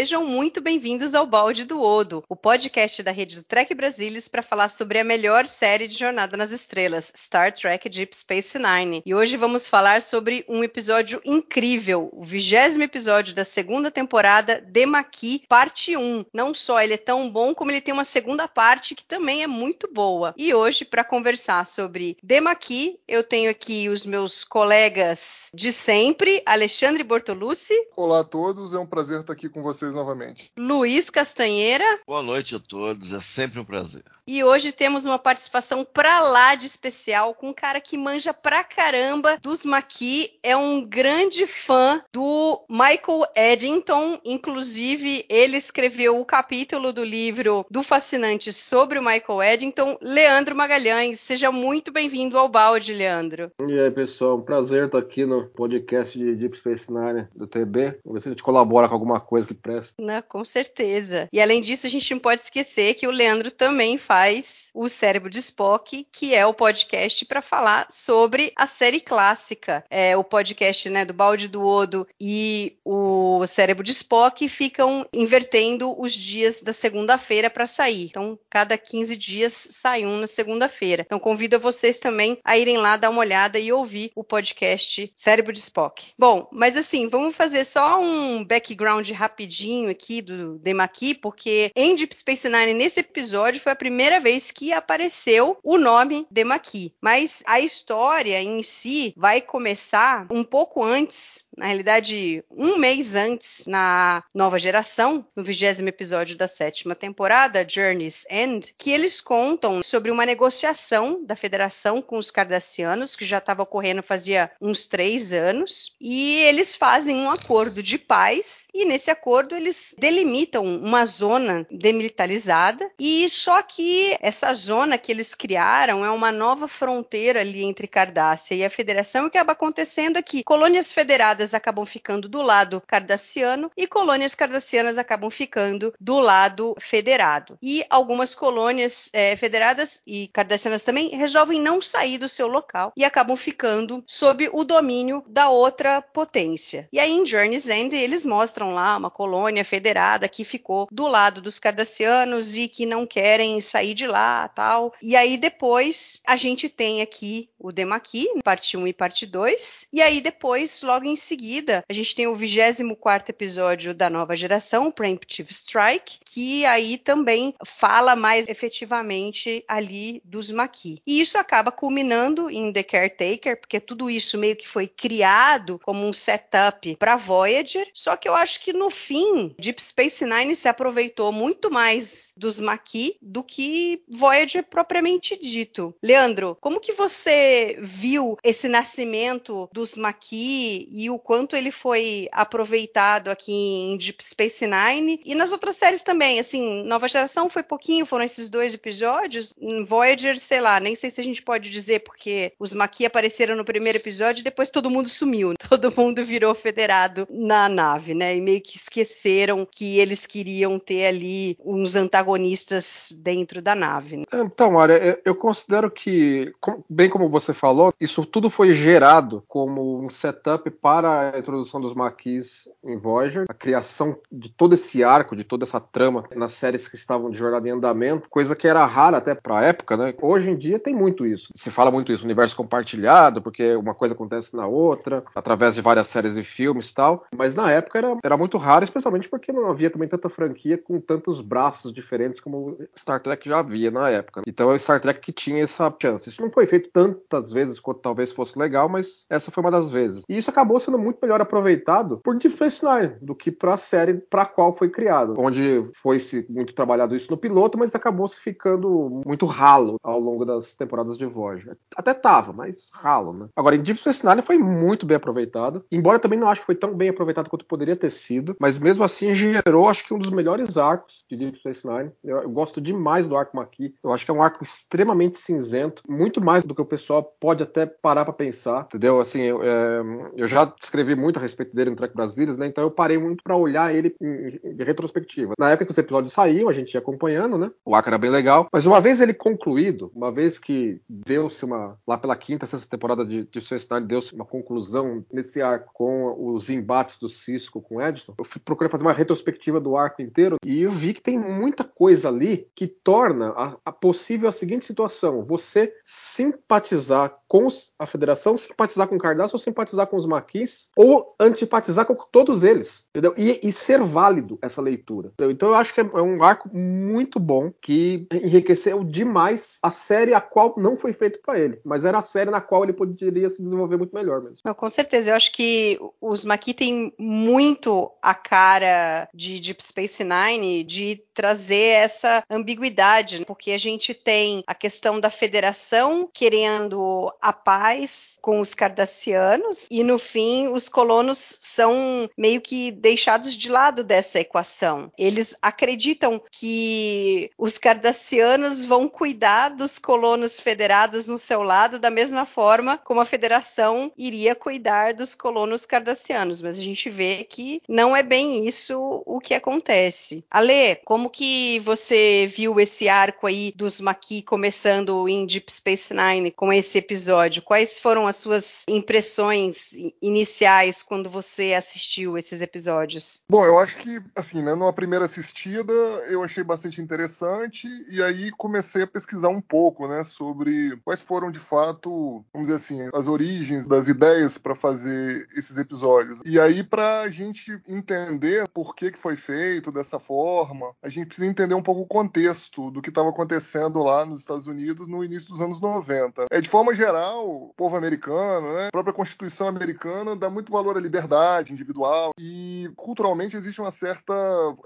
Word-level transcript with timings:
Sejam 0.00 0.24
muito 0.24 0.62
bem-vindos 0.62 1.14
ao 1.14 1.26
Balde 1.26 1.66
do 1.66 1.82
Odo, 1.82 2.24
o 2.26 2.34
podcast 2.34 3.02
da 3.02 3.10
rede 3.10 3.36
do 3.36 3.42
Trek 3.42 3.74
Brasilis 3.74 4.28
para 4.28 4.40
falar 4.40 4.70
sobre 4.70 4.98
a 4.98 5.04
melhor 5.04 5.46
série 5.46 5.86
de 5.86 5.94
Jornada 5.94 6.38
nas 6.38 6.52
Estrelas, 6.52 7.12
Star 7.14 7.52
Trek 7.52 7.86
Deep 7.86 8.16
Space 8.16 8.58
Nine. 8.58 9.02
E 9.04 9.14
hoje 9.14 9.36
vamos 9.36 9.68
falar 9.68 10.00
sobre 10.00 10.42
um 10.48 10.64
episódio 10.64 11.20
incrível, 11.22 12.08
o 12.14 12.24
vigésimo 12.24 12.82
episódio 12.82 13.34
da 13.34 13.44
segunda 13.44 13.90
temporada, 13.90 14.58
Demaki, 14.66 15.44
parte 15.46 15.94
1. 15.94 16.24
Não 16.32 16.54
só 16.54 16.80
ele 16.80 16.94
é 16.94 16.96
tão 16.96 17.30
bom, 17.30 17.54
como 17.54 17.70
ele 17.70 17.82
tem 17.82 17.92
uma 17.92 18.02
segunda 18.02 18.48
parte 18.48 18.94
que 18.94 19.04
também 19.04 19.42
é 19.42 19.46
muito 19.46 19.86
boa. 19.92 20.32
E 20.34 20.54
hoje, 20.54 20.82
para 20.86 21.04
conversar 21.04 21.66
sobre 21.66 22.16
Demaki, 22.22 22.98
eu 23.06 23.22
tenho 23.22 23.50
aqui 23.50 23.90
os 23.90 24.06
meus 24.06 24.44
colegas 24.44 25.39
de 25.52 25.72
sempre, 25.72 26.42
Alexandre 26.46 27.02
Bortolucci. 27.02 27.74
Olá 27.96 28.20
a 28.20 28.24
todos, 28.24 28.72
é 28.72 28.78
um 28.78 28.86
prazer 28.86 29.20
estar 29.20 29.32
aqui 29.32 29.48
com 29.48 29.62
vocês 29.62 29.92
novamente. 29.92 30.50
Luiz 30.56 31.10
Castanheira. 31.10 31.84
Boa 32.06 32.22
noite 32.22 32.54
a 32.54 32.60
todos, 32.60 33.12
é 33.12 33.20
sempre 33.20 33.58
um 33.58 33.64
prazer. 33.64 34.04
E 34.26 34.44
hoje 34.44 34.72
temos 34.72 35.04
uma 35.04 35.18
participação 35.18 35.84
pra 35.84 36.20
lá 36.20 36.54
de 36.54 36.66
especial 36.66 37.34
com 37.34 37.50
um 37.50 37.54
cara 37.54 37.80
que 37.80 37.98
manja 37.98 38.32
pra 38.32 38.62
caramba 38.62 39.38
dos 39.42 39.64
Maqui, 39.64 40.38
é 40.42 40.56
um 40.56 40.84
grande 40.84 41.46
fã 41.46 42.02
do 42.12 42.64
Michael 42.68 43.26
Eddington, 43.34 44.20
inclusive 44.24 45.24
ele 45.28 45.56
escreveu 45.56 46.20
o 46.20 46.24
capítulo 46.24 46.92
do 46.92 47.04
livro 47.04 47.66
do 47.70 47.82
Fascinante 47.82 48.52
sobre 48.52 48.98
o 48.98 49.04
Michael 49.04 49.42
Eddington, 49.42 49.98
Leandro 50.00 50.54
Magalhães. 50.54 51.20
Seja 51.20 51.50
muito 51.50 51.90
bem-vindo 51.90 52.38
ao 52.38 52.48
balde, 52.48 52.92
Leandro. 52.92 53.50
E 53.60 53.80
aí, 53.80 53.90
pessoal, 53.90 54.36
um 54.36 54.42
prazer 54.42 54.86
estar 54.86 54.98
aqui 54.98 55.24
no 55.26 55.39
podcast 55.48 56.18
de 56.18 56.34
Deep 56.34 56.56
Space 56.56 56.92
Nine 56.92 57.26
do 57.34 57.46
TB. 57.46 58.00
Vamos 58.04 58.14
ver 58.14 58.20
se 58.20 58.28
a 58.28 58.32
gente 58.32 58.42
colabora 58.42 58.88
com 58.88 58.94
alguma 58.94 59.20
coisa 59.20 59.48
que 59.48 59.54
presta. 59.54 59.94
Não, 59.98 60.22
com 60.22 60.44
certeza. 60.44 61.28
E 61.32 61.40
além 61.40 61.60
disso, 61.60 61.86
a 61.86 61.90
gente 61.90 62.12
não 62.12 62.20
pode 62.20 62.42
esquecer 62.42 62.94
que 62.94 63.06
o 63.06 63.10
Leandro 63.10 63.50
também 63.50 63.98
faz 63.98 64.59
o 64.74 64.88
Cérebro 64.88 65.30
de 65.30 65.38
Spock, 65.38 66.06
que 66.12 66.34
é 66.34 66.44
o 66.46 66.54
podcast 66.54 67.24
para 67.24 67.42
falar 67.42 67.86
sobre 67.90 68.52
a 68.56 68.66
série 68.66 69.00
clássica. 69.00 69.84
É, 69.90 70.16
o 70.16 70.24
podcast 70.24 70.88
né, 70.88 71.04
do 71.04 71.14
Balde 71.14 71.48
do 71.48 71.64
Odo 71.64 72.06
e 72.20 72.76
o 72.84 73.44
Cérebro 73.46 73.84
de 73.84 73.92
Spock 73.92 74.48
ficam 74.48 75.06
invertendo 75.12 75.98
os 76.00 76.12
dias 76.12 76.60
da 76.62 76.72
segunda-feira 76.72 77.50
para 77.50 77.66
sair. 77.66 78.04
Então, 78.04 78.38
cada 78.48 78.76
15 78.76 79.16
dias 79.16 79.52
sai 79.52 80.04
um 80.04 80.18
na 80.18 80.26
segunda-feira. 80.26 81.04
Então, 81.06 81.18
convido 81.18 81.58
vocês 81.58 81.98
também 81.98 82.38
a 82.44 82.56
irem 82.58 82.78
lá 82.78 82.96
dar 82.96 83.10
uma 83.10 83.20
olhada 83.20 83.58
e 83.58 83.72
ouvir 83.72 84.10
o 84.14 84.24
podcast 84.24 85.12
Cérebro 85.14 85.52
de 85.52 85.60
Spock. 85.60 86.12
Bom, 86.18 86.48
mas 86.52 86.76
assim, 86.76 87.08
vamos 87.08 87.34
fazer 87.34 87.64
só 87.64 88.00
um 88.00 88.44
background 88.44 89.08
rapidinho 89.10 89.90
aqui 89.90 90.22
do 90.22 90.58
Demaki, 90.58 91.14
porque 91.14 91.70
em 91.74 91.94
Deep 91.94 92.14
Space 92.14 92.48
Nine, 92.48 92.74
nesse 92.74 93.00
episódio, 93.00 93.60
foi 93.60 93.72
a 93.72 93.76
primeira 93.76 94.20
vez 94.20 94.50
que 94.50 94.59
apareceu 94.72 95.58
o 95.62 95.78
nome 95.78 96.26
Demaki. 96.30 96.94
Mas 97.00 97.42
a 97.46 97.60
história 97.60 98.40
em 98.42 98.62
si 98.62 99.14
vai 99.16 99.40
começar 99.40 100.26
um 100.30 100.44
pouco 100.44 100.84
antes, 100.84 101.46
na 101.56 101.66
realidade, 101.66 102.44
um 102.50 102.76
mês 102.76 103.16
antes, 103.16 103.66
na 103.66 104.22
nova 104.34 104.58
geração, 104.58 105.24
no 105.34 105.42
vigésimo 105.42 105.88
episódio 105.88 106.36
da 106.36 106.48
sétima 106.48 106.94
temporada, 106.94 107.66
Journey's 107.68 108.24
End, 108.30 108.74
que 108.76 108.90
eles 108.90 109.20
contam 109.20 109.82
sobre 109.82 110.10
uma 110.10 110.26
negociação 110.26 111.24
da 111.24 111.36
federação 111.36 112.02
com 112.02 112.18
os 112.18 112.30
cardassianos, 112.30 113.16
que 113.16 113.24
já 113.24 113.38
estava 113.38 113.62
ocorrendo 113.62 114.02
fazia 114.02 114.50
uns 114.60 114.86
três 114.86 115.32
anos, 115.32 115.94
e 116.00 116.36
eles 116.40 116.76
fazem 116.76 117.16
um 117.16 117.30
acordo 117.30 117.82
de 117.82 117.98
paz 117.98 118.59
e 118.72 118.84
nesse 118.84 119.10
acordo 119.10 119.54
eles 119.54 119.94
delimitam 119.98 120.64
uma 120.64 121.04
zona 121.04 121.66
demilitarizada 121.70 122.90
e 122.98 123.28
só 123.28 123.62
que 123.62 124.16
essa 124.20 124.52
zona 124.54 124.98
que 124.98 125.10
eles 125.10 125.34
criaram 125.34 126.04
é 126.04 126.10
uma 126.10 126.30
nova 126.30 126.68
fronteira 126.68 127.40
ali 127.40 127.64
entre 127.64 127.86
Cardassia 127.86 128.56
e 128.56 128.64
a 128.64 128.70
Federação. 128.70 129.26
O 129.26 129.30
que 129.30 129.38
acaba 129.38 129.52
acontecendo 129.52 130.18
é 130.18 130.22
que 130.22 130.44
colônias 130.44 130.92
federadas 130.92 131.54
acabam 131.54 131.84
ficando 131.86 132.28
do 132.28 132.42
lado 132.42 132.82
cardassiano 132.86 133.70
e 133.76 133.86
colônias 133.86 134.34
cardassianas 134.34 134.98
acabam 134.98 135.30
ficando 135.30 135.94
do 135.98 136.20
lado 136.20 136.74
federado. 136.78 137.58
E 137.62 137.84
algumas 137.88 138.34
colônias 138.34 139.08
é, 139.12 139.34
federadas 139.36 140.02
e 140.06 140.28
cardassianas 140.28 140.84
também 140.84 141.08
resolvem 141.08 141.60
não 141.60 141.80
sair 141.80 142.18
do 142.18 142.28
seu 142.28 142.46
local 142.46 142.92
e 142.96 143.04
acabam 143.04 143.36
ficando 143.36 144.04
sob 144.06 144.50
o 144.52 144.62
domínio 144.64 145.24
da 145.26 145.48
outra 145.48 146.02
potência. 146.02 146.88
E 146.92 146.98
aí 146.98 147.12
em 147.12 147.26
Journey's 147.26 147.68
End 147.68 147.94
eles 147.96 148.26
mostram 148.26 148.59
lá 148.68 148.96
uma 148.96 149.10
colônia 149.10 149.64
federada 149.64 150.28
que 150.28 150.44
ficou 150.44 150.86
do 150.90 151.06
lado 151.06 151.40
dos 151.40 151.58
cardassianos 151.58 152.56
e 152.56 152.68
que 152.68 152.84
não 152.84 153.06
querem 153.06 153.60
sair 153.60 153.94
de 153.94 154.06
lá, 154.06 154.48
tal. 154.48 154.92
E 155.02 155.16
aí 155.16 155.36
depois 155.36 156.20
a 156.26 156.36
gente 156.36 156.68
tem 156.68 157.00
aqui 157.00 157.48
o 157.58 157.70
Demaki, 157.70 158.26
parte 158.42 158.76
1 158.76 158.86
e 158.86 158.92
parte 158.92 159.26
2. 159.26 159.86
E 159.92 160.00
aí 160.00 160.20
depois, 160.20 160.82
logo 160.82 161.04
em 161.04 161.16
seguida, 161.16 161.84
a 161.88 161.92
gente 161.92 162.14
tem 162.14 162.26
o 162.26 162.34
24 162.34 163.30
episódio 163.30 163.94
da 163.94 164.08
nova 164.08 164.34
geração, 164.34 164.90
Preemptive 164.90 165.52
Strike, 165.52 166.18
que 166.24 166.64
aí 166.64 166.96
também 166.96 167.54
fala 167.64 168.16
mais 168.16 168.48
efetivamente 168.48 169.62
ali 169.68 170.22
dos 170.24 170.50
Maki. 170.50 171.02
E 171.06 171.20
isso 171.20 171.36
acaba 171.36 171.70
culminando 171.70 172.50
em 172.50 172.72
The 172.72 172.82
Caretaker, 172.82 173.60
porque 173.60 173.78
tudo 173.78 174.08
isso 174.08 174.38
meio 174.38 174.56
que 174.56 174.66
foi 174.66 174.86
criado 174.86 175.78
como 175.82 176.06
um 176.06 176.12
setup 176.12 176.96
para 176.96 177.16
Voyager, 177.16 177.88
só 177.92 178.16
que 178.16 178.28
eu 178.28 178.34
acho 178.34 178.49
que 178.58 178.72
no 178.72 178.90
fim, 178.90 179.54
Deep 179.58 179.82
Space 179.82 180.24
Nine 180.24 180.54
se 180.54 180.68
aproveitou 180.68 181.30
muito 181.30 181.70
mais 181.70 182.32
dos 182.36 182.58
Maki 182.58 183.16
do 183.20 183.44
que 183.44 184.02
Voyager 184.08 184.64
propriamente 184.64 185.38
dito. 185.38 185.94
Leandro, 186.02 186.56
como 186.60 186.80
que 186.80 186.92
você 186.92 187.78
viu 187.80 188.36
esse 188.42 188.68
nascimento 188.68 189.68
dos 189.72 189.96
Maki 189.96 190.88
e 190.90 191.10
o 191.10 191.18
quanto 191.18 191.54
ele 191.54 191.70
foi 191.70 192.28
aproveitado 192.32 193.28
aqui 193.28 193.52
em 193.52 193.96
Deep 193.96 194.24
Space 194.24 194.66
Nine 194.66 195.20
e 195.24 195.34
nas 195.34 195.52
outras 195.52 195.76
séries 195.76 196.02
também? 196.02 196.40
Assim, 196.40 196.82
Nova 196.84 197.08
Geração 197.08 197.50
foi 197.50 197.62
pouquinho, 197.62 198.06
foram 198.06 198.24
esses 198.24 198.48
dois 198.48 198.74
episódios. 198.74 199.54
Em 199.60 199.84
Voyager, 199.84 200.38
sei 200.38 200.60
lá, 200.60 200.80
nem 200.80 200.94
sei 200.94 201.10
se 201.10 201.20
a 201.20 201.24
gente 201.24 201.42
pode 201.42 201.70
dizer 201.70 202.00
porque 202.00 202.52
os 202.58 202.72
Maki 202.72 203.04
apareceram 203.04 203.56
no 203.56 203.64
primeiro 203.64 203.98
episódio 203.98 204.40
e 204.40 204.44
depois 204.44 204.70
todo 204.70 204.90
mundo 204.90 205.08
sumiu, 205.08 205.54
todo 205.68 205.92
mundo 205.94 206.24
virou 206.24 206.54
federado 206.54 207.26
na 207.30 207.68
nave, 207.68 208.14
né? 208.14 208.36
E 208.40 208.42
meio 208.42 208.62
que 208.62 208.76
esqueceram 208.76 209.66
que 209.70 209.98
eles 209.98 210.26
queriam 210.26 210.78
ter 210.78 211.04
ali 211.04 211.58
uns 211.62 211.94
antagonistas 211.94 213.14
dentro 213.22 213.60
da 213.60 213.74
nave. 213.74 214.16
Né? 214.16 214.24
Então, 214.32 214.72
Maria, 214.72 215.20
eu 215.24 215.34
considero 215.34 215.90
que, 215.90 216.50
bem 216.88 217.10
como 217.10 217.28
você 217.28 217.52
falou, 217.52 217.92
isso 218.00 218.24
tudo 218.24 218.48
foi 218.48 218.72
gerado 218.72 219.44
como 219.46 220.02
um 220.02 220.08
setup 220.08 220.70
para 220.70 221.34
a 221.34 221.38
introdução 221.38 221.80
dos 221.80 221.94
maquis 221.94 222.66
em 222.82 222.96
Voyager, 222.96 223.44
a 223.46 223.52
criação 223.54 224.16
de 224.32 224.48
todo 224.48 224.74
esse 224.74 225.04
arco, 225.04 225.36
de 225.36 225.44
toda 225.44 225.64
essa 225.64 225.78
trama 225.80 226.24
nas 226.34 226.52
séries 226.52 226.88
que 226.88 226.96
estavam 226.96 227.30
de 227.30 227.36
jornada 227.36 227.68
em 227.68 227.72
andamento, 227.72 228.30
coisa 228.30 228.56
que 228.56 228.66
era 228.66 228.86
rara 228.86 229.18
até 229.18 229.34
para 229.34 229.58
a 229.58 229.64
época, 229.64 229.96
né? 229.96 230.14
Hoje 230.22 230.50
em 230.50 230.56
dia 230.56 230.78
tem 230.78 230.94
muito 230.94 231.26
isso. 231.26 231.52
Se 231.54 231.70
fala 231.70 231.90
muito 231.90 232.10
isso, 232.10 232.24
universo 232.24 232.56
compartilhado, 232.56 233.42
porque 233.42 233.74
uma 233.74 233.94
coisa 233.94 234.14
acontece 234.14 234.56
na 234.56 234.66
outra, 234.66 235.22
através 235.34 235.74
de 235.74 235.82
várias 235.82 236.06
séries 236.06 236.36
e 236.36 236.42
filmes 236.42 236.90
e 236.90 236.94
tal, 236.94 237.26
mas 237.36 237.54
na 237.54 237.70
época 237.70 237.98
era, 237.98 238.18
era 238.30 238.38
muito 238.38 238.56
raro, 238.56 238.84
especialmente 238.84 239.28
porque 239.28 239.52
não 239.52 239.68
havia 239.68 239.90
também 239.90 240.08
tanta 240.08 240.28
franquia 240.28 240.78
com 240.78 241.00
tantos 241.00 241.40
braços 241.40 241.92
diferentes 241.92 242.40
como 242.40 242.78
Star 242.96 243.20
Trek 243.20 243.48
já 243.48 243.58
havia 243.58 243.90
na 243.90 244.08
época. 244.08 244.42
Então 244.46 244.70
é 244.70 244.74
o 244.74 244.78
Star 244.78 245.00
Trek 245.00 245.20
que 245.20 245.32
tinha 245.32 245.62
essa 245.62 245.92
chance. 246.00 246.28
Isso 246.28 246.40
não 246.40 246.50
foi 246.50 246.66
feito 246.66 246.90
tantas 246.92 247.50
vezes 247.52 247.80
quanto 247.80 248.00
talvez 248.00 248.30
fosse 248.30 248.58
legal, 248.58 248.88
mas 248.88 249.24
essa 249.28 249.50
foi 249.50 249.62
uma 249.62 249.70
das 249.70 249.90
vezes. 249.90 250.24
E 250.28 250.36
isso 250.36 250.48
acabou 250.48 250.78
sendo 250.78 250.98
muito 250.98 251.18
melhor 251.20 251.40
aproveitado 251.40 252.18
por 252.18 252.36
Deep 252.36 252.54
Space 252.54 252.84
Nine 252.84 253.14
do 253.20 253.34
que 253.34 253.50
para 253.50 253.74
a 253.74 253.78
série 253.78 254.14
para 254.14 254.46
qual 254.46 254.74
foi 254.74 254.88
criado, 254.88 255.34
onde 255.36 255.90
foi-se 255.94 256.46
muito 256.48 256.72
trabalhado 256.72 257.16
isso 257.16 257.30
no 257.30 257.36
piloto, 257.36 257.76
mas 257.76 257.94
acabou 257.94 258.28
se 258.28 258.38
ficando 258.38 259.22
muito 259.26 259.44
ralo 259.44 259.98
ao 260.02 260.20
longo 260.20 260.44
das 260.44 260.74
temporadas 260.74 261.18
de 261.18 261.26
Voyager. 261.26 261.76
Até 261.96 262.14
tava, 262.14 262.52
mas 262.52 262.90
ralo, 262.92 263.32
né? 263.32 263.48
Agora, 263.56 263.74
em 263.74 263.82
Deep 263.82 263.98
Space 264.00 264.24
Nine 264.24 264.42
foi 264.42 264.58
muito 264.58 265.04
bem 265.04 265.16
aproveitado, 265.16 265.84
embora 265.90 266.18
também 266.18 266.38
não 266.38 266.48
acho 266.48 266.60
que 266.60 266.66
foi 266.66 266.76
tão 266.76 266.94
bem 266.94 267.08
aproveitado 267.08 267.50
quanto 267.50 267.64
poderia 267.64 267.96
ter 267.96 268.10
mas 268.58 268.78
mesmo 268.78 269.04
assim 269.04 269.34
gerou, 269.34 269.88
acho 269.88 270.06
que 270.06 270.14
um 270.14 270.18
dos 270.18 270.30
melhores 270.30 270.76
arcos 270.76 271.24
de 271.28 271.36
Deep 271.36 271.58
Space 271.58 271.86
Nine. 271.86 272.10
Eu, 272.22 272.42
eu 272.42 272.50
gosto 272.50 272.80
demais 272.80 273.26
do 273.26 273.36
arco 273.36 273.56
Maquis. 273.56 273.92
Eu 274.02 274.12
acho 274.12 274.24
que 274.24 274.30
é 274.30 274.34
um 274.34 274.42
arco 274.42 274.62
extremamente 274.62 275.38
cinzento, 275.38 276.02
muito 276.08 276.40
mais 276.40 276.64
do 276.64 276.74
que 276.74 276.82
o 276.82 276.86
pessoal 276.86 277.22
pode 277.40 277.62
até 277.62 277.86
parar 277.86 278.24
para 278.24 278.34
pensar, 278.34 278.86
entendeu? 278.88 279.20
Assim, 279.20 279.42
eu, 279.42 279.62
é, 279.62 280.02
eu, 280.36 280.46
já 280.46 280.72
escrevi 280.80 281.14
muito 281.14 281.38
a 281.38 281.42
respeito 281.42 281.74
dele 281.74 281.90
no 281.90 281.96
Trek 281.96 282.14
Brasileiros, 282.14 282.56
né? 282.56 282.66
Então 282.66 282.84
eu 282.84 282.90
parei 282.90 283.18
muito 283.18 283.42
para 283.42 283.56
olhar 283.56 283.94
ele 283.94 284.14
em, 284.20 284.60
em, 284.64 284.84
retrospectiva. 284.84 285.54
Na 285.58 285.70
época 285.70 285.86
que 285.86 285.92
os 285.92 285.98
episódios 285.98 286.32
saíam, 286.32 286.68
a 286.68 286.72
gente 286.72 286.94
ia 286.94 287.00
acompanhando, 287.00 287.56
né? 287.56 287.70
O 287.84 287.94
arco 287.94 288.08
era 288.08 288.18
bem 288.18 288.30
legal, 288.30 288.68
mas 288.72 288.86
uma 288.86 289.00
vez 289.00 289.20
ele 289.20 289.34
concluído, 289.34 290.10
uma 290.14 290.32
vez 290.32 290.58
que 290.58 291.00
deu-se 291.08 291.64
uma 291.64 291.96
lá 292.06 292.18
pela 292.18 292.36
quinta, 292.36 292.66
sexta 292.66 292.88
temporada 292.88 293.24
de 293.24 293.42
Deep 293.44 293.60
Space 293.62 293.86
Nine, 293.90 294.06
deu-se 294.06 294.34
uma 294.34 294.44
conclusão 294.44 295.24
nesse 295.32 295.62
arco 295.62 295.90
com 295.92 296.54
os 296.54 296.70
embates 296.70 297.18
do 297.18 297.28
Cisco 297.28 297.80
com 297.80 297.96
o 297.96 298.00
Edson, 298.10 298.34
eu 298.36 298.44
procurei 298.64 298.90
fazer 298.90 299.04
uma 299.04 299.12
retrospectiva 299.12 299.80
do 299.80 299.96
arco 299.96 300.22
inteiro 300.22 300.56
e 300.64 300.82
eu 300.82 300.90
vi 300.90 301.14
que 301.14 301.22
tem 301.22 301.38
muita 301.38 301.84
coisa 301.84 302.28
ali 302.28 302.68
que 302.74 302.86
torna 302.86 303.50
a, 303.50 303.76
a 303.84 303.92
possível 303.92 304.48
a 304.48 304.52
seguinte 304.52 304.86
situação: 304.86 305.44
você 305.44 305.94
simpatizar 306.04 307.38
com 307.48 307.66
a 307.98 308.06
federação, 308.06 308.56
simpatizar 308.56 309.08
com 309.08 309.16
o 309.16 309.18
Cardaço 309.18 309.56
ou 309.56 309.60
simpatizar 309.60 310.06
com 310.06 310.16
os 310.16 310.26
maquis, 310.26 310.90
ou 310.96 311.34
antipatizar 311.38 312.06
com 312.06 312.14
todos 312.14 312.62
eles, 312.62 313.06
entendeu? 313.10 313.34
E, 313.36 313.58
e 313.62 313.72
ser 313.72 314.00
válido 314.02 314.58
essa 314.62 314.80
leitura. 314.80 315.30
Entendeu? 315.34 315.50
Então 315.50 315.68
eu 315.70 315.74
acho 315.74 315.92
que 315.92 316.00
é, 316.00 316.04
é 316.04 316.22
um 316.22 316.42
arco 316.42 316.70
muito 316.72 317.40
bom 317.40 317.72
que 317.80 318.26
enriqueceu 318.32 319.02
demais 319.02 319.78
a 319.82 319.90
série 319.90 320.34
a 320.34 320.40
qual 320.40 320.74
não 320.76 320.96
foi 320.96 321.12
feito 321.12 321.40
para 321.44 321.58
ele, 321.58 321.80
mas 321.84 322.04
era 322.04 322.18
a 322.18 322.22
série 322.22 322.50
na 322.50 322.60
qual 322.60 322.84
ele 322.84 322.92
poderia 322.92 323.48
se 323.48 323.62
desenvolver 323.62 323.96
muito 323.96 324.14
melhor 324.14 324.40
mesmo. 324.40 324.58
Não, 324.64 324.74
com 324.74 324.88
certeza, 324.88 325.30
eu 325.30 325.34
acho 325.34 325.52
que 325.52 325.98
os 326.20 326.44
Maquis 326.44 326.74
têm 326.74 327.12
muito 327.18 327.89
a 328.22 328.34
cara 328.34 329.28
de 329.34 329.60
Deep 329.60 329.82
Space 329.82 330.24
Nine 330.24 330.84
de 330.84 331.22
trazer 331.34 331.94
essa 332.04 332.42
ambiguidade, 332.50 333.44
porque 333.44 333.72
a 333.72 333.78
gente 333.78 334.12
tem 334.12 334.62
a 334.66 334.74
questão 334.74 335.18
da 335.20 335.30
federação 335.30 336.28
querendo 336.32 337.32
a 337.40 337.52
paz 337.52 338.38
com 338.40 338.60
os 338.60 338.74
cardassianos 338.74 339.86
e 339.90 340.02
no 340.02 340.18
fim 340.18 340.68
os 340.68 340.88
colonos 340.88 341.58
são 341.60 342.28
meio 342.36 342.60
que 342.60 342.90
deixados 342.90 343.56
de 343.56 343.70
lado 343.70 344.02
dessa 344.02 344.40
equação. 344.40 345.10
Eles 345.18 345.54
acreditam 345.60 346.42
que 346.50 347.50
os 347.56 347.78
cardassianos 347.78 348.84
vão 348.84 349.08
cuidar 349.08 349.70
dos 349.70 349.98
colonos 349.98 350.60
federados 350.60 351.26
no 351.26 351.38
seu 351.38 351.62
lado 351.62 351.98
da 351.98 352.10
mesma 352.10 352.44
forma 352.44 352.98
como 352.98 353.20
a 353.20 353.24
federação 353.24 354.12
iria 354.16 354.54
cuidar 354.54 355.14
dos 355.14 355.34
colonos 355.34 355.86
cardassianos, 355.86 356.62
mas 356.62 356.78
a 356.78 356.82
gente 356.82 357.08
vê 357.10 357.44
que 357.48 357.82
não 357.88 358.16
é 358.16 358.22
bem 358.22 358.66
isso 358.66 359.22
o 359.26 359.40
que 359.40 359.54
acontece. 359.54 360.44
Ale, 360.50 360.96
como 361.04 361.30
que 361.30 361.78
você 361.80 362.46
viu 362.46 362.78
esse 362.80 363.08
arco 363.08 363.46
aí 363.46 363.72
dos 363.74 364.00
Maquis 364.00 364.44
começando 364.44 365.28
em 365.28 365.46
Deep 365.46 365.72
Space 365.72 366.12
Nine 366.14 366.50
com 366.50 366.72
esse 366.72 366.98
episódio? 366.98 367.62
Quais 367.62 367.98
foram 367.98 368.26
as 368.30 368.36
suas 368.36 368.84
impressões 368.88 369.90
iniciais 370.22 371.02
quando 371.02 371.28
você 371.28 371.74
assistiu 371.74 372.38
esses 372.38 372.60
episódios? 372.60 373.42
Bom, 373.48 373.64
eu 373.64 373.78
acho 373.78 373.96
que, 373.98 374.20
assim, 374.34 374.62
né, 374.62 374.74
numa 374.74 374.92
primeira 374.92 375.24
assistida, 375.24 375.92
eu 376.28 376.42
achei 376.42 376.64
bastante 376.64 377.00
interessante 377.00 377.88
e 378.08 378.22
aí 378.22 378.50
comecei 378.52 379.02
a 379.02 379.06
pesquisar 379.06 379.48
um 379.48 379.60
pouco, 379.60 380.08
né, 380.08 380.24
sobre 380.24 380.96
quais 381.04 381.20
foram 381.20 381.50
de 381.50 381.58
fato, 381.58 382.44
vamos 382.52 382.68
dizer 382.68 382.76
assim, 382.76 383.08
as 383.12 383.26
origens 383.26 383.86
das 383.86 384.08
ideias 384.08 384.56
para 384.56 384.74
fazer 384.74 385.48
esses 385.56 385.76
episódios. 385.76 386.40
E 386.44 386.58
aí, 386.58 386.82
para 386.82 387.22
a 387.22 387.28
gente 387.28 387.80
entender 387.88 388.68
por 388.68 388.94
que, 388.94 389.10
que 389.10 389.18
foi 389.18 389.36
feito 389.36 389.92
dessa 389.92 390.18
forma, 390.18 390.92
a 391.02 391.08
gente 391.08 391.26
precisa 391.26 391.46
entender 391.46 391.74
um 391.74 391.82
pouco 391.82 392.02
o 392.02 392.06
contexto 392.06 392.90
do 392.90 393.02
que 393.02 393.08
estava 393.08 393.28
acontecendo 393.28 394.02
lá 394.02 394.24
nos 394.24 394.40
Estados 394.40 394.66
Unidos 394.66 395.08
no 395.08 395.24
início 395.24 395.50
dos 395.50 395.60
anos 395.60 395.80
90. 395.80 396.46
É, 396.50 396.60
de 396.60 396.68
forma 396.68 396.94
geral, 396.94 397.48
o 397.48 397.74
povo 397.76 397.96
americano 397.96 398.19
americano, 398.20 398.74
né? 398.74 398.86
A 398.88 398.90
própria 398.90 399.14
Constituição 399.14 399.66
americana 399.66 400.36
dá 400.36 400.50
muito 400.50 400.70
valor 400.70 400.96
à 400.96 401.00
liberdade 401.00 401.72
individual 401.72 402.32
e 402.38 402.90
culturalmente 402.94 403.56
existe 403.56 403.80
uma 403.80 403.90
certa 403.90 404.34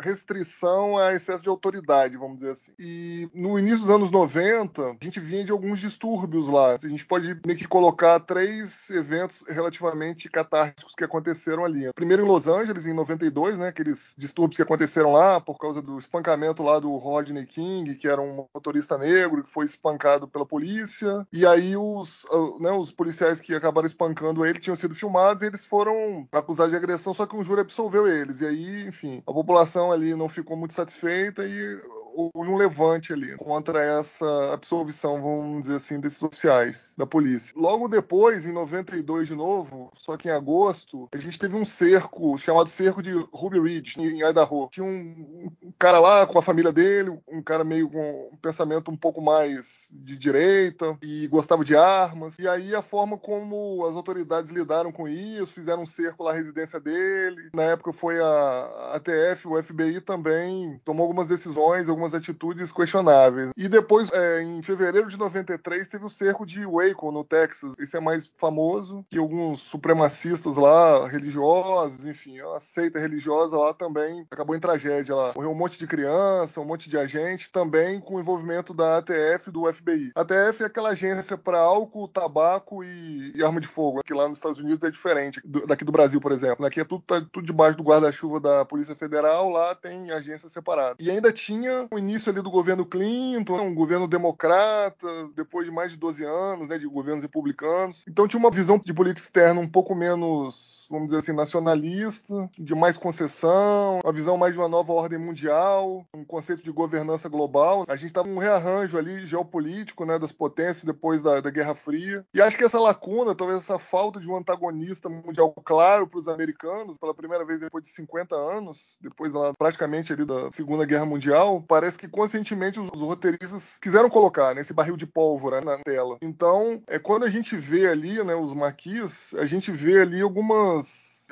restrição 0.01 0.97
a 0.97 1.15
excesso 1.15 1.43
de 1.43 1.49
autoridade, 1.49 2.17
vamos 2.17 2.37
dizer 2.37 2.53
assim. 2.53 2.73
E 2.79 3.29
no 3.35 3.59
início 3.59 3.81
dos 3.81 3.91
anos 3.91 4.11
90, 4.11 4.83
a 4.83 4.97
gente 5.05 5.21
vinha 5.21 5.45
de 5.45 5.53
alguns 5.53 5.81
distúrbios 5.81 6.49
lá. 6.49 6.75
A 6.75 6.89
gente 6.89 7.05
pode 7.05 7.39
meio 7.45 7.59
que 7.59 7.67
colocar 7.67 8.21
três 8.21 8.89
eventos 8.91 9.45
relativamente 9.49 10.29
catárticos 10.29 10.95
que 10.95 11.05
aconteceram 11.05 11.65
ali. 11.65 11.93
Primeiro 11.95 12.25
em 12.25 12.29
Los 12.29 12.47
Angeles, 12.47 12.87
em 12.87 12.95
92, 12.95 13.59
né? 13.59 13.69
Aqueles 13.69 14.15
distúrbios 14.17 14.57
que 14.57 14.63
aconteceram 14.63 15.13
lá 15.13 15.41
por 15.41 15.59
causa 15.59 15.83
do 15.83 15.99
espancamento 15.99 16.63
lá 16.63 16.79
do 16.79 16.97
Rodney 16.97 17.47
King, 17.47 17.95
que 17.95 18.09
era 18.09 18.21
um 18.21 18.47
motorista 18.55 18.97
negro 18.97 19.43
que 19.43 19.51
foi 19.51 19.65
espancado 19.65 20.29
pela 20.29 20.47
polícia. 20.47 21.27
E 21.33 21.47
aí 21.47 21.77
os, 21.77 22.27
ah, 22.31 22.61
né, 22.61 22.71
os 22.73 22.91
policiais 22.93 23.24
que 23.41 23.55
acabaram 23.55 23.87
espancando 23.87 24.45
ele 24.45 24.59
tinham 24.59 24.77
sido 24.77 24.95
filmados 24.95 25.43
e 25.43 25.47
eles 25.47 25.65
foram 25.65 26.29
acusados 26.33 26.73
de 26.73 26.77
agressão, 26.77 27.15
só 27.15 27.27
que 27.27 27.37
um 27.37 27.45
júri 27.45 27.61
absolveu 27.61 28.07
eles. 28.07 28.41
E 28.41 28.47
aí, 28.47 28.87
enfim, 28.87 29.23
a 29.27 29.33
população 29.33 29.93
ali 29.93 30.15
não 30.15 30.29
ficou 30.29 30.57
muito 30.57 30.75
satisfeita 30.75 31.45
e 31.45 31.81
houve 32.15 32.51
um 32.51 32.57
levante 32.57 33.13
ali 33.13 33.37
contra 33.37 33.83
essa 33.83 34.53
absolvição, 34.53 35.21
vamos 35.21 35.63
dizer 35.63 35.77
assim, 35.77 36.01
desses 36.01 36.23
oficiais 36.23 36.95
da 36.97 37.07
polícia. 37.07 37.53
Logo 37.57 37.89
depois, 37.89 38.47
em 38.47 38.53
92 38.53 39.29
de 39.29 39.35
novo, 39.35 39.93
só 39.97 40.17
que 40.17 40.29
em 40.29 40.33
agosto, 40.33 41.09
a 41.13 41.19
gente 41.19 41.39
teve 41.39 41.57
um 41.57 41.65
cerco 41.65 42.37
chamado 42.39 42.69
Cerco 42.69 43.03
de 43.03 43.13
Ruby 43.33 43.61
Ridge, 43.61 44.01
em 44.01 44.23
Idaho. 44.23 44.69
Tinha 44.71 44.85
um, 44.85 45.51
um 45.63 45.73
cara 45.79 45.99
lá 45.99 46.27
com 46.27 46.39
a 46.39 46.43
família 46.43 46.73
dele, 46.73 47.19
um 47.29 47.43
cara 47.43 47.65
meio 47.65 47.89
com 47.91 48.31
um 48.33 48.37
pensamento 48.37 48.91
um 48.91 48.97
pouco 48.97 49.21
mais 49.21 49.89
de 49.93 50.17
direita 50.17 50.97
e 51.03 51.27
gostava 51.29 51.65
de 51.65 51.77
armas. 51.77 52.39
E 52.39 52.49
aí 52.49 52.75
a 52.75 52.83
forma 52.83 53.17
como 53.19 53.87
as 53.87 53.97
autoridades 53.97 54.51
lidaram 54.51 54.93
com 54.93 55.09
isso, 55.09 55.53
fizeram 55.53 55.83
um 55.83 55.87
cerco 55.87 56.23
lá 56.23 56.33
à 56.33 56.35
residência 56.35 56.79
dele. 56.79 57.51
Na 57.55 57.63
época 57.65 57.93
foi 57.93 58.21
a 58.21 58.93
ATF, 58.95 59.49
o 59.49 59.63
FBI 59.63 60.01
também 60.01 60.81
tomou 60.85 61.05
algumas 61.05 61.29
decisões, 61.29 61.89
algumas 61.89 62.04
algumas 62.05 62.15
atitudes 62.15 62.71
questionáveis. 62.71 63.51
E 63.57 63.69
depois, 63.69 64.11
é, 64.13 64.43
em 64.43 64.63
fevereiro 64.63 65.09
de 65.09 65.19
93, 65.19 65.89
teve 65.89 66.05
o 66.05 66.11
cerco 66.11 66.45
de 66.45 66.65
Waco, 66.67 67.11
no 67.11 67.25
Texas. 67.25 67.75
Esse 67.79 67.97
é 67.97 68.01
mais 68.01 68.31
famoso, 68.37 69.05
que 69.11 69.19
alguns 69.19 69.61
supremacistas 69.61 70.57
lá, 70.57 71.09
religiosos, 71.09 72.07
enfim, 72.07 72.41
a 72.41 72.61
seita 72.61 72.99
religiosa 72.99 73.57
lá 73.57 73.73
também 73.73 74.27
acabou 74.31 74.55
em 74.55 74.61
tragédia 74.61 75.15
lá. 75.15 75.33
Morreu 75.35 75.51
um 75.51 75.55
monte 75.55 75.79
de 75.79 75.87
criança, 75.87 76.61
um 76.61 76.65
monte 76.65 76.91
de 76.91 76.99
agente, 76.99 77.51
também 77.51 78.01
com 78.01 78.17
o 78.17 78.21
envolvimento 78.21 78.75
da 78.75 78.99
ATF 78.99 79.49
e 79.49 79.53
do 79.53 79.73
FBI. 79.73 80.13
A 80.15 80.21
ATF 80.21 80.63
é 80.63 80.67
aquela 80.67 80.91
agência 80.91 81.39
para 81.39 81.59
álcool, 81.59 82.09
tabaco 82.09 82.85
e, 82.85 83.33
e, 83.35 83.43
arma 83.43 83.61
de 83.61 83.69
fogo, 83.69 84.03
que 84.05 84.13
lá 84.13 84.29
nos 84.29 84.39
Estados 84.39 84.59
Unidos 84.59 84.85
é 84.85 84.91
diferente 84.91 85.41
do, 85.45 85.67
daqui 85.67 85.85
do 85.85 85.93
Brasil, 85.93 86.21
por 86.21 86.33
exemplo. 86.33 86.67
Aqui 86.67 86.81
é 86.81 86.85
tudo, 86.85 87.03
tá, 87.07 87.25
tudo 87.33 87.47
debaixo 87.47 87.77
do 87.77 87.85
guarda-chuva 87.85 88.41
da 88.41 88.65
Polícia 88.65 88.95
Federal, 88.95 89.49
lá 89.49 89.75
tem 89.75 90.11
agência 90.11 90.49
separada. 90.49 90.97
E 90.99 91.11
ainda 91.11 91.33
tinha 91.33 91.87
o 91.95 91.99
início 91.99 92.31
ali 92.31 92.43
do 92.43 92.51
governo 92.51 92.85
Clinton, 92.85 93.61
um 93.61 93.75
governo 93.75 94.07
democrata, 94.07 95.09
depois 95.35 95.67
de 95.67 95.73
mais 95.73 95.93
de 95.93 95.99
12 95.99 96.25
anos 96.25 96.69
né, 96.69 96.79
de 96.79 96.87
governos 96.87 97.23
republicanos. 97.23 98.05
Então 98.09 98.29
tinha 98.29 98.41
uma 98.41 98.51
visão 98.51 98.79
de 98.79 98.93
política 98.93 99.27
externa 99.27 99.61
um 99.61 99.69
pouco 99.69 99.95
menos 99.95 100.74
vamos 100.91 101.07
dizer 101.07 101.19
assim, 101.19 101.33
nacionalista, 101.33 102.49
de 102.59 102.75
mais 102.75 102.97
concessão, 102.97 104.01
uma 104.03 104.13
visão 104.13 104.37
mais 104.37 104.53
de 104.53 104.59
uma 104.59 104.69
nova 104.69 104.93
ordem 104.93 105.19
mundial, 105.19 106.07
um 106.15 106.25
conceito 106.25 106.63
de 106.63 106.71
governança 106.71 107.29
global. 107.29 107.85
A 107.89 107.97
gente 107.97 108.09
estava 108.09 108.29
num 108.29 108.39
rearranjo 108.39 108.99
ali 108.99 109.27
geopolítico, 109.27 110.05
né, 110.05 110.19
das 110.19 110.33
potências 110.33 110.85
depois 110.85 111.23
da, 111.23 111.41
da 111.41 111.51
Guerra 111.51 111.75
Fria. 111.75 112.25
E 112.33 112.41
acho 112.41 112.57
que 112.57 112.65
essa 112.65 112.81
lacuna, 112.81 113.35
talvez 113.35 113.61
essa 113.61 113.79
falta 113.79 114.21
de 114.21 114.31
um 114.31 114.37
antagonista 114.37 115.09
mundial 115.09 115.53
claro 115.65 116.07
para 116.07 116.19
os 116.19 116.29
americanos, 116.29 116.99
pela 116.99 117.15
primeira 117.15 117.45
vez 117.45 117.59
depois 117.59 117.85
de 117.85 117.91
50 117.91 118.35
anos, 118.35 118.99
depois 119.01 119.33
lá, 119.33 119.53
praticamente 119.55 120.13
ali 120.13 120.25
da 120.25 120.51
Segunda 120.53 120.85
Guerra 120.85 121.07
Mundial, 121.07 121.65
parece 121.67 121.99
que 121.99 122.09
conscientemente 122.09 122.79
os, 122.79 122.89
os 122.93 123.01
roteiristas 123.01 123.79
quiseram 123.81 124.09
colocar 124.09 124.55
nesse 124.55 124.73
barril 124.73 124.97
de 124.97 125.07
pólvora 125.07 125.61
na 125.61 125.79
tela. 125.79 126.19
Então, 126.21 126.83
é 126.87 126.99
quando 126.99 127.25
a 127.25 127.31
gente 127.31 127.57
vê 127.57 127.89
ali, 127.89 128.23
né, 128.23 128.35
os 128.35 128.53
maquis, 128.53 129.35
a 129.35 129.45
gente 129.45 129.71
vê 129.71 130.01
ali 130.01 130.21
algumas 130.21 130.84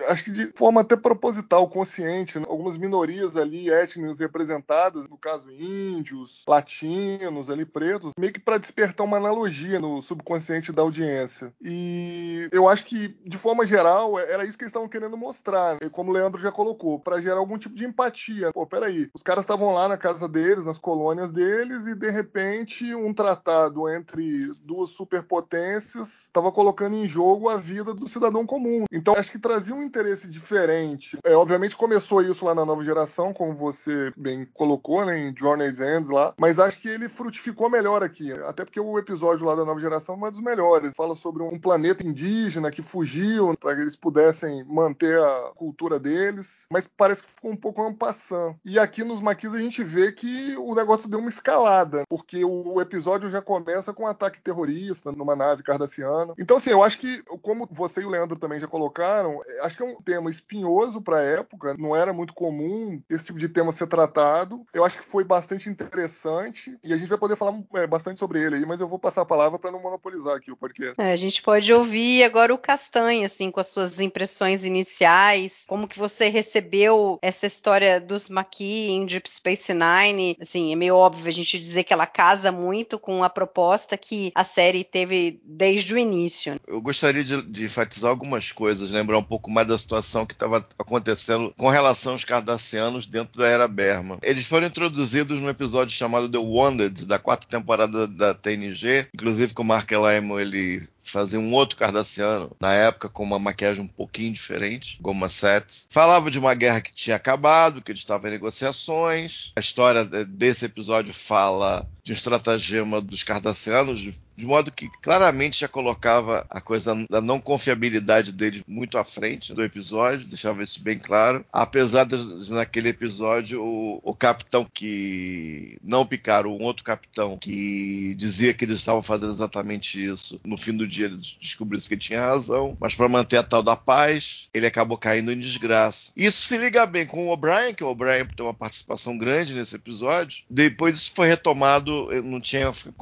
acho 0.09 0.25
que 0.25 0.31
de 0.31 0.53
forma 0.55 0.81
até 0.81 0.97
proposital, 0.97 1.69
consciente, 1.69 2.39
né? 2.39 2.47
algumas 2.49 2.77
minorias 2.77 3.37
ali 3.37 3.71
étnicas 3.71 4.19
representadas, 4.19 5.09
no 5.09 5.17
caso 5.17 5.51
índios, 5.51 6.43
latinos, 6.47 7.51
ali 7.51 7.65
pretos, 7.65 8.13
meio 8.19 8.33
que 8.33 8.41
para 8.41 8.59
despertar 8.59 9.05
uma 9.05 9.17
analogia 9.17 9.79
no 9.79 10.03
subconsciente 10.03 10.73
da 10.73 10.83
audiência. 10.83 11.53
E 11.61 12.49
eu 12.53 12.69
acho 12.69 12.85
que 12.87 13.17
de 13.25 13.39
forma 13.39 13.65
geral 13.65 14.19
era 14.19 14.45
isso 14.45 14.57
que 14.57 14.65
eles 14.65 14.71
estavam 14.71 14.89
querendo 14.89 15.17
mostrar, 15.17 15.75
né? 15.75 15.91
como 15.91 16.11
o 16.11 16.15
Leandro 16.15 16.41
já 16.41 16.51
colocou, 16.51 16.99
para 16.99 17.21
gerar 17.21 17.39
algum 17.39 17.59
tipo 17.59 17.75
de 17.75 17.85
empatia. 17.85 18.53
Pô, 18.53 18.67
peraí, 18.67 19.11
os 19.15 19.23
caras 19.23 19.45
estavam 19.45 19.73
lá 19.73 19.89
na 19.89 19.97
casa 19.97 20.29
deles, 20.29 20.67
nas 20.67 20.79
colônias 20.79 21.31
deles 21.31 21.87
e 21.87 21.95
de 21.95 22.11
repente 22.11 22.95
um 22.95 23.13
tratado 23.13 23.89
entre 23.89 24.47
duas 24.63 24.91
superpotências 24.91 26.23
estava 26.25 26.51
colocando 26.51 26.97
em 26.97 27.07
jogo 27.07 27.49
a 27.49 27.57
vida 27.57 27.95
do 27.95 28.09
cidadão 28.09 28.47
comum. 28.47 28.85
Então 28.93 29.15
acho 29.15 29.31
que 29.31 29.39
trazia 29.39 29.75
um 29.75 29.83
interesse 29.93 30.29
diferente. 30.29 31.19
É, 31.23 31.35
obviamente 31.37 31.77
começou 31.77 32.23
isso 32.23 32.45
lá 32.45 32.55
na 32.55 32.65
nova 32.65 32.83
geração, 32.83 33.33
como 33.33 33.55
você 33.55 34.11
bem 34.17 34.47
colocou, 34.55 35.05
né, 35.05 35.19
em 35.19 35.35
Journey's 35.37 35.81
Ends 35.81 36.09
lá, 36.09 36.35
mas 36.39 36.59
acho 36.59 36.81
que 36.81 36.89
ele 36.89 37.09
frutificou 37.09 37.69
melhor 37.69 38.03
aqui, 38.03 38.33
até 38.33 38.65
porque 38.65 38.81
o 38.81 38.99
episódio 38.99 39.47
lá 39.47 39.55
da 39.55 39.65
nova 39.65 39.79
geração 39.79 40.15
é 40.15 40.29
um 40.29 40.31
dos 40.31 40.41
melhores. 40.41 40.95
Fala 40.97 41.15
sobre 41.15 41.43
um 41.43 41.59
planeta 41.59 42.07
indígena 42.07 42.71
que 42.71 42.83
fugiu 42.83 43.55
para 43.59 43.75
que 43.75 43.83
eles 43.83 43.97
pudessem 43.97 44.65
manter 44.65 45.21
a 45.21 45.53
cultura 45.55 45.99
deles, 45.99 46.67
mas 46.71 46.89
parece 46.97 47.23
que 47.23 47.31
ficou 47.31 47.51
um 47.51 47.57
pouco 47.57 47.83
passant. 47.95 48.57
E 48.65 48.79
aqui 48.79 49.05
nos 49.05 49.21
Maquis 49.21 49.55
a 49.55 49.59
gente 49.59 49.85
vê 49.85 50.13
que 50.13 50.57
o 50.57 50.75
negócio 50.75 51.11
deu 51.11 51.19
uma 51.19 51.29
escalada, 51.29 52.05
porque 52.09 52.45
o 52.45 52.81
episódio 52.81 53.31
já 53.31 53.43
começa 53.43 53.93
com 53.93 54.05
um 54.05 54.07
ataque 54.07 54.41
terrorista 54.41 55.13
numa 55.13 55.37
nave 55.37 55.63
cardassiana. 55.63 56.35
Então, 56.39 56.57
assim, 56.57 56.71
eu 56.71 56.83
acho 56.83 56.99
que, 56.99 57.23
como 57.43 57.69
você 57.71 58.01
e 58.01 58.05
o 58.05 58.11
Leandro 58.11 58.39
também 58.39 58.59
já 58.59 58.67
colocaram, 58.67 59.41
acho 59.73 59.77
que 59.77 59.83
é 59.83 59.87
um 59.87 60.01
tema 60.01 60.29
espinhoso 60.29 61.01
para 61.01 61.19
a 61.19 61.23
época, 61.23 61.75
não 61.79 61.97
era 61.97 62.13
muito 62.13 62.35
comum 62.35 63.01
esse 63.09 63.25
tipo 63.25 63.39
de 63.39 63.49
tema 63.49 63.73
ser 63.73 63.87
tratado. 63.87 64.65
Eu 64.73 64.85
acho 64.85 64.99
que 64.99 65.05
foi 65.05 65.25
bastante 65.25 65.69
interessante 65.69 66.77
e 66.85 66.93
a 66.93 66.97
gente 66.97 67.09
vai 67.09 67.19
poder 67.19 67.37
falar 67.37 67.59
é, 67.75 67.87
bastante 67.87 68.19
sobre 68.19 68.41
ele 68.41 68.57
aí, 68.57 68.67
mas 68.67 68.81
eu 68.81 68.89
vou 68.89 68.99
passar 68.99 69.23
a 69.23 69.27
palavra 69.27 69.59
para 69.59 69.71
não 69.71 69.81
monopolizar 69.81 70.37
aqui 70.37 70.53
o 70.53 70.57
podcast. 70.57 71.01
É, 71.01 71.13
a 71.13 71.17
gente 71.17 71.43
pode 71.43 71.73
ouvir 71.73 72.23
agora 72.23 72.55
o 72.55 72.59
Castanha, 72.59 73.27
assim, 73.27 73.51
com 73.51 73.61
as 73.61 73.69
suas 73.69 74.01
impressões 74.01 74.65
iniciais, 74.65 75.65
como 75.67 75.89
que 75.89 75.99
você 75.99 76.29
recebeu 76.29 77.19
essa 77.23 77.47
história 77.47 78.01
dos 78.01 78.29
Maquis 78.29 78.91
em 78.91 79.07
Deep 79.07 79.31
Space 79.31 79.73
Nine. 79.73 80.37
Assim, 80.41 80.73
é 80.73 80.77
meio 80.77 80.97
óbvio 80.97 81.29
a 81.29 81.33
gente 81.33 81.59
dizer 81.59 81.85
que 81.85 81.93
ela 81.93 82.07
casa 82.07 82.53
muito 82.53 82.99
com 82.99 83.25
a 83.25 83.31
proposta 83.31 83.97
que 83.97 84.33
a 84.35 84.45
série 84.45 84.85
teve 84.85 85.41
desde 85.45 85.95
o 85.95 85.99
início. 85.99 86.61
Eu 86.67 86.83
gostaria 86.83 87.25
de, 87.25 87.43
de 87.43 87.65
enfatizar 87.65 88.11
algumas 88.11 88.53
coisas, 88.53 88.93
lembrar 88.93 89.19
um 89.19 89.23
pouco 89.23 89.51
mais 89.51 89.62
da 89.65 89.79
situação 89.79 90.27
que 90.27 90.35
estava 90.35 90.65
acontecendo 90.79 91.53
com 91.57 91.69
relação 91.69 92.13
aos 92.13 92.25
cardassianos 92.25 93.07
dentro 93.07 93.39
da 93.39 93.47
era 93.47 93.69
Berman. 93.69 94.19
Eles 94.23 94.47
foram 94.47 94.67
introduzidos 94.67 95.41
num 95.41 95.49
episódio 95.49 95.97
chamado 95.97 96.29
The 96.29 96.39
Wanted, 96.39 97.07
da 97.07 97.19
quarta 97.19 97.47
temporada 97.47 98.07
da 98.07 98.35
TNG, 98.35 99.09
inclusive 99.15 99.55
com 99.55 99.63
o 99.63 99.67
Mark 99.67 99.91
Lymon, 99.91 100.41
ele 100.41 100.83
fazia 101.03 101.39
um 101.39 101.53
outro 101.53 101.77
cardassiano, 101.77 102.55
na 102.61 102.73
época 102.73 103.09
com 103.09 103.23
uma 103.23 103.39
maquiagem 103.39 103.83
um 103.83 103.89
pouquinho 103.89 104.33
diferente, 104.33 104.99
Goma 105.01 105.29
Sets. 105.29 105.87
Falava 105.91 106.31
de 106.31 106.39
uma 106.39 106.55
guerra 106.55 106.81
que 106.81 106.93
tinha 106.93 107.17
acabado, 107.17 107.83
que 107.83 107.93
ele 107.93 107.99
estava 107.99 108.29
em 108.29 108.33
negociações. 108.33 109.53
A 109.57 109.61
história 109.61 110.05
desse 110.05 110.65
episódio 110.65 111.13
fala 111.13 111.87
de 112.03 112.13
um 112.13 112.15
estratagema 112.15 113.01
dos 113.01 113.23
cardassianos, 113.23 114.01
de, 114.01 114.47
modo 114.47 114.73
que 114.73 114.91
claramente 115.01 115.61
já 115.61 115.69
colocava 115.69 116.45
a 116.51 116.61
coisa 116.61 116.95
da 117.09 117.21
não 117.21 117.41
confiabilidade 117.41 118.33
dele 118.33 118.63
muito 118.67 118.99
à 118.99 119.05
frente 119.05 119.55
do 119.55 119.63
episódio, 119.63 120.27
deixava 120.27 120.65
isso 120.65 120.83
bem 120.83 120.99
claro. 120.99 121.45
Apesar 121.53 122.05
de 122.05 122.17
naquele 122.53 122.89
episódio 122.89 123.63
o, 123.63 124.01
o 124.03 124.15
capitão 124.17 124.67
que 124.73 125.79
não 125.83 126.05
picaram, 126.05 126.57
um 126.57 126.65
outro 126.65 126.83
capitão 126.83 127.39
que 127.39 128.15
dizia 128.17 128.53
que 128.53 128.65
eles 128.65 128.79
estavam 128.79 129.03
fazendo 129.03 129.33
exatamente 129.33 130.05
isso, 130.05 130.41
no 130.45 130.59
fim 130.59 130.77
do 130.77 130.89
dia 130.89 131.07
ele 131.07 131.19
descobriu 131.41 131.81
que 131.81 131.95
ele 131.95 132.01
tinha 132.01 132.21
razão, 132.21 132.77
mas 132.81 132.95
para 132.95 133.09
manter 133.09 133.37
a 133.37 133.43
tal 133.43 133.63
da 133.63 133.77
paz, 133.77 134.49
ele 134.53 134.67
acabou 134.67 134.99
caindo 134.99 135.31
em 135.31 135.39
desgraça. 135.39 136.11
Isso 136.17 136.47
se 136.47 136.59
liga 136.59 136.85
bem 136.85 137.07
com 137.07 137.29
o 137.29 137.31
O'Brien, 137.31 137.75
que 137.75 137.85
o 137.85 137.89
O'Brien 137.89 138.27
tem 138.27 138.45
uma 138.45 138.55
participação 138.55 139.17
grande 139.17 139.55
nesse 139.55 139.77
episódio. 139.77 140.45
Depois 140.51 140.97
isso 140.97 141.13
foi 141.15 141.29
retomado 141.29 141.92
no 142.23 142.45
Chain 142.45 142.65
of. 142.65 142.93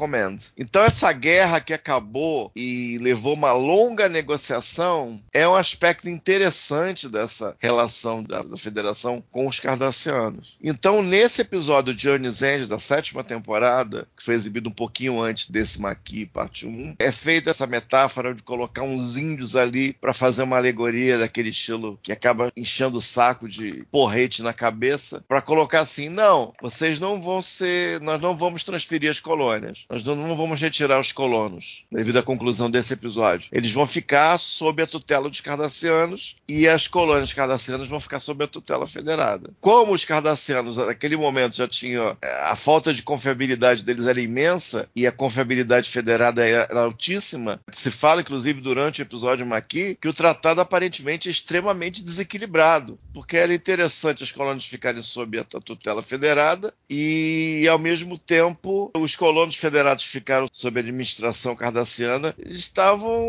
Então 0.56 0.82
essa 0.82 1.12
guerra 1.12 1.60
que 1.60 1.72
acabou 1.72 2.50
e 2.54 2.98
levou 3.00 3.34
uma 3.34 3.52
longa 3.52 4.08
negociação 4.08 5.20
é 5.32 5.46
um 5.46 5.54
aspecto 5.54 6.08
interessante 6.08 7.08
dessa 7.08 7.56
relação 7.58 8.22
da, 8.22 8.42
da 8.42 8.56
Federação 8.56 9.22
com 9.30 9.46
os 9.46 9.60
Cardassianos. 9.60 10.58
Então 10.62 11.02
nesse 11.02 11.42
episódio 11.42 11.94
de 11.94 12.02
Journey's 12.02 12.42
End 12.42 12.66
da 12.66 12.78
sétima 12.78 13.22
temporada, 13.22 14.08
que 14.16 14.24
foi 14.24 14.34
exibido 14.34 14.68
um 14.68 14.72
pouquinho 14.72 15.20
antes 15.20 15.50
desse 15.50 15.80
Maqui, 15.80 16.26
parte 16.26 16.66
1, 16.66 16.96
é 16.98 17.12
feita 17.12 17.50
essa 17.50 17.66
metáfora 17.66 18.34
de 18.34 18.42
colocar 18.42 18.82
uns 18.82 19.16
índios 19.16 19.56
ali 19.56 19.92
para 19.94 20.12
fazer 20.12 20.42
uma 20.42 20.56
alegoria 20.56 21.18
daquele 21.18 21.50
estilo 21.50 21.98
que 22.02 22.12
acaba 22.12 22.50
enchendo 22.56 22.98
o 22.98 23.02
saco 23.02 23.48
de 23.48 23.84
porrete 23.90 24.42
na 24.42 24.52
cabeça, 24.52 25.24
para 25.28 25.42
colocar 25.42 25.80
assim, 25.80 26.08
não, 26.08 26.52
vocês 26.60 26.98
não 26.98 27.20
vão 27.20 27.42
ser, 27.42 28.00
nós 28.00 28.20
não 28.20 28.36
vamos 28.36 28.64
transformar 28.64 28.79
transferir 28.80 29.10
as 29.10 29.20
colônias. 29.20 29.84
Nós 29.90 30.02
não 30.02 30.36
vamos 30.36 30.60
retirar 30.60 30.98
os 30.98 31.12
colonos 31.12 31.84
devido 31.92 32.18
à 32.18 32.22
conclusão 32.22 32.70
desse 32.70 32.94
episódio. 32.94 33.48
Eles 33.52 33.72
vão 33.72 33.86
ficar 33.86 34.38
sob 34.38 34.82
a 34.82 34.86
tutela 34.86 35.28
dos 35.28 35.40
cardassianos 35.40 36.36
e 36.48 36.66
as 36.66 36.88
colônias 36.88 37.32
cardassianas 37.32 37.88
vão 37.88 38.00
ficar 38.00 38.20
sob 38.20 38.44
a 38.44 38.48
tutela 38.48 38.86
federada. 38.86 39.50
Como 39.60 39.92
os 39.92 40.04
cardassianos 40.04 40.76
naquele 40.76 41.16
momento 41.16 41.56
já 41.56 41.68
tinham 41.68 42.16
é, 42.22 42.44
a 42.44 42.56
falta 42.56 42.94
de 42.94 43.02
confiabilidade 43.02 43.84
deles 43.84 44.06
era 44.06 44.20
imensa 44.20 44.88
e 44.96 45.06
a 45.06 45.12
confiabilidade 45.12 45.90
federada 45.90 46.46
era 46.46 46.80
altíssima, 46.80 47.60
se 47.70 47.90
fala 47.90 48.22
inclusive 48.22 48.60
durante 48.60 49.00
o 49.00 49.02
episódio 49.02 49.46
Maqui 49.46 49.96
que 50.00 50.08
o 50.08 50.14
tratado 50.14 50.60
aparentemente 50.60 51.28
é 51.28 51.32
extremamente 51.32 52.02
desequilibrado, 52.02 52.98
porque 53.12 53.36
era 53.36 53.52
interessante 53.52 54.22
as 54.22 54.32
colônias 54.32 54.64
ficarem 54.64 55.02
sob 55.02 55.38
a 55.38 55.44
tutela 55.44 56.02
federada 56.02 56.72
e 56.88 57.66
ao 57.68 57.78
mesmo 57.78 58.18
tempo 58.18 58.69
tempo, 58.70 58.90
os 58.96 59.16
colonos 59.16 59.56
federados 59.56 60.04
ficaram 60.04 60.48
sob 60.52 60.78
administração 60.78 61.56
cardassiana 61.56 62.34
estavam 62.46 63.20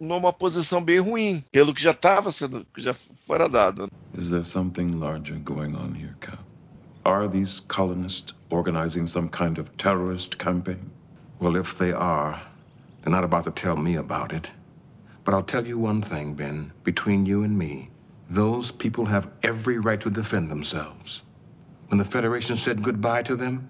numa 0.00 0.32
posição 0.32 0.82
bem 0.84 0.98
ruim, 0.98 1.42
pelo 1.50 1.72
que 1.72 1.82
já 1.82 1.92
estava 1.92 2.30
sendo, 2.30 2.66
que 2.72 2.80
já 2.80 2.92
fora 2.92 3.48
dado. 3.48 3.88
Is 4.16 4.30
there 4.30 4.44
something 4.44 4.98
larger 4.98 5.36
going 5.36 5.74
on 5.74 5.94
here, 5.94 6.14
Cal? 6.20 6.38
Are 7.04 7.28
these 7.28 7.60
colonists 7.60 8.34
organizing 8.50 9.06
some 9.06 9.28
kind 9.28 9.58
of 9.58 9.70
terrorist 9.78 10.36
campaign? 10.36 10.90
Well, 11.40 11.56
if 11.56 11.78
they 11.78 11.92
are, 11.92 12.38
they're 13.00 13.12
not 13.12 13.24
about 13.24 13.44
to 13.44 13.50
tell 13.50 13.76
me 13.76 13.96
about 13.96 14.32
it. 14.32 14.50
But 15.24 15.34
I'll 15.34 15.42
tell 15.42 15.66
you 15.66 15.78
one 15.78 16.02
thing, 16.02 16.34
Ben. 16.34 16.72
Between 16.84 17.24
you 17.24 17.44
and 17.44 17.56
me, 17.56 17.88
those 18.28 18.70
people 18.70 19.06
have 19.06 19.28
every 19.42 19.78
right 19.78 20.00
to 20.02 20.10
defend 20.10 20.50
themselves. 20.50 21.22
When 21.88 21.98
the 21.98 22.04
Federation 22.04 22.56
said 22.56 22.82
goodbye 22.82 23.22
to 23.22 23.36
them, 23.36 23.68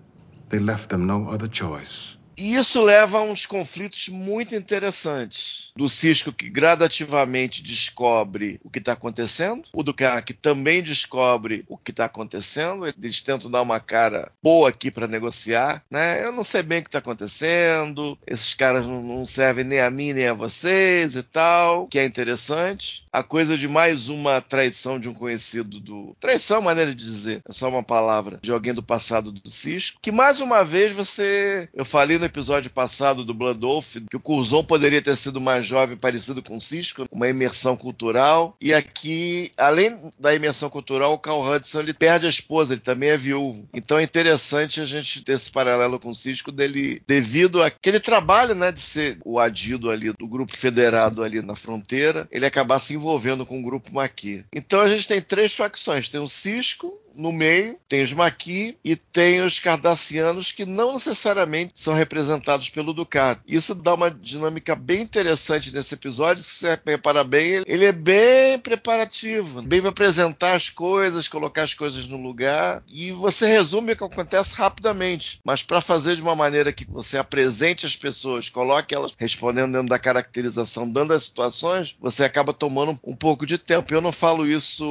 They 0.50 0.58
left 0.58 0.88
them 0.90 1.06
no 1.06 1.28
other 1.28 1.48
choice. 1.48 2.18
E 2.36 2.54
isso 2.56 2.82
leva 2.82 3.18
a 3.18 3.22
uns 3.22 3.46
conflitos 3.46 4.08
muito 4.08 4.54
interessantes. 4.54 5.59
Do 5.80 5.88
Cisco 5.88 6.30
que 6.30 6.50
gradativamente 6.50 7.62
descobre 7.62 8.60
o 8.62 8.68
que 8.68 8.80
está 8.80 8.92
acontecendo, 8.92 9.62
o 9.72 9.82
do 9.82 9.94
cara 9.94 10.20
que 10.20 10.34
também 10.34 10.82
descobre 10.82 11.64
o 11.66 11.78
que 11.78 11.90
está 11.90 12.04
acontecendo. 12.04 12.86
Eles 12.86 13.22
tentam 13.22 13.50
dar 13.50 13.62
uma 13.62 13.80
cara 13.80 14.30
boa 14.42 14.68
aqui 14.68 14.90
para 14.90 15.06
negociar, 15.06 15.82
né? 15.90 16.22
Eu 16.22 16.32
não 16.32 16.44
sei 16.44 16.62
bem 16.62 16.80
o 16.80 16.82
que 16.82 16.88
está 16.88 16.98
acontecendo. 16.98 18.18
Esses 18.26 18.52
caras 18.52 18.86
não, 18.86 19.26
servem 19.26 19.64
nem 19.64 19.80
a 19.80 19.90
mim 19.90 20.12
nem 20.12 20.28
a 20.28 20.34
vocês 20.34 21.14
e 21.14 21.22
tal, 21.22 21.86
que 21.86 21.98
é 21.98 22.04
interessante 22.04 23.02
a 23.10 23.22
coisa 23.22 23.56
de 23.56 23.66
mais 23.66 24.08
uma 24.08 24.40
traição 24.40 25.00
de 25.00 25.08
um 25.08 25.14
conhecido 25.14 25.80
do. 25.80 26.14
Traição, 26.20 26.60
maneira 26.60 26.94
de 26.94 27.02
dizer, 27.02 27.40
é 27.48 27.52
só 27.52 27.70
uma 27.70 27.82
palavra, 27.82 28.38
de 28.42 28.52
alguém 28.52 28.74
do 28.74 28.82
passado 28.82 29.32
do 29.32 29.48
Cisco. 29.48 29.98
Que 30.02 30.12
mais 30.12 30.42
uma 30.42 30.62
vez 30.62 30.92
você. 30.92 31.70
Eu 31.72 31.86
falei 31.86 32.18
no 32.18 32.26
episódio 32.26 32.70
passado 32.70 33.24
do 33.24 33.32
Blood 33.32 33.60
Wolf 33.60 33.96
que 34.10 34.16
o 34.16 34.20
Curzon 34.20 34.62
poderia 34.62 35.00
ter 35.00 35.16
sido 35.16 35.40
mais 35.40 35.69
jovem, 35.70 35.96
parecido 35.96 36.42
com 36.42 36.60
Cisco, 36.60 37.06
uma 37.10 37.28
imersão 37.28 37.76
cultural. 37.76 38.56
E 38.60 38.74
aqui, 38.74 39.50
além 39.56 39.98
da 40.18 40.34
imersão 40.34 40.68
cultural, 40.68 41.14
o 41.14 41.18
Carl 41.18 41.42
Hudson 41.42 41.80
ele 41.80 41.94
perde 41.94 42.26
a 42.26 42.30
esposa, 42.30 42.74
ele 42.74 42.80
também 42.80 43.10
é 43.10 43.16
viúvo. 43.16 43.68
Então 43.72 43.98
é 43.98 44.02
interessante 44.02 44.80
a 44.80 44.84
gente 44.84 45.22
ter 45.22 45.32
esse 45.32 45.50
paralelo 45.50 45.98
com 45.98 46.14
Cisco 46.14 46.50
dele, 46.50 47.02
devido 47.06 47.62
àquele 47.62 48.00
trabalho, 48.00 48.54
né, 48.54 48.72
de 48.72 48.80
ser 48.80 49.18
o 49.24 49.38
adido 49.38 49.90
ali 49.90 50.12
do 50.12 50.28
grupo 50.28 50.56
federado 50.56 51.22
ali 51.22 51.40
na 51.40 51.54
fronteira, 51.54 52.28
ele 52.30 52.44
acabar 52.44 52.78
se 52.80 52.94
envolvendo 52.94 53.46
com 53.46 53.60
o 53.60 53.62
grupo 53.62 53.92
Maqui. 53.92 54.44
Então 54.54 54.80
a 54.80 54.88
gente 54.88 55.06
tem 55.06 55.22
três 55.22 55.54
facções: 55.54 56.08
tem 56.08 56.20
o 56.20 56.28
Cisco, 56.28 56.92
no 57.14 57.32
meio, 57.32 57.76
tem 57.88 58.02
os 58.02 58.12
Maquis 58.12 58.74
e 58.84 58.96
tem 58.96 59.42
os 59.42 59.60
Cardassianos 59.60 60.52
que 60.52 60.64
não 60.64 60.94
necessariamente 60.94 61.72
são 61.74 61.94
representados 61.94 62.68
pelo 62.68 62.92
Ducat. 62.92 63.40
Isso 63.46 63.74
dá 63.74 63.94
uma 63.94 64.10
dinâmica 64.10 64.74
bem 64.74 65.02
interessante 65.02 65.49
nesse 65.72 65.94
episódio, 65.94 66.44
se 66.44 66.66
você 66.66 66.80
reparar 66.86 67.24
bem, 67.24 67.62
ele 67.66 67.84
é 67.84 67.92
bem 67.92 68.58
preparativo, 68.58 69.62
bem 69.62 69.80
para 69.80 69.90
apresentar 69.90 70.54
as 70.54 70.68
coisas, 70.68 71.28
colocar 71.28 71.62
as 71.62 71.74
coisas 71.74 72.06
no 72.06 72.20
lugar, 72.20 72.82
e 72.88 73.10
você 73.12 73.46
resume 73.46 73.92
o 73.92 73.96
que 73.96 74.04
acontece 74.04 74.54
rapidamente, 74.54 75.40
mas 75.44 75.62
para 75.62 75.80
fazer 75.80 76.16
de 76.16 76.22
uma 76.22 76.34
maneira 76.34 76.72
que 76.72 76.84
você 76.84 77.18
apresente 77.18 77.86
as 77.86 77.96
pessoas, 77.96 78.48
coloque 78.48 78.94
elas 78.94 79.12
respondendo 79.18 79.72
dentro 79.72 79.88
da 79.88 79.98
caracterização, 79.98 80.90
dando 80.90 81.12
as 81.12 81.24
situações, 81.24 81.96
você 82.00 82.24
acaba 82.24 82.52
tomando 82.52 82.98
um 83.04 83.16
pouco 83.16 83.46
de 83.46 83.58
tempo. 83.58 83.92
Eu 83.92 84.00
não 84.00 84.12
falo 84.12 84.46
isso 84.46 84.84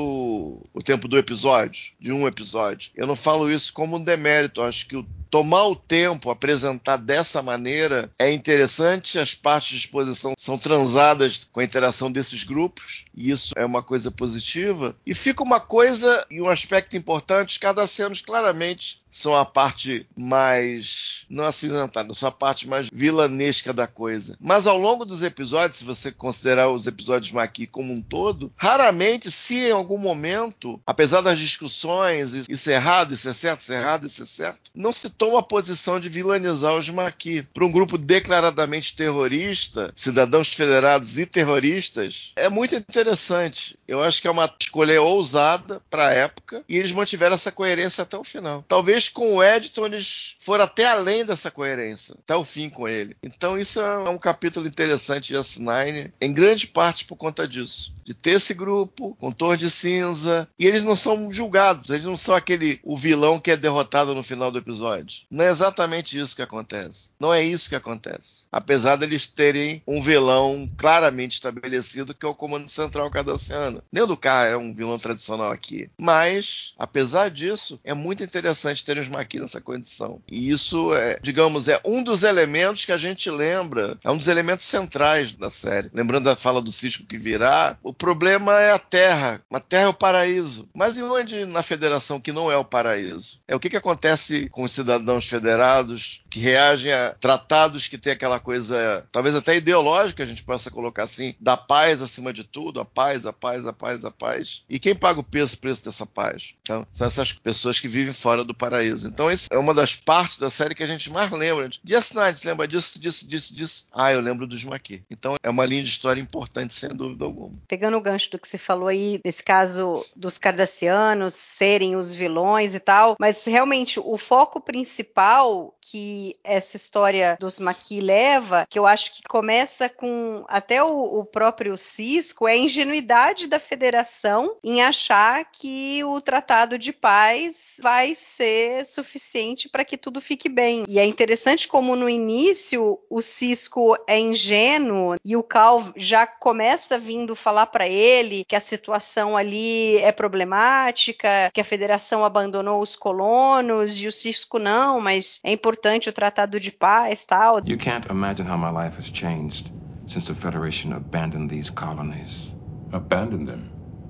o 0.73 0.81
tempo 0.83 1.07
do 1.07 1.17
episódio, 1.17 1.93
de 1.99 2.11
um 2.11 2.27
episódio. 2.27 2.91
Eu 2.95 3.07
não 3.07 3.15
falo 3.15 3.51
isso 3.51 3.73
como 3.73 3.97
um 3.97 4.03
demérito. 4.03 4.61
Eu 4.61 4.65
acho 4.65 4.87
que 4.87 4.95
o 4.95 5.05
tomar 5.29 5.67
o 5.67 5.75
tempo, 5.75 6.29
apresentar 6.29 6.97
dessa 6.97 7.41
maneira 7.41 8.11
é 8.17 8.31
interessante. 8.31 9.19
As 9.19 9.33
partes 9.33 9.69
de 9.69 9.85
exposição 9.85 10.33
são 10.49 10.57
transadas 10.57 11.47
com 11.51 11.59
a 11.59 11.63
interação 11.63 12.11
desses 12.11 12.43
grupos, 12.43 13.05
e 13.15 13.29
isso 13.29 13.53
é 13.55 13.63
uma 13.63 13.83
coisa 13.83 14.09
positiva. 14.09 14.95
E 15.05 15.13
fica 15.13 15.43
uma 15.43 15.59
coisa 15.59 16.25
e 16.29 16.41
um 16.41 16.49
aspecto 16.49 16.97
importante: 16.97 17.49
os 17.49 17.57
cardassianos 17.59 18.21
claramente 18.21 18.99
são 19.09 19.35
a 19.35 19.45
parte 19.45 20.07
mais 20.17 21.25
não 21.29 21.45
acinzentada, 21.45 22.13
são 22.13 22.29
a 22.29 22.31
parte 22.31 22.67
mais 22.67 22.89
vilanesca 22.91 23.73
da 23.73 23.87
coisa. 23.87 24.35
Mas 24.39 24.67
ao 24.67 24.77
longo 24.77 25.05
dos 25.05 25.23
episódios, 25.23 25.77
se 25.77 25.85
você 25.85 26.11
considerar 26.11 26.69
os 26.69 26.87
episódios 26.87 27.31
Maqui 27.31 27.67
como 27.67 27.93
um 27.93 28.01
todo, 28.01 28.51
raramente, 28.55 29.29
se 29.31 29.69
em 29.69 29.71
algum 29.71 29.97
momento, 29.97 30.81
apesar 30.85 31.21
das 31.21 31.37
discussões, 31.37 32.33
isso 32.47 32.69
é 32.69 32.73
errado, 32.73 33.13
isso 33.13 33.29
é 33.29 33.33
certo, 33.33 33.61
isso 33.61 33.73
é 33.73 33.77
errado, 33.77 34.07
isso 34.07 34.23
é 34.23 34.25
certo, 34.25 34.71
não 34.75 34.91
se 34.93 35.09
toma 35.09 35.39
a 35.39 35.43
posição 35.43 35.99
de 35.99 36.09
vilanizar 36.09 36.75
os 36.75 36.89
Maqui. 36.89 37.43
Para 37.53 37.65
um 37.65 37.71
grupo 37.71 37.97
declaradamente 37.97 38.95
terrorista, 38.95 39.91
cidadãos 39.95 40.49
federados 40.53 41.17
e 41.17 41.25
terroristas, 41.25 42.31
é 42.35 42.49
muito 42.49 42.75
interessante. 42.75 43.77
Eu 43.87 44.01
acho 44.01 44.21
que 44.21 44.27
é 44.27 44.31
uma 44.31 44.51
escolha 44.59 45.01
ousada 45.01 45.81
para 45.89 46.07
a 46.07 46.13
época 46.13 46.63
e 46.67 46.77
eles 46.77 46.91
mantiveram 46.91 47.35
essa 47.35 47.51
coerência 47.51 48.03
até 48.03 48.17
o 48.17 48.23
final. 48.23 48.63
Talvez 48.67 48.98
com 49.07 49.35
o 49.35 49.43
Edton 49.43 49.85
eles 49.85 50.35
foram 50.49 50.63
até 50.63 50.87
além 50.87 51.23
dessa 51.23 51.51
coerência, 51.51 52.15
até 52.17 52.35
o 52.35 52.43
fim 52.43 52.71
com 52.71 52.87
ele. 52.87 53.15
Então 53.21 53.55
isso 53.55 53.79
é 53.79 54.09
um 54.09 54.17
capítulo 54.17 54.65
interessante 54.65 55.27
de 55.27 55.35
S9, 55.35 56.11
em 56.19 56.33
grande 56.33 56.65
parte 56.65 57.05
por 57.05 57.15
conta 57.15 57.47
disso. 57.47 57.93
De 58.03 58.15
ter 58.15 58.31
esse 58.31 58.55
grupo, 58.55 59.15
com 59.19 59.31
Torre 59.31 59.57
de 59.57 59.69
Cinza, 59.69 60.49
e 60.57 60.65
eles 60.65 60.81
não 60.81 60.95
são 60.95 61.31
julgados, 61.31 61.91
eles 61.91 62.03
não 62.03 62.17
são 62.17 62.33
aquele 62.33 62.79
o 62.83 62.97
vilão 62.97 63.39
que 63.39 63.51
é 63.51 63.55
derrotado 63.55 64.15
no 64.15 64.23
final 64.23 64.49
do 64.49 64.57
episódio. 64.57 65.27
Não 65.29 65.45
é 65.45 65.51
exatamente 65.51 66.17
isso 66.17 66.35
que 66.35 66.41
acontece. 66.41 67.11
Não 67.19 67.31
é 67.31 67.43
isso 67.43 67.69
que 67.69 67.75
acontece. 67.75 68.47
Apesar 68.51 68.95
deles 68.95 69.27
terem 69.27 69.83
um 69.87 70.01
vilão 70.01 70.67
claramente 70.75 71.33
estabelecido, 71.33 72.15
que 72.15 72.25
é 72.25 72.29
o 72.29 72.33
Comando 72.33 72.67
Central 72.67 73.11
Cardassiano. 73.11 73.83
Nem 73.91 74.07
do 74.07 74.17
K 74.17 74.47
é 74.47 74.57
um 74.57 74.73
vilão 74.73 74.97
tradicional 74.97 75.51
aqui. 75.51 75.87
Mas, 76.01 76.73
apesar 76.79 77.29
disso, 77.29 77.79
é 77.83 77.93
muito 77.93 78.23
interessante 78.23 78.83
terem 78.83 79.03
os 79.03 79.09
Maquis 79.09 79.41
nessa 79.41 79.61
condição. 79.61 80.19
E 80.27 80.38
isso 80.48 80.93
é, 80.93 81.19
digamos, 81.22 81.67
é 81.67 81.81
um 81.84 82.03
dos 82.03 82.24
elementos 82.24 82.86
que 82.86 82.91
a 82.91 82.98
gente 82.98 83.29
lembra, 83.29 83.98
é 84.03 84.12
um 84.12 84.17
dos 84.17 84.27
elementos 84.27 84.65
centrais 84.65 85.34
da 85.34 85.50
série. 85.50 85.89
Lembrando 85.93 86.25
da 86.25 86.36
fala 86.36 86.62
do 86.62 86.72
Cisco 86.72 87.03
que 87.03 87.17
virá, 87.17 87.77
o 87.84 87.93
problema 87.93 88.53
é 88.60 88.72
a 88.72 88.79
Terra. 88.79 89.41
A 89.51 89.60
Terra 89.60 89.86
é 89.86 89.88
o 89.88 89.93
paraíso. 89.93 90.67
Mas 90.74 90.96
e 90.96 91.03
onde 91.03 91.46
na 91.46 91.63
Federação 91.63 92.19
que 92.19 92.31
não 92.31 92.51
é 92.51 92.58
o 92.58 92.65
paraíso? 92.65 93.39
É 93.48 93.55
o 93.55 93.60
que, 93.60 93.69
que 93.69 93.77
acontece 93.77 94.48
com 94.50 94.63
os 94.63 94.74
cidadãos 94.74 95.25
federados 95.27 96.22
que 96.29 96.39
reagem 96.39 96.91
a 96.91 97.15
tratados 97.19 97.88
que 97.88 97.98
tem 97.98 98.13
aquela 98.13 98.39
coisa, 98.39 99.08
talvez 99.12 99.36
até 99.36 99.55
ideológica, 99.55 100.24
a 100.24 100.25
gente 100.25 100.43
possa 100.43 100.69
colocar 100.69 101.03
assim, 101.03 101.36
da 101.39 101.58
paz 101.58 102.01
acima 102.01 102.31
de 102.31 102.43
tudo, 102.43 102.79
a 102.79 102.86
paz, 102.86 103.25
a 103.25 103.34
paz, 103.34 103.65
a 103.65 103.74
paz, 103.74 104.05
a 104.05 104.12
paz. 104.12 104.63
E 104.69 104.79
quem 104.79 104.96
paga 104.96 105.19
o 105.19 105.24
preço, 105.24 105.58
preço 105.58 105.84
dessa 105.84 106.05
paz? 106.05 106.53
Então, 106.62 106.86
são 106.91 107.08
essas 107.08 107.31
pessoas 107.34 107.79
que 107.79 107.88
vivem 107.88 108.13
fora 108.13 108.43
do 108.43 108.53
paraíso. 108.53 109.08
Então, 109.08 109.31
isso 109.31 109.48
é 109.51 109.58
uma 109.58 109.74
das 109.74 109.96
partes 109.96 110.18
da 110.39 110.49
série 110.49 110.75
que 110.75 110.83
a 110.83 110.88
gente 110.88 111.09
mais 111.09 111.29
lembra. 111.31 111.69
Just 111.83 112.13
Night, 112.13 112.45
lembra 112.45 112.67
disso, 112.67 112.99
disso, 112.99 113.27
disso, 113.27 113.55
disso? 113.55 113.88
Ah, 113.93 114.11
eu 114.11 114.21
lembro 114.21 114.47
dos 114.47 114.63
Maquis. 114.63 115.01
Então, 115.09 115.35
é 115.41 115.49
uma 115.49 115.65
linha 115.65 115.83
de 115.83 115.89
história 115.89 116.21
importante, 116.21 116.73
sem 116.73 116.89
dúvida 116.89 117.25
alguma. 117.25 117.57
Pegando 117.67 117.97
o 117.97 118.01
gancho 118.01 118.31
do 118.31 118.39
que 118.39 118.47
você 118.47 118.57
falou 118.57 118.88
aí, 118.88 119.19
nesse 119.23 119.43
caso 119.43 120.05
dos 120.15 120.38
cardassianos 120.38 121.33
serem 121.33 121.95
os 121.95 122.13
vilões 122.13 122.75
e 122.75 122.79
tal, 122.79 123.15
mas 123.19 123.43
realmente 123.45 123.99
o 123.99 124.17
foco 124.17 124.59
principal 124.61 125.73
que 125.91 126.38
essa 126.43 126.77
história 126.77 127.36
dos 127.39 127.60
Maquis 127.60 128.03
leva, 128.03 128.67
que 128.69 128.77
eu 128.77 128.86
acho 128.86 129.15
que 129.15 129.24
começa 129.24 129.89
com 129.89 130.45
até 130.47 130.84
o, 130.84 131.19
o, 131.19 131.25
próprio 131.25 131.75
Cisco, 131.78 132.47
é 132.47 132.54
a 132.54 132.58
ingenuidade 132.58 133.47
da 133.47 133.60
federação 133.60 134.56
em 134.63 134.84
achar 134.84 135.45
que 135.52 136.04
o 136.04 136.21
Tratado 136.21 136.78
de 136.78 136.93
Paz 136.93 137.56
vai 137.80 138.15
ser 138.15 138.86
suficiente 138.86 139.67
para 139.67 139.86
que 139.86 139.97
tudo 139.97 140.21
fique 140.21 140.47
bem. 140.47 140.84
E 140.88 140.99
é 140.99 141.06
interessante 141.06 141.67
como 141.67 141.95
no 141.95 142.10
início 142.10 142.99
o 143.10 143.21
Cisco 143.21 143.97
é 144.08 144.19
ingênuo 144.19 145.15
e 145.25 145.36
o 145.36 145.43
Cal 145.43 145.91
já 145.95 146.28
começa 146.28 146.97
vindo 146.97 147.36
falar 147.36 147.67
para 147.67 147.88
ele 147.88 148.45
que 148.45 148.56
a 148.56 148.60
situação 148.60 149.36
ali 149.36 149.97
é 149.97 150.12
problemática, 150.12 151.49
que 151.54 151.62
a 151.62 151.65
federação 151.65 152.23
abandonou 152.23 152.80
os 152.82 152.95
colonos 152.95 153.99
e 153.99 154.08
o 154.08 154.12
Cisco 154.12 154.60
não, 154.60 154.99
mas 154.99 155.39
é 155.43 155.52
importante 155.52 155.78
o 155.85 156.11
tratado 156.11 156.59
de 156.59 156.71
paz, 156.71 157.25
tal. 157.25 157.61
You 157.65 157.77
can't 157.77 158.05
imagine 158.07 158.45
how 158.45 158.57
my 158.57 158.69
life 158.69 158.95
has 158.97 159.09
changed 159.09 159.71
since 160.05 160.27
the 160.27 160.35
Federation 160.35 160.93
abandoned 160.93 161.49
these 161.49 161.69
colonies. 161.69 162.51
Abandoned 162.91 163.47
them? 163.47 163.69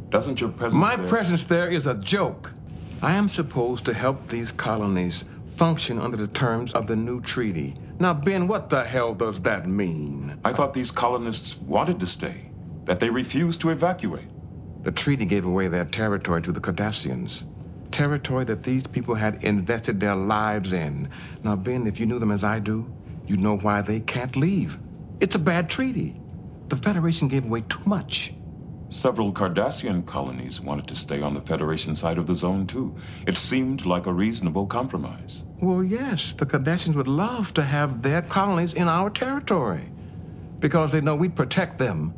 Doesn't 0.09 0.39
your 0.41 0.49
presence 0.49 0.79
My 0.79 0.95
there... 0.95 1.07
presence 1.07 1.45
there 1.45 1.69
is 1.69 1.85
a 1.85 1.93
joke. 1.95 2.51
I 3.01 3.15
am 3.15 3.29
supposed 3.29 3.85
to 3.85 3.93
help 3.93 4.27
these 4.27 4.51
colonies 4.51 5.25
function 5.55 5.99
under 5.99 6.17
the 6.17 6.27
terms 6.27 6.73
of 6.73 6.87
the 6.87 6.95
new 6.95 7.21
treaty. 7.21 7.75
Now, 7.99 8.13
Ben, 8.13 8.47
what 8.47 8.69
the 8.69 8.83
hell 8.83 9.13
does 9.13 9.41
that 9.41 9.67
mean? 9.67 10.39
I 10.45 10.53
thought 10.53 10.73
these 10.73 10.91
colonists 10.91 11.57
wanted 11.57 11.99
to 11.99 12.07
stay, 12.07 12.49
that 12.85 12.99
they 12.99 13.09
refused 13.09 13.61
to 13.61 13.69
evacuate. 13.69 14.27
The 14.83 14.91
treaty 14.91 15.25
gave 15.25 15.45
away 15.45 15.67
their 15.67 15.83
territory 15.83 16.41
to 16.43 16.53
the 16.53 16.61
Cardassians. 16.61 17.43
Territory 17.99 18.45
that 18.45 18.63
these 18.63 18.87
people 18.87 19.13
had 19.13 19.43
invested 19.43 19.99
their 19.99 20.15
lives 20.15 20.71
in. 20.71 21.09
Now, 21.43 21.57
Ben, 21.57 21.85
if 21.85 21.99
you 21.99 22.05
knew 22.05 22.17
them 22.17 22.31
as 22.31 22.45
I 22.45 22.59
do, 22.59 22.89
you'd 23.27 23.41
know 23.41 23.57
why 23.57 23.81
they 23.81 23.99
can't 23.99 24.37
leave. 24.37 24.79
It's 25.19 25.35
a 25.35 25.39
bad 25.39 25.69
treaty. 25.69 26.15
The 26.69 26.77
Federation 26.77 27.27
gave 27.27 27.43
away 27.43 27.65
too 27.67 27.81
much. 27.85 28.31
Several 28.89 29.33
Cardassian 29.33 30.05
colonies 30.05 30.61
wanted 30.61 30.87
to 30.87 30.95
stay 30.95 31.21
on 31.21 31.33
the 31.33 31.41
Federation 31.41 31.93
side 31.93 32.17
of 32.17 32.25
the 32.25 32.35
zone, 32.35 32.67
too. 32.67 32.95
It 33.27 33.37
seemed 33.37 33.85
like 33.85 34.05
a 34.05 34.13
reasonable 34.13 34.67
compromise. 34.67 35.43
Well, 35.61 35.83
yes, 35.83 36.35
the 36.35 36.45
Cardassians 36.45 36.95
would 36.95 37.09
love 37.09 37.53
to 37.55 37.61
have 37.61 38.01
their 38.01 38.21
colonies 38.21 38.75
in 38.75 38.87
our 38.87 39.09
territory 39.09 39.83
because 40.61 40.93
they 40.93 41.01
know 41.01 41.17
we'd 41.17 41.35
protect 41.35 41.77
them 41.77 42.13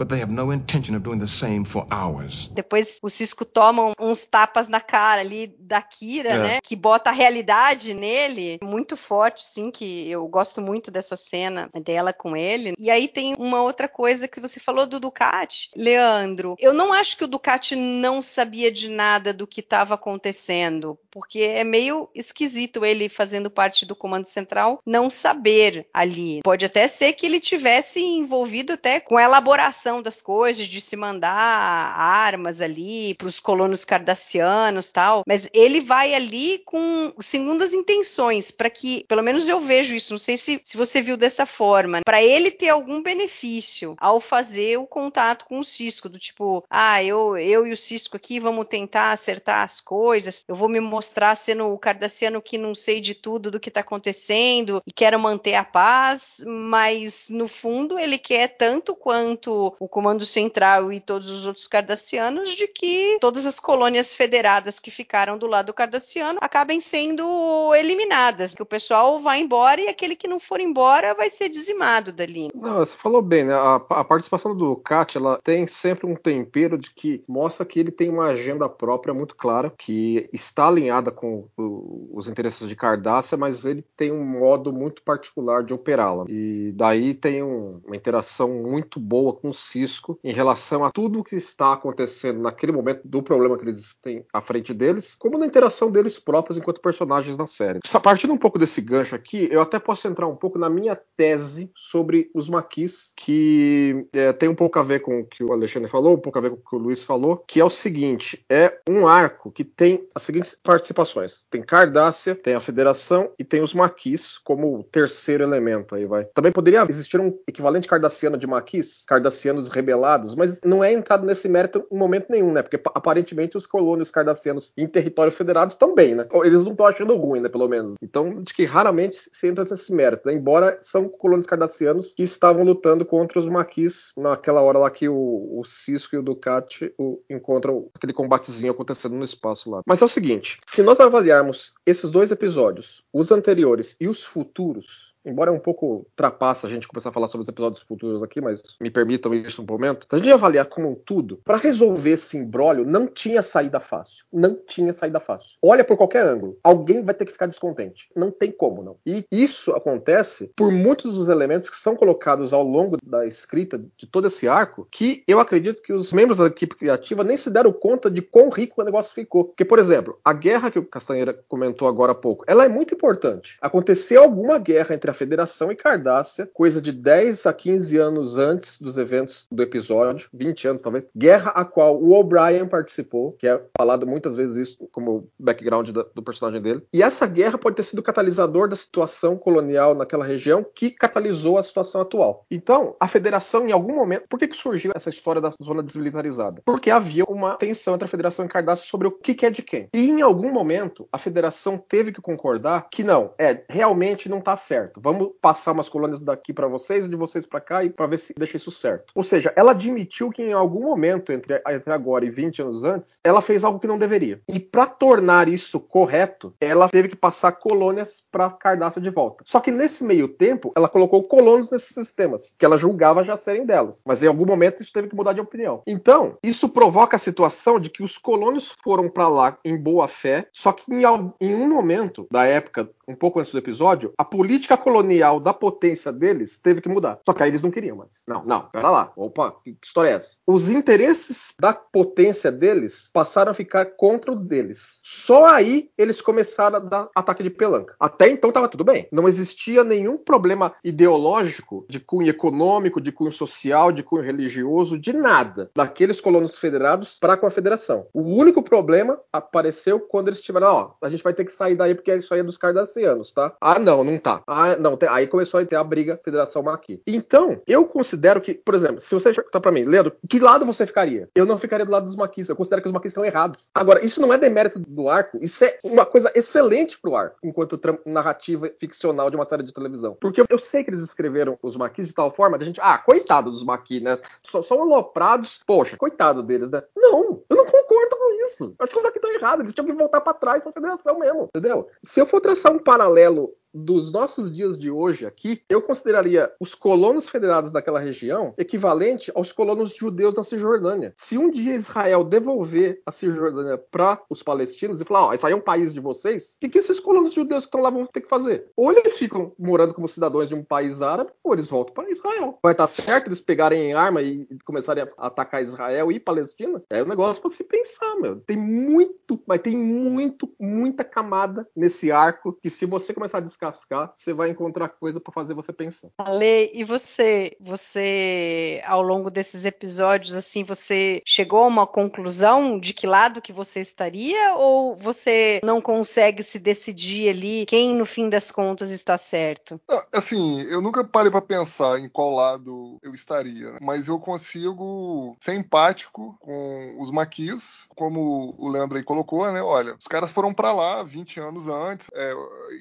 but 0.00 0.08
they 0.08 0.22
have 0.22 0.32
no 0.32 0.50
intention 0.50 0.96
of 0.96 1.02
doing 1.02 1.18
the 1.18 1.26
same 1.26 1.62
for 1.62 1.86
ours. 1.90 2.48
Depois 2.54 2.98
o 3.02 3.10
Cisco 3.10 3.44
toma 3.44 3.92
uns 4.00 4.24
tapas 4.24 4.66
na 4.66 4.80
cara 4.80 5.20
ali 5.20 5.54
da 5.58 5.82
Kira, 5.82 6.30
é. 6.30 6.38
né? 6.38 6.60
Que 6.62 6.74
bota 6.74 7.10
a 7.10 7.12
realidade 7.12 7.92
nele, 7.92 8.58
muito 8.62 8.96
forte, 8.96 9.46
sim, 9.46 9.70
que 9.70 10.10
eu 10.10 10.26
gosto 10.26 10.62
muito 10.62 10.90
dessa 10.90 11.16
cena 11.16 11.68
dela 11.84 12.14
com 12.14 12.34
ele. 12.34 12.72
E 12.78 12.90
aí 12.90 13.08
tem 13.08 13.34
uma 13.38 13.60
outra 13.60 13.88
coisa 13.88 14.26
que 14.26 14.40
você 14.40 14.58
falou 14.58 14.86
do 14.86 14.98
Ducati, 14.98 15.70
Leandro. 15.76 16.56
Eu 16.58 16.72
não 16.72 16.94
acho 16.94 17.18
que 17.18 17.24
o 17.24 17.28
Ducati 17.28 17.76
não 17.76 18.22
sabia 18.22 18.72
de 18.72 18.88
nada 18.88 19.34
do 19.34 19.46
que 19.46 19.60
estava 19.60 19.94
acontecendo, 19.96 20.98
porque 21.10 21.40
é 21.40 21.62
meio 21.62 22.08
esquisito 22.14 22.86
ele 22.86 23.10
fazendo 23.10 23.50
parte 23.50 23.84
do 23.84 23.94
comando 23.94 24.24
central 24.24 24.80
não 24.86 25.10
saber 25.10 25.86
ali. 25.92 26.40
Pode 26.42 26.64
até 26.64 26.88
ser 26.88 27.12
que 27.12 27.26
ele 27.26 27.38
tivesse 27.38 28.00
envolvido 28.00 28.72
até 28.72 28.98
com 28.98 29.18
a 29.18 29.22
elaboração 29.22 29.89
das 30.02 30.20
coisas, 30.20 30.66
de 30.66 30.80
se 30.80 30.94
mandar 30.94 31.32
armas 31.34 32.60
ali 32.60 33.14
para 33.14 33.26
os 33.26 33.40
colonos 33.40 33.82
cardassianos 33.82 34.90
tal, 34.90 35.22
mas 35.26 35.48
ele 35.54 35.80
vai 35.80 36.14
ali 36.14 36.58
com 36.66 37.12
segundas 37.20 37.72
intenções, 37.72 38.50
para 38.50 38.68
que, 38.68 39.04
pelo 39.08 39.22
menos 39.22 39.48
eu 39.48 39.60
vejo 39.60 39.94
isso, 39.94 40.12
não 40.12 40.18
sei 40.18 40.36
se, 40.36 40.60
se 40.62 40.76
você 40.76 41.00
viu 41.00 41.16
dessa 41.16 41.46
forma, 41.46 42.02
para 42.04 42.22
ele 42.22 42.50
ter 42.50 42.68
algum 42.68 43.02
benefício 43.02 43.94
ao 43.98 44.20
fazer 44.20 44.78
o 44.78 44.86
contato 44.86 45.46
com 45.46 45.58
o 45.58 45.64
Cisco, 45.64 46.08
do 46.08 46.18
tipo, 46.18 46.62
ah, 46.68 47.02
eu, 47.02 47.38
eu 47.38 47.66
e 47.66 47.72
o 47.72 47.76
Cisco 47.76 48.16
aqui 48.16 48.38
vamos 48.38 48.66
tentar 48.66 49.12
acertar 49.12 49.64
as 49.64 49.80
coisas, 49.80 50.44
eu 50.46 50.54
vou 50.54 50.68
me 50.68 50.80
mostrar 50.80 51.34
sendo 51.36 51.68
o 51.68 51.78
cardassiano 51.78 52.42
que 52.42 52.58
não 52.58 52.74
sei 52.74 53.00
de 53.00 53.14
tudo 53.14 53.50
do 53.50 53.60
que 53.60 53.68
está 53.68 53.80
acontecendo 53.80 54.82
e 54.86 54.92
quero 54.92 55.18
manter 55.18 55.54
a 55.54 55.64
paz, 55.64 56.36
mas 56.46 57.26
no 57.28 57.46
fundo 57.48 57.98
ele 57.98 58.18
quer 58.18 58.48
tanto 58.48 58.94
quanto 58.94 59.74
o 59.80 59.88
Comando 59.88 60.26
Central 60.26 60.92
e 60.92 61.00
todos 61.00 61.30
os 61.30 61.46
outros 61.46 61.66
cardassianos 61.66 62.50
de 62.50 62.68
que 62.68 63.16
todas 63.18 63.46
as 63.46 63.58
colônias 63.58 64.12
federadas 64.12 64.78
que 64.78 64.90
ficaram 64.90 65.38
do 65.38 65.46
lado 65.46 65.72
cardassiano 65.72 66.38
acabem 66.42 66.80
sendo 66.80 67.74
eliminadas, 67.74 68.54
que 68.54 68.62
o 68.62 68.66
pessoal 68.66 69.20
vai 69.20 69.40
embora 69.40 69.80
e 69.80 69.88
aquele 69.88 70.14
que 70.14 70.28
não 70.28 70.38
for 70.38 70.60
embora 70.60 71.14
vai 71.14 71.30
ser 71.30 71.48
dizimado 71.48 72.12
dali. 72.12 72.48
Não, 72.54 72.78
você 72.78 72.94
falou 72.94 73.22
bem, 73.22 73.44
né? 73.44 73.54
A, 73.54 73.76
a 73.76 74.04
participação 74.04 74.54
do 74.54 74.76
Cat, 74.76 75.16
ela 75.16 75.40
tem 75.42 75.66
sempre 75.66 76.06
um 76.06 76.14
tempero 76.14 76.76
de 76.76 76.92
que 76.92 77.24
mostra 77.26 77.64
que 77.64 77.80
ele 77.80 77.90
tem 77.90 78.10
uma 78.10 78.26
agenda 78.26 78.68
própria 78.68 79.14
muito 79.14 79.34
clara, 79.34 79.72
que 79.78 80.28
está 80.30 80.68
alinhada 80.68 81.10
com 81.10 81.48
o, 81.56 82.10
os 82.12 82.28
interesses 82.28 82.68
de 82.68 82.76
Cardassia, 82.76 83.38
mas 83.38 83.64
ele 83.64 83.82
tem 83.96 84.12
um 84.12 84.24
modo 84.24 84.74
muito 84.74 85.02
particular 85.02 85.64
de 85.64 85.72
operá-la. 85.72 86.26
E 86.28 86.70
daí 86.74 87.14
tem 87.14 87.42
um, 87.42 87.80
uma 87.86 87.96
interação 87.96 88.50
muito 88.50 89.00
boa 89.00 89.32
com 89.32 89.48
o 89.48 89.54
Cisco 89.70 90.18
em 90.24 90.32
relação 90.32 90.84
a 90.84 90.90
tudo 90.90 91.20
o 91.20 91.24
que 91.24 91.36
está 91.36 91.72
acontecendo 91.72 92.40
naquele 92.40 92.72
momento 92.72 93.02
do 93.04 93.22
problema 93.22 93.56
que 93.56 93.64
eles 93.64 93.94
têm 94.02 94.24
à 94.32 94.40
frente 94.40 94.74
deles, 94.74 95.14
como 95.14 95.38
na 95.38 95.46
interação 95.46 95.90
deles 95.90 96.18
próprios 96.18 96.58
enquanto 96.58 96.80
personagens 96.80 97.36
na 97.36 97.46
série. 97.46 97.80
Partindo 98.02 98.32
um 98.32 98.38
pouco 98.38 98.58
desse 98.58 98.80
gancho 98.80 99.14
aqui, 99.14 99.48
eu 99.50 99.60
até 99.60 99.78
posso 99.78 100.08
entrar 100.08 100.26
um 100.26 100.36
pouco 100.36 100.58
na 100.58 100.68
minha 100.68 100.98
tese 101.16 101.70
sobre 101.74 102.30
os 102.34 102.48
maquis, 102.48 103.12
que 103.16 104.06
é, 104.12 104.32
tem 104.32 104.48
um 104.48 104.54
pouco 104.54 104.78
a 104.78 104.82
ver 104.82 105.00
com 105.00 105.20
o 105.20 105.26
que 105.26 105.44
o 105.44 105.52
Alexandre 105.52 105.88
falou, 105.88 106.14
um 106.14 106.20
pouco 106.20 106.38
a 106.38 106.42
ver 106.42 106.50
com 106.50 106.56
o 106.56 106.70
que 106.70 106.76
o 106.76 106.78
Luiz 106.78 107.02
falou, 107.02 107.36
que 107.46 107.60
é 107.60 107.64
o 107.64 107.70
seguinte: 107.70 108.44
é 108.48 108.80
um 108.88 109.06
arco 109.06 109.50
que 109.50 109.64
tem 109.64 110.06
as 110.14 110.22
seguintes 110.22 110.56
participações: 110.62 111.44
tem 111.50 111.62
Cardassia, 111.62 112.34
tem 112.34 112.54
a 112.54 112.60
Federação 112.60 113.30
e 113.38 113.44
tem 113.44 113.62
os 113.62 113.74
maquis 113.74 114.38
como 114.38 114.82
terceiro 114.84 115.42
elemento 115.42 115.94
aí, 115.94 116.06
vai. 116.06 116.24
Também 116.24 116.52
poderia 116.52 116.84
existir 116.88 117.20
um 117.20 117.38
equivalente 117.46 117.88
cardassiano 117.88 118.36
de 118.36 118.46
maquis, 118.46 119.04
cardassianos 119.50 119.68
rebelados, 119.68 120.34
mas 120.34 120.60
não 120.64 120.82
é 120.82 120.92
entrado 120.92 121.26
nesse 121.26 121.48
mérito 121.48 121.86
em 121.90 121.96
momento 121.96 122.26
nenhum, 122.30 122.52
né? 122.52 122.62
Porque 122.62 122.80
aparentemente 122.94 123.56
os 123.56 123.66
colônios 123.66 124.10
cardassianos 124.10 124.72
em 124.76 124.86
território 124.86 125.32
federado 125.32 125.74
bem, 125.94 126.14
né? 126.14 126.26
Eles 126.44 126.64
não 126.64 126.72
estão 126.72 126.86
achando 126.86 127.16
ruim, 127.16 127.40
né? 127.40 127.48
Pelo 127.48 127.68
menos. 127.68 127.94
Então, 128.02 128.40
acho 128.44 128.54
que 128.54 128.64
raramente 128.64 129.18
se 129.32 129.46
entra 129.46 129.64
nesse 129.64 129.92
mérito, 129.92 130.26
né? 130.26 130.34
embora 130.34 130.78
são 130.80 131.08
colônios 131.08 131.46
cardassianos 131.46 132.12
que 132.12 132.22
estavam 132.22 132.62
lutando 132.62 133.04
contra 133.04 133.38
os 133.38 133.46
maquis 133.46 134.12
naquela 134.16 134.60
hora 134.60 134.78
lá 134.78 134.90
que 134.90 135.08
o, 135.08 135.14
o 135.58 135.64
Cisco 135.64 136.14
e 136.14 136.18
o 136.18 136.22
Ducati 136.22 136.92
o, 136.98 137.20
encontram 137.28 137.88
aquele 137.94 138.12
combatezinho 138.12 138.72
acontecendo 138.72 139.16
no 139.16 139.24
espaço 139.24 139.70
lá. 139.70 139.80
Mas 139.86 140.00
é 140.00 140.04
o 140.04 140.08
seguinte: 140.08 140.58
se 140.66 140.82
nós 140.82 141.00
avaliarmos 141.00 141.74
esses 141.84 142.10
dois 142.10 142.30
episódios, 142.30 143.02
os 143.12 143.32
anteriores 143.32 143.96
e 144.00 144.08
os 144.08 144.22
futuros, 144.22 145.09
Embora 145.24 145.50
é 145.50 145.52
um 145.52 145.58
pouco 145.58 146.06
trapaça 146.16 146.66
a 146.66 146.70
gente 146.70 146.88
começar 146.88 147.10
a 147.10 147.12
falar 147.12 147.28
sobre 147.28 147.42
os 147.42 147.48
episódios 147.48 147.82
futuros 147.82 148.22
aqui, 148.22 148.40
mas 148.40 148.62
me 148.80 148.90
permitam 148.90 149.34
isso 149.34 149.62
um 149.62 149.66
momento. 149.66 150.06
Se 150.08 150.14
a 150.14 150.18
gente 150.18 150.32
avaliar 150.32 150.66
como 150.66 150.90
um 150.90 150.94
tudo, 150.94 151.38
para 151.44 151.56
resolver 151.56 152.10
esse 152.10 152.38
imbróglio 152.38 152.86
não 152.86 153.06
tinha 153.06 153.42
saída 153.42 153.78
fácil. 153.78 154.24
Não 154.32 154.54
tinha 154.54 154.92
saída 154.92 155.20
fácil. 155.20 155.58
Olha 155.62 155.84
por 155.84 155.96
qualquer 155.96 156.26
ângulo. 156.26 156.58
Alguém 156.62 157.02
vai 157.02 157.14
ter 157.14 157.26
que 157.26 157.32
ficar 157.32 157.46
descontente. 157.46 158.08
Não 158.16 158.30
tem 158.30 158.50
como, 158.50 158.82
não. 158.82 158.96
E 159.04 159.24
isso 159.30 159.72
acontece 159.72 160.52
por 160.56 160.72
muitos 160.72 161.16
dos 161.16 161.28
elementos 161.28 161.68
que 161.68 161.78
são 161.78 161.94
colocados 161.94 162.52
ao 162.52 162.62
longo 162.62 162.96
da 163.02 163.26
escrita 163.26 163.78
de 163.78 164.06
todo 164.06 164.26
esse 164.26 164.48
arco, 164.48 164.88
que 164.90 165.22
eu 165.28 165.38
acredito 165.38 165.82
que 165.82 165.92
os 165.92 166.12
membros 166.12 166.38
da 166.38 166.46
equipe 166.46 166.76
criativa 166.76 167.22
nem 167.22 167.36
se 167.36 167.50
deram 167.50 167.72
conta 167.72 168.10
de 168.10 168.22
quão 168.22 168.48
rico 168.48 168.80
o 168.80 168.84
negócio 168.84 169.14
ficou. 169.14 169.44
Porque, 169.44 169.64
por 169.64 169.78
exemplo, 169.78 170.18
a 170.24 170.32
guerra 170.32 170.70
que 170.70 170.78
o 170.78 170.86
Castanheira 170.86 171.38
comentou 171.48 171.86
agora 171.86 172.12
há 172.12 172.14
pouco, 172.14 172.44
ela 172.46 172.64
é 172.64 172.68
muito 172.68 172.94
importante. 172.94 173.58
Aconteceu 173.60 174.22
alguma 174.22 174.58
guerra 174.58 174.94
entre 174.94 175.09
a 175.10 175.14
Federação 175.14 175.70
e 175.70 175.76
Cardassia, 175.76 176.48
coisa 176.52 176.80
de 176.80 176.92
10 176.92 177.46
a 177.46 177.52
15 177.52 177.98
anos 177.98 178.38
antes 178.38 178.80
dos 178.80 178.96
eventos 178.96 179.46
do 179.50 179.62
episódio, 179.62 180.28
20 180.32 180.68
anos 180.68 180.82
talvez, 180.82 181.06
guerra 181.16 181.50
a 181.50 181.64
qual 181.64 182.00
o 182.00 182.12
O'Brien 182.12 182.66
participou, 182.66 183.32
que 183.32 183.46
é 183.46 183.60
falado 183.76 184.06
muitas 184.06 184.36
vezes 184.36 184.68
isso 184.68 184.88
como 184.92 185.28
background 185.38 185.90
do 185.90 186.22
personagem 186.22 186.62
dele. 186.62 186.82
E 186.92 187.02
essa 187.02 187.26
guerra 187.26 187.58
pode 187.58 187.76
ter 187.76 187.82
sido 187.82 187.98
o 187.98 188.02
catalisador 188.02 188.68
da 188.68 188.76
situação 188.76 189.36
colonial 189.36 189.94
naquela 189.94 190.24
região 190.24 190.64
que 190.74 190.90
catalisou 190.90 191.58
a 191.58 191.62
situação 191.62 192.00
atual. 192.00 192.46
Então, 192.50 192.94
a 192.98 193.08
Federação, 193.08 193.68
em 193.68 193.72
algum 193.72 193.94
momento, 193.94 194.24
por 194.28 194.38
que, 194.38 194.48
que 194.48 194.56
surgiu 194.56 194.92
essa 194.94 195.10
história 195.10 195.40
da 195.40 195.52
zona 195.62 195.82
desmilitarizada? 195.82 196.62
Porque 196.64 196.90
havia 196.90 197.24
uma 197.24 197.56
tensão 197.56 197.94
entre 197.94 198.04
a 198.04 198.08
Federação 198.08 198.44
e 198.44 198.48
Cardassia 198.48 198.86
sobre 198.86 199.08
o 199.08 199.10
que, 199.10 199.34
que 199.34 199.46
é 199.46 199.50
de 199.50 199.62
quem. 199.62 199.88
E 199.92 200.08
em 200.08 200.22
algum 200.22 200.52
momento, 200.52 201.08
a 201.12 201.18
Federação 201.18 201.76
teve 201.76 202.12
que 202.12 202.20
concordar 202.20 202.88
que 202.90 203.02
não, 203.02 203.32
é, 203.38 203.64
realmente 203.68 204.28
não 204.28 204.38
está 204.38 204.56
certo 204.56 204.99
vamos 205.02 205.30
passar 205.40 205.72
umas 205.72 205.88
colônias 205.88 206.20
daqui 206.20 206.52
para 206.52 206.68
vocês 206.68 207.06
e 207.06 207.08
de 207.08 207.16
vocês 207.16 207.46
para 207.46 207.60
cá 207.60 207.84
e 207.84 207.90
para 207.90 208.06
ver 208.06 208.18
se 208.18 208.34
deixa 208.36 208.56
isso 208.56 208.70
certo. 208.70 209.12
Ou 209.14 209.22
seja, 209.22 209.52
ela 209.56 209.72
admitiu 209.72 210.30
que 210.30 210.42
em 210.42 210.52
algum 210.52 210.82
momento 210.82 211.32
entre, 211.32 211.60
entre 211.68 211.92
agora 211.92 212.24
e 212.24 212.30
20 212.30 212.62
anos 212.62 212.84
antes, 212.84 213.18
ela 213.24 213.40
fez 213.40 213.64
algo 213.64 213.78
que 213.78 213.86
não 213.86 213.98
deveria. 213.98 214.40
E 214.48 214.58
para 214.60 214.86
tornar 214.86 215.48
isso 215.48 215.80
correto, 215.80 216.54
ela 216.60 216.88
teve 216.88 217.08
que 217.08 217.16
passar 217.16 217.52
colônias 217.52 218.24
para 218.30 218.50
Cardácia 218.50 219.00
de 219.00 219.10
volta. 219.10 219.44
Só 219.46 219.60
que 219.60 219.70
nesse 219.70 220.04
meio 220.04 220.28
tempo, 220.28 220.72
ela 220.76 220.88
colocou 220.88 221.22
colonos 221.24 221.70
nesses 221.70 221.94
sistemas, 221.94 222.54
que 222.58 222.64
ela 222.64 222.78
julgava 222.78 223.24
já 223.24 223.36
serem 223.36 223.64
delas. 223.64 224.02
Mas 224.06 224.22
em 224.22 224.26
algum 224.26 224.46
momento 224.46 224.82
isso 224.82 224.92
teve 224.92 225.08
que 225.08 225.16
mudar 225.16 225.32
de 225.32 225.40
opinião. 225.40 225.82
Então, 225.86 226.36
isso 226.42 226.68
provoca 226.68 227.16
a 227.16 227.18
situação 227.18 227.80
de 227.80 227.90
que 227.90 228.02
os 228.02 228.18
colonos 228.18 228.74
foram 228.82 229.08
para 229.08 229.28
lá 229.28 229.58
em 229.64 229.76
boa 229.76 230.08
fé, 230.08 230.46
só 230.52 230.72
que 230.72 230.92
em, 230.92 231.02
em 231.40 231.54
um 231.54 231.68
momento 231.68 232.26
da 232.30 232.44
época, 232.44 232.90
um 233.06 233.14
pouco 233.14 233.40
antes 233.40 233.52
do 233.52 233.58
episódio, 233.58 234.12
a 234.16 234.24
política 234.24 234.76
colonial 234.90 235.38
da 235.38 235.54
potência 235.54 236.12
deles 236.12 236.58
teve 236.58 236.80
que 236.80 236.88
mudar. 236.88 237.20
Só 237.24 237.32
que 237.32 237.44
aí 237.44 237.50
eles 237.50 237.62
não 237.62 237.70
queriam 237.70 237.96
mais. 237.96 238.22
Não, 238.26 238.44
não, 238.44 238.62
pera 238.62 238.90
lá. 238.90 239.12
Opa, 239.14 239.54
que 239.62 239.76
história 239.84 240.08
é 240.08 240.12
essa? 240.14 240.38
Os 240.44 240.68
interesses 240.68 241.54
da 241.60 241.72
potência 241.72 242.50
deles 242.50 243.08
passaram 243.12 243.52
a 243.52 243.54
ficar 243.54 243.84
contra 243.96 244.32
o 244.32 244.34
deles. 244.34 244.98
Só 245.04 245.46
aí 245.46 245.90
eles 245.96 246.20
começaram 246.20 246.76
a 246.76 246.80
dar 246.80 247.08
ataque 247.14 247.44
de 247.44 247.50
pelanca. 247.50 247.94
Até 248.00 248.28
então 248.28 248.50
estava 248.50 248.68
tudo 248.68 248.82
bem. 248.82 249.06
Não 249.12 249.28
existia 249.28 249.84
nenhum 249.84 250.18
problema 250.18 250.74
ideológico 250.82 251.86
de 251.88 252.00
cunho 252.00 252.28
econômico, 252.28 253.00
de 253.00 253.12
cunho 253.12 253.30
social, 253.30 253.92
de 253.92 254.02
cunho 254.02 254.24
religioso, 254.24 254.98
de 254.98 255.12
nada 255.12 255.70
daqueles 255.72 256.20
colonos 256.20 256.58
federados 256.58 257.16
para 257.20 257.36
com 257.36 257.46
a 257.46 257.50
federação. 257.50 258.08
O 258.12 258.22
único 258.22 258.60
problema 258.60 259.20
apareceu 259.32 260.00
quando 260.00 260.28
eles 260.28 260.42
tiveram, 260.42 260.66
ó, 260.66 260.90
a 261.00 261.08
gente 261.08 261.22
vai 261.22 261.32
ter 261.32 261.44
que 261.44 261.52
sair 261.52 261.76
daí 261.76 261.94
porque 261.94 262.12
isso 262.16 262.34
aí 262.34 262.40
é 262.40 262.44
dos 262.44 262.58
cardassianos, 262.58 263.32
tá? 263.32 263.54
Ah, 263.60 263.78
não, 263.78 264.02
não 264.02 264.18
tá. 264.18 264.42
Ah, 264.46 264.79
não, 264.80 264.98
aí 265.08 265.26
começou 265.26 265.60
a 265.60 265.64
ter 265.64 265.76
a 265.76 265.84
briga 265.84 266.20
Federação 266.24 266.62
Maqui. 266.62 267.02
Então, 267.06 267.60
eu 267.66 267.84
considero 267.86 268.40
que, 268.40 268.54
por 268.54 268.74
exemplo, 268.74 269.00
se 269.00 269.14
você 269.14 269.32
perguntar 269.32 269.60
para 269.60 269.72
mim, 269.72 269.84
Leandro, 269.84 270.12
que 270.28 270.38
lado 270.38 270.64
você 270.66 270.86
ficaria? 270.86 271.28
Eu 271.34 271.46
não 271.46 271.58
ficaria 271.58 271.84
do 271.84 271.92
lado 271.92 272.04
dos 272.04 272.16
maquis. 272.16 272.48
Eu 272.48 272.56
considero 272.56 272.82
que 272.82 272.88
os 272.88 272.92
maquis 272.92 273.10
estão 273.10 273.24
errados. 273.24 273.68
Agora, 273.74 274.04
isso 274.04 274.20
não 274.20 274.32
é 274.32 274.38
demérito 274.38 274.78
do 274.78 275.08
arco, 275.08 275.38
isso 275.42 275.64
é 275.64 275.78
uma 275.84 276.06
coisa 276.06 276.30
excelente 276.34 276.98
pro 276.98 277.14
arco, 277.14 277.36
enquanto 277.42 277.80
narrativa 278.06 278.70
ficcional 278.78 279.30
de 279.30 279.36
uma 279.36 279.46
série 279.46 279.62
de 279.62 279.72
televisão. 279.72 280.16
Porque 280.20 280.42
eu 280.48 280.58
sei 280.58 280.82
que 280.82 280.90
eles 280.90 281.02
escreveram 281.02 281.58
os 281.62 281.76
maquis 281.76 282.08
de 282.08 282.14
tal 282.14 282.30
forma 282.30 282.58
da 282.58 282.64
gente, 282.64 282.80
ah, 282.82 282.98
coitado 282.98 283.50
dos 283.50 283.64
maquis, 283.64 284.02
né? 284.02 284.18
Só, 284.42 284.62
são 284.62 284.82
aloprados, 284.82 285.60
poxa, 285.66 285.96
coitado 285.96 286.42
deles, 286.42 286.70
né? 286.70 286.82
Não, 286.96 287.42
eu 287.48 287.56
não 287.56 287.66
concordo 287.66 288.16
com 288.16 288.44
isso. 288.44 288.74
Acho 288.78 288.92
que 288.92 288.98
os 288.98 289.02
maquis 289.02 289.22
estão 289.22 289.34
errados, 289.34 289.64
eles 289.64 289.74
tinham 289.74 289.86
que 289.86 289.92
voltar 289.92 290.20
para 290.20 290.34
trás 290.34 290.62
pra 290.62 290.72
federação 290.72 291.18
mesmo, 291.18 291.44
entendeu? 291.44 291.88
Se 292.02 292.20
eu 292.20 292.26
for 292.26 292.40
traçar 292.40 292.72
um 292.72 292.78
paralelo 292.78 293.52
dos 293.72 294.12
nossos 294.12 294.52
dias 294.52 294.76
de 294.76 294.90
hoje 294.90 295.26
aqui, 295.26 295.62
eu 295.68 295.82
consideraria 295.82 296.50
os 296.60 296.74
colonos 296.74 297.28
federados 297.28 297.70
daquela 297.70 298.00
região 298.00 298.54
equivalente 298.58 299.30
aos 299.34 299.52
colonos 299.52 299.94
judeus 299.94 300.34
da 300.34 300.44
Cisjordânia. 300.44 301.12
Se 301.16 301.38
um 301.38 301.50
dia 301.50 301.74
Israel 301.74 302.24
devolver 302.24 303.00
a 303.06 303.12
Cisjordânia 303.12 303.78
para 303.78 304.20
os 304.28 304.42
palestinos 304.42 305.00
e 305.00 305.04
falar, 305.04 305.26
ó, 305.26 305.28
oh, 305.30 305.34
isso 305.34 305.46
aí 305.46 305.52
é 305.52 305.56
um 305.56 305.60
país 305.60 305.92
de 305.92 306.00
vocês, 306.00 306.54
o 306.56 306.60
que, 306.60 306.68
que 306.68 306.78
esses 306.78 307.00
colonos 307.00 307.34
judeus 307.34 307.64
que 307.64 307.68
estão 307.68 307.80
lá 307.80 307.90
vão 307.90 308.06
ter 308.06 308.20
que 308.20 308.28
fazer? 308.28 308.66
Ou 308.76 308.92
eles 308.92 309.16
ficam 309.16 309.52
morando 309.58 309.94
como 309.94 310.08
cidadãos 310.08 310.48
de 310.48 310.54
um 310.54 310.64
país 310.64 311.02
árabe, 311.02 311.30
ou 311.42 311.52
eles 311.52 311.68
voltam 311.68 311.94
para 311.94 312.10
Israel. 312.10 312.58
Vai 312.62 312.72
estar 312.72 312.86
certo 312.86 313.28
eles 313.28 313.40
pegarem 313.40 313.92
arma 313.92 314.22
e 314.22 314.46
começarem 314.64 315.04
a 315.04 315.26
atacar 315.26 315.62
Israel 315.62 316.10
e 316.10 316.20
Palestina? 316.20 316.82
É 316.90 317.02
um 317.02 317.08
negócio 317.08 317.40
para 317.40 317.50
se 317.50 317.64
pensar, 317.64 318.16
meu. 318.16 318.36
Tem 318.36 318.56
muito, 318.56 319.40
mas 319.46 319.60
tem 319.60 319.76
muito, 319.76 320.52
muita 320.58 321.04
camada 321.04 321.66
nesse 321.74 322.10
arco 322.10 322.56
que 322.60 322.70
se 322.70 322.86
você 322.86 323.12
começar 323.12 323.38
a 323.38 323.42
descascar, 323.60 324.12
você 324.16 324.32
vai 324.32 324.50
encontrar 324.50 324.88
coisa 324.88 325.20
para 325.20 325.32
fazer 325.32 325.54
você 325.54 325.72
pensar. 325.72 326.08
Ale, 326.18 326.70
e 326.72 326.82
você, 326.82 327.56
você 327.60 328.82
ao 328.86 329.02
longo 329.02 329.30
desses 329.30 329.64
episódios 329.64 330.34
assim, 330.34 330.64
você 330.64 331.22
chegou 331.26 331.64
a 331.64 331.66
uma 331.66 331.86
conclusão 331.86 332.78
de 332.78 332.94
que 332.94 333.06
lado 333.06 333.42
que 333.42 333.52
você 333.52 333.80
estaria 333.80 334.54
ou 334.54 334.96
você 334.96 335.60
não 335.62 335.80
consegue 335.80 336.42
se 336.42 336.58
decidir 336.58 337.28
ali 337.28 337.66
quem 337.66 337.94
no 337.94 338.06
fim 338.06 338.28
das 338.28 338.50
contas 338.50 338.90
está 338.90 339.18
certo? 339.18 339.80
Assim, 340.12 340.62
eu 340.62 340.80
nunca 340.80 341.04
parei 341.04 341.30
para 341.30 341.42
pensar 341.42 341.98
em 341.98 342.08
qual 342.08 342.30
lado 342.30 342.98
eu 343.02 343.14
estaria, 343.14 343.72
né? 343.72 343.78
mas 343.82 344.08
eu 344.08 344.18
consigo 344.18 345.36
ser 345.40 345.54
empático 345.54 346.36
com 346.40 346.96
os 346.98 347.10
maquis, 347.10 347.84
como 347.88 348.54
o 348.58 348.68
Leandro 348.68 348.96
aí 348.96 349.04
colocou, 349.04 349.50
né? 349.52 349.62
Olha, 349.62 349.94
os 349.98 350.06
caras 350.06 350.30
foram 350.30 350.54
para 350.54 350.72
lá 350.72 351.02
20 351.02 351.40
anos 351.40 351.68
antes, 351.68 352.08
é, 352.14 352.32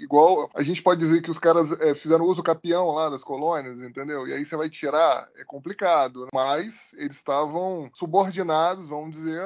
igual 0.01 0.49
a 0.53 0.61
gente 0.61 0.68
pode 0.77 0.99
dizer 0.99 1.21
que 1.21 1.32
os 1.32 1.39
caras 1.39 1.71
é, 1.79 1.95
fizeram 1.95 2.25
uso 2.25 2.43
capião 2.43 2.91
lá 2.91 3.10
das 3.10 3.23
colônias, 3.23 3.79
entendeu? 3.79 4.27
E 4.27 4.34
aí 4.34 4.43
você 4.43 4.55
vai 4.55 4.69
tirar, 4.69 5.27
é 5.38 5.43
complicado. 5.43 6.27
Mas 6.34 6.93
eles 6.97 7.15
estavam 7.15 7.89
subordinados, 7.93 8.88
vamos 8.88 9.12
dizer, 9.12 9.41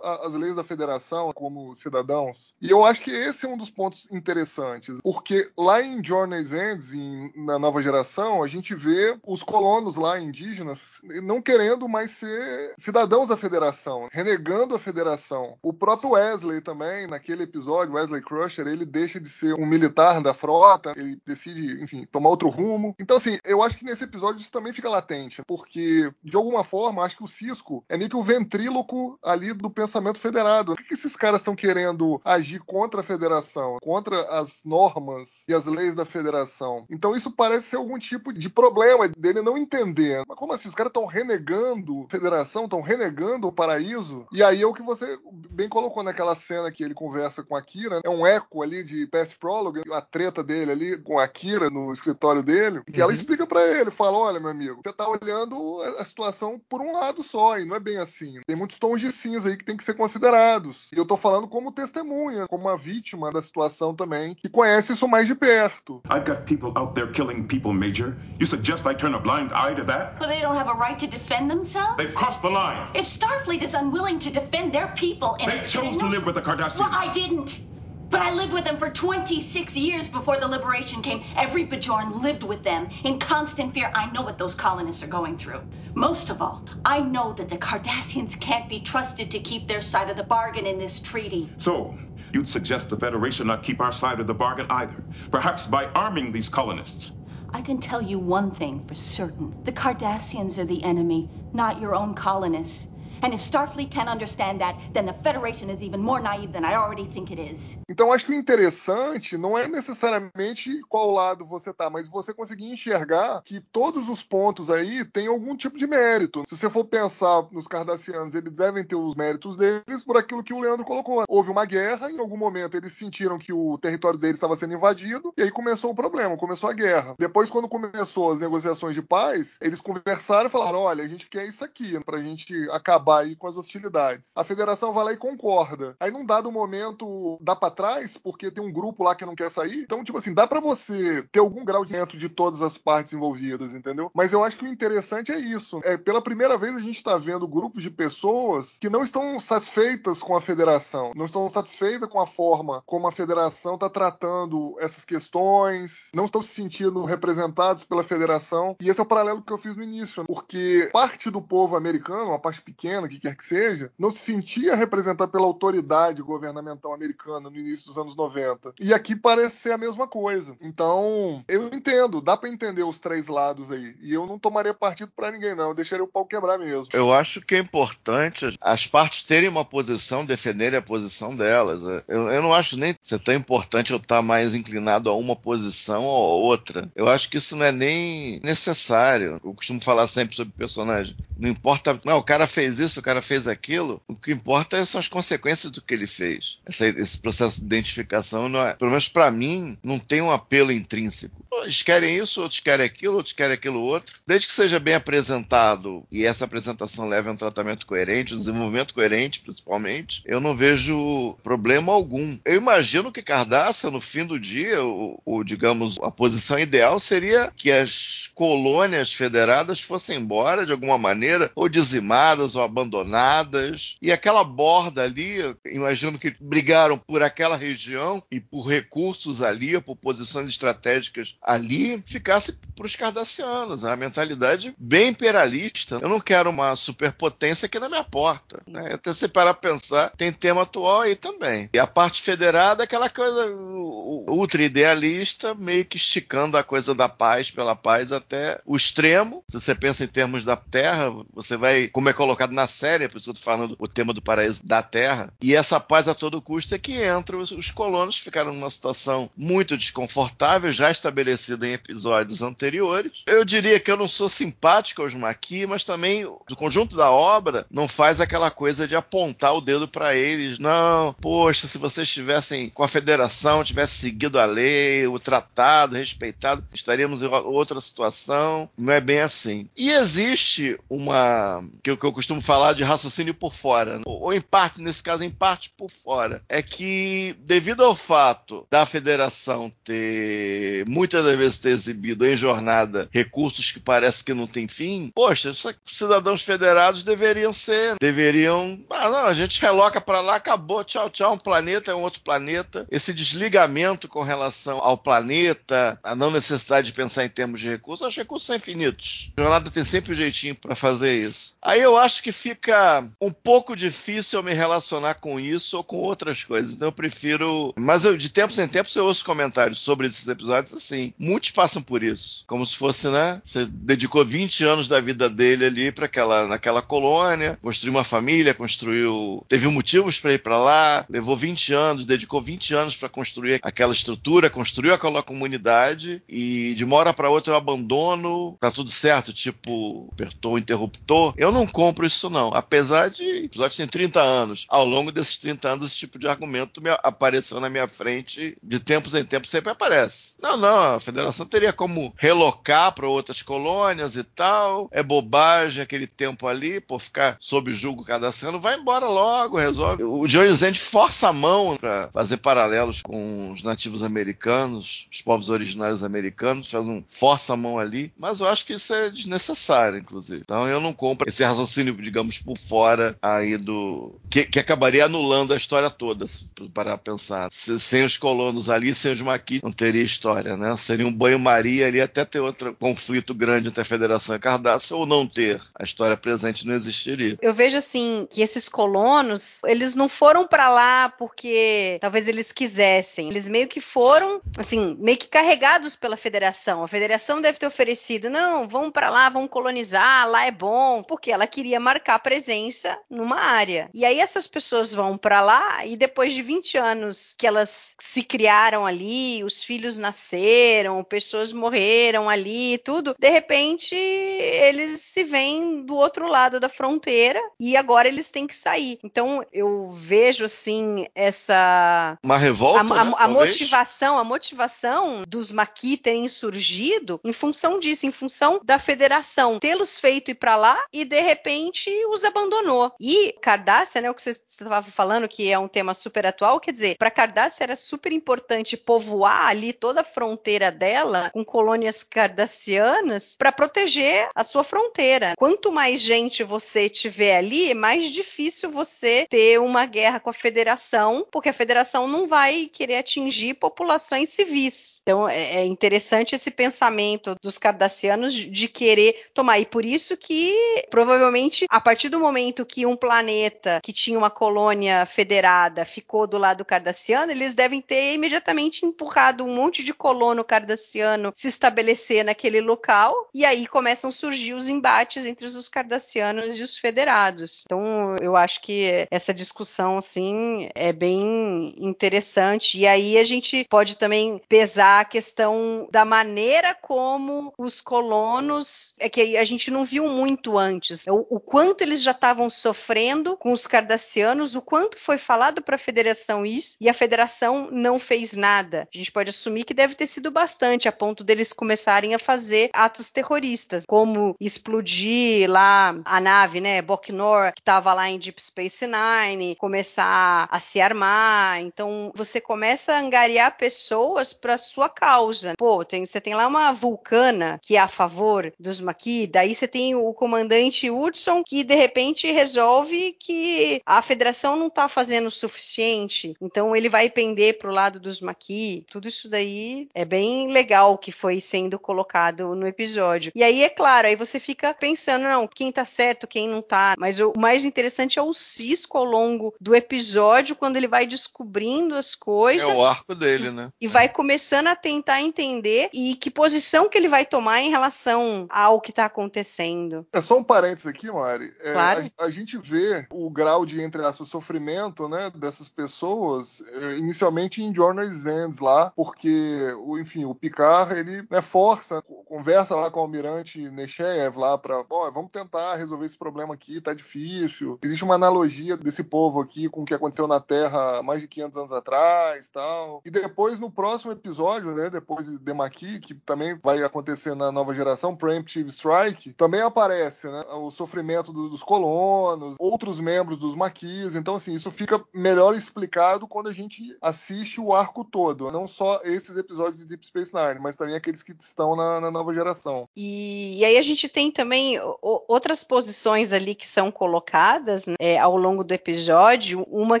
às 0.24 0.34
leis 0.34 0.54
da 0.54 0.64
federação 0.64 1.32
como 1.32 1.74
cidadãos. 1.74 2.54
E 2.60 2.70
eu 2.70 2.84
acho 2.84 3.00
que 3.00 3.10
esse 3.10 3.46
é 3.46 3.48
um 3.48 3.56
dos 3.56 3.70
pontos 3.70 4.08
interessantes, 4.10 4.96
porque 5.02 5.50
lá 5.56 5.80
em 5.80 6.04
Journey's 6.04 6.52
Ends, 6.52 6.92
em, 6.92 7.32
na 7.36 7.58
nova 7.58 7.82
geração, 7.82 8.42
a 8.42 8.46
gente 8.46 8.74
vê 8.74 9.16
os 9.26 9.42
colonos 9.42 9.96
lá 9.96 10.18
indígenas 10.18 11.00
não 11.22 11.40
querendo 11.40 11.88
mais 11.88 12.10
ser 12.10 12.74
cidadãos 12.78 13.28
da 13.28 13.36
federação, 13.36 14.08
renegando 14.12 14.74
a 14.74 14.78
federação. 14.78 15.58
O 15.62 15.72
próprio 15.72 16.10
Wesley 16.10 16.60
também, 16.60 17.06
naquele 17.06 17.44
episódio, 17.44 17.94
Wesley 17.94 18.22
Crusher, 18.22 18.66
ele 18.66 18.84
deixa 18.84 19.20
de 19.20 19.28
ser 19.28 19.54
um 19.54 19.66
militar 19.66 20.20
da 20.20 20.34
frota, 20.34 20.73
ele 20.96 21.18
decide, 21.26 21.82
enfim, 21.82 22.06
tomar 22.10 22.30
outro 22.30 22.48
rumo. 22.48 22.94
Então, 22.98 23.16
assim, 23.16 23.38
eu 23.44 23.62
acho 23.62 23.78
que 23.78 23.84
nesse 23.84 24.04
episódio 24.04 24.40
isso 24.40 24.52
também 24.52 24.72
fica 24.72 24.88
latente, 24.88 25.42
porque, 25.46 26.12
de 26.22 26.36
alguma 26.36 26.64
forma, 26.64 27.02
acho 27.02 27.16
que 27.16 27.24
o 27.24 27.28
Cisco 27.28 27.84
é 27.88 27.96
meio 27.96 28.10
que 28.10 28.16
o 28.16 28.22
ventríloco 28.22 29.18
ali 29.22 29.52
do 29.52 29.70
pensamento 29.70 30.18
federado. 30.18 30.74
Por 30.74 30.84
que 30.84 30.94
esses 30.94 31.16
caras 31.16 31.40
estão 31.40 31.56
querendo 31.56 32.20
agir 32.24 32.60
contra 32.60 33.00
a 33.00 33.04
federação, 33.04 33.78
contra 33.82 34.20
as 34.38 34.60
normas 34.64 35.44
e 35.48 35.54
as 35.54 35.66
leis 35.66 35.94
da 35.94 36.04
federação? 36.04 36.86
Então, 36.90 37.16
isso 37.16 37.30
parece 37.30 37.68
ser 37.68 37.76
algum 37.76 37.98
tipo 37.98 38.32
de 38.32 38.48
problema 38.48 39.08
dele 39.08 39.42
não 39.42 39.58
entender. 39.58 40.22
Mas 40.28 40.38
como 40.38 40.52
assim? 40.52 40.68
Os 40.68 40.74
caras 40.74 40.90
estão 40.90 41.06
renegando 41.06 42.04
a 42.04 42.10
federação, 42.10 42.64
estão 42.64 42.80
renegando 42.80 43.48
o 43.48 43.52
paraíso? 43.52 44.26
E 44.32 44.42
aí 44.42 44.62
é 44.62 44.66
o 44.66 44.74
que 44.74 44.82
você 44.82 45.18
bem 45.50 45.68
colocou 45.68 46.02
naquela 46.02 46.34
cena 46.34 46.70
que 46.70 46.82
ele 46.82 46.94
conversa 46.94 47.42
com 47.42 47.56
a 47.56 47.62
Kira, 47.62 48.00
é 48.04 48.10
um 48.10 48.26
eco 48.26 48.62
ali 48.62 48.84
de 48.84 49.06
Past 49.06 49.38
Prologue, 49.38 49.82
a 49.92 50.00
treta 50.00 50.42
dele 50.42 50.63
ali 50.72 50.96
com 50.98 51.18
a 51.18 51.26
Kira 51.28 51.70
no 51.70 51.92
escritório 51.92 52.42
dele, 52.42 52.82
que 52.92 53.00
ela 53.00 53.10
uhum. 53.10 53.16
explica 53.16 53.46
para 53.46 53.62
ele, 53.62 53.90
fala, 53.90 54.16
olha, 54.16 54.40
meu 54.40 54.50
amigo, 54.50 54.80
você 54.82 54.92
tá 54.92 55.06
olhando 55.08 55.82
a 55.98 56.04
situação 56.04 56.60
por 56.68 56.80
um 56.80 56.92
lado 56.92 57.22
só, 57.22 57.58
e 57.58 57.64
não 57.64 57.76
é 57.76 57.80
bem 57.80 57.98
assim. 57.98 58.34
Tem 58.46 58.56
muitos 58.56 58.78
tons 58.78 59.00
de 59.00 59.10
cinza 59.12 59.48
aí 59.48 59.56
que 59.56 59.64
tem 59.64 59.76
que 59.76 59.84
ser 59.84 59.94
considerados. 59.94 60.88
E 60.94 60.98
eu 60.98 61.06
tô 61.06 61.16
falando 61.16 61.48
como 61.48 61.72
testemunha, 61.72 62.46
como 62.48 62.64
uma 62.64 62.76
vítima 62.76 63.30
da 63.30 63.42
situação 63.42 63.94
também, 63.94 64.34
que 64.34 64.48
conhece 64.48 64.92
isso 64.92 65.08
mais 65.08 65.26
de 65.26 65.34
perto. 65.34 66.02
I've 66.10 66.24
got 66.24 66.44
people 66.44 66.72
out 66.76 66.94
there 66.94 67.10
killing 67.10 67.44
people, 67.44 67.72
Major. 67.72 68.16
You 68.38 68.46
suggest 68.46 68.86
I 68.86 68.94
turn 68.94 69.14
a 69.14 69.18
blind 69.18 69.52
eye 69.52 69.74
to 69.74 69.84
that? 69.84 70.20
Well, 70.20 70.28
they 70.28 70.40
don't 70.40 70.56
have 70.56 70.68
a 70.68 70.74
right 70.74 70.98
to 70.98 71.06
defend 71.06 71.50
themselves? 71.50 71.96
They've 71.96 72.14
crossed 72.14 72.42
the 72.42 72.50
line. 72.50 72.88
If 72.94 73.04
Starfleet 73.04 73.62
is 73.62 73.74
unwilling 73.74 74.18
to 74.20 74.30
defend 74.30 74.72
their 74.72 74.88
people 74.94 75.36
and... 75.40 75.50
They 75.50 75.66
chose 75.66 75.96
to 75.98 76.06
live 76.06 76.24
with 76.26 76.34
the 76.34 76.42
Cardassians. 76.42 76.80
Well, 76.80 76.90
I 76.92 77.12
didn't. 77.12 77.62
But 78.10 78.20
I 78.20 78.34
lived 78.34 78.52
with 78.52 78.64
them 78.64 78.76
for 78.78 78.90
26 78.90 79.76
years 79.76 80.08
before 80.08 80.38
the 80.38 80.46
liberation 80.46 81.02
came. 81.02 81.22
Every 81.36 81.66
Bajorn 81.66 82.22
lived 82.22 82.42
with 82.42 82.62
them 82.62 82.88
in 83.02 83.18
constant 83.18 83.74
fear. 83.74 83.90
I 83.94 84.10
know 84.10 84.22
what 84.22 84.38
those 84.38 84.54
colonists 84.54 85.02
are 85.02 85.08
going 85.08 85.36
through. 85.36 85.60
Most 85.94 86.30
of 86.30 86.40
all, 86.40 86.64
I 86.84 87.00
know 87.00 87.32
that 87.32 87.48
the 87.48 87.58
Cardassians 87.58 88.38
can't 88.38 88.68
be 88.68 88.80
trusted 88.80 89.32
to 89.32 89.40
keep 89.40 89.66
their 89.66 89.80
side 89.80 90.10
of 90.10 90.16
the 90.16 90.22
bargain 90.22 90.66
in 90.66 90.78
this 90.78 91.00
treaty. 91.00 91.50
So, 91.56 91.96
you'd 92.32 92.48
suggest 92.48 92.88
the 92.88 92.96
Federation 92.96 93.46
not 93.46 93.62
keep 93.62 93.80
our 93.80 93.92
side 93.92 94.20
of 94.20 94.26
the 94.26 94.34
bargain 94.34 94.66
either, 94.70 95.04
perhaps 95.30 95.66
by 95.66 95.86
arming 95.86 96.32
these 96.32 96.48
colonists. 96.48 97.12
I 97.52 97.62
can 97.62 97.78
tell 97.78 98.02
you 98.02 98.18
one 98.18 98.50
thing 98.50 98.80
for 98.80 98.94
certain. 98.94 99.54
The 99.64 99.72
Cardassians 99.72 100.58
are 100.58 100.64
the 100.64 100.82
enemy, 100.82 101.30
not 101.52 101.80
your 101.80 101.94
own 101.94 102.14
colonists. 102.14 102.88
And 103.24 103.32
if 103.32 103.40
Starfleet 103.40 103.90
can't 103.90 104.10
understand 104.10 104.60
that, 104.60 104.76
then 104.92 105.06
the 105.06 105.14
Federation 105.14 105.70
is 105.70 105.82
even 105.82 105.98
more 105.98 106.20
naive 106.20 106.52
than 106.52 106.62
I 106.62 106.74
already 106.74 107.06
think 107.06 107.32
it 107.32 107.40
is. 107.40 107.78
Então 107.88 108.12
acho 108.12 108.26
que 108.26 108.32
o 108.32 108.34
interessante 108.34 109.38
não 109.38 109.56
é 109.56 109.66
necessariamente 109.66 110.82
qual 110.90 111.10
lado 111.10 111.42
você 111.46 111.72
tá, 111.72 111.88
mas 111.88 112.06
você 112.06 112.34
conseguir 112.34 112.66
enxergar 112.66 113.40
que 113.42 113.60
todos 113.60 114.10
os 114.10 114.22
pontos 114.22 114.68
aí 114.68 115.06
têm 115.06 115.26
algum 115.26 115.56
tipo 115.56 115.78
de 115.78 115.86
mérito. 115.86 116.42
Se 116.46 116.54
você 116.54 116.68
for 116.68 116.84
pensar 116.84 117.46
nos 117.50 117.66
cardassianos, 117.66 118.34
eles 118.34 118.52
devem 118.52 118.84
ter 118.84 118.94
os 118.94 119.14
méritos 119.14 119.56
deles 119.56 120.04
por 120.04 120.18
aquilo 120.18 120.44
que 120.44 120.52
o 120.52 120.60
Leandro 120.60 120.84
colocou. 120.84 121.24
Houve 121.26 121.50
uma 121.50 121.64
guerra, 121.64 122.10
em 122.10 122.18
algum 122.18 122.36
momento 122.36 122.76
eles 122.76 122.92
sentiram 122.92 123.38
que 123.38 123.54
o 123.54 123.78
território 123.78 124.18
deles 124.18 124.36
estava 124.36 124.54
sendo 124.54 124.74
invadido, 124.74 125.32
e 125.34 125.42
aí 125.42 125.50
começou 125.50 125.92
o 125.92 125.94
problema, 125.94 126.36
começou 126.36 126.68
a 126.68 126.74
guerra. 126.74 127.14
Depois, 127.18 127.48
quando 127.48 127.70
começou 127.70 128.32
as 128.32 128.40
negociações 128.40 128.94
de 128.94 129.00
paz, 129.00 129.56
eles 129.62 129.80
conversaram 129.80 130.48
e 130.48 130.52
falaram: 130.52 130.80
olha, 130.80 131.02
a 131.02 131.08
gente 131.08 131.26
quer 131.26 131.46
isso 131.46 131.64
aqui, 131.64 131.98
pra 132.04 132.18
gente 132.18 132.68
acabar 132.70 133.13
acabar 133.14 133.22
aí 133.22 133.36
com 133.36 133.46
as 133.46 133.56
hostilidades. 133.56 134.32
A 134.34 134.44
federação 134.44 134.92
vai 134.92 135.04
lá 135.04 135.12
e 135.12 135.16
concorda. 135.16 135.96
Aí 136.00 136.10
num 136.10 136.24
dado 136.24 136.50
momento 136.50 137.38
dá 137.40 137.54
para 137.54 137.70
trás, 137.70 138.16
porque 138.16 138.50
tem 138.50 138.64
um 138.64 138.72
grupo 138.72 139.04
lá 139.04 139.14
que 139.14 139.26
não 139.26 139.34
quer 139.34 139.50
sair. 139.50 139.82
Então, 139.82 140.02
tipo 140.02 140.18
assim, 140.18 140.34
dá 140.34 140.46
para 140.46 140.60
você 140.60 141.22
ter 141.30 141.38
algum 141.38 141.64
grau 141.64 141.84
de 141.84 141.92
dentro 141.92 142.18
de 142.18 142.28
todas 142.28 142.60
as 142.60 142.76
partes 142.76 143.12
envolvidas, 143.12 143.72
entendeu? 143.72 144.10
Mas 144.12 144.32
eu 144.32 144.42
acho 144.42 144.56
que 144.56 144.64
o 144.64 144.68
interessante 144.68 145.30
é 145.30 145.38
isso. 145.38 145.80
É, 145.84 145.96
pela 145.96 146.20
primeira 146.20 146.58
vez 146.58 146.76
a 146.76 146.80
gente 146.80 146.96
está 146.96 147.16
vendo 147.16 147.46
grupos 147.46 147.82
de 147.82 147.90
pessoas 147.90 148.76
que 148.80 148.90
não 148.90 149.04
estão 149.04 149.38
satisfeitas 149.38 150.20
com 150.20 150.36
a 150.36 150.40
federação, 150.40 151.12
não 151.14 151.26
estão 151.26 151.48
satisfeitas 151.48 152.08
com 152.08 152.20
a 152.20 152.26
forma 152.26 152.82
como 152.84 153.06
a 153.06 153.12
federação 153.12 153.74
está 153.74 153.88
tratando 153.88 154.74
essas 154.80 155.04
questões, 155.04 156.08
não 156.12 156.24
estão 156.24 156.42
se 156.42 156.48
sentindo 156.48 157.02
representados 157.02 157.84
pela 157.84 158.02
federação. 158.02 158.76
E 158.80 158.88
esse 158.88 158.98
é 158.98 159.02
o 159.02 159.06
paralelo 159.06 159.42
que 159.42 159.52
eu 159.52 159.58
fiz 159.58 159.76
no 159.76 159.82
início, 159.82 160.24
porque 160.24 160.88
parte 160.92 161.30
do 161.30 161.40
povo 161.40 161.76
americano, 161.76 162.30
uma 162.30 162.38
parte 162.38 162.60
pequena, 162.60 163.03
o 163.06 163.08
que 163.08 163.20
quer 163.20 163.36
que 163.36 163.44
seja, 163.44 163.90
não 163.98 164.10
se 164.10 164.18
sentia 164.18 164.74
representado 164.74 165.30
pela 165.30 165.46
autoridade 165.46 166.22
governamental 166.22 166.92
americana 166.92 167.50
no 167.50 167.56
início 167.56 167.86
dos 167.86 167.98
anos 167.98 168.16
90. 168.16 168.74
E 168.80 168.92
aqui 168.92 169.14
parece 169.14 169.56
ser 169.56 169.72
a 169.72 169.78
mesma 169.78 170.06
coisa. 170.06 170.56
Então, 170.60 171.44
eu 171.48 171.68
entendo, 171.68 172.20
dá 172.20 172.36
para 172.36 172.48
entender 172.48 172.82
os 172.82 172.98
três 172.98 173.26
lados 173.26 173.70
aí. 173.70 173.94
E 174.00 174.12
eu 174.12 174.26
não 174.26 174.38
tomaria 174.38 174.74
partido 174.74 175.12
para 175.14 175.30
ninguém, 175.30 175.54
não. 175.54 175.68
Eu 175.68 175.74
deixaria 175.74 176.04
o 176.04 176.08
pau 176.08 176.26
quebrar 176.26 176.58
mesmo. 176.58 176.88
Eu 176.92 177.12
acho 177.12 177.40
que 177.40 177.54
é 177.54 177.58
importante 177.58 178.46
as 178.60 178.86
partes 178.86 179.22
terem 179.22 179.48
uma 179.48 179.64
posição, 179.64 180.24
defenderem 180.24 180.78
a 180.78 180.82
posição 180.82 181.34
delas. 181.34 181.80
Eu, 182.08 182.28
eu 182.28 182.42
não 182.42 182.54
acho 182.54 182.76
nem 182.76 182.94
ser 183.02 183.18
tão 183.18 183.34
importante 183.34 183.90
eu 183.90 183.98
estar 183.98 184.22
mais 184.22 184.54
inclinado 184.54 185.08
a 185.08 185.16
uma 185.16 185.36
posição 185.36 186.04
ou 186.04 186.32
a 186.32 186.36
outra. 186.36 186.90
Eu 186.94 187.08
acho 187.08 187.28
que 187.28 187.38
isso 187.38 187.56
não 187.56 187.64
é 187.64 187.72
nem 187.72 188.40
necessário. 188.44 189.40
Eu 189.44 189.54
costumo 189.54 189.80
falar 189.80 190.08
sempre 190.08 190.36
sobre 190.36 190.52
personagem. 190.56 191.16
Não 191.38 191.48
importa, 191.48 191.98
não, 192.04 192.18
o 192.18 192.22
cara 192.22 192.46
fez 192.46 192.78
isso, 192.78 192.83
o 192.96 193.02
cara 193.02 193.22
fez 193.22 193.46
aquilo, 193.48 194.02
o 194.08 194.14
que 194.14 194.32
importa 194.32 194.84
são 194.86 194.98
as 194.98 195.08
consequências 195.08 195.72
do 195.72 195.82
que 195.82 195.94
ele 195.94 196.06
fez. 196.06 196.58
Esse 196.68 197.18
processo 197.18 197.60
de 197.60 197.66
identificação, 197.66 198.48
não 198.48 198.60
é, 198.60 198.74
pelo 198.74 198.90
menos 198.90 199.08
para 199.08 199.30
mim, 199.30 199.78
não 199.82 199.98
tem 199.98 200.20
um 200.20 200.30
apelo 200.30 200.72
intrínseco. 200.72 201.44
Eles 201.62 201.82
querem 201.82 202.16
isso, 202.16 202.42
outros 202.42 202.60
querem 202.60 202.84
aquilo, 202.84 203.16
outros 203.16 203.32
querem 203.32 203.54
aquilo 203.54 203.80
outro. 203.80 204.16
Desde 204.26 204.48
que 204.48 204.52
seja 204.52 204.78
bem 204.78 204.94
apresentado 204.94 206.04
e 206.10 206.24
essa 206.24 206.44
apresentação 206.44 207.08
leve 207.08 207.28
a 207.28 207.32
um 207.32 207.36
tratamento 207.36 207.86
coerente, 207.86 208.34
um 208.34 208.38
desenvolvimento 208.38 208.92
coerente, 208.92 209.40
principalmente, 209.40 210.22
eu 210.26 210.40
não 210.40 210.56
vejo 210.56 211.36
problema 211.42 211.92
algum. 211.92 212.38
Eu 212.44 212.56
imagino 212.56 213.12
que 213.12 213.22
Cardaça, 213.22 213.90
no 213.90 214.00
fim 214.00 214.24
do 214.24 214.38
dia, 214.38 214.84
o, 214.84 215.20
o 215.24 215.44
digamos, 215.44 215.96
a 216.02 216.10
posição 216.10 216.58
ideal 216.58 216.98
seria 216.98 217.52
que 217.56 217.70
as 217.70 218.30
colônias 218.34 219.12
federadas 219.12 219.80
fossem 219.80 220.18
embora 220.18 220.66
de 220.66 220.72
alguma 220.72 220.98
maneira, 220.98 221.50
ou 221.54 221.68
dizimadas, 221.68 222.56
ou 222.56 222.62
abandonadas. 222.74 223.96
E 224.02 224.10
aquela 224.10 224.42
borda 224.42 225.02
ali, 225.02 225.36
imagino 225.64 226.18
que 226.18 226.36
brigaram 226.40 226.98
por 226.98 227.22
aquela 227.22 227.56
região 227.56 228.22
e 228.30 228.40
por 228.40 228.66
recursos 228.68 229.40
ali, 229.40 229.80
por 229.80 229.96
posições 229.96 230.48
estratégicas 230.48 231.36
ali, 231.42 232.02
ficasse 232.06 232.58
para 232.74 232.86
os 232.86 232.96
cardassianos. 232.96 233.84
A 233.84 233.96
mentalidade 233.96 234.74
bem 234.78 235.08
imperialista. 235.08 235.98
Eu 236.02 236.08
não 236.08 236.20
quero 236.20 236.50
uma 236.50 236.74
superpotência 236.74 237.66
aqui 237.66 237.78
na 237.78 237.88
minha 237.88 238.04
porta. 238.04 238.60
Né? 238.66 238.94
Até 238.94 239.12
se 239.12 239.28
parar 239.28 239.54
para 239.54 239.70
pensar, 239.70 240.10
tem 240.16 240.32
tema 240.32 240.62
atual 240.62 241.02
aí 241.02 241.14
também. 241.14 241.70
E 241.72 241.78
a 241.78 241.86
parte 241.86 242.22
federada, 242.22 242.84
aquela 242.84 243.08
coisa 243.08 243.54
ultra 243.54 244.62
idealista, 244.62 245.54
meio 245.54 245.84
que 245.84 245.96
esticando 245.96 246.56
a 246.56 246.64
coisa 246.64 246.94
da 246.94 247.08
paz 247.08 247.50
pela 247.50 247.76
paz 247.76 248.10
até 248.12 248.60
o 248.66 248.76
extremo. 248.76 249.44
Se 249.50 249.60
você 249.60 249.74
pensa 249.74 250.04
em 250.04 250.08
termos 250.08 250.44
da 250.44 250.56
Terra, 250.56 251.12
você 251.32 251.56
vai, 251.56 251.88
como 251.88 252.08
é 252.08 252.12
colocado 252.12 252.52
na 252.52 252.63
série, 252.66 253.08
por 253.08 253.18
isso 253.18 253.30
eu 253.30 253.34
tô 253.34 253.40
falando 253.40 253.76
o 253.78 253.88
tema 253.88 254.12
do 254.12 254.22
paraíso 254.22 254.64
da 254.64 254.82
Terra, 254.82 255.32
e 255.40 255.54
essa 255.54 255.80
paz 255.80 256.08
a 256.08 256.14
todo 256.14 256.42
custo 256.42 256.74
é 256.74 256.78
que 256.78 257.02
entra 257.02 257.36
os, 257.36 257.50
os 257.50 257.70
colonos 257.70 258.18
ficaram 258.18 258.52
numa 258.52 258.70
situação 258.70 259.30
muito 259.36 259.76
desconfortável, 259.76 260.72
já 260.72 260.90
estabelecida 260.90 261.66
em 261.66 261.72
episódios 261.72 262.42
anteriores. 262.42 263.22
Eu 263.26 263.44
diria 263.44 263.80
que 263.80 263.90
eu 263.90 263.96
não 263.96 264.08
sou 264.08 264.28
simpático 264.28 265.02
aos 265.02 265.14
Maquis, 265.14 265.66
mas 265.68 265.84
também 265.84 266.24
o 266.24 266.40
conjunto 266.56 266.96
da 266.96 267.10
obra 267.10 267.66
não 267.70 267.88
faz 267.88 268.20
aquela 268.20 268.50
coisa 268.50 268.86
de 268.86 268.96
apontar 268.96 269.54
o 269.54 269.60
dedo 269.60 269.88
para 269.88 270.14
eles. 270.14 270.58
Não, 270.58 271.12
poxa, 271.20 271.66
se 271.66 271.78
vocês 271.78 272.08
estivessem 272.08 272.68
com 272.70 272.82
a 272.82 272.88
federação, 272.88 273.64
tivessem 273.64 274.00
seguido 274.10 274.38
a 274.38 274.44
lei, 274.44 275.06
o 275.06 275.18
tratado, 275.18 275.96
respeitado, 275.96 276.64
estaríamos 276.72 277.22
em 277.22 277.26
outra 277.26 277.80
situação 277.80 278.34
não 278.76 278.92
é 278.92 279.00
bem 279.00 279.20
assim. 279.20 279.68
E 279.76 279.90
existe 279.90 280.78
uma 280.88 281.62
que 281.82 281.90
eu, 281.90 281.96
que 281.96 282.04
eu 282.04 282.12
costumo 282.12 282.40
falar 282.40 282.53
de 282.74 282.84
raciocínio 282.84 283.34
por 283.34 283.52
fora, 283.52 284.00
ou, 284.04 284.24
ou 284.24 284.32
em 284.32 284.40
parte, 284.40 284.80
nesse 284.80 285.02
caso, 285.02 285.24
em 285.24 285.30
parte 285.30 285.72
por 285.76 285.90
fora, 285.90 286.42
é 286.48 286.62
que 286.62 287.36
devido 287.40 287.84
ao 287.84 287.94
fato 287.94 288.66
da 288.70 288.86
federação 288.86 289.70
ter 289.82 290.84
muitas 290.88 291.24
vezes 291.36 291.58
ter 291.58 291.70
exibido 291.70 292.26
em 292.26 292.36
jornada 292.36 293.08
recursos 293.12 293.70
que 293.70 293.80
parece 293.80 294.22
que 294.22 294.34
não 294.34 294.46
tem 294.46 294.68
fim, 294.68 295.10
poxa, 295.14 295.52
cidadãos 295.84 296.42
federados 296.42 297.02
deveriam 297.02 297.52
ser, 297.52 297.96
deveriam, 298.00 298.84
ah, 298.90 299.10
não, 299.10 299.26
a 299.26 299.34
gente 299.34 299.60
reloca 299.60 300.00
para 300.00 300.20
lá, 300.20 300.36
acabou, 300.36 300.84
tchau, 300.84 301.08
tchau, 301.10 301.34
um 301.34 301.38
planeta 301.38 301.90
é 301.90 301.94
um 301.94 302.02
outro 302.02 302.20
planeta. 302.20 302.86
Esse 302.90 303.12
desligamento 303.12 304.08
com 304.08 304.22
relação 304.22 304.78
ao 304.78 304.96
planeta, 304.96 305.98
a 306.02 306.14
não 306.14 306.30
necessidade 306.30 306.86
de 306.86 306.92
pensar 306.92 307.24
em 307.24 307.28
termos 307.28 307.60
de 307.60 307.68
recursos, 307.68 308.06
os 308.06 308.16
recursos 308.16 308.46
são 308.46 308.56
infinitos. 308.56 309.30
A 309.36 309.42
jornada 309.42 309.70
tem 309.70 309.84
sempre 309.84 310.12
um 310.12 310.16
jeitinho 310.16 310.54
para 310.54 310.74
fazer 310.74 311.14
isso. 311.14 311.56
Aí 311.62 311.80
eu 311.80 311.96
acho 311.96 312.22
que 312.22 312.32
fica 312.44 313.02
um 313.22 313.32
pouco 313.32 313.74
difícil 313.74 314.42
me 314.42 314.52
relacionar 314.52 315.14
com 315.14 315.40
isso 315.40 315.78
ou 315.78 315.82
com 315.82 315.96
outras 315.96 316.44
coisas. 316.44 316.74
Então 316.74 316.88
eu 316.88 316.92
prefiro. 316.92 317.72
Mas 317.74 318.04
eu, 318.04 318.18
de 318.18 318.28
tempos 318.28 318.58
em 318.58 318.68
tempos 318.68 318.94
eu 318.94 319.06
ouço 319.06 319.24
comentários 319.24 319.78
sobre 319.78 320.06
esses 320.06 320.28
episódios 320.28 320.74
assim. 320.74 321.14
Muitos 321.18 321.52
passam 321.52 321.80
por 321.80 322.02
isso. 322.02 322.44
Como 322.46 322.66
se 322.66 322.76
fosse, 322.76 323.08
né? 323.08 323.40
Você 323.42 323.64
dedicou 323.64 324.22
20 324.26 324.62
anos 324.64 324.88
da 324.88 325.00
vida 325.00 325.30
dele 325.30 325.64
ali 325.64 325.90
para 325.90 326.04
aquela 326.04 326.46
naquela 326.46 326.82
colônia, 326.82 327.58
construiu 327.62 327.94
uma 327.94 328.04
família, 328.04 328.52
construiu. 328.52 329.42
Teve 329.48 329.66
motivos 329.68 330.20
para 330.20 330.34
ir 330.34 330.42
para 330.42 330.58
lá, 330.58 331.06
levou 331.08 331.34
20 331.34 331.72
anos, 331.72 332.04
dedicou 332.04 332.42
20 332.42 332.74
anos 332.74 332.94
para 332.94 333.08
construir 333.08 333.58
aquela 333.62 333.94
estrutura, 333.94 334.50
construiu 334.50 334.92
aquela 334.92 335.22
comunidade 335.22 336.22
e 336.28 336.74
de 336.74 336.84
uma 336.84 336.96
hora 336.96 337.14
para 337.14 337.30
outra 337.30 337.54
eu 337.54 337.56
abandono, 337.56 338.58
tá 338.60 338.70
tudo 338.70 338.90
certo, 338.90 339.32
tipo, 339.32 340.10
apertou 340.12 340.54
o 340.54 340.58
interruptor. 340.58 341.32
Eu 341.38 341.50
não 341.50 341.66
compro 341.66 342.04
isso 342.04 342.33
não, 342.34 342.50
apesar 342.52 343.08
de 343.08 343.22
o 343.22 343.44
episódio 343.44 343.76
tem 343.76 343.86
30 343.86 344.20
anos. 344.20 344.66
Ao 344.68 344.84
longo 344.84 345.12
desses 345.12 345.38
30 345.38 345.68
anos 345.68 345.86
esse 345.86 345.96
tipo 345.96 346.18
de 346.18 346.26
argumento 346.26 346.82
me 346.82 346.90
apareceu 346.90 347.60
na 347.60 347.70
minha 347.70 347.86
frente, 347.86 348.56
de 348.62 348.80
tempos 348.80 349.14
em 349.14 349.24
tempos 349.24 349.50
sempre 349.50 349.70
aparece. 349.70 350.34
Não, 350.42 350.56
não, 350.56 350.94
a 350.94 351.00
federação 351.00 351.46
teria 351.46 351.72
como 351.72 352.12
relocar 352.18 352.92
para 352.92 353.08
outras 353.08 353.40
colônias 353.40 354.16
e 354.16 354.24
tal. 354.24 354.88
É 354.90 355.02
bobagem 355.02 355.82
aquele 355.82 356.06
tempo 356.06 356.48
ali, 356.48 356.80
por 356.80 357.00
ficar 357.00 357.36
sob 357.40 357.72
julgo 357.72 358.04
cada 358.04 358.32
ano, 358.42 358.60
vai 358.60 358.76
embora 358.76 359.06
logo, 359.06 359.58
resolve. 359.58 360.02
O 360.02 360.26
Johnny 360.26 360.50
Zend 360.50 360.78
força 360.80 361.28
a 361.28 361.32
mão 361.32 361.76
para 361.76 362.10
fazer 362.12 362.38
paralelos 362.38 363.00
com 363.00 363.52
os 363.52 363.62
nativos 363.62 364.02
americanos, 364.02 365.06
os 365.12 365.22
povos 365.22 365.50
originários 365.50 366.02
americanos, 366.02 366.70
faz 366.70 366.84
um 366.84 367.04
força 367.06 367.52
a 367.52 367.56
mão 367.56 367.78
ali, 367.78 368.12
mas 368.18 368.40
eu 368.40 368.48
acho 368.48 368.66
que 368.66 368.72
isso 368.72 368.92
é 368.92 369.10
desnecessário, 369.10 369.98
inclusive. 369.98 370.42
Então 370.42 370.66
eu 370.68 370.80
não 370.80 370.92
compro 370.92 371.28
esse 371.28 371.44
raciocínio, 371.44 371.94
digamos, 371.94 372.23
por 372.38 372.58
fora 372.58 373.16
aí 373.22 373.56
do. 373.56 374.18
que, 374.30 374.44
que 374.44 374.58
acabaria 374.58 375.04
anulando 375.04 375.52
a 375.52 375.56
história 375.56 375.90
toda, 375.90 376.26
para 376.72 376.96
pensar. 376.98 377.48
Se, 377.50 377.78
sem 377.78 378.04
os 378.04 378.16
colonos 378.16 378.68
ali, 378.68 378.94
sem 378.94 379.12
os 379.12 379.20
maquis, 379.20 379.62
não 379.62 379.72
teria 379.72 380.02
história, 380.02 380.56
né? 380.56 380.76
Seria 380.76 381.06
um 381.06 381.12
banho-maria 381.12 381.86
ali 381.86 382.00
até 382.00 382.24
ter 382.24 382.40
outro 382.40 382.74
conflito 382.74 383.34
grande 383.34 383.68
entre 383.68 383.80
a 383.80 383.84
Federação 383.84 384.36
e 384.36 384.38
Cardácio, 384.38 384.96
ou 384.96 385.06
não 385.06 385.26
ter. 385.26 385.60
A 385.78 385.84
história 385.84 386.16
presente 386.16 386.66
não 386.66 386.74
existiria. 386.74 387.36
Eu 387.40 387.54
vejo 387.54 387.76
assim 387.76 388.26
que 388.30 388.42
esses 388.42 388.68
colonos, 388.68 389.60
eles 389.64 389.94
não 389.94 390.08
foram 390.08 390.46
para 390.46 390.68
lá 390.68 391.08
porque 391.18 391.98
talvez 392.00 392.28
eles 392.28 392.52
quisessem. 392.52 393.28
Eles 393.28 393.48
meio 393.48 393.68
que 393.68 393.80
foram, 393.80 394.40
assim, 394.58 394.96
meio 394.98 395.18
que 395.18 395.28
carregados 395.28 395.94
pela 395.96 396.16
federação. 396.16 396.82
A 396.82 396.88
federação 396.88 397.40
deve 397.40 397.58
ter 397.58 397.66
oferecido, 397.66 398.30
não, 398.30 398.68
vamos 398.68 398.92
para 398.92 399.10
lá, 399.10 399.28
vamos 399.28 399.50
colonizar, 399.50 400.28
lá 400.28 400.46
é 400.46 400.50
bom, 400.50 401.02
porque 401.02 401.30
ela 401.30 401.46
queria 401.46 401.80
marcar 401.80 402.13
presença 402.18 402.98
numa 403.10 403.40
área. 403.40 403.90
E 403.94 404.04
aí 404.04 404.18
essas 404.18 404.46
pessoas 404.46 404.92
vão 404.92 405.16
para 405.16 405.40
lá 405.40 405.84
e 405.86 405.96
depois 405.96 406.32
de 406.32 406.42
20 406.42 406.76
anos 406.76 407.34
que 407.36 407.46
elas 407.46 407.94
se 408.00 408.22
criaram 408.22 408.86
ali, 408.86 409.42
os 409.44 409.62
filhos 409.62 409.98
nasceram, 409.98 411.02
pessoas 411.04 411.52
morreram 411.52 412.28
ali, 412.28 412.78
tudo, 412.78 413.14
de 413.18 413.30
repente 413.30 413.94
eles 413.94 415.00
se 415.00 415.24
veem 415.24 415.82
do 415.82 415.96
outro 415.96 416.28
lado 416.28 416.60
da 416.60 416.68
fronteira 416.68 417.40
e 417.58 417.76
agora 417.76 418.08
eles 418.08 418.30
têm 418.30 418.46
que 418.46 418.56
sair. 418.56 418.98
Então 419.02 419.44
eu 419.52 419.92
vejo 419.92 420.44
assim 420.44 421.06
essa 421.14 422.18
uma 422.24 422.38
revolta, 422.38 422.80
a, 422.80 423.04
né? 423.04 423.14
a, 423.18 423.24
a 423.24 423.28
motivação, 423.28 424.18
a 424.18 424.24
motivação 424.24 425.22
dos 425.26 425.50
Maqui 425.50 425.96
terem 425.96 426.28
surgido 426.28 427.20
em 427.24 427.32
função 427.32 427.78
disso, 427.78 428.06
em 428.06 428.12
função 428.12 428.60
da 428.62 428.78
federação 428.78 429.58
tê-los 429.58 429.98
feito 429.98 430.30
ir 430.30 430.34
para 430.34 430.56
lá 430.56 430.78
e 430.92 431.04
de 431.04 431.20
repente 431.20 431.90
os 432.10 432.24
abandonou. 432.24 432.92
E 433.00 433.34
Cardassia, 433.40 434.00
né, 434.00 434.10
o 434.10 434.14
que 434.14 434.22
você 434.22 434.30
estava 434.30 434.82
falando 434.82 435.28
que 435.28 435.50
é 435.50 435.58
um 435.58 435.68
tema 435.68 435.94
super 435.94 436.26
atual, 436.26 436.60
quer 436.60 436.72
dizer, 436.72 436.96
para 436.96 437.10
Cardassia 437.10 437.64
era 437.64 437.76
super 437.76 438.12
importante 438.12 438.76
povoar 438.76 439.48
ali 439.48 439.72
toda 439.72 440.00
a 440.00 440.04
fronteira 440.04 440.70
dela 440.70 441.30
com 441.32 441.44
colônias 441.44 442.02
cardassianas 442.02 443.36
para 443.36 443.52
proteger 443.52 444.28
a 444.34 444.44
sua 444.44 444.64
fronteira. 444.64 445.34
Quanto 445.36 445.72
mais 445.72 446.00
gente 446.00 446.42
você 446.42 446.88
tiver 446.88 447.36
ali, 447.36 447.74
mais 447.74 448.06
difícil 448.06 448.70
você 448.70 449.26
ter 449.28 449.60
uma 449.60 449.86
guerra 449.86 450.20
com 450.20 450.30
a 450.30 450.34
federação, 450.34 451.26
porque 451.30 451.48
a 451.48 451.52
federação 451.52 452.06
não 452.06 452.26
vai 452.26 452.66
querer 452.72 452.96
atingir 452.96 453.54
populações 453.54 454.28
civis. 454.30 455.00
Então 455.02 455.28
é, 455.28 455.56
é 455.56 455.64
interessante 455.64 456.34
esse 456.34 456.50
pensamento 456.50 457.36
dos 457.42 457.58
cardassianos 457.58 458.34
de 458.34 458.68
querer 458.68 459.26
tomar. 459.32 459.58
E 459.58 459.66
por 459.66 459.84
isso 459.84 460.16
que 460.16 460.54
provavelmente 460.90 461.66
a 461.70 461.80
partir 461.84 462.08
do 462.08 462.18
momento 462.18 462.64
que 462.64 462.86
um 462.86 462.96
planeta 462.96 463.80
que 463.82 463.92
tinha 463.92 464.18
uma 464.18 464.30
colônia 464.30 465.04
federada 465.04 465.84
ficou 465.84 466.26
do 466.26 466.38
lado 466.38 466.64
cardassiano, 466.64 467.30
eles 467.30 467.54
devem 467.54 467.80
ter 467.80 468.14
imediatamente 468.14 468.86
empurrado 468.86 469.44
um 469.44 469.54
monte 469.54 469.84
de 469.84 469.92
colono 469.92 470.42
cardassiano 470.42 471.32
se 471.36 471.48
estabelecer 471.48 472.24
naquele 472.24 472.60
local. 472.60 473.28
E 473.34 473.44
aí 473.44 473.66
começam 473.66 474.08
a 474.10 474.12
surgir 474.12 474.54
os 474.54 474.68
embates 474.68 475.26
entre 475.26 475.46
os 475.46 475.68
cardassianos 475.68 476.58
e 476.58 476.62
os 476.62 476.76
federados. 476.76 477.64
Então 477.66 478.16
eu 478.20 478.34
acho 478.34 478.62
que 478.62 479.06
essa 479.10 479.34
discussão 479.34 479.98
assim 479.98 480.68
é 480.74 480.92
bem 480.92 481.74
interessante. 481.76 482.80
E 482.80 482.86
aí 482.86 483.18
a 483.18 483.24
gente 483.24 483.66
pode 483.68 483.98
também 483.98 484.40
pesar 484.48 485.00
a 485.00 485.04
questão 485.04 485.86
da 485.90 486.04
maneira 486.04 486.74
como 486.74 487.52
os 487.58 487.80
colonos 487.80 488.94
é 488.98 489.08
que 489.08 489.36
a 489.36 489.44
gente 489.44 489.70
não 489.70 489.84
viu 489.84 490.08
muito 490.08 490.56
antes 490.56 491.06
o, 491.08 491.26
o 491.28 491.40
quanto 491.40 491.73
eles 491.82 492.02
já 492.02 492.12
estavam 492.12 492.48
sofrendo 492.50 493.36
com 493.36 493.52
os 493.52 493.66
cardassianos, 493.66 494.54
o 494.54 494.62
quanto 494.62 494.98
foi 494.98 495.18
falado 495.18 495.62
para 495.62 495.76
a 495.76 495.78
federação 495.78 496.44
isso 496.44 496.76
e 496.80 496.88
a 496.88 496.94
federação 496.94 497.68
não 497.70 497.98
fez 497.98 498.34
nada. 498.34 498.88
A 498.92 498.98
gente 498.98 499.12
pode 499.12 499.30
assumir 499.30 499.64
que 499.64 499.74
deve 499.74 499.94
ter 499.94 500.06
sido 500.06 500.30
bastante 500.30 500.88
a 500.88 500.92
ponto 500.92 501.24
deles 501.24 501.52
começarem 501.52 502.14
a 502.14 502.18
fazer 502.18 502.70
atos 502.72 503.10
terroristas, 503.10 503.84
como 503.86 504.36
explodir 504.40 505.50
lá 505.50 505.94
a 506.04 506.20
nave, 506.20 506.60
né, 506.60 506.80
Boknor, 506.82 507.52
que 507.52 507.60
estava 507.60 507.92
lá 507.92 508.08
em 508.08 508.18
Deep 508.18 508.42
Space 508.42 508.86
Nine, 508.86 509.56
começar 509.56 510.48
a 510.50 510.58
se 510.58 510.80
armar. 510.80 511.60
Então 511.60 512.12
você 512.14 512.40
começa 512.40 512.92
a 512.92 513.00
angariar 513.00 513.56
pessoas 513.56 514.32
para 514.32 514.58
sua 514.58 514.88
causa. 514.88 515.54
Pô, 515.56 515.84
tem, 515.84 516.04
você 516.04 516.20
tem 516.20 516.34
lá 516.34 516.46
uma 516.46 516.72
vulcana 516.72 517.58
que 517.62 517.76
é 517.76 517.80
a 517.80 517.88
favor 517.88 518.52
dos 518.58 518.80
Maquis, 518.80 519.28
daí 519.28 519.54
você 519.54 519.66
tem 519.66 519.94
o 519.94 520.12
comandante 520.12 520.90
Hudson 520.90 521.42
que 521.42 521.63
de 521.64 521.74
repente 521.74 522.30
resolve 522.30 523.16
que 523.18 523.80
a 523.84 524.02
federação 524.02 524.56
não 524.56 524.68
está 524.68 524.88
fazendo 524.88 525.26
o 525.26 525.30
suficiente, 525.30 526.36
então 526.40 526.74
ele 526.74 526.88
vai 526.88 527.08
pender 527.08 527.58
para 527.58 527.70
o 527.70 527.74
lado 527.74 527.98
dos 528.00 528.20
Maquis. 528.20 528.84
Tudo 528.90 529.08
isso 529.08 529.28
daí 529.28 529.88
é 529.94 530.04
bem 530.04 530.50
legal 530.50 530.98
que 530.98 531.12
foi 531.12 531.40
sendo 531.40 531.78
colocado 531.78 532.54
no 532.54 532.66
episódio. 532.66 533.32
E 533.34 533.42
aí, 533.42 533.62
é 533.62 533.68
claro, 533.68 534.08
aí 534.08 534.16
você 534.16 534.38
fica 534.38 534.74
pensando, 534.74 535.22
não, 535.22 535.46
quem 535.46 535.72
tá 535.72 535.84
certo, 535.84 536.26
quem 536.26 536.48
não 536.48 536.62
tá. 536.62 536.94
Mas 536.98 537.20
o 537.20 537.32
mais 537.36 537.64
interessante 537.64 538.18
é 538.18 538.22
o 538.22 538.32
Cisco 538.32 538.98
ao 538.98 539.04
longo 539.04 539.54
do 539.60 539.74
episódio, 539.74 540.56
quando 540.56 540.76
ele 540.76 540.88
vai 540.88 541.06
descobrindo 541.06 541.94
as 541.94 542.14
coisas. 542.14 542.68
É 542.68 542.74
o 542.74 542.84
arco 542.84 543.14
dele, 543.14 543.50
né? 543.50 543.70
E 543.80 543.86
vai 543.86 544.08
começando 544.08 544.68
a 544.68 544.76
tentar 544.76 545.22
entender 545.22 545.90
e 545.92 546.14
que 546.14 546.30
posição 546.30 546.88
que 546.88 546.98
ele 546.98 547.08
vai 547.08 547.24
tomar 547.24 547.60
em 547.60 547.70
relação 547.70 548.46
ao 548.50 548.80
que 548.80 548.92
tá 548.92 549.04
acontecendo. 549.04 550.06
É 550.12 550.20
só 550.20 550.38
um 550.38 550.44
parênteses 550.44 550.86
aqui, 550.86 551.10
Mari. 551.10 551.53
É, 551.60 551.72
Claro. 551.72 552.10
a, 552.18 552.24
a 552.24 552.30
gente 552.30 552.58
vê 552.58 553.06
o 553.10 553.30
grau 553.30 553.64
de, 553.64 553.80
entre 553.80 554.04
aspas, 554.04 554.28
sofrimento 554.28 555.08
né, 555.08 555.30
dessas 555.34 555.68
pessoas 555.68 556.62
é, 556.72 556.96
inicialmente 556.96 557.62
em 557.62 557.74
Journey's 557.74 558.26
Ends 558.26 558.58
lá, 558.58 558.92
porque, 558.94 559.74
o, 559.78 559.98
enfim, 559.98 560.24
o 560.24 560.34
Picard, 560.34 560.94
ele 560.94 561.26
né, 561.30 561.40
força 561.40 562.02
conversa 562.24 562.74
lá 562.74 562.90
com 562.90 562.98
o 563.00 563.02
almirante 563.02 563.70
Nechev 563.70 564.36
lá 564.36 564.58
para, 564.58 564.82
bom, 564.82 565.10
vamos 565.12 565.30
tentar 565.30 565.76
resolver 565.76 566.04
esse 566.04 566.16
problema 566.16 566.54
aqui, 566.54 566.80
tá 566.80 566.92
difícil. 566.92 567.78
Existe 567.82 568.04
uma 568.04 568.16
analogia 568.16 568.76
desse 568.76 569.04
povo 569.04 569.40
aqui 569.40 569.68
com 569.68 569.82
o 569.82 569.84
que 569.84 569.94
aconteceu 569.94 570.26
na 570.26 570.40
Terra 570.40 571.02
mais 571.02 571.20
de 571.20 571.28
500 571.28 571.56
anos 571.58 571.72
atrás, 571.72 572.50
tal. 572.50 573.00
E 573.04 573.10
depois 573.10 573.58
no 573.60 573.70
próximo 573.70 574.12
episódio, 574.12 574.74
né, 574.74 574.90
depois 574.90 575.26
de 575.26 575.38
Demaki, 575.38 576.00
que 576.00 576.14
também 576.14 576.58
vai 576.62 576.82
acontecer 576.82 577.34
na 577.34 577.52
nova 577.52 577.74
geração, 577.74 578.16
Preemptive 578.16 578.68
Strike, 578.68 579.32
também 579.34 579.60
aparece, 579.60 580.26
né, 580.26 580.44
o 580.54 580.70
sofrimento 580.70 581.32
dos 581.32 581.43
colonos, 581.62 582.56
outros 582.58 583.00
membros 583.00 583.38
dos 583.38 583.54
maquis. 583.54 584.14
Então 584.14 584.36
assim, 584.36 584.54
isso 584.54 584.70
fica 584.70 585.02
melhor 585.12 585.54
explicado 585.54 586.26
quando 586.26 586.48
a 586.48 586.52
gente 586.52 586.96
assiste 587.00 587.60
o 587.60 587.74
arco 587.74 588.04
todo, 588.04 588.50
não 588.50 588.66
só 588.66 589.00
esses 589.04 589.36
episódios 589.36 589.78
de 589.78 589.86
Deep 589.86 590.06
Space 590.06 590.32
Nine, 590.34 590.60
mas 590.60 590.76
também 590.76 590.94
aqueles 590.94 591.22
que 591.22 591.32
estão 591.40 591.76
na, 591.76 592.00
na 592.00 592.10
nova 592.10 592.32
geração. 592.34 592.88
E, 592.96 593.58
e, 593.58 593.64
aí 593.64 593.76
a 593.76 593.82
gente 593.82 594.08
tem 594.08 594.30
também 594.30 594.78
outras 595.00 595.64
posições 595.64 596.32
ali 596.32 596.54
que 596.54 596.66
são 596.66 596.90
colocadas 596.90 597.86
né, 597.86 597.94
é, 597.98 598.18
ao 598.18 598.36
longo 598.36 598.64
do 598.64 598.72
episódio. 598.72 599.66
Uma 599.70 600.00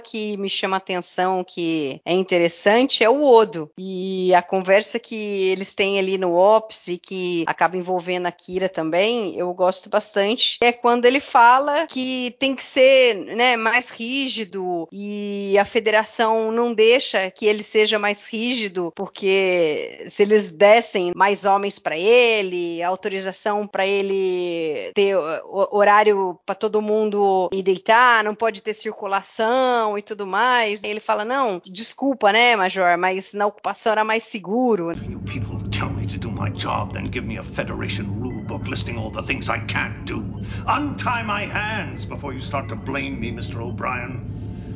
que 0.00 0.36
me 0.36 0.48
chama 0.48 0.76
a 0.76 0.78
atenção, 0.78 1.44
que 1.44 2.00
é 2.04 2.12
interessante, 2.14 3.02
é 3.02 3.10
o 3.10 3.22
Odo. 3.22 3.70
E 3.78 4.34
a 4.34 4.42
conversa 4.42 4.98
que 4.98 5.14
eles 5.14 5.74
têm 5.74 5.98
ali 5.98 6.18
no 6.18 6.34
Ops 6.34 6.88
e 6.88 6.98
que 6.98 7.44
acaba 7.46 7.76
envolvendo 7.76 8.26
a 8.26 8.32
Kira 8.32 8.68
também, 8.68 9.36
eu 9.36 9.52
gosto 9.54 9.88
bastante. 9.88 10.58
É 10.62 10.72
quando 10.72 11.04
ele 11.04 11.20
fala 11.34 11.88
que 11.88 12.36
tem 12.38 12.54
que 12.54 12.62
ser 12.62 13.16
né, 13.34 13.56
mais 13.56 13.90
rígido 13.90 14.88
e 14.92 15.58
a 15.58 15.64
federação 15.64 16.52
não 16.52 16.72
deixa 16.72 17.28
que 17.28 17.44
ele 17.44 17.64
seja 17.64 17.98
mais 17.98 18.28
rígido, 18.32 18.92
porque 18.94 20.06
se 20.10 20.22
eles 20.22 20.52
dessem 20.52 21.10
mais 21.16 21.44
homens 21.44 21.76
para 21.76 21.98
ele, 21.98 22.80
autorização 22.84 23.66
para 23.66 23.84
ele 23.84 24.92
ter 24.94 25.16
horário 25.50 26.38
para 26.46 26.54
todo 26.54 26.80
mundo 26.80 27.50
ir 27.52 27.64
deitar, 27.64 28.22
não 28.22 28.36
pode 28.36 28.62
ter 28.62 28.72
circulação 28.72 29.98
e 29.98 30.02
tudo 30.02 30.24
mais. 30.24 30.84
Ele 30.84 31.00
fala: 31.00 31.24
"Não, 31.24 31.60
desculpa, 31.64 32.32
né, 32.32 32.54
Major, 32.54 32.96
mas 32.96 33.34
na 33.34 33.46
ocupação 33.46 33.90
era 33.90 34.04
mais 34.04 34.22
seguro". 34.22 34.92
You 35.10 35.18
people 35.20 35.53
tell 35.74 35.92
me 35.92 36.06
to 36.06 36.16
do 36.18 36.30
my 36.30 36.48
job, 36.50 36.94
then 36.94 37.06
give 37.06 37.26
me 37.26 37.36
a 37.38 37.42
Federation 37.42 38.20
rule 38.20 38.44
book 38.44 38.68
listing 38.68 38.96
all 38.96 39.10
the 39.10 39.22
things 39.22 39.48
I 39.48 39.58
can't 39.58 40.06
do. 40.06 40.24
Untie 40.68 41.24
my 41.24 41.46
hands 41.46 42.06
before 42.06 42.32
you 42.32 42.40
start 42.40 42.68
to 42.68 42.76
blame 42.76 43.18
me, 43.18 43.32
Mr. 43.32 43.60
O'Brien. 43.60 44.22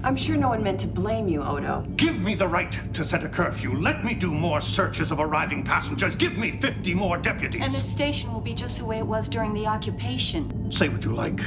I'm 0.03 0.17
sure 0.17 0.37
no 0.37 0.49
one 0.49 0.65
meant 0.65 0.81
to 0.81 0.89
blame 0.89 1.29
you, 1.29 1.45
Odo. 1.45 1.85
Give 1.97 2.21
me 2.21 2.35
the 2.35 2.49
right 2.49 2.77
to 2.95 3.05
set 3.05 3.23
a 3.23 3.29
curfew. 3.29 3.77
Let 3.77 4.05
me 4.05 4.15
do 4.15 4.33
more 4.33 4.61
searches 4.61 5.13
of 5.13 5.21
arriving 5.21 5.63
passengers. 5.63 6.17
Give 6.17 6.37
me 6.37 6.51
50 6.51 6.95
more 6.95 7.17
deputies. 7.17 7.63
And 7.65 7.73
the 7.73 7.79
station 7.79 8.33
will 8.33 8.41
be 8.41 8.55
just 8.55 8.79
the 8.79 8.85
way 8.85 8.99
it 8.99 9.07
was 9.07 9.29
during 9.29 9.55
the 9.55 9.69
occupation. 9.69 10.51
Say 10.71 10.89
what 10.89 11.05
you 11.05 11.15
like. 11.15 11.45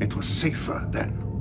It 0.00 0.14
was 0.14 0.26
safer 0.26 0.86
then. 0.92 1.31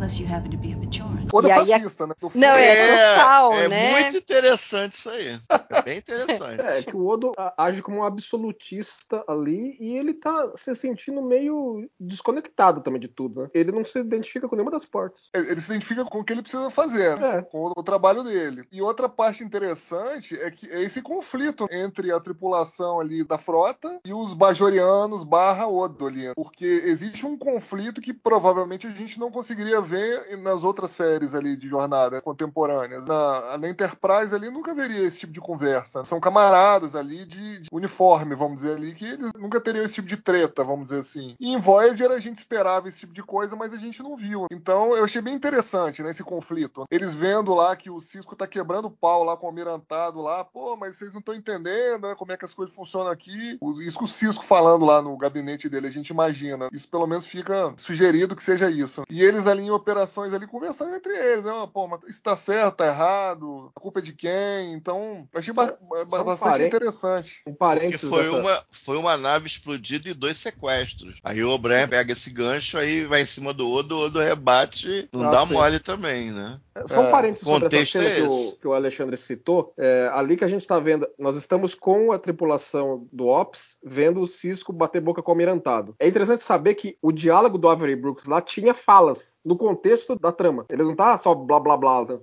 Unless 0.00 0.18
you 0.18 0.26
happen 0.26 0.50
to 0.50 0.56
be 0.56 0.72
a 0.72 0.76
Bajoran. 0.76 1.26
Oda 1.30 1.48
e 1.48 1.52
fascista, 1.52 2.06
né? 2.06 2.14
Não, 2.34 2.48
é, 2.48 2.68
é 2.72 3.14
total, 3.16 3.52
é 3.52 3.68
né? 3.68 4.00
muito 4.00 4.16
interessante 4.16 4.94
isso 4.94 5.10
aí. 5.10 5.38
É 5.68 5.82
bem 5.82 5.98
interessante. 5.98 6.60
É, 6.70 6.82
que 6.82 6.96
o 6.96 7.06
Odo 7.06 7.32
age 7.56 7.82
como 7.82 7.98
um 7.98 8.04
absolutista 8.04 9.22
ali 9.28 9.76
e 9.80 9.96
ele 9.96 10.14
tá 10.14 10.52
se 10.56 10.74
sentindo 10.74 11.20
meio 11.20 11.88
desconectado 11.98 12.80
também 12.80 13.00
de 13.00 13.08
tudo, 13.08 13.42
né? 13.42 13.50
Ele 13.52 13.72
não 13.72 13.84
se 13.84 13.98
identifica 13.98 14.48
com 14.48 14.56
nenhuma 14.56 14.70
das 14.70 14.84
partes. 14.84 15.28
Ele 15.34 15.60
se 15.60 15.70
identifica 15.70 16.04
com 16.04 16.20
o 16.20 16.24
que 16.24 16.32
ele 16.32 16.42
precisa 16.42 16.70
fazer, 16.70 17.20
é. 17.22 17.42
com 17.42 17.72
o 17.76 17.82
trabalho 17.82 18.22
dele. 18.22 18.64
E 18.72 18.80
outra 18.80 19.08
parte 19.08 19.44
interessante 19.44 20.38
é 20.40 20.50
que 20.50 20.66
é 20.70 20.80
esse 20.82 21.02
conflito 21.02 21.66
entre 21.70 22.12
a 22.12 22.20
tripulação 22.20 23.00
ali 23.00 23.22
da 23.22 23.36
frota 23.36 24.00
e 24.04 24.14
os 24.14 24.32
bajorianos 24.32 25.24
barra 25.24 25.66
Odo 25.66 26.06
ali. 26.06 26.32
Porque 26.34 26.64
existe 26.64 27.26
um 27.26 27.36
conflito 27.36 28.00
que 28.00 28.14
provavelmente 28.14 28.86
a 28.86 28.90
gente 28.90 29.18
não 29.18 29.30
conseguiria 29.30 29.80
ver 29.90 30.38
nas 30.38 30.62
outras 30.62 30.92
séries 30.92 31.34
ali 31.34 31.56
de 31.56 31.68
jornada 31.68 32.20
contemporâneas. 32.20 33.04
Na, 33.04 33.58
na 33.58 33.68
Enterprise 33.68 34.34
ali 34.34 34.50
nunca 34.50 34.74
veria 34.74 35.02
esse 35.02 35.20
tipo 35.20 35.32
de 35.32 35.40
conversa. 35.40 36.04
São 36.04 36.20
camaradas 36.20 36.94
ali 36.94 37.24
de, 37.24 37.60
de, 37.60 37.68
uniforme, 37.72 38.34
vamos 38.34 38.60
dizer 38.60 38.76
ali, 38.76 38.94
que 38.94 39.04
eles 39.04 39.32
nunca 39.36 39.60
teriam 39.60 39.84
esse 39.84 39.94
tipo 39.94 40.08
de 40.08 40.16
treta, 40.16 40.62
vamos 40.62 40.86
dizer 40.86 41.00
assim. 41.00 41.34
E 41.40 41.52
em 41.52 41.58
Voyager 41.58 42.10
a 42.10 42.18
gente 42.18 42.38
esperava 42.38 42.88
esse 42.88 43.00
tipo 43.00 43.12
de 43.12 43.22
coisa, 43.22 43.56
mas 43.56 43.74
a 43.74 43.76
gente 43.76 44.02
não 44.02 44.16
viu. 44.16 44.46
Então 44.52 44.94
eu 44.96 45.04
achei 45.04 45.20
bem 45.20 45.34
interessante 45.34 46.02
né, 46.02 46.10
esse 46.10 46.22
conflito. 46.22 46.86
Eles 46.90 47.14
vendo 47.14 47.54
lá 47.54 47.74
que 47.74 47.90
o 47.90 48.00
Cisco 48.00 48.36
tá 48.36 48.46
quebrando 48.46 48.86
o 48.86 48.90
pau 48.90 49.24
lá 49.24 49.36
com 49.36 49.46
o 49.46 49.48
almirantado 49.48 50.20
lá, 50.20 50.44
pô, 50.44 50.76
mas 50.76 50.96
vocês 50.96 51.12
não 51.12 51.20
estão 51.20 51.34
entendendo 51.34 52.08
né, 52.08 52.14
como 52.16 52.32
é 52.32 52.36
que 52.36 52.44
as 52.44 52.54
coisas 52.54 52.74
funcionam 52.74 53.10
aqui. 53.10 53.58
Isso 53.80 53.98
que 53.98 54.04
o 54.04 54.08
Cisco 54.08 54.44
falando 54.44 54.84
lá 54.84 55.02
no 55.02 55.16
gabinete 55.16 55.68
dele, 55.68 55.86
a 55.86 55.90
gente 55.90 56.08
imagina. 56.08 56.68
Isso 56.72 56.88
pelo 56.88 57.06
menos 57.06 57.26
fica 57.26 57.72
sugerido 57.76 58.36
que 58.36 58.42
seja 58.42 58.70
isso. 58.70 59.02
E 59.10 59.22
eles 59.22 59.46
ali 59.46 59.62
em 59.62 59.70
operações 59.80 60.32
ali 60.32 60.46
conversando 60.46 60.94
entre 60.94 61.12
eles, 61.12 61.44
né? 61.44 61.52
Pô, 61.72 61.88
mas 61.88 62.00
isso 62.08 62.22
tá 62.22 62.36
certo, 62.36 62.76
tá 62.76 62.86
errado, 62.86 63.72
a 63.74 63.80
culpa 63.80 64.00
é 64.00 64.02
de 64.02 64.12
quem? 64.12 64.72
Então, 64.74 65.28
achei 65.34 65.52
ba 65.52 65.76
ba 66.06 66.24
bastante 66.24 66.64
interessante. 66.64 67.42
Um 67.46 67.54
parênteses. 67.54 68.08
Foi, 68.08 68.22
dessa... 68.22 68.36
uma, 68.36 68.64
foi 68.70 68.96
uma 68.96 69.16
nave 69.16 69.46
explodida 69.46 70.08
e 70.08 70.14
dois 70.14 70.36
sequestros. 70.36 71.18
Aí 71.24 71.42
o 71.42 71.50
O'Brien 71.50 71.88
pega 71.88 72.12
esse 72.12 72.30
gancho, 72.30 72.78
aí 72.78 73.04
vai 73.04 73.22
em 73.22 73.26
cima 73.26 73.52
do 73.52 73.70
Odo, 73.70 73.96
o 73.96 74.04
Odo 74.06 74.18
rebate, 74.18 75.08
não 75.12 75.28
ah, 75.28 75.30
dá 75.30 75.46
sim. 75.46 75.54
mole 75.54 75.78
também, 75.78 76.30
né? 76.30 76.60
É, 76.74 76.86
só 76.86 77.00
um 77.00 77.10
parênteses 77.10 77.46
é, 77.46 77.50
sobre 77.50 77.76
essa 77.76 77.86
cena 77.86 78.04
é 78.04 78.14
que, 78.14 78.22
o, 78.22 78.56
que, 78.60 78.68
o, 78.68 78.72
Alexandre 78.72 79.16
citou. 79.16 79.72
É, 79.76 80.10
ali 80.12 80.36
que 80.36 80.44
a 80.44 80.48
gente 80.48 80.66
tá 80.66 80.78
vendo, 80.78 81.08
nós 81.18 81.36
estamos 81.36 81.74
com 81.74 82.12
a 82.12 82.18
tripulação 82.18 83.06
do 83.12 83.26
Ops 83.26 83.78
vendo 83.82 84.20
o 84.20 84.26
Cisco 84.26 84.72
bater 84.72 85.00
boca 85.00 85.22
com 85.22 85.30
o 85.30 85.32
almirantado. 85.32 85.94
É 85.98 86.06
interessante 86.06 86.44
saber 86.44 86.74
que 86.74 86.96
o 87.02 87.12
diálogo 87.12 87.58
do 87.58 87.68
Avery 87.68 87.96
Brooks 87.96 88.26
lá 88.26 88.40
tinha 88.40 88.74
falas 88.74 89.38
no 89.44 89.56
contexto 89.56 90.16
da 90.16 90.32
trama. 90.32 90.66
Ele 90.68 90.82
não 90.82 90.94
tá 90.94 91.16
só 91.18 91.34
blá 91.34 91.58
blá 91.58 91.76
blá. 91.76 92.04
Né? 92.04 92.16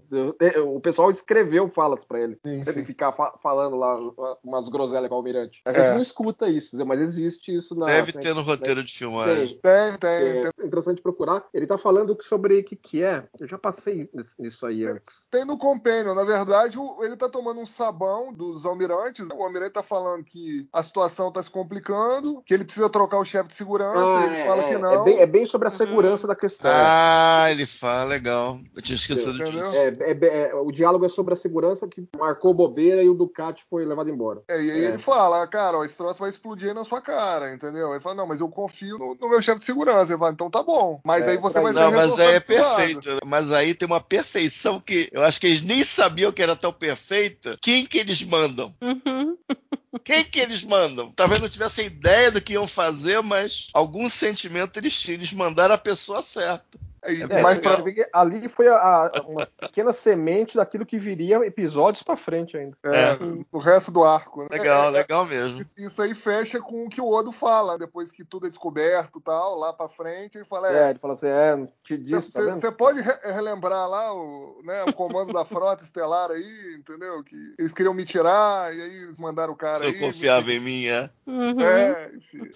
O 0.66 0.80
pessoal 0.80 1.10
escreveu 1.10 1.70
falas 1.70 2.06
para 2.06 2.22
ele. 2.22 2.38
Sim, 2.46 2.64
sim. 2.64 2.70
Ele 2.70 2.84
ficar 2.84 3.12
fa 3.12 3.34
falando 3.42 3.76
lá 3.76 3.98
umas 4.44 4.70
groselhas 4.70 5.10
com 5.10 5.16
o 5.16 5.18
almirante. 5.18 5.62
A 5.66 5.72
gente 5.72 5.86
é. 5.86 5.94
não 5.94 6.02
escuta 6.02 6.50
isso, 6.50 6.78
mas 6.86 7.00
existe 7.00 7.56
isso 7.56 7.76
na. 7.76 7.88
Deve 7.88 8.14
ter 8.14 8.34
no 8.34 8.42
roteiro 8.42 8.84
de 8.84 8.94
filmagem. 8.94 9.60
Tem, 9.62 9.92
tem. 9.92 9.98
tem. 10.00 10.46
É 10.46 10.66
interessante 10.66 11.02
procurar. 11.02 11.44
Ele 11.54 11.68
tá 11.68 11.78
falando 11.78 12.16
sobre 12.22 12.60
o 12.60 12.64
que, 12.64 12.76
que 12.76 13.04
é. 13.04 13.24
Eu 13.40 13.48
já 13.48 13.58
passei 13.58 14.10
nisso 14.38 14.66
aí 14.66 14.86
antes. 14.86 15.26
Tem 15.30 15.46
no 15.46 15.58
Companion. 15.58 16.14
Na 16.14 16.24
verdade, 16.24 16.78
ele 17.02 17.16
tá 17.16 17.30
tomando 17.30 17.60
um 17.60 17.66
sabão 17.66 18.34
dos 18.34 18.66
almirantes. 18.66 19.28
O 19.34 19.44
almirante 19.44 19.74
tá 19.74 19.84
falando 19.84 20.24
que 20.24 20.68
a 20.72 20.84
situação 20.84 21.32
tá 21.32 21.42
se 21.42 21.50
complicando, 21.50 22.42
que 22.46 22.54
ele 22.54 22.64
precisa 22.64 22.90
trocar 22.90 23.20
o 23.20 23.26
chefe 23.26 23.50
de 23.50 23.56
segurança. 23.56 23.98
Ah, 23.98 24.26
ele 24.26 24.36
é, 24.36 24.46
fala 24.46 24.64
que 24.64 24.74
é. 24.74 24.78
não. 24.78 25.02
É 25.02 25.04
bem, 25.04 25.20
é 25.20 25.26
bem 25.26 25.46
sobre 25.46 25.68
a 25.68 25.72
segurança 25.72 26.24
uhum. 26.24 26.28
da 26.30 26.36
questão. 26.36 26.72
Ah, 26.72 27.07
ele 27.52 27.66
fala, 27.66 28.06
legal. 28.06 28.60
Eu 28.76 28.82
tinha 28.82 28.96
esquecido 28.96 29.44
disso. 29.44 29.76
É, 29.76 30.12
é, 30.12 30.50
é, 30.50 30.56
o 30.56 30.72
diálogo 30.72 31.06
é 31.06 31.10
sobre 31.10 31.34
a 31.34 31.38
segurança 31.38 31.88
que 31.88 32.08
marcou 32.18 32.54
bobeira 32.54 33.02
e 33.04 33.10
o 33.10 33.14
Ducati 33.14 33.64
foi 33.70 33.86
levado 33.86 34.10
embora. 34.10 34.42
É, 34.48 34.62
e 34.62 34.72
aí 34.72 34.86
ele 34.86 34.98
fala, 34.98 35.46
cara, 35.48 35.78
ó, 35.78 35.86
esse 35.86 35.98
troço 35.98 36.20
vai 36.20 36.30
explodir 36.30 36.74
na 36.74 36.84
sua 36.84 37.02
cara, 37.02 37.54
entendeu? 37.54 37.92
Ele 37.92 38.00
fala, 38.00 38.16
não, 38.16 38.28
mas 38.28 38.40
eu 38.40 38.50
confio 38.50 38.98
no, 38.98 39.16
no 39.16 39.30
meu 39.30 39.42
chefe 39.42 39.60
de 39.60 39.66
segurança. 39.66 40.12
Ele 40.12 40.20
fala, 40.20 40.32
então 40.32 40.50
tá 40.50 40.64
bom. 40.64 41.00
Mas 41.04 41.28
aí 41.28 41.38
você 41.38 41.60
vai 41.60 41.74
ser 41.74 41.80
Não, 41.80 41.92
mas 41.92 42.20
aí 42.20 42.36
é 42.36 42.40
perfeito. 42.40 43.10
Né? 43.10 43.20
Mas 43.26 43.52
aí 43.52 43.74
tem 43.74 43.86
uma 43.86 44.02
perfeição 44.02 44.80
que 44.80 45.10
eu 45.12 45.24
acho 45.24 45.40
que 45.40 45.48
eles 45.48 45.62
nem 45.62 45.84
sabiam 45.84 46.32
que 46.32 46.42
era 46.42 46.56
tão 46.56 46.72
perfeita. 46.72 47.58
Quem 47.62 47.86
que 47.86 47.98
eles 47.98 48.24
mandam? 48.24 48.74
Uhum. 48.82 49.38
Quem 50.04 50.24
que 50.24 50.40
eles 50.40 50.64
mandam? 50.64 51.12
Talvez 51.12 51.42
não 51.42 51.50
tivessem 51.50 51.88
ideia 51.88 52.32
do 52.32 52.42
que 52.42 52.54
iam 52.54 52.68
fazer, 52.68 53.22
mas 53.22 53.68
algum 53.74 54.10
sentimento 54.10 54.78
eles 54.78 54.98
tinham. 55.00 55.16
Eles 55.16 55.34
mandaram 55.34 55.76
a 55.76 55.78
pessoa 55.78 56.22
certa. 56.22 56.78
É, 57.08 57.42
mas 57.42 57.60
pra 57.60 57.78
ver 57.78 57.94
que 57.94 58.10
ali 58.12 58.50
foi 58.50 58.68
a, 58.68 58.76
a, 58.76 59.12
uma 59.28 59.46
pequena 59.46 59.94
semente 59.94 60.58
daquilo 60.58 60.86
que 60.86 61.00
viria 61.00 61.38
episódios 61.46 62.04
para 62.04 62.18
frente 62.18 62.58
ainda. 62.58 62.78
É, 62.86 62.90
é, 62.90 63.18
o 63.52 63.58
resto 63.58 63.92
do 63.92 64.04
arco. 64.04 64.44
Né? 64.44 64.50
Legal, 64.52 64.88
é, 64.88 64.92
legal 64.92 65.26
mesmo. 65.26 65.66
Isso 65.78 66.02
aí 66.02 66.14
fecha 66.14 66.60
com 66.60 66.86
o 66.86 66.90
que 66.90 67.00
o 67.00 67.10
Odo 67.10 67.32
fala, 67.32 67.78
depois 67.78 68.12
que 68.12 68.26
tudo 68.26 68.48
é 68.48 68.50
descoberto 68.50 69.22
tal, 69.22 69.58
lá 69.58 69.72
para 69.72 69.88
frente, 69.88 70.38
ele 70.38 70.46
fala... 70.46 70.72
É, 70.72 70.90
ele 70.90 71.00
fala 71.00 71.14
assim, 71.14 71.28
é, 71.28 71.66
te 71.84 71.98
disse, 71.98 72.32
Você 72.32 72.62
tá 72.62 72.72
pode 72.72 73.00
re 73.00 73.14
relembrar 73.24 73.88
lá 73.90 74.14
o, 74.14 74.62
né, 74.64 74.84
o 74.84 74.94
comando 74.94 75.32
da 75.32 75.46
frota 75.46 75.84
estelar 75.84 76.32
aí, 76.32 76.76
entendeu? 76.78 77.24
Que 77.24 77.56
eles 77.58 77.72
queriam 77.72 77.94
me 77.94 78.04
tirar 78.04 78.76
e 78.76 78.82
aí 78.82 78.96
eles 79.04 79.18
mandaram 79.18 79.54
o 79.54 79.58
cara 79.58 79.86
Eu 79.86 79.90
aí. 79.90 80.00
confiava 80.00 80.52
em 80.52 80.60
mim, 80.60 80.86
é? 80.88 81.10
Uhum. 81.26 81.62
É, 81.62 82.12
enfim. 82.16 82.50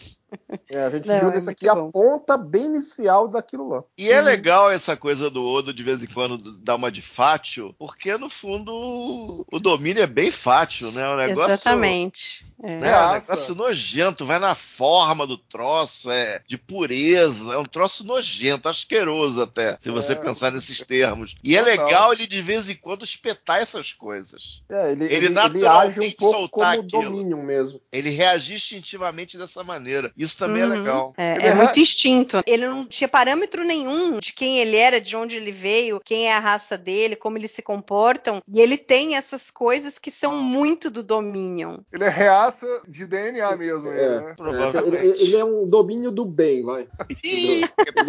É, 0.70 0.84
a 0.84 0.90
gente 0.90 1.08
Não, 1.08 1.20
viu 1.20 1.30
é 1.30 1.34
nesse 1.34 1.50
aqui 1.50 1.68
bom. 1.68 1.90
a 1.90 1.92
ponta 1.92 2.38
bem 2.38 2.66
inicial 2.66 3.28
daquilo 3.28 3.68
lá. 3.68 3.84
E 3.98 4.10
é 4.10 4.22
legal 4.22 4.41
essa 4.72 4.96
coisa 4.98 5.30
do 5.30 5.46
Odo 5.46 5.74
de 5.74 5.84
vez 5.84 6.04
em 6.04 6.08
quando 6.08 6.38
dar 6.60 6.76
uma 6.76 6.92
de 6.92 7.02
fátio, 7.02 7.76
porque 7.78 8.18
no 8.18 8.30
fundo 8.30 9.46
o 9.52 9.60
domínio 9.60 10.04
é 10.04 10.08
bem 10.08 10.32
fátil, 10.32 10.92
né? 10.92 11.08
O 11.08 11.18
negócio, 11.18 11.54
Exatamente. 11.54 12.46
É. 12.64 12.78
Né? 12.78 12.92
É 12.92 13.08
um 13.08 13.14
negócio 13.14 13.56
nojento, 13.56 14.26
vai 14.26 14.40
na 14.40 14.54
forma 14.54 15.26
do 15.26 15.38
troço, 15.38 16.12
é 16.12 16.42
de 16.48 16.58
pureza, 16.58 17.54
é 17.54 17.58
um 17.58 17.66
troço 17.66 18.06
nojento, 18.06 18.70
asqueroso 18.70 19.42
até, 19.42 19.76
se 19.80 19.90
você 19.90 20.14
é. 20.14 20.16
pensar 20.16 20.52
nesses 20.52 20.80
termos. 20.82 21.36
E 21.44 21.58
é 21.58 21.62
legal 21.62 22.14
ele 22.14 22.28
de 22.28 22.42
vez 22.42 22.70
em 22.70 22.76
quando 22.76 23.04
espetar 23.04 23.60
essas 23.60 23.94
coisas. 23.94 24.62
É, 24.70 24.92
ele, 24.92 25.06
ele, 25.06 25.16
ele 25.16 25.30
naturalmente 25.30 26.00
ele 26.00 26.08
age 26.08 26.16
um 26.16 26.18
pouco 26.18 26.50
como 26.50 26.66
aquilo. 26.66 26.88
domínio 26.88 27.38
mesmo. 27.38 27.82
Ele 27.92 28.10
reagir 28.10 28.56
instintivamente 28.56 29.38
dessa 29.38 29.64
maneira. 29.64 30.12
Isso 30.16 30.38
também 30.38 30.62
é 30.62 30.66
uhum. 30.66 30.74
é 30.74 30.78
legal. 30.78 31.14
É, 31.18 31.48
é 31.48 31.56
muito 31.56 31.80
instinto. 31.80 32.42
Ele 32.46 32.68
não 32.68 32.86
tinha 32.86 33.08
parâmetro 33.08 33.64
nenhum 33.64 34.20
de 34.22 34.34
quem 34.34 34.60
ele 34.60 34.78
era, 34.78 35.02
de 35.02 35.16
onde 35.16 35.36
ele 35.36 35.52
veio, 35.52 36.00
quem 36.06 36.28
é 36.28 36.34
a 36.34 36.40
raça 36.40 36.78
dele, 36.78 37.16
como 37.16 37.38
eles 37.38 37.52
se 37.52 37.62
comportam. 37.64 38.42
E 38.48 38.62
ele 38.62 38.78
tem 38.78 39.16
essas 39.16 39.50
coisas 39.50 39.98
que 39.98 40.12
são 40.12 40.38
muito 40.38 40.92
do 40.92 41.02
Dominion. 41.02 41.80
Ele 41.92 42.04
é 42.04 42.10
reaça 42.10 42.68
de 42.88 43.08
DNA 43.08 43.56
mesmo, 43.56 43.92
é, 43.92 44.06
ele, 44.06 44.20
né? 44.22 44.34
Provavelmente. 44.38 44.96
Ele, 44.96 45.24
ele, 45.24 45.36
é 45.38 45.44
um 45.44 45.68
domínio 45.68 46.12
do 46.12 46.24
bem, 46.24 46.64
vai. 46.64 46.88
ele 47.24 47.66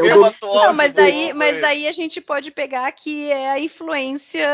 é 0.08 0.14
um 0.14 0.32
não, 0.42 0.74
mas 0.74 0.98
aí, 0.98 1.32
mas 1.32 1.64
aí 1.64 1.88
a 1.88 1.92
gente 1.92 2.20
pode 2.20 2.50
pegar 2.50 2.92
que 2.92 3.30
é 3.30 3.50
a 3.50 3.58
influência 3.58 4.46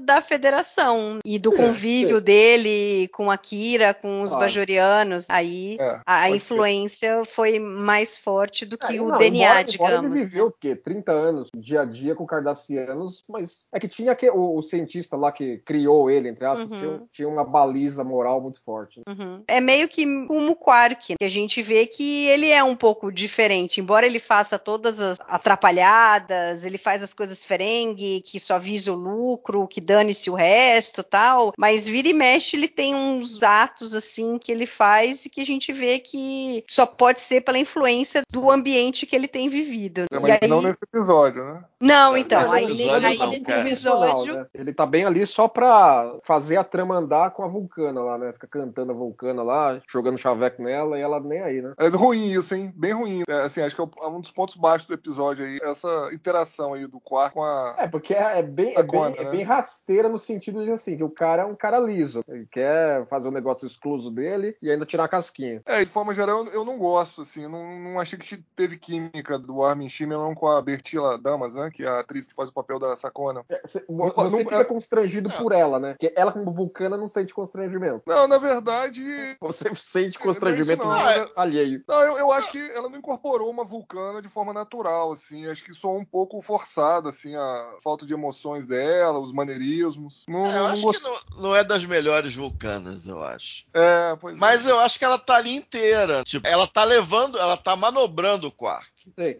da 0.00 0.20
federação 0.20 1.20
e 1.24 1.38
do 1.38 1.52
convívio 1.52 2.20
dele 2.20 3.08
com 3.08 3.30
a 3.30 3.38
Kira, 3.38 3.94
com 3.94 4.22
os 4.22 4.32
ah. 4.32 4.38
bajorianos. 4.38 5.26
Aí 5.30 5.76
é, 5.78 6.00
a 6.04 6.28
influência 6.28 7.18
ser. 7.18 7.26
foi 7.26 7.60
mais 7.60 8.16
forte 8.16 8.66
do 8.66 8.76
que 8.76 8.98
o 8.98 9.08
não, 9.08 9.18
DNA, 9.18 9.46
embora, 9.46 9.64
digamos. 9.64 9.94
Embora 9.94 10.06
ele 10.06 10.24
viveu 10.24 10.46
o 10.46 10.52
quê? 10.52 10.74
30 10.74 11.03
anos 11.12 11.48
dia 11.56 11.82
a 11.82 11.84
dia 11.84 12.14
com 12.14 12.26
Cardassianos, 12.26 13.24
mas 13.28 13.66
é 13.72 13.78
que 13.78 13.88
tinha 13.88 14.14
que, 14.14 14.28
o, 14.30 14.56
o 14.56 14.62
cientista 14.62 15.16
lá 15.16 15.30
que 15.30 15.58
criou 15.58 16.10
ele, 16.10 16.28
entre 16.28 16.44
aspas, 16.44 16.70
uhum. 16.70 16.78
tinha, 16.78 17.02
tinha, 17.10 17.28
uma 17.28 17.44
baliza 17.44 18.02
moral 18.04 18.40
muito 18.40 18.62
forte. 18.62 19.00
Né? 19.00 19.14
Uhum. 19.14 19.42
É 19.46 19.60
meio 19.60 19.88
que 19.88 20.04
como 20.26 20.52
o 20.52 20.56
Quark, 20.56 21.16
que 21.18 21.24
a 21.24 21.28
gente 21.28 21.62
vê 21.62 21.86
que 21.86 22.26
ele 22.26 22.48
é 22.48 22.62
um 22.62 22.76
pouco 22.76 23.12
diferente, 23.12 23.80
embora 23.80 24.06
ele 24.06 24.18
faça 24.18 24.58
todas 24.58 25.00
as 25.00 25.18
atrapalhadas, 25.20 26.64
ele 26.64 26.78
faz 26.78 27.02
as 27.02 27.14
coisas 27.14 27.44
ferengue, 27.44 28.22
que 28.22 28.38
só 28.40 28.58
visa 28.58 28.92
o 28.92 28.96
lucro, 28.96 29.68
que 29.68 29.80
dane-se 29.80 30.30
o 30.30 30.34
resto 30.34 31.02
tal, 31.02 31.52
mas 31.58 31.86
vira 31.86 32.08
e 32.08 32.12
mexe 32.12 32.56
ele 32.56 32.68
tem 32.68 32.94
uns 32.94 33.42
atos 33.42 33.94
assim 33.94 34.38
que 34.38 34.50
ele 34.50 34.66
faz 34.66 35.26
e 35.26 35.30
que 35.30 35.40
a 35.40 35.44
gente 35.44 35.72
vê 35.72 35.98
que 35.98 36.64
só 36.68 36.86
pode 36.86 37.20
ser 37.20 37.42
pela 37.42 37.58
influência 37.58 38.22
do 38.30 38.50
ambiente 38.50 39.06
que 39.06 39.14
ele 39.14 39.28
tem 39.28 39.48
vivido. 39.48 40.04
É, 40.10 40.18
mas 40.18 40.38
aí... 40.40 40.48
não 40.48 40.62
nesse 40.62 40.78
episódio, 40.94 41.44
né? 41.44 41.64
Não, 41.84 42.16
então, 42.16 42.50
aí, 42.50 42.64
episódio, 42.64 43.06
aí, 43.06 43.18
não, 43.18 43.32
episódio... 43.34 44.34
Né? 44.36 44.46
Ele 44.54 44.72
tá 44.72 44.86
bem 44.86 45.04
ali 45.04 45.26
só 45.26 45.46
pra 45.46 46.16
fazer 46.24 46.56
a 46.56 46.64
trama 46.64 46.96
andar 46.96 47.30
com 47.32 47.42
a 47.42 47.46
Vulcana 47.46 48.00
lá, 48.00 48.16
né? 48.16 48.32
Fica 48.32 48.46
cantando 48.46 48.92
a 48.92 48.94
Vulcana 48.94 49.42
lá, 49.42 49.78
jogando 49.86 50.16
chaveco 50.16 50.62
nela 50.62 50.98
e 50.98 51.02
ela 51.02 51.20
nem 51.20 51.42
aí, 51.42 51.60
né? 51.60 51.74
É 51.76 51.88
ruim 51.88 52.30
isso, 52.30 52.54
hein? 52.54 52.72
Bem 52.74 52.92
ruim. 52.92 53.22
É, 53.28 53.42
assim, 53.42 53.60
acho 53.60 53.76
que 53.76 53.82
é 53.82 54.06
um 54.06 54.20
dos 54.20 54.30
pontos 54.30 54.56
baixos 54.56 54.88
do 54.88 54.94
episódio 54.94 55.44
aí, 55.44 55.58
essa 55.62 56.08
interação 56.10 56.72
aí 56.72 56.86
do 56.86 56.98
Quark 56.98 57.34
com 57.34 57.42
a. 57.42 57.74
É, 57.76 57.86
porque 57.86 58.14
é, 58.14 58.38
é 58.38 58.42
bem, 58.42 58.72
é, 58.74 58.82
bem, 58.82 59.00
né? 59.00 59.14
é 59.18 59.24
bem 59.30 59.42
rasteira 59.42 60.08
no 60.08 60.18
sentido 60.18 60.64
de 60.64 60.70
assim, 60.70 60.96
que 60.96 61.04
o 61.04 61.10
cara 61.10 61.42
é 61.42 61.44
um 61.44 61.54
cara 61.54 61.78
liso. 61.78 62.24
Ele 62.26 62.46
quer 62.50 63.06
fazer 63.08 63.28
um 63.28 63.32
negócio 63.32 63.66
excluso 63.66 64.10
dele 64.10 64.56
e 64.62 64.70
ainda 64.70 64.86
tirar 64.86 65.04
a 65.04 65.08
casquinha. 65.08 65.60
É, 65.66 65.84
de 65.84 65.90
forma 65.90 66.14
geral, 66.14 66.46
eu 66.46 66.64
não 66.64 66.78
gosto, 66.78 67.22
assim. 67.22 67.46
Não, 67.46 67.78
não 67.78 68.00
achei 68.00 68.18
que 68.18 68.42
teve 68.56 68.78
química 68.78 69.38
do 69.38 69.62
Armin 69.62 69.88
Shimmerman 69.88 70.34
com 70.34 70.46
a 70.46 70.62
Bertila 70.62 71.18
Damas, 71.18 71.54
né? 71.54 71.70
Que 71.74 71.82
é 71.82 71.88
a 71.88 72.00
atriz 72.00 72.28
que 72.28 72.34
faz 72.34 72.48
o 72.48 72.52
papel 72.52 72.78
da 72.78 72.94
Sacona. 72.96 73.44
É, 73.48 73.60
você 73.66 73.84
não, 73.88 74.10
você 74.10 74.30
não, 74.30 74.38
fica 74.38 74.56
é... 74.56 74.64
constrangido 74.64 75.28
não. 75.28 75.36
por 75.36 75.52
ela, 75.52 75.78
né? 75.78 75.94
Porque 75.98 76.12
ela, 76.16 76.32
como 76.32 76.52
vulcana, 76.52 76.96
não 76.96 77.08
sente 77.08 77.34
constrangimento. 77.34 78.02
Não, 78.06 78.28
na 78.28 78.38
verdade. 78.38 79.02
Você 79.40 79.74
sente 79.74 80.18
constrangimento 80.18 80.84
não, 80.84 80.96
é 80.96 81.28
alheio. 81.36 81.82
Não, 81.86 82.02
eu, 82.02 82.18
eu 82.18 82.32
acho 82.32 82.50
que 82.50 82.58
ela 82.70 82.88
não 82.88 82.98
incorporou 82.98 83.50
uma 83.50 83.64
vulcana 83.64 84.22
de 84.22 84.28
forma 84.28 84.52
natural, 84.52 85.12
assim. 85.12 85.46
Acho 85.46 85.62
que 85.64 85.74
soou 85.74 85.98
um 85.98 86.04
pouco 86.04 86.40
forçado, 86.40 87.08
assim, 87.08 87.34
a 87.34 87.76
falta 87.82 88.06
de 88.06 88.14
emoções 88.14 88.66
dela, 88.66 89.18
os 89.18 89.32
maneirismos. 89.32 90.24
Não, 90.28 90.46
é, 90.46 90.58
eu 90.58 90.66
acho 90.66 90.82
gost... 90.82 91.02
que 91.02 91.08
não, 91.08 91.42
não, 91.42 91.56
é 91.56 91.64
das 91.64 91.84
melhores 91.84 92.34
vulcanas, 92.34 93.06
eu 93.06 93.22
acho. 93.22 93.66
É, 93.74 94.16
pois 94.20 94.38
Mas 94.38 94.66
é. 94.66 94.70
eu 94.70 94.78
acho 94.78 94.98
que 94.98 95.04
ela 95.04 95.18
tá 95.18 95.36
ali 95.36 95.54
inteira. 95.54 96.22
Tipo, 96.24 96.46
ela 96.46 96.66
tá 96.66 96.84
levando, 96.84 97.38
ela 97.38 97.56
tá 97.56 97.76
manobrando 97.76 98.46
o 98.46 98.52
quark. 98.52 98.94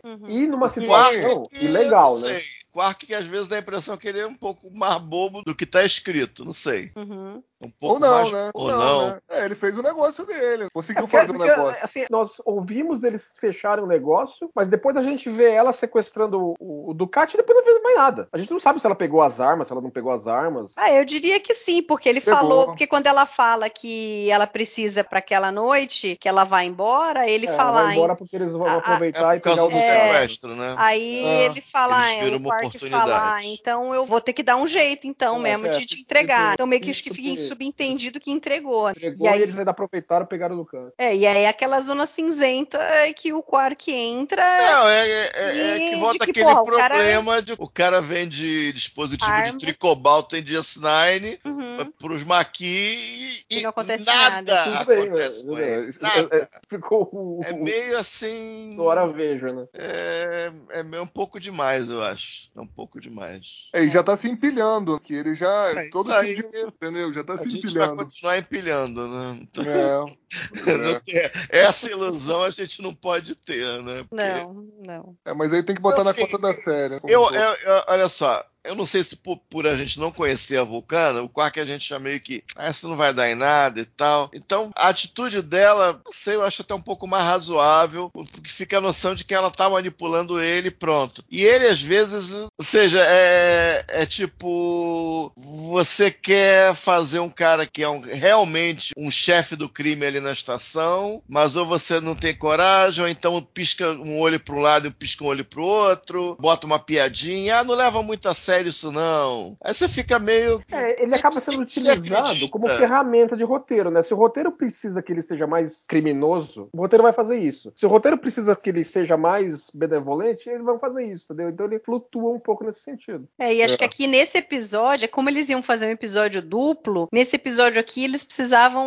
Uhum. 0.05 0.28
E 0.28 0.47
numa 0.47 0.68
situação 0.68 1.47
ilegal, 1.53 2.18
né? 2.18 2.24
say 2.25 2.64
Quark 2.75 3.07
que 3.07 3.14
às 3.14 3.25
vezes 3.25 3.47
dá 3.47 3.55
a 3.55 3.61
impressão 3.61 3.97
que 3.97 4.09
ele 4.09 4.18
é 4.18 4.27
um 4.27 4.35
pouco 4.35 4.68
mais 4.77 4.99
bobo 4.99 5.43
do 5.43 5.55
que 5.55 5.64
tá 5.64 5.85
escrito, 5.85 6.45
não 6.45 6.53
sei. 6.53 6.91
Uhum. 6.97 7.41
Um 7.62 7.70
pouco 7.70 7.95
Ou 7.95 8.01
não, 8.01 8.14
mais... 8.14 8.33
né? 8.33 8.51
Ou 8.53 8.68
não. 8.68 8.79
não. 8.79 9.09
Né? 9.11 9.20
É, 9.31 9.45
ele 9.45 9.55
fez 9.55 9.79
o 9.79 9.83
negócio 9.83 10.27
dele. 10.27 10.66
Conseguiu 10.75 11.05
é 11.05 11.07
fazer 11.07 11.31
o 11.31 11.39
negócio. 11.39 11.85
Assim, 11.85 12.05
nós 12.11 12.33
ouvimos 12.45 13.05
eles 13.05 13.37
fecharem 13.39 13.85
o 13.85 13.87
negócio, 13.87 14.51
mas 14.55 14.66
depois 14.66 14.97
a 14.97 15.03
gente 15.03 15.31
vê 15.31 15.53
ela 15.53 15.72
sequestrando 15.72 16.55
o, 16.59 16.91
o 16.91 16.95
Ducati 16.95 17.35
e 17.35 17.37
depois 17.37 17.57
não 17.57 17.64
vê 17.64 17.81
mais 17.81 17.97
nada. 17.97 18.29
A 18.33 18.39
gente 18.39 18.51
não 18.51 18.59
sabe 18.59 18.81
se 18.81 18.87
ela 18.87 18.97
pegou 18.97 19.22
as 19.22 19.41
armas, 19.41 19.68
se 19.68 19.72
ela 19.72 19.81
não 19.81 19.91
pegou 19.91 20.12
as 20.12 20.27
armas. 20.27 20.72
Ah, 20.77 20.93
eu 20.93 21.05
diria 21.05 21.39
que 21.39 21.55
sim, 21.55 21.81
porque 21.81 22.09
ele 22.09 22.20
pegou. 22.20 22.41
falou, 22.41 22.66
porque 22.66 22.89
quando 22.89 23.07
ela 23.07 23.25
fala 23.25 23.70
que 23.70 24.29
ela 24.31 24.49
precisa 24.49 25.05
para 25.05 25.20
aquela 25.20 25.53
noite, 25.53 26.16
que 26.20 26.29
ela 26.29 26.43
vai 26.43 26.66
embora, 26.66 27.29
ele 27.29 27.47
é, 27.47 27.57
fala. 27.57 27.85
Vai 27.85 27.95
embora 27.95 28.16
porque 28.16 28.35
eles 28.35 28.53
vão 28.53 28.66
aproveitar 28.66 29.35
é 29.35 29.37
e 29.37 29.41
pegar 29.41 29.64
o 29.64 29.68
Ducati. 29.68 29.85
sequestro, 29.85 30.57
né? 30.57 30.75
Aí 30.77 31.25
ah, 31.25 31.45
ele 31.45 31.61
fala, 31.61 32.11
é, 32.11 32.27
o 32.35 32.43
Quark 32.43 32.64
fala, 32.71 33.35
ah, 33.35 33.45
então 33.45 33.95
eu 33.95 34.07
vou 34.07 34.21
ter 34.21 34.33
que 34.33 34.43
dar 34.43 34.57
um 34.57 34.67
jeito, 34.67 35.07
então, 35.07 35.39
é, 35.39 35.57
mesmo, 35.57 35.79
de 35.79 35.87
te 35.87 36.01
entregar. 36.01 36.55
Então 36.55 36.67
meio 36.67 36.81
que 36.81 36.91
acho 36.91 37.03
que 37.03 37.12
fica 37.12 37.41
subentendido 37.43 38.21
que 38.21 38.31
entregou. 38.31 38.91
Entregou 38.91 39.27
e, 39.27 39.29
aí, 39.29 39.41
e 39.41 39.43
eles 39.43 39.59
ainda 39.59 39.71
aproveitaram 39.71 40.25
e 40.25 40.29
pegaram 40.29 40.57
do 40.57 40.65
canto. 40.65 40.93
É, 40.99 41.15
e 41.15 41.27
aí 41.27 41.47
aquela 41.47 41.81
zona 41.81 42.07
cinzenta 42.07 42.79
que 43.17 43.33
o 43.33 43.43
Quark 43.43 43.93
entra. 43.93 44.43
Não, 44.43 44.89
é, 44.89 45.09
é, 45.09 45.31
é, 45.35 45.71
é 45.71 45.91
que 45.91 45.97
volta 45.97 46.25
que, 46.25 46.31
aquele 46.31 46.47
porra, 46.47 46.62
problema 46.62 47.23
o 47.23 47.27
cara... 47.27 47.43
de 47.43 47.55
o 47.59 47.69
cara 47.69 48.01
vende 48.01 48.73
dispositivo 48.73 49.31
Arma. 49.31 49.53
de 49.53 49.59
tricobalto 49.59 50.37
em 50.37 50.43
DS9 50.43 51.39
uhum. 51.45 51.93
pros 51.99 52.25
Maqui 52.25 53.45
e, 53.51 53.59
e, 53.59 53.62
não 53.62 53.71
acontece 53.71 54.05
nada. 54.05 54.43
nada. 54.43 54.81
Acontece 54.81 55.47
bem, 55.47 55.65
é, 55.65 55.89
nada. 56.01 56.49
Ficou 56.69 57.41
é 57.45 57.53
meio 57.53 57.99
assim. 57.99 58.77
Hora 58.79 59.07
vejo, 59.07 59.47
né? 59.53 59.67
É, 59.75 60.53
é 60.71 60.83
meio 60.83 61.03
um 61.03 61.07
pouco 61.07 61.39
demais, 61.39 61.89
eu 61.89 62.03
acho. 62.03 62.51
É 62.57 62.61
um 62.61 62.66
pouco 62.66 63.00
demais. 63.00 63.68
É, 63.72 63.82
e 63.82 63.90
já 63.90 64.00
tá 64.00 64.16
se 64.16 64.28
empilhando, 64.28 65.00
que 65.00 65.12
ele 65.12 65.34
já. 65.34 65.70
É, 65.70 65.88
todo 65.90 66.12
aí, 66.12 66.38
entendeu? 66.64 67.12
Já 67.12 67.24
tá 67.24 67.36
se 67.36 67.48
empilhando. 67.48 67.61
A 67.61 67.64
gente 67.64 67.74
vai 67.74 67.96
continuar 67.96 68.38
empilhando, 68.38 69.09
né? 69.09 69.40
É, 69.59 71.11
é. 71.50 71.59
Essa 71.64 71.90
ilusão 71.90 72.44
a 72.44 72.50
gente 72.50 72.80
não 72.80 72.94
pode 72.94 73.34
ter, 73.34 73.82
né? 73.82 74.05
Porque... 74.09 74.24
Não, 74.24 74.68
não. 74.80 75.16
É, 75.24 75.34
mas 75.34 75.52
aí 75.52 75.64
tem 75.64 75.74
que 75.74 75.82
botar 75.82 76.02
assim, 76.02 76.20
na 76.20 76.26
conta 76.28 76.38
da 76.38 76.55
série. 76.55 77.00
Eu, 77.09 77.28
eu, 77.32 77.32
eu, 77.32 77.84
olha 77.88 78.09
só, 78.09 78.44
eu 78.65 78.75
não 78.75 78.87
sei 78.87 79.05
se 79.05 79.17
por, 79.17 79.37
por, 79.51 79.67
a 79.67 79.77
gente 79.77 80.01
não 80.01 80.11
conhecer 80.11 80.59
a 80.59 80.65
Vulcana, 80.65 81.23
o 81.23 81.29
Quark 81.29 81.61
a 81.61 81.65
gente 81.65 81.89
já 81.89 81.99
meio 81.99 82.19
que, 82.19 82.43
ah, 82.57 82.71
isso 82.71 82.89
não 82.89 82.97
vai 82.97 83.12
dar 83.12 83.31
em 83.31 83.35
nada 83.35 83.81
e 83.81 83.85
tal. 83.85 84.31
Então, 84.33 84.71
a 84.75 84.89
atitude 84.89 85.43
dela, 85.43 86.01
não 86.05 86.12
sei, 86.12 86.37
eu 86.37 86.45
acho 86.45 86.62
até 86.62 86.75
um 86.75 86.81
pouco 86.81 87.07
mais 87.07 87.25
razoável, 87.25 88.11
porque 88.11 88.51
fica 88.51 88.79
a 88.79 88.81
noção 88.81 89.15
de 89.15 89.25
que 89.25 89.35
ela 89.35 89.51
tá 89.51 89.69
manipulando 89.69 90.41
ele 90.41 90.71
pronto. 90.71 91.23
E 91.31 91.43
ele, 91.43 91.67
às 91.67 91.81
vezes, 91.81 92.33
ou 92.33 92.65
seja, 92.65 93.05
é, 93.07 93.85
é 93.89 94.07
tipo, 94.07 95.31
você 95.37 96.11
quer 96.11 96.75
fazer 96.75 97.21
um 97.21 97.31
cara 97.31 97.67
que 97.67 97.83
é 97.83 97.89
um, 97.89 98.01
realmente 98.01 98.93
um 98.97 99.11
chefe 99.11 99.57
do 99.57 99.69
crime 99.69 100.07
ali 100.07 100.21
na 100.21 100.33
estação, 100.33 101.23
mas 101.29 101.55
ou 101.55 101.67
você 101.67 102.01
não 102.01 102.15
tem 102.15 102.35
coragem, 102.35 103.05
ou 103.05 103.11
então 103.11 103.43
pisca 103.43 103.91
um 103.93 104.21
olho 104.21 104.41
para 104.41 104.55
um 104.55 104.61
lado 104.61 104.89
e 104.89 104.91
pisca 104.91 105.23
um 105.23 105.29
olho 105.29 105.45
para 105.45 105.61
o 105.61 105.65
outro, 105.65 106.37
bota 106.41 106.67
uma 106.67 106.79
piadinha, 106.79 107.59
ah, 107.59 107.65
não 107.65 107.75
leva 107.75 108.03
muito 108.03 108.29
a 108.29 108.35
sério 108.35 108.53
sério 108.55 108.70
isso 108.70 108.92
não. 108.92 109.57
Aí 109.62 109.74
você 109.74 109.88
fica 109.88 110.18
meio. 110.18 110.62
É, 110.72 111.02
ele 111.02 111.14
acaba 111.14 111.34
sendo 111.34 111.62
utilizado 111.62 112.48
como 112.50 112.68
ferramenta 112.68 113.36
de 113.36 113.44
roteiro, 113.44 113.90
né? 113.90 114.02
Se 114.02 114.14
o 114.14 114.16
roteiro 114.16 114.52
precisa 114.52 115.02
que 115.02 115.12
ele 115.12 115.22
seja 115.22 115.46
mais 115.46 115.84
criminoso, 115.88 116.68
o 116.72 116.78
roteiro 116.78 117.02
vai 117.02 117.12
fazer 117.12 117.38
isso. 117.38 117.72
Se 117.74 117.84
o 117.84 117.88
roteiro 117.88 118.18
precisa 118.18 118.55
que 118.55 118.70
ele 118.70 118.84
seja 118.84 119.16
mais 119.16 119.70
benevolente, 119.72 120.48
eles 120.48 120.64
vão 120.64 120.78
fazer 120.78 121.05
isso, 121.05 121.32
entendeu? 121.32 121.48
Então 121.50 121.66
ele 121.66 121.78
flutua 121.78 122.30
um 122.32 122.38
pouco 122.38 122.64
nesse 122.64 122.80
sentido. 122.80 123.28
É, 123.38 123.52
e 123.52 123.62
acho 123.62 123.74
é. 123.74 123.78
que 123.78 123.84
aqui 123.84 124.07
nesse 124.07 124.38
episódio, 124.38 125.07
é 125.07 125.09
como 125.09 125.28
eles 125.28 125.48
iam 125.48 125.62
fazer 125.62 125.86
um 125.86 125.90
episódio 125.90 126.40
duplo, 126.40 127.09
nesse 127.12 127.36
episódio 127.36 127.80
aqui 127.80 128.05
eles 128.05 128.22
precisavam, 128.22 128.86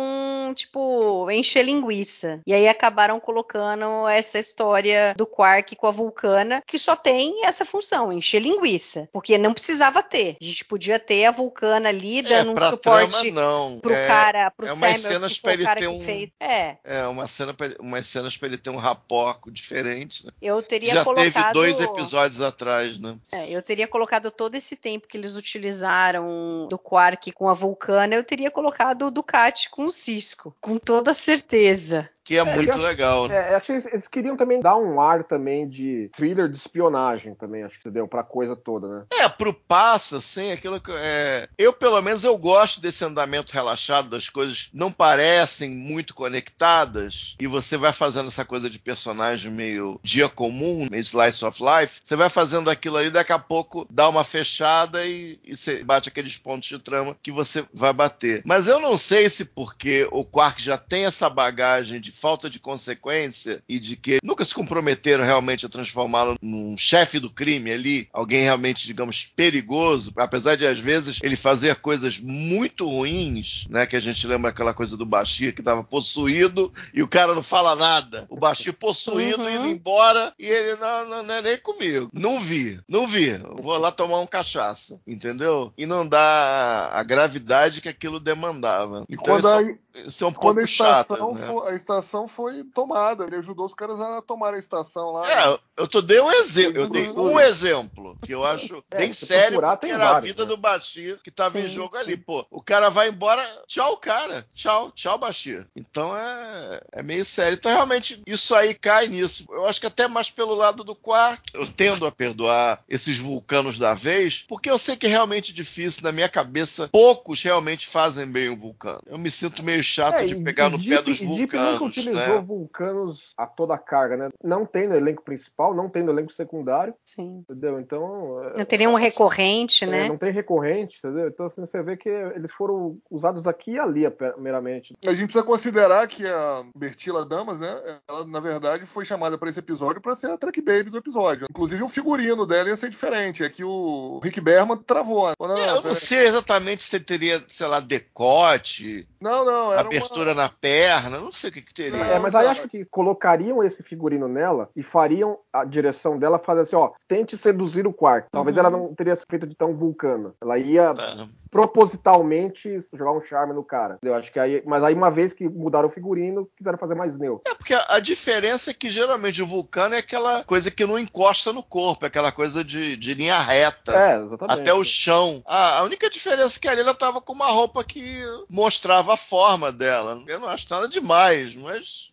tipo, 0.54 1.30
encher 1.30 1.64
linguiça. 1.64 2.40
E 2.46 2.54
aí 2.54 2.68
acabaram 2.68 3.20
colocando 3.20 4.08
essa 4.08 4.38
história 4.38 5.14
do 5.16 5.26
Quark 5.26 5.76
com 5.76 5.86
a 5.86 5.90
Vulcana, 5.90 6.62
que 6.66 6.78
só 6.78 6.96
tem 6.96 7.44
essa 7.44 7.64
função, 7.64 8.12
encher 8.12 8.40
linguiça. 8.40 9.08
Porque 9.12 9.36
não 9.36 9.52
precisava 9.58 10.02
ter. 10.02 10.36
A 10.40 10.44
gente 10.44 10.64
podia 10.64 10.98
ter 10.98 11.24
a 11.26 11.30
Vulcana 11.30 11.88
ali 11.88 12.18
É, 12.20 12.22
dando 12.22 12.52
um 12.52 12.54
pra 12.54 12.70
suporte 12.70 13.10
trama, 13.32 13.40
não. 13.40 13.78
pro 13.80 13.92
é, 13.92 14.06
cara, 14.06 14.50
pro 14.50 14.66
é 14.66 14.72
umas 14.72 14.98
Samuel, 14.98 15.12
cenas 15.12 15.32
que 15.34 15.40
pra 15.42 15.50
foi 15.50 15.56
o 15.56 15.58
ele 15.58 15.64
cara 15.64 15.80
ter 15.80 15.86
que 15.88 15.92
um- 15.92 16.04
fez. 16.04 16.30
É, 16.40 16.76
É, 16.84 17.06
uma 17.06 17.26
cena 17.26 17.52
pra, 17.54 17.68
umas 17.80 18.06
cenas 18.06 18.36
pra 18.36 18.48
ele 18.48 18.56
ter 18.58 18.70
um 18.70 18.76
raporco 18.76 19.50
diferente, 19.50 20.24
né? 20.24 20.30
eu 20.40 20.62
teria 20.62 20.94
Já 20.94 21.04
colocado. 21.04 21.32
teve 21.32 21.52
dois 21.52 21.80
episódios 21.80 22.40
atrás, 22.40 22.98
né? 22.98 23.16
É, 23.32 23.50
eu 23.50 23.62
teria 23.62 23.86
colocado 23.88 24.30
todo 24.30 24.54
esse 24.54 24.76
tempo 24.76 25.06
que 25.08 25.16
eles 25.16 25.34
utilizaram 25.36 26.66
do 26.68 26.78
Quark 26.78 27.32
com 27.32 27.48
a 27.48 27.54
Vulcana, 27.54 28.14
eu 28.14 28.24
teria 28.24 28.50
colocado 28.50 29.06
o 29.06 29.10
Ducati 29.10 29.70
com 29.70 29.84
o 29.86 29.90
Cisco, 29.90 30.54
com 30.60 30.78
toda 30.78 31.14
certeza. 31.14 32.08
Que 32.28 32.36
é, 32.36 32.44
muito 32.44 32.68
eu 32.68 32.74
acho- 32.74 32.82
legal, 32.82 33.26
né? 33.26 33.52
É, 33.52 33.54
acho 33.54 33.64
que 33.64 33.72
eles, 33.72 33.86
eles 33.86 34.06
queriam 34.06 34.36
também 34.36 34.60
dar 34.60 34.76
um 34.76 35.00
ar 35.00 35.24
também 35.24 35.66
de 35.66 36.10
thriller 36.14 36.46
de 36.46 36.58
espionagem 36.58 37.34
também, 37.34 37.62
acho 37.64 37.80
que 37.80 37.90
deu 37.90 38.06
pra 38.06 38.22
coisa 38.22 38.54
toda, 38.54 38.86
né? 38.86 39.04
É, 39.14 39.26
pro 39.30 39.54
passo, 39.54 40.16
assim, 40.16 40.52
aquilo 40.52 40.78
que. 40.78 40.92
É... 40.92 41.48
Eu, 41.56 41.72
pelo 41.72 42.02
menos, 42.02 42.24
eu 42.24 42.36
gosto 42.36 42.82
desse 42.82 43.02
andamento 43.02 43.54
relaxado, 43.54 44.10
das 44.10 44.28
coisas 44.28 44.68
não 44.74 44.92
parecem 44.92 45.70
muito 45.70 46.14
conectadas, 46.14 47.34
e 47.40 47.46
você 47.46 47.78
vai 47.78 47.94
fazendo 47.94 48.28
essa 48.28 48.44
coisa 48.44 48.68
de 48.68 48.78
personagem 48.78 49.50
meio 49.50 49.98
dia 50.02 50.28
comum, 50.28 50.86
meio 50.90 51.00
slice 51.00 51.42
of 51.46 51.62
life, 51.62 52.02
você 52.04 52.14
vai 52.14 52.28
fazendo 52.28 52.68
aquilo 52.68 52.98
ali, 52.98 53.08
daqui 53.08 53.32
a 53.32 53.38
pouco 53.38 53.86
dá 53.88 54.06
uma 54.06 54.22
fechada 54.22 55.02
e, 55.06 55.40
e 55.42 55.56
você 55.56 55.82
bate 55.82 56.10
aqueles 56.10 56.36
pontos 56.36 56.68
de 56.68 56.78
trama 56.78 57.16
que 57.22 57.32
você 57.32 57.64
vai 57.72 57.94
bater. 57.94 58.42
Mas 58.44 58.68
eu 58.68 58.78
não 58.80 58.98
sei 58.98 59.30
se 59.30 59.46
porque 59.46 60.06
o 60.12 60.26
Quark 60.26 60.60
já 60.60 60.76
tem 60.76 61.06
essa 61.06 61.30
bagagem 61.30 61.98
de 62.02 62.17
falta 62.18 62.50
de 62.50 62.58
consequência 62.58 63.62
e 63.68 63.78
de 63.78 63.96
que 63.96 64.18
nunca 64.24 64.44
se 64.44 64.54
comprometeram 64.54 65.24
realmente 65.24 65.64
a 65.64 65.68
transformá-lo 65.68 66.36
num 66.42 66.76
chefe 66.76 67.18
do 67.18 67.30
crime 67.30 67.70
ali, 67.72 68.08
alguém 68.12 68.42
realmente, 68.42 68.86
digamos, 68.86 69.24
perigoso, 69.24 70.12
apesar 70.16 70.56
de 70.56 70.66
às 70.66 70.78
vezes 70.78 71.18
ele 71.22 71.36
fazer 71.36 71.76
coisas 71.76 72.18
muito 72.18 72.86
ruins, 72.88 73.66
né? 73.70 73.86
Que 73.86 73.96
a 73.96 74.00
gente 74.00 74.26
lembra 74.26 74.50
aquela 74.50 74.74
coisa 74.74 74.96
do 74.96 75.06
Bashir 75.06 75.54
que 75.54 75.60
estava 75.60 75.84
possuído 75.84 76.72
e 76.92 77.02
o 77.02 77.08
cara 77.08 77.34
não 77.34 77.42
fala 77.42 77.76
nada. 77.76 78.26
O 78.28 78.36
Bashir 78.36 78.72
possuído 78.72 79.42
Uhum. 79.42 79.50
indo 79.54 79.66
embora 79.68 80.32
e 80.38 80.46
ele 80.46 80.76
não, 80.76 81.08
não, 81.08 81.22
não 81.22 81.34
é 81.34 81.42
nem 81.42 81.58
comigo. 81.58 82.08
Não 82.12 82.40
vi, 82.40 82.80
não 82.88 83.06
vi. 83.06 83.38
Vou 83.60 83.76
lá 83.78 83.92
tomar 83.92 84.20
um 84.20 84.26
cachaça, 84.26 85.00
entendeu? 85.06 85.72
E 85.78 85.86
não 85.86 86.06
dá 86.08 86.90
a 86.92 87.02
gravidade 87.02 87.80
que 87.80 87.88
aquilo 87.88 88.18
demandava. 88.18 89.04
E 89.08 89.14
Então 89.14 89.24
quando, 89.40 89.44
isso, 89.44 89.54
a, 89.54 89.62
é- 89.62 90.06
isso 90.06 90.24
é 90.24 90.26
um 90.26 90.32
pouco 90.32 90.60
a, 90.60 90.62
estação 90.62 91.16
chato, 91.16 91.34
né? 91.34 91.70
a 91.70 91.74
estação 91.74 92.07
foi 92.28 92.64
tomada, 92.74 93.24
ele 93.24 93.36
ajudou 93.36 93.66
os 93.66 93.74
caras 93.74 94.00
a 94.00 94.22
tomar 94.22 94.54
a 94.54 94.58
estação 94.58 95.12
lá. 95.12 95.30
É, 95.30 95.58
eu 95.76 95.86
tô 95.88 96.00
dei 96.00 96.20
um 96.20 96.30
exemplo, 96.30 96.78
eu 96.80 96.88
dei 96.88 97.08
um 97.10 97.38
exemplo 97.38 98.16
que 98.22 98.32
eu 98.32 98.44
acho 98.44 98.82
É, 98.90 98.98
bem 98.98 99.12
sério 99.12 99.58
procurar, 99.58 99.76
tem 99.76 99.90
era 99.90 100.08
a 100.08 100.12
vários, 100.14 100.30
vida 100.30 100.42
né? 100.44 100.48
do 100.48 100.56
Bashir 100.56 101.18
que 101.22 101.30
tava 101.30 101.58
em 101.60 101.68
Sim, 101.68 101.74
jogo 101.74 101.94
sim. 101.96 102.02
ali, 102.02 102.16
pô. 102.16 102.46
O 102.50 102.62
cara 102.62 102.88
vai 102.88 103.08
embora, 103.08 103.46
tchau, 103.66 103.96
cara, 103.96 104.46
tchau, 104.52 104.90
tchau, 104.92 105.18
Bashir. 105.18 105.66
Então 105.76 106.16
é, 106.16 106.80
é 106.92 107.02
meio 107.02 107.24
sério. 107.24 107.54
Então 107.54 107.72
realmente 107.72 108.22
isso 108.26 108.54
aí 108.54 108.74
cai 108.74 109.06
nisso. 109.08 109.44
Eu 109.50 109.66
acho 109.66 109.80
que 109.80 109.86
até 109.86 110.08
mais 110.08 110.30
pelo 110.30 110.54
lado 110.54 110.82
do 110.84 110.94
Quark, 110.96 111.42
eu 111.54 111.66
tendo 111.66 112.06
a 112.06 112.12
perdoar 112.12 112.82
esses 112.88 113.18
vulcanos 113.18 113.78
da 113.78 113.94
vez, 113.94 114.44
porque 114.48 114.70
eu 114.70 114.78
sei 114.78 114.96
que 114.96 115.06
é 115.06 115.10
realmente 115.10 115.52
difícil 115.52 116.02
na 116.02 116.12
minha 116.12 116.28
cabeça. 116.28 116.88
Poucos 116.88 117.42
realmente 117.42 117.86
fazem 117.86 118.26
bem 118.26 118.48
o 118.48 118.56
vulcano. 118.56 119.00
Eu 119.06 119.18
me 119.18 119.30
sinto 119.30 119.62
meio 119.62 119.82
chato 119.84 120.20
É, 120.20 120.26
de 120.26 120.34
pegar 120.36 120.70
no 120.70 120.82
pé 120.82 121.02
dos 121.02 121.18
vulcanos, 121.18 121.97
utilizou 122.00 122.36
né? 122.36 122.44
vulcanos 122.46 123.32
a 123.36 123.46
toda 123.46 123.74
a 123.74 123.78
carga, 123.78 124.16
né? 124.16 124.28
Não 124.42 124.64
tem 124.64 124.86
no 124.88 124.94
elenco 124.94 125.22
principal, 125.22 125.74
não 125.74 125.88
tem 125.88 126.02
no 126.02 126.12
elenco 126.12 126.32
secundário, 126.32 126.94
Sim. 127.04 127.44
entendeu? 127.48 127.80
Então. 127.80 128.42
é, 128.44 128.58
Não 128.58 128.64
teria 128.64 128.88
um 128.88 128.94
recorrente, 128.94 129.84
é, 129.84 129.86
né? 129.86 130.08
não 130.08 130.16
tem 130.16 130.32
recorrente, 130.32 130.98
entendeu? 130.98 131.28
Então 131.28 131.46
assim, 131.46 131.60
você 131.60 131.82
vê 131.82 131.96
que 131.96 132.08
eles 132.08 132.52
foram 132.52 132.98
usados 133.10 133.46
aqui 133.46 133.72
e 133.72 133.78
ali, 133.78 134.02
meramente. 134.38 134.94
A 135.04 135.10
gente 135.10 135.24
precisa 135.24 135.44
considerar 135.44 136.06
que 136.06 136.26
a 136.26 136.64
Bertila 136.74 137.24
Damas, 137.24 137.60
né? 137.60 138.00
Ela, 138.08 138.26
na 138.26 138.40
verdade, 138.40 138.86
foi 138.86 139.04
chamada 139.04 139.36
para 139.36 139.50
esse 139.50 139.58
episódio 139.58 140.00
para 140.00 140.14
ser 140.14 140.30
a 140.30 140.38
track 140.38 140.60
baby 140.60 140.90
do 140.90 140.98
episódio. 140.98 141.46
Inclusive, 141.50 141.82
o 141.82 141.88
figurino 141.88 142.46
dela 142.46 142.68
ia 142.68 142.76
ser 142.76 142.90
diferente. 142.90 143.44
É 143.44 143.48
que 143.48 143.64
o 143.64 144.20
Rick 144.22 144.40
Berman 144.40 144.78
travou. 144.78 145.32
Falou, 145.36 145.56
É, 145.56 145.70
eu 145.70 145.82
não 145.82 145.94
sei 145.94 146.24
exatamente 146.24 146.82
se 146.82 147.00
teria, 147.00 147.42
sei 147.46 147.66
lá, 147.66 147.80
decote, 147.80 149.06
Não, 149.20 149.44
não, 149.44 149.72
era 149.72 149.82
abertura 149.82 150.34
na 150.34 150.48
perna, 150.48 151.18
não 151.18 151.32
sei 151.32 151.50
o 151.50 151.52
que, 151.52 151.62
que 151.62 151.74
teria. 151.74 151.87
É, 151.96 152.18
mas 152.18 152.34
aí 152.34 152.46
acho 152.46 152.68
que 152.68 152.84
colocariam 152.84 153.62
esse 153.62 153.82
figurino 153.82 154.28
nela 154.28 154.68
e 154.76 154.82
fariam 154.82 155.38
a 155.52 155.64
direção 155.64 156.18
dela 156.18 156.38
fazer 156.38 156.62
assim, 156.62 156.76
ó, 156.76 156.90
tente 157.06 157.36
seduzir 157.36 157.86
o 157.86 157.92
quarto. 157.92 158.28
Talvez 158.30 158.56
Uhum. 158.56 158.60
ela 158.60 158.70
não 158.70 158.94
teria 158.94 159.16
feito 159.28 159.46
de 159.46 159.54
tão 159.54 159.74
vulcana. 159.76 160.32
Ela 160.40 160.58
ia 160.58 160.94
Tá. 160.94 161.16
propositalmente 161.50 162.80
jogar 162.92 163.12
um 163.12 163.20
charme 163.20 163.54
no 163.54 163.64
cara. 163.64 163.98
Eu 164.02 164.14
acho 164.14 164.32
que 164.32 164.38
aí, 164.38 164.62
mas 164.66 164.82
aí 164.82 164.94
uma 164.94 165.10
vez 165.10 165.32
que 165.32 165.48
mudaram 165.48 165.88
o 165.88 165.90
figurino, 165.90 166.48
quiseram 166.56 166.78
fazer 166.78 166.94
mais 166.94 167.16
neutro. 167.16 167.50
É 167.50 167.54
porque 167.54 167.74
a, 167.74 167.84
a 167.88 168.00
diferença 168.00 168.70
é 168.70 168.74
que 168.74 168.90
geralmente 168.90 169.42
o 169.42 169.46
vulcano 169.46 169.94
é 169.94 169.98
aquela 169.98 170.44
coisa 170.44 170.70
que 170.70 170.84
não 170.86 170.98
encosta 170.98 171.52
no 171.52 171.62
corpo, 171.62 172.04
é 172.04 172.08
aquela 172.08 172.32
coisa 172.32 172.62
de, 172.64 172.96
de 172.96 173.14
linha 173.14 173.38
reta. 173.40 173.92
É, 173.92 174.22
exatamente. 174.22 174.60
Até 174.60 174.74
o 174.74 174.84
chão. 174.84 175.42
Ah, 175.46 175.78
a 175.78 175.82
única 175.84 176.08
diferença 176.10 176.58
é 176.58 176.60
que 176.60 176.68
ali 176.68 176.80
ela 176.80 176.94
tava 176.94 177.20
com 177.20 177.32
uma 177.32 177.46
roupa 177.48 177.82
que 177.84 178.02
mostrava 178.50 179.14
a 179.14 179.16
forma 179.16 179.70
dela. 179.72 180.18
Eu 180.26 180.40
não 180.40 180.48
acho 180.48 180.66
nada 180.70 180.88
demais, 180.88 181.54
mas 181.54 181.67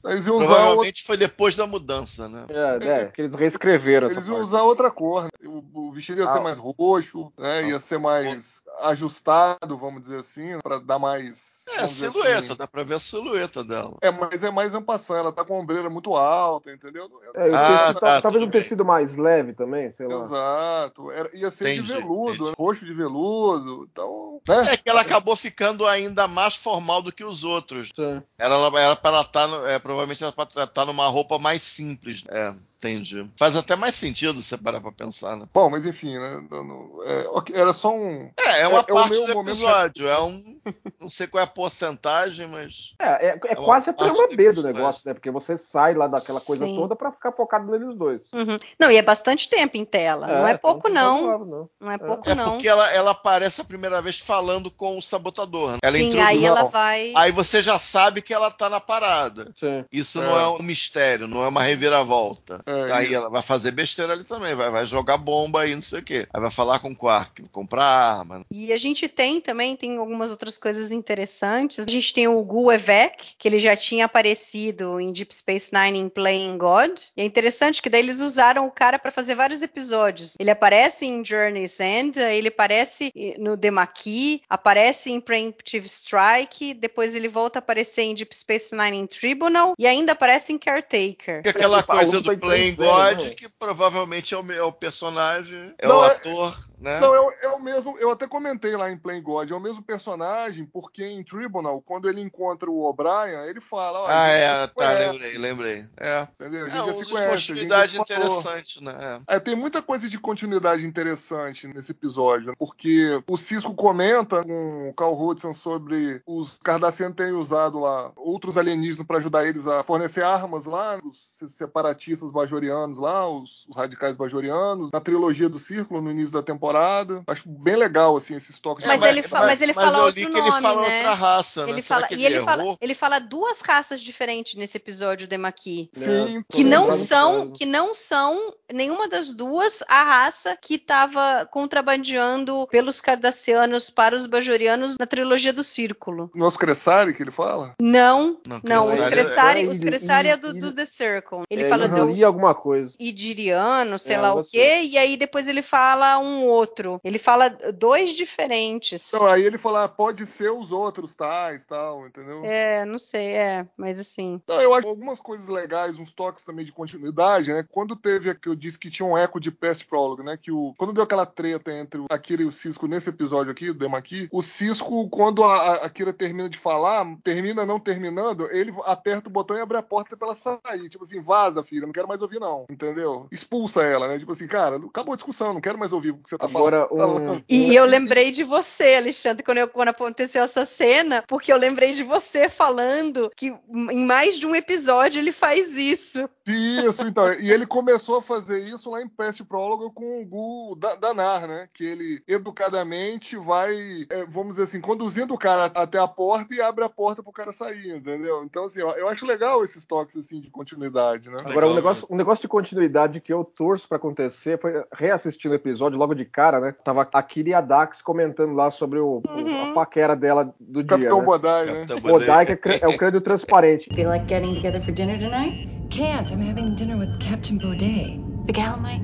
Eles 0.05 0.25
iam 0.27 0.37
usar, 0.37 0.47
provavelmente 0.47 1.03
foi 1.03 1.17
depois 1.17 1.55
da 1.55 1.65
mudança, 1.65 2.27
né? 2.29 2.45
É, 2.49 2.87
é, 2.87 3.05
que 3.05 3.21
eles 3.21 3.33
reescreveram 3.35 4.07
essa 4.07 4.15
eles 4.17 4.27
iam 4.27 4.35
parte. 4.37 4.47
usar 4.47 4.63
outra 4.63 4.91
cor. 4.91 5.23
né? 5.23 5.29
O, 5.45 5.87
o 5.87 5.91
vestido 5.91 6.21
ia 6.21 6.29
Ah. 6.29 6.33
ser 6.33 6.39
mais 6.41 6.57
roxo, 6.57 7.31
né? 7.37 7.67
Ia 7.69 7.79
ser 7.79 7.97
mais 7.99 8.61
ajustado, 8.81 9.77
vamos 9.77 10.01
dizer 10.01 10.19
assim, 10.19 10.59
para 10.63 10.79
dar 10.79 10.99
mais. 10.99 11.54
É, 11.67 11.81
a 11.81 11.87
silhueta, 11.87 12.45
assim. 12.47 12.55
dá 12.57 12.67
pra 12.67 12.83
ver 12.83 12.95
a 12.95 12.99
silhueta 12.99 13.63
dela. 13.63 13.97
É, 14.01 14.11
mas 14.11 14.43
é 14.43 14.51
mais 14.51 14.75
ampassando, 14.75 15.19
ela 15.19 15.31
tá 15.31 15.43
com 15.43 15.55
a 15.55 15.59
ombreira 15.59 15.89
muito 15.89 16.15
alta, 16.15 16.71
entendeu? 16.71 17.09
É, 17.33 17.53
Ah, 17.53 17.77
tecido- 17.87 17.99
tá, 17.99 18.21
talvez 18.21 18.43
um 18.43 18.47
bem. 18.47 18.61
tecido 18.61 18.85
mais 18.85 19.17
leve 19.17 19.53
também, 19.53 19.89
sei 19.91 20.07
lá. 20.07 20.19
Exato. 20.25 21.11
Era, 21.11 21.29
ia 21.35 21.49
ser 21.49 21.65
de 21.73 21.79
Entendi, 21.79 21.93
veludo, 21.93 22.31
entendi. 22.33 22.49
né? 22.49 22.55
roxo 22.57 22.85
de 22.85 22.93
veludo. 22.93 23.87
Então, 23.91 24.39
né? 24.47 24.73
É 24.73 24.77
que 24.77 24.89
ela 24.89 25.01
acabou 25.01 25.35
ficando 25.35 25.87
ainda 25.87 26.27
mais 26.27 26.55
formal 26.55 27.01
do 27.01 27.11
que 27.11 27.23
os 27.23 27.43
outros. 27.43 27.89
Sim. 27.95 28.21
Era, 28.37 28.55
era 28.79 28.95
para 28.95 29.15
ela 29.17 29.21
estar, 29.21 29.49
é, 29.69 29.79
provavelmente 29.79 30.23
era 30.23 30.31
para 30.31 30.63
estar 30.63 30.85
numa 30.85 31.07
roupa 31.07 31.39
mais 31.39 31.61
simples. 31.61 32.23
É, 32.29 32.53
entendi. 32.77 33.27
Faz 33.35 33.55
até 33.55 33.75
mais 33.75 33.95
sentido 33.95 34.41
você 34.41 34.57
parar 34.57 34.79
pra 34.81 34.91
pensar, 34.91 35.35
né? 35.35 35.45
Bom, 35.53 35.69
mas 35.69 35.85
enfim, 35.85 36.17
né? 36.17 36.43
não- 36.49 36.63
não- 36.63 37.03
é, 37.03 37.27
era 37.53 37.73
só 37.73 37.93
um. 37.93 38.29
É, 38.39 38.61
é 38.61 38.67
uma 38.67 38.79
É- 38.79 38.85
é 38.87 38.91
o 38.91 38.95
parte 38.95 39.09
meu 39.11 39.25
do 39.27 39.33
momento- 39.33 39.49
episódio. 39.55 40.07
É 40.07 40.21
um. 40.21 40.59
Não 40.99 41.09
sei 41.09 41.27
qual 41.27 41.41
é 41.41 41.43
a 41.43 41.47
porcentagem, 41.55 42.47
mas. 42.47 42.93
É, 42.99 43.29
é, 43.29 43.39
é 43.47 43.55
uma 43.57 43.65
quase 43.65 43.89
a 43.89 43.93
trama 43.93 44.27
do 44.27 44.35
B 44.35 44.51
do 44.51 44.61
negócio, 44.61 45.01
né? 45.05 45.13
Porque 45.13 45.31
você 45.31 45.57
sai 45.57 45.93
lá 45.95 46.07
daquela 46.07 46.41
coisa 46.41 46.65
Sim. 46.65 46.75
toda 46.75 46.95
pra 46.95 47.11
ficar 47.11 47.31
focado 47.31 47.71
neles 47.71 47.95
dois. 47.95 48.21
Uhum. 48.33 48.57
Não, 48.79 48.91
e 48.91 48.97
é 48.97 49.01
bastante 49.01 49.49
tempo 49.49 49.77
em 49.77 49.85
tela. 49.85 50.27
não 50.27 50.47
é 50.47 50.57
pouco, 50.57 50.89
então 50.89 50.93
não. 50.93 51.15
razoável, 51.25 51.45
não. 51.45 51.69
Não 51.79 51.91
é 51.91 51.97
pouco, 51.97 52.29
É 52.29 52.35
não. 52.35 52.51
porque 52.51 52.67
ela, 52.67 52.91
ela 52.93 53.11
aparece 53.11 53.61
a 53.61 53.63
primeira 53.63 54.01
vez 54.01 54.19
falando 54.19 54.69
com 54.69 54.97
o 54.97 55.01
sabotador. 55.01 55.71
Né? 55.71 55.77
Ela 55.81 55.97
Sim, 55.97 56.07
introduz. 56.07 56.27
aí 56.29 56.45
ela 56.45 56.63
vai. 56.65 57.13
Aí 57.15 57.31
você 57.31 57.61
já 57.61 57.79
sabe 57.79 58.21
que 58.21 58.33
ela 58.33 58.51
tá 58.51 58.69
na 58.69 58.79
parada. 58.81 59.51
Sim. 59.55 59.85
Isso 59.91 60.21
É. 60.21 60.25
não 60.25 60.39
é 60.39 60.49
um 60.49 60.63
mistério, 60.63 61.27
não 61.27 61.43
é 61.43 61.47
uma 61.47 61.63
reviravolta. 61.63 62.61
É, 62.65 62.91
aí 62.91 63.13
ela 63.13 63.29
vai 63.29 63.41
fazer 63.41 63.71
besteira 63.71 64.13
ali 64.13 64.23
também, 64.23 64.53
vai, 64.55 64.69
vai 64.69 64.85
jogar 64.85 65.17
bomba 65.17 65.61
aí, 65.61 65.73
não 65.73 65.81
sei 65.81 65.99
o 65.99 66.03
quê. 66.03 66.27
Aí 66.33 66.41
vai 66.41 66.51
falar 66.51 66.79
com 66.79 66.89
o 66.89 66.95
Quark, 66.95 67.43
comprar 67.51 67.83
arma. 68.19 68.45
E 68.51 68.73
a 68.73 68.77
gente 68.77 69.07
tem 69.07 69.39
também, 69.39 69.75
tem 69.77 69.97
algumas 69.97 70.31
outras 70.31 70.57
coisas 70.57 70.91
interessantes. 70.91 71.44
A 71.45 71.89
gente 71.91 72.13
tem 72.13 72.27
o 72.27 72.43
Gu 72.43 72.71
Evek, 72.71 73.35
que 73.37 73.47
ele 73.47 73.59
já 73.59 73.75
tinha 73.75 74.05
aparecido 74.05 74.99
em 74.99 75.11
Deep 75.11 75.33
Space 75.35 75.71
Nine 75.73 75.99
em 75.99 76.09
Playing 76.09 76.57
God. 76.57 76.99
E 77.15 77.21
é 77.21 77.25
interessante 77.25 77.81
que 77.81 77.89
daí 77.89 78.01
eles 78.01 78.19
usaram 78.19 78.65
o 78.65 78.71
cara 78.71 78.97
para 78.99 79.11
fazer 79.11 79.35
vários 79.35 79.61
episódios. 79.61 80.35
Ele 80.39 80.51
aparece 80.51 81.05
em 81.05 81.23
Journey's 81.23 81.79
End, 81.79 82.19
ele 82.19 82.49
aparece 82.49 83.11
no 83.37 83.57
The 83.57 83.71
Maquis, 83.71 84.41
aparece 84.49 85.11
em 85.11 85.19
Preemptive 85.21 85.87
Strike, 85.87 86.73
depois 86.73 87.15
ele 87.15 87.27
volta 87.27 87.59
a 87.59 87.61
aparecer 87.61 88.03
em 88.03 88.15
Deep 88.15 88.35
Space 88.35 88.75
Nine 88.75 88.97
em 88.97 89.07
Tribunal 89.07 89.73
e 89.77 89.85
ainda 89.87 90.11
aparece 90.13 90.53
em 90.53 90.57
Caretaker. 90.57 91.41
E 91.45 91.49
aquela 91.49 91.79
o 91.79 91.83
Paulo 91.83 92.01
coisa 92.03 92.21
do 92.21 92.37
Playing 92.37 92.75
God, 92.75 93.21
né? 93.23 93.29
que 93.31 93.47
provavelmente 93.49 94.33
é 94.33 94.37
o, 94.37 94.51
é 94.51 94.63
o 94.63 94.71
personagem, 94.71 95.73
é 95.77 95.87
Não, 95.87 95.99
o 95.99 96.03
é- 96.05 96.07
ator, 96.07 96.57
né? 96.79 96.99
Não, 96.99 97.13
é, 97.13 97.19
o- 97.19 97.31
é 97.41 97.47
o 97.49 97.59
mesmo. 97.61 97.97
Eu 97.99 98.11
até 98.11 98.27
comentei 98.27 98.75
lá 98.75 98.89
em 98.91 98.97
Plain 98.97 99.21
God, 99.21 99.51
é 99.51 99.55
o 99.55 99.59
mesmo 99.59 99.81
personagem, 99.81 100.65
porque 100.65 101.03
em 101.05 101.23
Tribunal 101.37 101.81
quando 101.81 102.09
ele 102.09 102.21
encontra 102.21 102.69
o 102.69 102.83
O'Brien, 102.83 103.45
ele 103.47 103.61
fala. 103.61 104.05
Ah, 104.07 104.27
é, 104.29 104.67
tá, 104.67 104.91
lembrei, 104.91 105.37
lembrei. 105.37 105.85
É. 105.97 106.27
Entendeu? 106.39 106.65
A 106.65 106.69
gente 106.69 106.77
É, 106.81 106.85
já 106.85 106.93
se 106.93 107.05
conhece. 107.05 107.27
a 107.27 107.37
gente 107.37 107.47
continuidade 107.47 107.95
já 107.97 108.03
se 108.05 108.13
falou. 108.13 108.29
interessante, 108.39 108.83
né? 108.83 109.21
É. 109.29 109.35
É, 109.35 109.39
tem 109.39 109.55
muita 109.55 109.81
coisa 109.81 110.07
de 110.09 110.17
continuidade 110.19 110.85
interessante 110.85 111.67
nesse 111.67 111.91
episódio, 111.91 112.47
né? 112.49 112.53
porque 112.57 113.21
o 113.27 113.37
Cisco 113.37 113.73
comenta 113.73 114.43
com 114.43 114.89
o 114.89 114.93
Carl 114.93 115.19
Hudson 115.19 115.53
sobre 115.53 116.21
os 116.25 116.57
Cardassianos 116.63 117.15
terem 117.15 117.33
usado 117.33 117.79
lá 117.79 118.11
outros 118.15 118.57
alienígenas 118.57 119.05
para 119.05 119.17
ajudar 119.17 119.45
eles 119.45 119.67
a 119.67 119.83
fornecer 119.83 120.23
armas 120.23 120.65
lá, 120.65 120.99
os 121.03 121.39
separatistas 121.51 122.31
bajorianos 122.31 122.97
lá, 122.97 123.27
os, 123.27 123.65
os 123.67 123.75
radicais 123.75 124.15
bajorianos, 124.15 124.89
na 124.91 124.99
trilogia 124.99 125.49
do 125.49 125.59
Círculo, 125.59 126.01
no 126.01 126.11
início 126.11 126.33
da 126.33 126.43
temporada. 126.43 127.23
Acho 127.27 127.47
bem 127.49 127.75
legal, 127.75 128.15
assim, 128.17 128.35
esses 128.35 128.59
toques. 128.59 128.85
Mas 128.85 128.99
de- 129.01 129.07
ele 129.07 129.21
fa- 129.23 129.39
mas 129.41 129.61
ele 129.61 129.73
fala 129.73 129.97
eu 129.99 130.03
outro 130.05 130.19
li 130.21 130.25
que 130.27 130.37
ele 130.37 130.49
nome, 130.49 130.61
fala 130.61 130.81
né? 130.87 130.95
outra 130.95 131.13
raça, 131.25 131.65
né? 131.65 131.71
Ele 131.73 131.81
Será 131.81 131.99
fala, 131.99 132.07
que 132.07 132.13
e 132.15 132.17
ele, 132.17 132.25
ele 132.25 132.35
errou? 132.35 132.45
fala, 132.45 132.77
ele 132.81 132.93
fala 132.93 133.19
duas 133.19 133.61
raças 133.61 134.01
diferentes 134.01 134.55
nesse 134.55 134.77
episódio 134.77 135.27
de 135.27 135.37
Maqui. 135.37 135.89
Sim, 135.93 136.43
Que 136.49 136.63
tô 136.63 136.69
não 136.69 136.91
são, 136.93 137.51
que 137.51 137.65
não 137.65 137.93
são 137.93 138.53
nenhuma 138.71 139.07
das 139.07 139.33
duas 139.33 139.83
a 139.87 140.03
raça 140.03 140.57
que 140.59 140.75
estava 140.75 141.45
contrabandeando 141.51 142.67
pelos 142.69 142.99
cardassianos 143.01 143.89
para 143.89 144.15
os 144.15 144.25
bajorianos 144.25 144.97
na 144.97 145.05
trilogia 145.05 145.53
do 145.53 145.63
Círculo. 145.63 146.29
No 146.33 146.45
Oscressari 146.45 147.13
que 147.13 147.23
ele 147.23 147.31
fala? 147.31 147.73
Não, 147.79 148.37
Não, 148.47 148.61
não, 148.63 148.83
os 148.85 148.91
Cressari 148.91 149.05
é- 149.05 149.23
Cressari, 149.23 149.61
é 149.61 149.67
os 149.67 149.79
Cressari 149.79 150.27
é 150.29 150.37
do, 150.37 150.53
do 150.53 150.73
The 150.73 150.85
Circle. 150.85 151.43
Ele 151.49 151.63
é, 151.63 151.69
fala 151.69 151.87
do 151.87 152.25
alguma 152.25 152.53
coisa. 152.53 152.93
Idiriano, 152.99 153.97
sei 153.99 154.15
É, 154.15 154.19
lá 154.19 154.33
o 154.33 154.43
quê, 154.43 154.81
e 154.83 154.97
aí 154.97 155.17
depois 155.17 155.47
ele 155.47 155.61
fala 155.61 156.17
um 156.19 156.43
outro. 156.45 156.99
Ele 157.03 157.19
fala 157.19 157.49
dois 157.49 158.11
diferentes. 158.11 159.09
Então, 159.13 159.27
aí 159.27 159.43
ele 159.43 159.57
fala, 159.57 159.83
ah, 159.85 159.87
pode 159.89 160.25
ser 160.25 160.51
os 160.51 160.71
outros 160.71 161.14
tais, 161.15 161.65
tal, 161.65 162.05
entendeu? 162.07 162.43
É, 162.45 162.85
não 162.85 162.99
sei, 162.99 163.27
é, 163.33 163.65
mas 163.77 163.99
assim. 163.99 164.41
Não, 164.47 164.61
eu 164.61 164.73
acho 164.73 164.87
algumas 164.87 165.19
coisas 165.19 165.47
legais, 165.47 165.97
uns 165.97 166.11
toques 166.11 166.43
também 166.43 166.65
de 166.65 166.71
continuidade, 166.71 167.51
né? 167.53 167.65
Quando 167.69 167.95
teve 167.95 168.33
que 168.35 168.49
eu 168.49 168.55
disse 168.55 168.77
que 168.77 168.89
tinha 168.91 169.05
um 169.05 169.17
eco 169.17 169.39
de 169.39 169.49
Past 169.51 169.85
Prologue, 169.87 170.23
né? 170.23 170.37
Que 170.41 170.51
o 170.51 170.73
quando 170.77 170.93
deu 170.93 171.03
aquela 171.03 171.25
treta 171.25 171.71
entre 171.71 171.99
o 172.01 172.05
Akira 172.09 172.41
e 172.41 172.45
o 172.45 172.51
Cisco 172.51 172.87
nesse 172.87 173.09
episódio 173.09 173.51
aqui, 173.51 173.67
do 173.67 173.73
Demaki, 173.79 174.27
o 174.31 174.41
Cisco, 174.41 175.09
quando 175.09 175.43
a, 175.43 175.55
a 175.55 175.73
Akira 175.85 176.11
termina 176.13 176.49
de 176.49 176.57
falar, 176.57 177.05
termina 177.23 177.65
não 177.65 177.79
terminando, 177.79 178.49
ele 178.51 178.73
aperta 178.85 179.29
o 179.29 179.31
botão 179.31 179.57
e 179.57 179.61
abre 179.61 179.77
a 179.77 179.81
porta 179.83 180.17
pra 180.17 180.27
ela 180.27 180.35
sair. 180.35 180.89
Tipo 180.89 181.03
assim, 181.03 181.21
vaza, 181.21 181.63
filha, 181.63 181.85
não 181.85 181.93
quero 181.93 182.07
mais 182.07 182.21
ouvir, 182.21 182.39
não. 182.39 182.65
Entendeu? 182.69 183.27
Expulsa 183.31 183.83
ela, 183.83 184.07
né? 184.07 184.17
Tipo 184.19 184.31
assim, 184.31 184.47
cara, 184.47 184.77
acabou 184.77 185.13
a 185.13 185.17
discussão, 185.17 185.53
não 185.53 185.61
quero 185.61 185.77
mais 185.77 185.93
ouvir 185.93 186.11
o 186.11 186.17
que 186.17 186.29
você 186.29 186.37
tá 186.37 186.45
Agora, 186.45 186.87
falando. 186.87 187.33
um, 187.37 187.43
E 187.47 187.75
eu 187.75 187.85
lembrei 187.85 188.31
de 188.31 188.43
você, 188.43 188.95
Alexandre, 188.95 189.43
quando, 189.43 189.59
eu- 189.59 189.67
quando 189.67 189.89
aconteceu 189.89 190.43
essa 190.43 190.65
cena, 190.65 191.04
porque 191.27 191.51
eu 191.51 191.57
lembrei 191.57 191.93
de 191.93 192.03
você 192.03 192.47
falando 192.49 193.31
que 193.35 193.53
em 193.91 194.05
mais 194.05 194.37
de 194.37 194.45
um 194.47 194.55
episódio 194.55 195.19
ele 195.19 195.31
faz 195.31 195.71
isso. 195.75 196.29
Isso, 196.47 197.03
então. 197.07 197.33
E 197.33 197.51
ele 197.51 197.65
começou 197.65 198.17
a 198.17 198.21
fazer 198.21 198.59
isso 198.59 198.91
lá 198.91 199.01
em 199.01 199.07
Pest 199.07 199.41
Prólogo 199.43 199.91
com 199.91 200.21
o 200.21 200.25
Gu 200.25 200.75
Da- 200.75 200.95
Danar, 200.95 201.47
né? 201.47 201.67
Que 201.73 201.83
ele 201.83 202.21
educadamente 202.59 203.35
vai, 203.35 204.05
é, 204.09 204.25
vamos 204.27 204.53
dizer 204.53 204.63
assim, 204.63 204.81
conduzindo 204.81 205.33
o 205.33 205.37
cara 205.37 205.65
até 205.65 205.97
a 205.99 206.07
porta 206.07 206.53
e 206.53 206.61
abre 206.61 206.83
a 206.83 206.89
porta 206.89 207.21
pro 207.21 207.31
cara 207.31 207.51
sair, 207.51 207.95
entendeu? 207.95 208.43
Então, 208.43 208.65
assim, 208.65 208.79
eu, 208.79 208.89
eu 208.91 209.07
acho 209.09 209.25
legal 209.25 209.63
esses 209.63 209.85
toques 209.85 210.15
assim 210.17 210.39
de 210.39 210.49
continuidade, 210.49 211.29
né? 211.29 211.37
Agora, 211.45 211.67
um 211.67 211.73
negócio, 211.73 212.07
um 212.09 212.15
negócio 212.15 212.41
de 212.41 212.47
continuidade 212.47 213.21
que 213.21 213.31
eu 213.33 213.43
torço 213.43 213.87
pra 213.87 213.97
acontecer 213.97 214.59
foi 214.59 214.83
reassistindo 214.93 215.53
o 215.53 215.57
episódio 215.57 215.97
logo 215.97 216.13
de 216.13 216.25
cara, 216.25 216.59
né? 216.59 216.71
Tava 216.83 217.07
a 217.11 217.23
Kira 217.23 217.49
e 217.49 217.53
a 217.53 217.61
Dax 217.61 218.01
comentando 218.01 218.53
lá 218.53 218.71
sobre 218.71 218.99
o, 218.99 219.21
o- 219.27 219.35
Uhum. 219.35 219.71
a 219.71 219.73
paquera 219.73 220.15
dela 220.15 220.53
do 220.59 220.81
dia. 220.83 220.94
Capitão 220.97 221.19
Né? 221.19 221.25
Bodai, 221.25 221.65
né? 221.65 221.85
Capitão 221.87 221.99
Bodai. 222.01 222.45
que 222.45 222.51
é, 222.69 222.79
é 222.81 222.87
o 222.87 222.97
crânio 222.97 223.21
transparente. 223.21 223.89
Feel 223.93 224.09
like 224.09 224.25
getting 224.27 224.55
together 224.55 224.81
for 224.81 224.91
dinner 224.93 225.17
tonight? 225.17 225.69
Can't. 225.89 226.31
I'm 226.31 226.41
having 226.41 226.75
dinner 226.75 226.97
with 226.97 227.19
Captain 227.19 227.57
Baudet. 227.57 228.19
The 228.47 228.53
Galamite? 228.53 229.03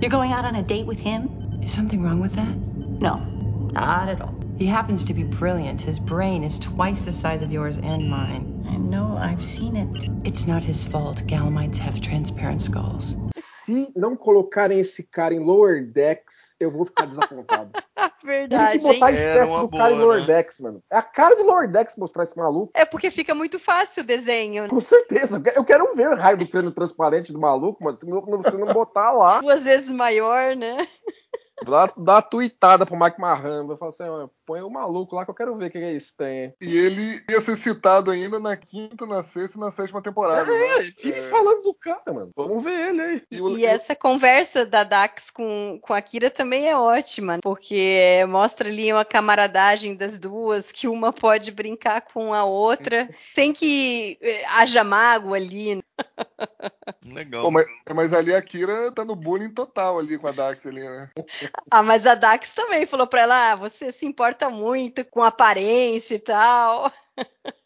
You're 0.00 0.10
going 0.10 0.32
out 0.32 0.44
on 0.44 0.54
a 0.56 0.62
date 0.62 0.86
with 0.86 0.98
him? 0.98 1.28
Is 1.62 1.72
something 1.72 2.02
wrong 2.02 2.20
with 2.20 2.32
that? 2.34 2.54
No. 3.00 3.20
Not 3.72 4.08
at 4.08 4.20
all. 4.20 4.34
He 4.60 4.66
happens 4.66 5.06
to 5.06 5.14
be 5.14 5.24
brilliant. 5.24 5.80
His 5.80 5.98
brain 5.98 6.44
is 6.44 6.58
twice 6.58 7.06
the 7.06 7.14
size 7.14 7.42
of 7.42 7.50
yours 7.50 7.78
and 7.78 8.10
mine. 8.10 8.62
I 8.68 8.76
know, 8.76 9.16
I've 9.16 9.42
seen 9.42 9.74
it. 9.74 10.10
It's 10.22 10.46
not 10.46 10.62
his 10.62 10.84
fault. 10.84 11.22
Galamites 11.26 11.78
have 11.78 11.98
transparent 12.02 12.60
skulls. 12.60 13.16
Se 13.32 13.90
não 13.96 14.14
colocarem 14.16 14.78
esse 14.78 15.02
cara 15.02 15.32
em 15.32 15.38
Lower 15.40 15.82
Decks, 15.90 16.56
eu 16.60 16.70
vou 16.70 16.84
ficar 16.84 17.06
desapontado. 17.06 17.70
Tem 17.96 18.10
que 18.20 18.26
Verdade, 18.26 18.78
botar 18.80 19.46
uma 19.46 19.60
do 19.62 19.70
cara 19.70 19.92
em 19.92 19.98
Lower 19.98 20.20
né? 20.20 20.26
Decks, 20.26 20.60
mano. 20.60 20.82
É 20.92 20.96
a 20.98 21.02
cara 21.02 21.34
de 21.36 21.42
Lower 21.42 21.66
Decks 21.70 21.96
mostrar 21.96 22.24
esse 22.24 22.36
maluco. 22.36 22.70
É 22.74 22.84
porque 22.84 23.10
fica 23.10 23.34
muito 23.34 23.58
fácil 23.58 24.02
o 24.02 24.06
desenho. 24.06 24.68
Com 24.68 24.80
certeza. 24.82 25.38
Eu 25.38 25.42
que- 25.42 25.58
Eu 25.58 25.64
quero 25.64 25.94
ver 25.94 26.10
o 26.10 26.16
raio 26.16 26.36
do 26.36 26.46
crânio 26.46 26.70
transparente 26.70 27.32
do 27.32 27.38
maluco, 27.40 27.82
mano. 27.82 27.96
Se 27.98 28.06
não, 28.06 28.22
se 28.42 28.58
não 28.58 28.74
botar 28.74 29.10
lá, 29.12 29.40
Duas 29.40 29.64
vezes 29.64 29.90
maior, 29.90 30.54
né? 30.54 30.86
Dá, 31.64 31.86
dá 31.96 32.12
uma 32.14 32.22
tuitada 32.22 32.84
pro 32.86 32.98
Mike 32.98 33.20
Marramba. 33.20 33.76
Fala 33.76 33.90
assim, 33.90 34.30
põe 34.46 34.62
o 34.62 34.70
maluco 34.70 35.14
lá 35.14 35.24
que 35.24 35.30
eu 35.30 35.34
quero 35.34 35.56
ver 35.56 35.66
o 35.66 35.70
que, 35.70 35.78
que 35.78 35.84
é 35.84 35.92
isso 35.92 36.14
tem. 36.16 36.54
E 36.60 36.76
ele 36.76 37.22
ia 37.30 37.40
ser 37.40 37.56
citado 37.56 38.10
ainda 38.10 38.38
na 38.40 38.56
quinta, 38.56 39.06
na 39.06 39.22
sexta 39.22 39.58
e 39.58 39.60
na 39.60 39.70
sétima 39.70 40.02
temporada. 40.02 40.50
É, 40.52 40.82
né? 40.82 40.92
vive 41.02 41.22
falando 41.30 41.62
do 41.62 41.74
cara, 41.74 42.12
mano. 42.12 42.30
Vamos 42.36 42.62
ver 42.64 42.88
ele 42.90 43.02
aí. 43.02 43.22
E 43.30 43.40
o- 43.40 43.56
E 43.56 43.64
essa 43.64 43.94
conversa 43.94 44.64
da 44.66 44.82
Dax 44.84 45.30
com, 45.30 45.78
com 45.82 45.92
a 45.94 46.00
Kira 46.02 46.30
também 46.30 46.68
é 46.68 46.76
ótima, 46.76 47.38
porque 47.42 48.24
mostra 48.28 48.68
ali 48.68 48.92
uma 48.92 49.04
camaradagem 49.04 49.94
das 49.94 50.18
duas, 50.18 50.72
que 50.72 50.88
uma 50.88 51.12
pode 51.12 51.50
brincar 51.50 52.00
com 52.02 52.32
a 52.34 52.44
outra, 52.44 53.08
sem 53.34 53.52
que 53.52 54.18
eh, 54.20 54.44
haja 54.48 54.82
mágoa 54.84 55.36
ali. 55.36 55.82
Legal. 57.14 57.42
Pô, 57.42 57.50
mas, 57.50 57.66
mas 57.94 58.12
ali 58.12 58.34
a 58.34 58.42
Kira 58.42 58.92
tá 58.92 59.04
no 59.04 59.16
bullying 59.16 59.52
total 59.52 59.98
ali 59.98 60.18
com 60.18 60.28
a 60.28 60.32
Dax 60.32 60.66
ali, 60.66 60.82
né? 60.82 61.10
Ah, 61.70 61.82
mas 61.82 62.06
a 62.06 62.14
Dax 62.14 62.52
também 62.52 62.84
falou 62.84 63.06
pra 63.06 63.22
ela: 63.22 63.52
ah, 63.52 63.56
você 63.56 63.92
se 63.92 64.04
importa 64.06 64.50
muito 64.50 65.04
com 65.04 65.22
aparência 65.22 66.14
e 66.14 66.18
tal. 66.18 66.92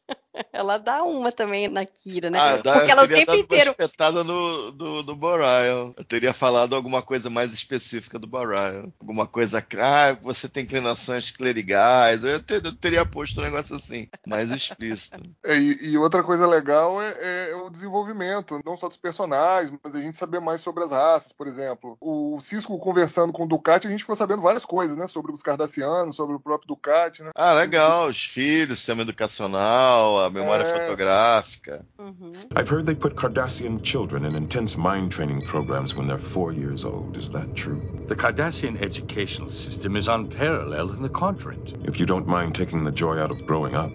Ela 0.55 0.79
dá 0.79 1.03
uma 1.03 1.33
também 1.33 1.67
na 1.69 1.85
Kira, 1.85 2.31
né? 2.31 2.39
Ah, 2.41 2.57
dá, 2.59 2.75
Porque 2.75 2.93
ela 2.93 3.03
o 3.03 3.05
eu 3.05 3.09
teria 3.09 3.27
tempo 3.27 3.39
inteiro. 3.43 3.71
uma 3.71 3.85
espetada 3.85 4.23
no, 4.23 4.71
do, 4.71 5.03
do 5.03 5.17
Borial. 5.17 5.93
Eu 5.99 6.05
teria 6.05 6.33
falado 6.33 6.77
alguma 6.77 7.03
coisa 7.03 7.29
mais 7.29 7.53
específica 7.53 8.21
do 8.21 8.27
Borial. 8.29 8.93
Alguma 9.01 9.27
coisa, 9.27 9.59
ah, 9.81 10.17
você 10.23 10.49
tem 10.49 10.63
inclinações 10.63 11.33
clerigais. 11.33 12.23
Eu, 12.23 12.41
ter- 12.41 12.65
eu 12.65 12.73
teria 12.77 13.05
posto 13.05 13.41
um 13.41 13.43
negócio 13.43 13.75
assim, 13.75 14.09
mais 14.27 14.51
explícito. 14.53 15.21
É, 15.45 15.57
e, 15.59 15.91
e 15.91 15.99
outra 15.99 16.23
coisa 16.23 16.47
legal 16.47 17.03
é, 17.03 17.51
é 17.51 17.55
o 17.57 17.69
desenvolvimento, 17.69 18.61
não 18.65 18.77
só 18.77 18.89
dos 18.89 18.97
personagens, 18.97 19.77
mas 19.83 19.95
a 19.95 20.01
gente 20.01 20.17
saber 20.17 20.41
mais 20.41 20.61
sobre 20.61 20.85
as 20.85 20.91
raças, 20.91 21.33
por 21.33 21.47
exemplo. 21.47 21.97
O 22.01 22.39
Cisco 22.41 22.79
conversando 22.79 23.33
com 23.33 23.45
o 23.45 23.49
Ducati, 23.49 23.87
a 23.87 23.91
gente 23.91 24.01
ficou 24.01 24.17
sabendo 24.17 24.41
várias 24.41 24.65
coisas, 24.65 24.97
né? 24.97 25.07
Sobre 25.07 25.33
os 25.33 25.43
Cardassianos, 25.43 26.17
sobre 26.17 26.37
o 26.37 26.41
próprio 26.41 26.69
Ducati, 26.69 27.23
né? 27.23 27.31
Ah, 27.35 27.53
legal. 27.53 28.09
Os 28.09 28.23
filhos, 28.25 28.79
sistema 28.79 29.03
educacional, 29.03 30.19
a 30.23 30.31
memória 30.31 30.44
É. 30.45 30.65
fotográfica. 30.65 31.85
Uhum. 31.99 32.35
I've 32.57 32.69
heard 32.69 32.87
they 32.87 32.95
put 32.95 33.17
Cardassian 33.17 33.83
children 33.83 34.25
in 34.25 34.35
intense 34.35 34.77
mind 34.77 35.13
training 35.13 35.43
programs 35.43 35.95
when 35.95 36.07
they're 36.07 36.19
four 36.19 36.53
years 36.53 36.85
old. 36.85 37.17
Is 37.17 37.31
that 37.31 37.55
true? 37.55 37.81
The 38.09 38.17
Cardassian 38.17 38.81
educational 38.81 39.49
system 39.49 39.97
is 39.97 40.09
unparalleled 40.09 40.97
in 40.97 41.03
the 41.03 41.09
quadrant. 41.09 41.75
If 41.85 41.99
you 41.99 42.07
don't 42.07 42.27
mind 42.27 42.55
taking 42.55 42.85
the 42.85 42.93
joy 42.93 43.19
out 43.19 43.31
of 43.31 43.45
growing 43.47 43.75
up. 43.75 43.93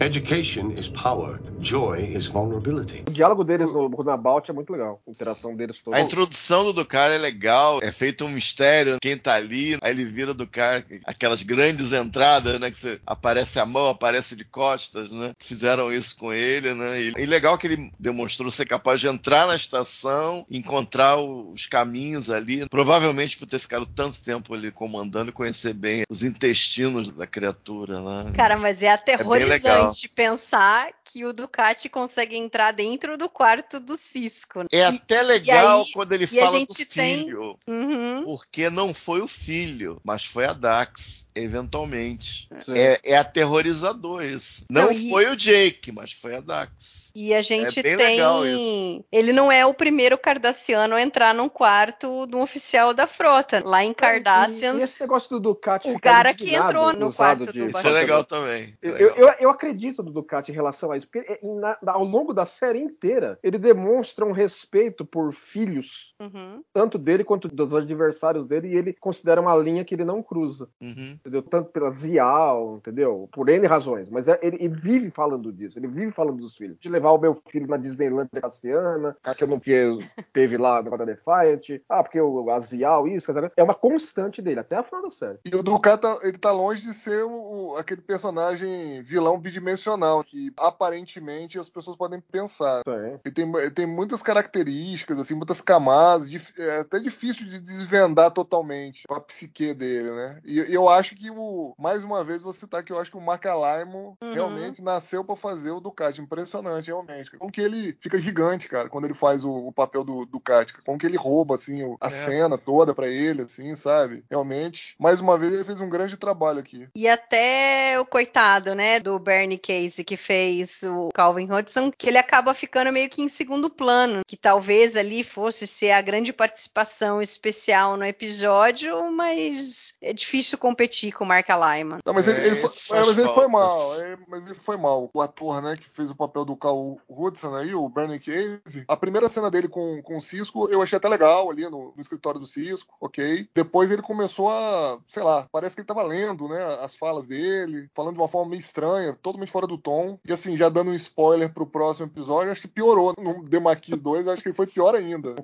Education 0.00 0.72
is 0.76 0.88
power. 0.88 1.40
Joy 1.60 2.16
is 2.16 2.26
vulnerability. 2.26 3.04
O 3.08 3.10
diálogo 3.10 3.44
deles 3.44 3.70
no 3.72 3.86
Runabout 3.88 4.50
é 4.50 4.54
muito 4.54 4.72
legal. 4.72 5.00
A 5.06 5.10
interação 5.10 5.54
deles 5.54 5.80
toda. 5.82 5.96
A 5.96 6.00
introdução 6.00 6.64
do 6.64 6.72
Ducar 6.72 7.10
é 7.10 7.18
legal, 7.18 7.78
é 7.82 7.92
feito 7.92 8.24
um 8.24 8.28
mistério, 8.28 8.96
quem 9.00 9.16
tá 9.16 9.34
ali, 9.34 9.78
aí 9.82 9.92
ele 9.92 10.04
vira 10.04 10.34
do 10.34 10.46
cara, 10.46 10.82
aquelas 11.04 11.42
grandes 11.42 11.92
entradas, 11.92 12.60
né, 12.60 12.70
que 12.70 12.78
você 12.78 13.00
aparece 13.06 13.58
a 13.58 13.66
mão, 13.66 13.88
aparece 13.88 14.34
de 14.36 14.44
costas, 14.44 15.10
né, 15.10 15.32
fizeram 15.40 15.92
isso 15.92 16.16
com 16.16 16.32
ele, 16.32 16.74
né, 16.74 17.00
e, 17.00 17.12
e 17.16 17.26
legal 17.26 17.56
que 17.58 17.66
ele 17.66 17.90
demonstrou 17.98 18.50
ser 18.50 18.66
capaz 18.66 19.00
de 19.00 19.08
entrar 19.08 19.46
na 19.46 19.54
estação, 19.54 20.44
encontrar 20.50 21.16
os 21.16 21.66
caminhos 21.66 22.30
ali, 22.30 22.66
provavelmente 22.68 23.36
por 23.36 23.46
ter 23.46 23.58
ficado 23.58 23.86
tanto 23.86 24.22
tempo 24.22 24.54
ali 24.54 24.70
comandando 24.70 25.30
e 25.30 25.32
conhecer 25.32 25.74
bem 25.74 26.02
os 26.08 26.22
intestinos 26.22 27.10
da 27.10 27.26
criatura, 27.26 28.00
né. 28.00 28.32
Cara, 28.34 28.56
mas 28.56 28.82
é 28.82 28.96
legal. 29.44 29.81
Aterrorizante 29.88 30.08
pensar 30.08 30.92
que 31.12 31.26
o 31.26 31.32
Ducati 31.32 31.90
consegue 31.90 32.36
entrar 32.36 32.72
dentro 32.72 33.18
do 33.18 33.28
quarto 33.28 33.78
do 33.78 33.98
Cisco. 33.98 34.60
É 34.72 34.78
E- 34.78 34.82
até 34.82 35.20
legal 35.22 35.82
aí- 35.82 35.92
quando 35.92 36.12
ele 36.12 36.24
e 36.24 36.26
fala 36.26 36.52
do 36.52 36.58
gente 36.60 36.86
tem- 36.86 37.24
filho. 37.24 37.58
Uhum. 37.66 38.22
Porque 38.24 38.70
não 38.70 38.94
foi 38.94 39.20
o 39.20 39.28
filho, 39.28 40.00
mas 40.02 40.24
foi 40.24 40.46
a 40.46 40.54
Dax, 40.54 41.26
eventualmente. 41.34 42.48
É, 42.74 42.98
é 43.04 43.16
aterrorizador 43.18 44.24
isso. 44.24 44.64
Não, 44.70 44.86
Não, 44.86 44.92
e- 44.92 45.10
foi 45.10 45.28
o 45.28 45.36
Jake, 45.36 45.92
mas 45.92 46.12
foi 46.12 46.36
a 46.36 46.40
Dax. 46.40 47.12
E 47.14 47.34
a 47.34 47.42
gente 47.42 47.78
É 47.78 47.82
bem 47.82 47.96
tem. 47.96 48.06
legal 48.16 48.46
isso. 48.46 49.04
Ele 49.12 49.32
não 49.32 49.52
é 49.52 49.66
o 49.66 49.74
primeiro 49.74 50.16
Cardassiano 50.16 50.94
a 50.94 51.02
entrar 51.02 51.34
num 51.34 51.48
quarto 51.48 52.26
de 52.26 52.34
um 52.36 52.40
oficial 52.40 52.94
da 52.94 53.06
frota. 53.06 53.62
Lá 53.64 53.84
em 53.84 53.92
Cardassians, 53.92 54.80
E 54.80 54.84
esse 54.84 55.00
negócio 55.00 55.28
do 55.28 55.40
Ducati 55.40 55.90
o 55.90 56.00
cara 56.00 56.32
que 56.32 56.54
entrou 56.54 56.92
no 56.94 57.12
quarto 57.12 57.52
de- 57.52 57.60
do 57.60 57.68
Isso 57.68 57.86
é 57.86 57.90
legal 57.90 58.24
também. 58.24 58.74
Eu, 58.80 58.92
Legal. 58.94 59.16
eu, 59.16 59.34
eu 59.40 59.50
acredito 59.50 60.02
no 60.02 60.10
Ducati 60.10 60.50
em 60.50 60.54
relação 60.54 60.90
a 60.90 60.96
isso, 61.02 61.08
porque 61.10 61.30
é, 61.32 61.40
na- 61.42 61.78
ao 61.86 62.04
longo 62.04 62.32
da 62.32 62.44
série 62.44 62.78
inteira 62.80 63.38
ele 63.42 63.58
demonstra 63.58 64.24
um 64.24 64.32
respeito 64.32 65.04
por 65.04 65.32
filhos, 65.32 66.14
Uhum. 66.20 66.62
tanto 66.72 66.98
dele 66.98 67.24
quanto 67.24 67.48
dos 67.48 67.74
adversários 67.74 68.46
dele, 68.46 68.68
e 68.68 68.76
ele 68.76 68.92
considera 68.92 69.40
uma 69.40 69.56
linha 69.56 69.84
que 69.84 69.94
ele 69.94 70.04
não 70.04 70.22
cruza, 70.22 70.68
Uhum. 70.82 71.16
entendeu? 71.20 71.42
Tanto 71.42 71.70
pela 71.70 71.90
Zial, 71.90 72.76
entendeu? 72.76 73.28
Por 73.32 73.48
N 73.48 73.66
razões, 73.66 74.08
mas 74.08 74.28
é- 74.28 74.38
ele, 74.42 74.56
ele 74.60 74.68
vive 74.74 75.10
falando 75.10 75.52
disso, 75.52 75.78
ele 75.78 75.86
vive 75.88 76.10
falando 76.10 76.38
dos 76.40 76.56
filhos. 76.56 76.76
De 76.80 76.88
levar 76.88 77.10
o 77.12 77.18
meu 77.18 77.34
filho 77.48 77.66
na 77.66 77.76
Disneyland 77.76 78.28
Cassiana, 78.40 79.16
que 79.36 79.44
eu 79.44 79.48
não 79.48 79.60
que 79.60 79.98
teve 80.32 80.56
lá 80.56 80.82
no 80.82 80.96
da 80.96 81.04
Defiant, 81.04 81.80
ah, 81.88 82.02
porque 82.02 82.20
o 82.20 82.50
a 82.50 82.60
Zial, 82.60 83.06
isso, 83.08 83.30
é 83.56 83.62
uma 83.62 83.74
constante 83.74 84.42
dele, 84.42 84.60
até 84.60 84.76
a 84.76 84.82
final 84.82 85.02
da 85.02 85.10
série. 85.10 85.38
E 85.44 85.54
o 85.54 85.62
Ducat, 85.62 86.00
tá- 86.00 86.18
ele 86.22 86.36
tá 86.38 86.50
longe 86.52 86.82
de 86.82 86.92
ser 86.92 87.24
o- 87.24 87.76
aquele 87.76 88.00
personagem 88.02 89.02
vilão 89.02 89.38
bidimensional, 89.38 90.22
que 90.24 90.50
aparentemente 90.92 91.58
as 91.58 91.68
pessoas 91.68 91.96
podem 91.96 92.20
pensar. 92.20 92.82
Tem. 92.84 93.20
Ele 93.24 93.34
tem, 93.34 93.70
tem 93.70 93.86
muitas 93.86 94.22
características, 94.22 95.18
assim, 95.18 95.34
muitas 95.34 95.60
camadas, 95.60 96.28
dif- 96.30 96.52
é 96.58 96.80
até 96.80 96.98
difícil 96.98 97.46
de 97.46 97.58
desvendar 97.60 98.30
totalmente 98.30 99.04
a 99.08 99.20
psique 99.20 99.72
dele, 99.72 100.10
né? 100.10 100.38
E, 100.44 100.60
e 100.60 100.74
eu 100.74 100.88
acho 100.88 101.14
que, 101.16 101.30
o, 101.30 101.74
mais 101.78 102.04
uma 102.04 102.22
vez, 102.22 102.42
vou 102.42 102.52
citar 102.52 102.82
que 102.82 102.92
eu 102.92 102.98
acho 102.98 103.10
que 103.10 103.16
o 103.16 103.20
Mark 103.20 103.44
Alaimo 103.46 104.16
Uhum. 104.22 104.32
realmente 104.32 104.82
nasceu 104.82 105.24
pra 105.24 105.34
fazer 105.36 105.70
o 105.70 105.80
Ducat. 105.80 106.18
Impressionante, 106.20 106.86
realmente. 106.88 107.30
Como 107.38 107.50
que 107.50 107.60
ele 107.60 107.96
fica 108.00 108.18
gigante, 108.18 108.68
cara, 108.68 108.88
quando 108.88 109.04
ele 109.06 109.14
faz 109.14 109.44
o, 109.44 109.50
o 109.50 109.72
papel 109.72 110.04
do 110.04 110.26
Ducat. 110.26 110.72
Como 110.84 110.98
que 110.98 111.06
ele 111.06 111.16
rouba, 111.16 111.54
assim, 111.54 111.82
o- 111.84 111.96
a 112.00 112.08
É. 112.08 112.10
cena 112.10 112.58
toda 112.58 112.94
pra 112.94 113.08
ele, 113.08 113.42
assim, 113.42 113.74
sabe? 113.74 114.24
Realmente. 114.30 114.94
Mais 114.98 115.20
uma 115.20 115.38
vez, 115.38 115.52
ele 115.52 115.64
fez 115.64 115.80
um 115.80 115.88
grande 115.88 116.16
trabalho 116.16 116.58
aqui. 116.58 116.88
E 116.94 117.08
até 117.08 117.98
o 117.98 118.04
coitado, 118.04 118.74
né, 118.74 119.00
do 119.00 119.18
Bernie 119.18 119.58
Casey 119.58 120.04
que 120.04 120.16
fez 120.16 120.81
o 120.82 121.10
Calvin 121.14 121.50
Hudson, 121.50 121.90
que 121.90 122.08
ele 122.08 122.18
acaba 122.18 122.54
ficando 122.54 122.92
meio 122.92 123.08
que 123.08 123.22
em 123.22 123.28
segundo 123.28 123.70
plano, 123.70 124.22
que 124.26 124.36
talvez 124.36 124.96
ali 124.96 125.22
fosse 125.24 125.66
ser 125.66 125.92
a 125.92 126.02
grande 126.02 126.32
participação 126.32 127.20
especial 127.20 127.96
no 127.96 128.04
episódio, 128.04 129.10
mas 129.10 129.94
é 130.00 130.12
difícil 130.12 130.58
competir 130.58 131.12
com 131.12 131.24
o 131.24 131.26
Mark 131.26 131.48
Lyman. 131.48 131.98
Não, 132.04 132.14
mas, 132.14 132.28
ele, 132.28 132.38
É, 132.38 132.46
ele 132.46 132.56
foi, 132.56 132.70
é, 132.70 132.70
faz 132.70 133.06
mas 133.08 133.18
ele 133.18 133.28
foi 133.28 133.48
mal. 133.48 134.00
é, 134.00 134.18
mas 134.28 134.44
ele 134.44 134.54
foi 134.54 134.76
mal. 134.76 135.10
O 135.12 135.20
ator, 135.20 135.62
né, 135.62 135.76
que 135.76 135.88
fez 135.88 136.10
o 136.10 136.16
papel 136.16 136.44
do 136.44 136.56
Cal 136.56 136.98
Hudson 137.08 137.54
aí, 137.54 137.74
o 137.74 137.88
Bernie 137.88 138.18
Casey, 138.18 138.84
a 138.88 138.96
primeira 138.96 139.28
cena 139.28 139.50
dele 139.50 139.68
com, 139.68 140.02
com 140.02 140.16
o 140.16 140.20
Cisco, 140.20 140.68
eu 140.70 140.82
achei 140.82 140.96
até 140.96 141.08
legal 141.08 141.50
ali 141.50 141.62
no, 141.64 141.92
no 141.94 142.00
escritório 142.00 142.40
do 142.40 142.46
Cisco, 142.46 142.94
ok. 143.00 143.48
Depois 143.54 143.90
ele 143.90 144.02
começou 144.02 144.50
a, 144.50 144.98
sei 145.08 145.22
lá, 145.22 145.46
parece 145.52 145.74
que 145.74 145.80
ele 145.80 145.86
tava 145.86 146.02
lendo, 146.02 146.48
né, 146.48 146.62
as 146.80 146.94
falas 146.94 147.26
dele, 147.26 147.88
falando 147.94 148.14
de 148.14 148.20
uma 148.20 148.28
forma 148.28 148.50
meio 148.50 148.60
estranha, 148.60 149.16
totalmente 149.22 149.52
fora 149.52 149.66
do 149.66 149.78
tom. 149.78 150.18
E 150.24 150.32
assim, 150.32 150.56
já 150.56 150.68
dando 150.72 150.90
um 150.90 150.94
spoiler 150.94 151.52
pro 151.52 151.66
próximo 151.66 152.06
episódio, 152.06 152.50
acho 152.50 152.62
que 152.62 152.68
piorou. 152.68 153.14
No 153.18 153.44
The 153.44 153.60
Maquis 153.60 154.00
2, 154.00 154.26
acho 154.28 154.42
que 154.42 154.52
foi 154.52 154.66
pior 154.66 154.94
ainda. 154.94 155.34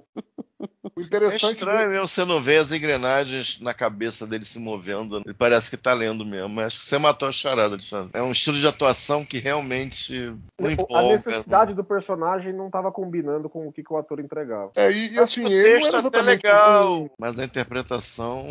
O 0.60 1.00
É 1.00 1.04
interessante 1.04 1.54
estranho 1.54 1.90
mesmo 1.90 2.08
você 2.08 2.24
não 2.24 2.40
vê 2.40 2.56
as 2.56 2.72
engrenagens 2.72 3.60
na 3.60 3.72
cabeça 3.72 4.26
dele 4.26 4.44
se 4.44 4.58
movendo. 4.58 5.22
Ele 5.24 5.34
parece 5.34 5.70
que 5.70 5.76
tá 5.76 5.92
lendo 5.92 6.24
mesmo. 6.24 6.48
Mas 6.48 6.66
acho 6.66 6.78
que 6.80 6.84
você 6.84 6.98
matou 6.98 7.28
a 7.28 7.32
charada, 7.32 7.74
Alexandre. 7.74 8.10
É 8.12 8.22
um 8.22 8.32
estilo 8.32 8.56
de 8.56 8.66
atuação 8.66 9.24
que 9.24 9.38
realmente 9.38 10.34
não 10.58 10.68
a 10.68 10.72
empolga. 10.72 11.02
necessidade 11.08 11.74
do 11.74 11.84
personagem 11.84 12.52
não 12.52 12.66
estava 12.66 12.90
combinando 12.90 13.48
com 13.48 13.68
o 13.68 13.72
que, 13.72 13.82
que 13.82 13.92
o 13.92 13.96
ator 13.96 14.18
entregava. 14.20 14.72
É, 14.76 14.90
e, 14.90 15.12
e 15.12 15.18
assim, 15.18 15.44
o 15.44 15.48
ele 15.48 15.56
não 15.56 15.62
texto 15.64 15.88
era 15.96 16.04
é 16.04 16.08
até 16.08 16.22
legal, 16.22 17.02
um- 17.02 17.10
mas 17.18 17.38
a 17.38 17.44
interpretação. 17.44 18.44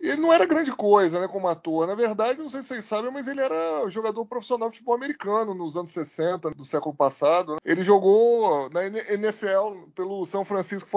Ele 0.00 0.16
não 0.20 0.32
era 0.32 0.46
grande 0.46 0.72
coisa, 0.72 1.20
né, 1.20 1.28
como 1.28 1.48
ator. 1.48 1.86
Na 1.86 1.94
verdade, 1.94 2.38
não 2.38 2.48
sei 2.48 2.62
se 2.62 2.68
vocês 2.68 2.84
sabem, 2.84 3.10
mas 3.10 3.26
ele 3.26 3.40
era 3.40 3.88
jogador 3.88 4.24
profissional 4.26 4.68
de 4.68 4.76
futebol 4.76 4.94
americano 4.94 5.54
nos 5.54 5.76
anos 5.76 5.90
60 5.90 6.50
do 6.50 6.64
século 6.64 6.94
passado. 6.94 7.54
né. 7.54 7.58
Ele 7.64 7.82
jogou 7.82 8.68
na 8.70 8.84
NFL 8.86 9.88
pelo 9.94 10.24
São 10.24 10.44
Francisco 10.44 10.88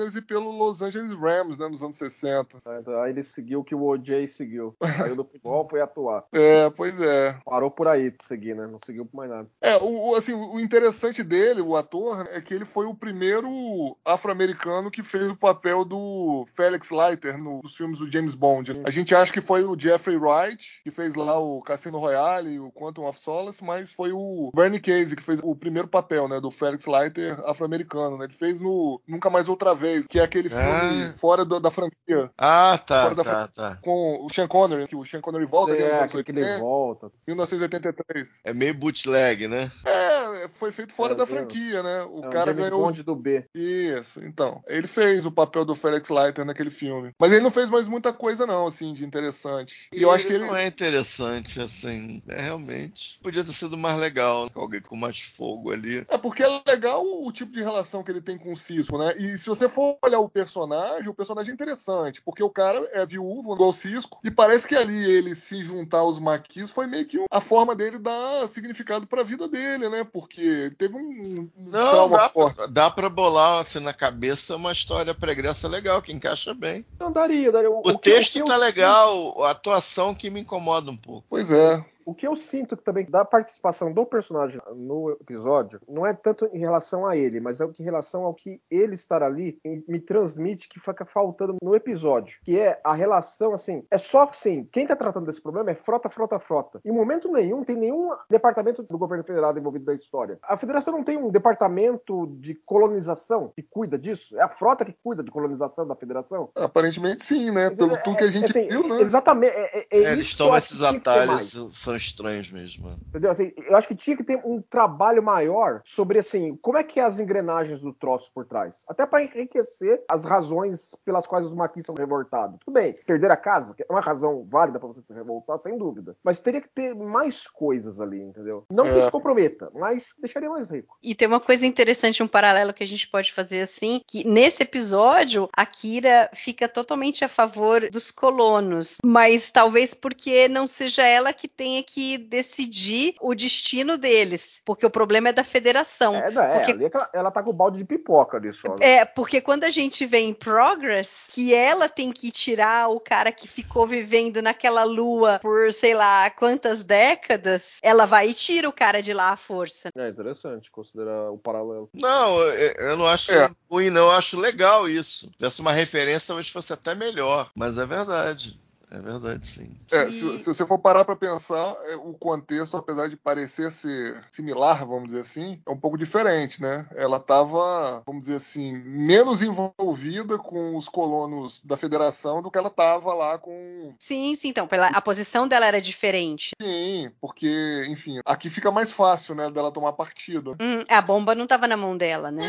49ers 0.00 0.16
e 0.16 0.22
pelo 0.22 0.50
Los 0.50 0.82
Angeles 0.82 1.10
Rams, 1.18 1.58
né, 1.58 1.68
nos 1.68 1.82
anos 1.82 1.96
60. 1.96 2.58
Então, 2.80 3.02
Aí 3.02 3.10
ele 3.10 3.22
seguiu 3.22 3.60
o 3.60 3.64
que 3.64 3.74
o 3.74 3.82
OJ 3.84 4.28
seguiu. 4.28 4.74
Saiu 4.96 5.16
do 5.16 5.24
futebol, 5.24 5.66
foi 5.68 5.80
atuar. 5.80 6.24
É, 6.32 6.70
pois 6.70 7.00
é. 7.00 7.36
Parou 7.44 7.70
por 7.70 7.86
aí 7.86 8.10
de 8.10 8.24
seguir, 8.24 8.54
né? 8.54 8.66
Não 8.66 8.78
seguiu 8.84 9.04
por 9.04 9.16
mais 9.16 9.30
nada. 9.30 9.48
É, 9.60 9.76
o, 9.76 10.10
o- 10.10 10.14
assim, 10.16 10.32
o 10.32 10.58
interessante 10.58 11.22
dele, 11.22 11.60
o 11.60 11.76
ator, 11.76 12.26
é 12.32 12.40
que 12.40 12.52
ele 12.54 12.64
foi 12.64 12.86
o 12.86 12.94
primeiro 12.94 13.96
afro-americano 14.04 14.90
que 14.90 15.02
fez 15.02 15.30
o 15.30 15.36
papel 15.36 15.84
do 15.84 16.46
Felix 16.54 16.90
Leiter 16.90 17.36
no- 17.38 17.60
nos 17.62 17.76
filmes 17.76 17.98
do 17.98 18.10
James 18.10 18.34
Bond. 18.34 18.80
A 18.84 18.90
gente 18.90 19.14
acha 19.14 19.32
que 19.32 19.40
foi 19.40 19.64
o 19.64 19.78
Jeffrey 19.78 20.16
Wright, 20.16 20.80
que 20.82 20.90
fez 20.90 21.14
lá 21.14 21.38
o 21.38 21.60
Cassino 21.62 21.98
Royale 21.98 22.50
e 22.54 22.60
o 22.60 22.70
Quantum 22.72 23.04
of 23.06 23.18
Solace, 23.18 23.62
mas 23.62 23.92
foi 23.92 24.12
o 24.12 24.50
Bernie 24.54 24.80
Casey 24.80 25.16
que 25.16 25.22
fez 25.22 25.40
o 25.42 25.54
primeiro 25.54 25.88
papel, 25.88 26.26
né, 26.28 26.40
do 26.40 26.50
Felix 26.50 26.86
Leiter 26.86 27.38
afro-americano, 27.44 28.16
né? 28.18 28.24
Ele 28.24 28.32
fez 28.32 28.60
no 28.60 29.00
Nunca 29.06 29.28
Mais 29.30 29.48
Outra 29.48 29.74
Vez, 29.74 29.89
que 30.08 30.18
é 30.18 30.22
aquele 30.22 30.48
filme 30.48 30.64
Ah. 30.64 31.14
fora 31.18 31.44
do- 31.44 31.60
da 31.60 31.70
franquia, 31.70 32.30
Ah, 32.36 32.78
tá, 32.86 33.02
Fora 33.04 33.14
da 33.14 33.24
tá, 33.24 33.48
tá. 33.48 33.78
com 33.82 34.24
o 34.24 34.32
Sean 34.32 34.48
Connery, 34.48 34.86
que 34.88 34.96
o 34.96 35.04
Sean 35.04 35.20
Connery 35.20 35.46
volta 35.46 35.72
nos 35.72 35.82
É, 35.82 35.98
anos 35.98 36.10
que, 36.12 36.30
ele 36.30 36.40
80, 36.42 36.58
volta. 36.58 37.10
1983. 37.26 38.40
É 38.44 38.52
meio 38.52 38.74
bootleg, 38.74 39.46
né? 39.48 39.70
É, 39.84 40.48
foi 40.48 40.72
feito 40.72 40.92
fora 40.92 41.12
É, 41.12 41.16
da 41.16 41.26
franquia, 41.26 41.82
né? 41.82 42.02
O 42.04 42.24
É 42.24 42.28
o 42.28 42.30
cara 42.30 42.52
James 42.52 42.64
ganhou. 42.70 42.84
Bond 42.86 43.02
do 43.02 43.14
B. 43.16 43.44
Isso, 43.54 44.20
então. 44.24 44.62
Ele 44.66 44.86
fez 44.86 45.26
o 45.26 45.30
papel 45.32 45.64
do 45.64 45.74
Felix 45.74 46.08
Leiter 46.08 46.44
naquele 46.44 46.70
filme. 46.70 47.12
Mas 47.18 47.32
ele 47.32 47.42
não 47.42 47.50
fez 47.50 47.68
mais 47.68 47.86
muita 47.88 48.12
coisa, 48.12 48.46
não, 48.46 48.66
assim, 48.66 48.92
de 48.92 49.04
interessante. 49.04 49.88
E 49.92 50.02
eu 50.02 50.10
acho 50.10 50.26
que 50.26 50.32
ele. 50.32 50.44
não 50.46 50.56
é 50.56 50.66
interessante, 50.66 51.60
assim. 51.60 52.20
É 52.28 52.40
realmente. 52.40 53.18
Podia 53.22 53.44
ter 53.44 53.52
sido 53.52 53.76
mais 53.76 53.98
legal, 54.00 54.48
com 54.50 54.60
alguém 54.60 54.80
com 54.80 54.96
mais 54.96 55.20
fogo 55.20 55.72
ali. 55.72 56.04
É 56.08 56.18
porque 56.18 56.42
é 56.42 56.62
legal 56.66 57.04
o 57.04 57.30
tipo 57.32 57.52
de 57.52 57.62
relação 57.62 58.02
que 58.02 58.10
ele 58.10 58.20
tem 58.20 58.38
com 58.38 58.52
o 58.52 58.56
Cisco, 58.56 58.98
né? 58.98 59.14
E 59.18 59.36
se 59.38 59.46
você 59.46 59.68
for 59.68 59.79
olhar 60.02 60.20
o 60.20 60.28
personagem, 60.28 61.08
o 61.08 61.14
personagem 61.14 61.50
é 61.50 61.54
interessante, 61.54 62.20
porque 62.22 62.42
o 62.42 62.50
cara 62.50 62.88
é 62.92 63.04
viúvo, 63.06 63.54
igual 63.54 63.70
o 63.70 63.72
Cisco, 63.72 64.18
e 64.24 64.30
parece 64.30 64.66
que 64.66 64.74
ali 64.74 65.04
ele 65.10 65.34
se 65.34 65.62
juntar 65.62 65.98
aos 65.98 66.18
maquis 66.18 66.70
foi 66.70 66.86
meio 66.86 67.06
que 67.06 67.22
a 67.30 67.40
forma 67.40 67.74
dele 67.74 67.98
dar 67.98 68.48
significado 68.48 69.06
pra 69.06 69.22
vida 69.22 69.48
dele, 69.48 69.88
né? 69.88 70.04
Porque 70.04 70.72
teve 70.78 70.96
um, 70.96 71.48
Não, 71.56 72.10
dá 72.10 72.28
pra, 72.28 72.66
dá 72.66 72.90
pra 72.90 73.08
bolar 73.08 73.60
assim 73.60 73.80
na 73.80 73.92
cabeça 73.94 74.56
uma 74.56 74.72
história 74.72 75.14
pregressa 75.14 75.68
legal, 75.68 76.00
que 76.02 76.12
encaixa 76.12 76.52
bem. 76.54 76.84
Não 76.98 77.12
daria, 77.12 77.50
daria. 77.52 77.70
O, 77.70 77.82
que- 77.82 78.10
texto 78.10 78.32
que 78.34 78.40
eu 78.40 78.44
tá 78.44 78.56
legal, 78.56 79.42
a 79.44 79.50
atuação 79.50 80.14
que 80.14 80.30
me 80.30 80.40
incomoda 80.40 80.90
um 80.90 80.96
pouco. 80.96 81.24
Pois 81.28 81.50
é. 81.50 81.84
O 82.04 82.14
que 82.14 82.26
eu 82.26 82.34
sinto 82.36 82.76
que 82.76 82.82
também 82.82 83.04
da 83.04 83.24
participação 83.24 83.92
do 83.92 84.04
personagem 84.06 84.60
no 84.74 85.10
episódio 85.10 85.80
não 85.88 86.06
é 86.06 86.12
tanto 86.12 86.48
em 86.52 86.58
relação 86.58 87.06
a 87.06 87.16
ele, 87.16 87.40
mas 87.40 87.60
é 87.60 87.64
o 87.64 87.72
que 87.72 87.82
em 87.82 87.84
relação 87.84 88.24
ao 88.24 88.34
que 88.34 88.60
ele 88.70 88.94
estar 88.94 89.22
ali 89.22 89.58
me 89.86 90.00
transmite 90.00 90.68
que 90.68 90.80
fica 90.80 91.04
faltando 91.04 91.56
no 91.62 91.74
episódio, 91.74 92.38
que 92.44 92.58
é 92.58 92.80
a 92.84 92.94
relação 92.94 93.52
assim, 93.52 93.84
é 93.90 93.98
só 93.98 94.22
assim, 94.24 94.64
quem 94.70 94.86
tá 94.86 94.96
tratando 94.96 95.26
desse 95.26 95.40
problema 95.40 95.70
é 95.70 95.74
frota, 95.74 96.08
frota, 96.08 96.38
frota. 96.38 96.80
Em 96.84 96.92
momento 96.92 97.30
nenhum 97.30 97.62
tem 97.64 97.76
nenhum 97.76 98.10
departamento 98.28 98.82
do 98.82 98.98
governo 98.98 99.24
federal 99.24 99.56
envolvido 99.56 99.84
na 99.86 99.94
história. 99.94 100.38
A 100.42 100.56
federação 100.56 100.92
não 100.94 101.04
tem 101.04 101.16
um 101.16 101.30
departamento 101.30 102.26
de 102.38 102.54
colonização 102.54 103.52
que 103.54 103.62
cuida 103.62 103.98
disso, 103.98 104.38
é 104.38 104.42
a 104.42 104.48
frota 104.48 104.84
que 104.84 104.94
cuida 105.02 105.22
de 105.22 105.30
colonização 105.30 105.86
da 105.86 105.94
federação. 105.94 106.50
Aparentemente 106.54 107.24
sim, 107.24 107.50
né? 107.50 107.70
Pelo 107.70 107.96
tudo 108.02 108.16
que 108.16 108.24
a 108.24 108.30
gente 108.30 108.50
Assim, 108.50 108.68
viu, 108.68 108.86
né? 108.88 109.00
Exatamente. 109.00 109.54
É, 109.54 109.78
é- 109.78 109.86
é 109.90 110.02
É, 110.04 110.12
eles 110.12 110.34
tomam 110.34 110.56
esses 110.56 110.82
atalhos. 110.82 111.54
São 111.90 111.96
estranhos 111.96 112.50
mesmo. 112.50 112.88
Entendeu? 113.08 113.30
Assim, 113.30 113.52
eu 113.56 113.76
acho 113.76 113.88
que 113.88 113.94
tinha 113.94 114.16
que 114.16 114.24
ter 114.24 114.40
um 114.44 114.62
trabalho 114.62 115.22
maior 115.22 115.82
sobre 115.84 116.18
assim, 116.18 116.56
como 116.56 116.78
é 116.78 116.84
que 116.84 117.00
é 117.00 117.04
as 117.04 117.18
engrenagens 117.18 117.82
do 117.82 117.92
troço 117.92 118.30
por 118.32 118.46
trás. 118.46 118.84
Até 118.88 119.06
para 119.06 119.22
enriquecer 119.22 120.02
as 120.08 120.24
razões 120.24 120.94
pelas 121.04 121.26
quais 121.26 121.46
os 121.46 121.54
maquis 121.54 121.84
são 121.84 121.94
revoltados. 121.94 122.58
Tudo 122.64 122.74
bem, 122.74 122.94
perder 123.06 123.30
a 123.30 123.36
casa 123.36 123.74
que 123.74 123.82
é 123.82 123.86
uma 123.90 124.00
razão 124.00 124.46
válida 124.48 124.78
para 124.78 124.88
você 124.88 125.02
se 125.02 125.12
revoltar, 125.12 125.58
sem 125.58 125.76
dúvida. 125.76 126.16
Mas 126.24 126.40
teria 126.40 126.60
que 126.60 126.68
ter 126.68 126.94
mais 126.94 127.46
coisas 127.46 128.00
ali, 128.00 128.20
entendeu? 128.20 128.64
Não 128.70 128.84
que 128.84 128.90
É. 128.90 128.98
isso 128.98 129.10
comprometa, 129.10 129.70
mas 129.74 130.14
deixaria 130.20 130.48
mais 130.48 130.70
rico. 130.70 130.96
E 131.02 131.14
tem 131.14 131.26
uma 131.26 131.40
coisa 131.40 131.66
interessante, 131.66 132.22
um 132.22 132.28
paralelo 132.28 132.72
que 132.72 132.82
a 132.82 132.86
gente 132.86 133.08
pode 133.08 133.32
fazer 133.32 133.62
assim, 133.62 134.00
que 134.06 134.26
nesse 134.26 134.62
episódio 134.62 135.48
a 135.56 135.66
Kira 135.66 136.30
fica 136.34 136.68
totalmente 136.68 137.24
a 137.24 137.28
favor 137.28 137.88
dos 137.90 138.10
colonos, 138.10 138.98
mas 139.04 139.50
talvez 139.50 139.94
porque 139.94 140.48
não 140.48 140.66
seja 140.66 141.02
ela 141.04 141.32
que 141.32 141.48
tenha 141.48 141.79
tenha 141.80 141.82
que 141.82 142.18
decidir 142.18 143.14
o 143.20 143.34
destino 143.34 143.96
deles, 143.96 144.60
porque 144.64 144.84
o 144.84 144.90
problema 144.90 145.30
é 145.30 145.32
da 145.32 145.44
federação. 145.44 146.14
É, 146.16 146.30
não, 146.30 146.42
é, 146.42 146.58
porque... 146.58 146.72
ali 146.72 146.84
é 146.84 146.90
que 146.90 146.96
ela, 146.96 147.10
ela 147.12 147.30
tá 147.30 147.42
com 147.42 147.50
o 147.50 147.54
balde 147.54 147.78
de 147.78 147.84
pipoca 147.84 148.36
ali 148.36 148.52
só. 148.54 148.68
né? 148.70 148.76
É, 148.80 149.04
porque 149.04 149.40
quando 149.40 149.64
a 149.64 149.70
gente 149.70 150.06
vê 150.06 150.18
em 150.18 150.34
Progress 150.34 151.10
que 151.28 151.54
ela 151.54 151.88
tem 151.88 152.12
que 152.12 152.30
tirar 152.30 152.88
o 152.88 153.00
cara 153.00 153.32
que 153.32 153.48
ficou 153.48 153.86
vivendo 153.86 154.42
naquela 154.42 154.84
lua 154.84 155.38
por 155.40 155.72
sei 155.72 155.94
lá 155.94 156.30
quantas 156.30 156.82
décadas, 156.82 157.78
ela 157.82 158.06
vai 158.06 158.30
e 158.30 158.34
tira 158.34 158.68
o 158.68 158.72
cara 158.72 159.00
de 159.00 159.12
lá 159.12 159.30
à 159.30 159.36
força. 159.36 159.90
É 159.96 160.08
interessante 160.08 160.70
considerar 160.70 161.30
o 161.30 161.38
paralelo. 161.38 161.88
Não, 161.94 162.38
eu 162.40 162.90
eu 162.90 162.96
não 162.96 163.06
acho 163.06 163.32
É. 163.32 163.50
ruim, 163.70 163.90
não. 163.90 164.06
Eu 164.06 164.12
acho 164.12 164.38
legal 164.38 164.88
isso. 164.88 165.26
Se 165.26 165.30
tivesse 165.32 165.60
uma 165.60 165.72
referência, 165.72 166.28
talvez 166.28 166.48
fosse 166.48 166.72
até 166.72 166.94
melhor. 166.94 167.50
Mas 167.56 167.78
é 167.78 167.86
verdade. 167.86 168.54
É 168.90 168.98
verdade, 168.98 169.46
sim. 169.46 169.68
É, 169.92 170.10
se, 170.10 170.38
se 170.38 170.44
você 170.46 170.66
for 170.66 170.78
parar 170.78 171.04
para 171.04 171.14
pensar, 171.14 171.76
é, 171.84 171.96
o 171.96 172.12
contexto, 172.14 172.76
apesar 172.76 173.08
de 173.08 173.16
parecer 173.16 173.70
ser 173.70 174.20
similar, 174.30 174.84
vamos 174.86 175.08
dizer 175.08 175.20
assim, 175.20 175.62
é 175.66 175.70
um 175.70 175.76
pouco 175.76 175.96
diferente, 175.96 176.60
né? 176.60 176.86
Ela 176.96 177.18
estava, 177.18 178.02
vamos 178.04 178.22
dizer 178.22 178.36
assim, 178.36 178.72
menos 178.72 179.42
envolvida 179.42 180.38
com 180.38 180.76
os 180.76 180.88
colonos 180.88 181.60
da 181.64 181.76
Federação 181.76 182.42
do 182.42 182.50
que 182.50 182.58
ela 182.58 182.68
estava 182.68 183.14
lá 183.14 183.38
com. 183.38 183.94
Sim, 184.00 184.34
sim, 184.34 184.48
então, 184.48 184.66
pela, 184.66 184.88
a 184.88 185.00
posição 185.00 185.46
dela 185.46 185.66
era 185.66 185.80
diferente. 185.80 186.50
Sim, 186.60 187.10
porque, 187.20 187.84
enfim, 187.88 188.20
aqui 188.24 188.50
fica 188.50 188.70
mais 188.70 188.90
fácil, 188.92 189.34
né, 189.34 189.50
dela 189.50 189.70
tomar 189.70 189.92
partida. 189.92 190.50
Hum, 190.60 190.84
a 190.88 191.00
bomba 191.00 191.34
não 191.34 191.44
estava 191.44 191.68
na 191.68 191.76
mão 191.76 191.96
dela, 191.96 192.30
né? 192.30 192.42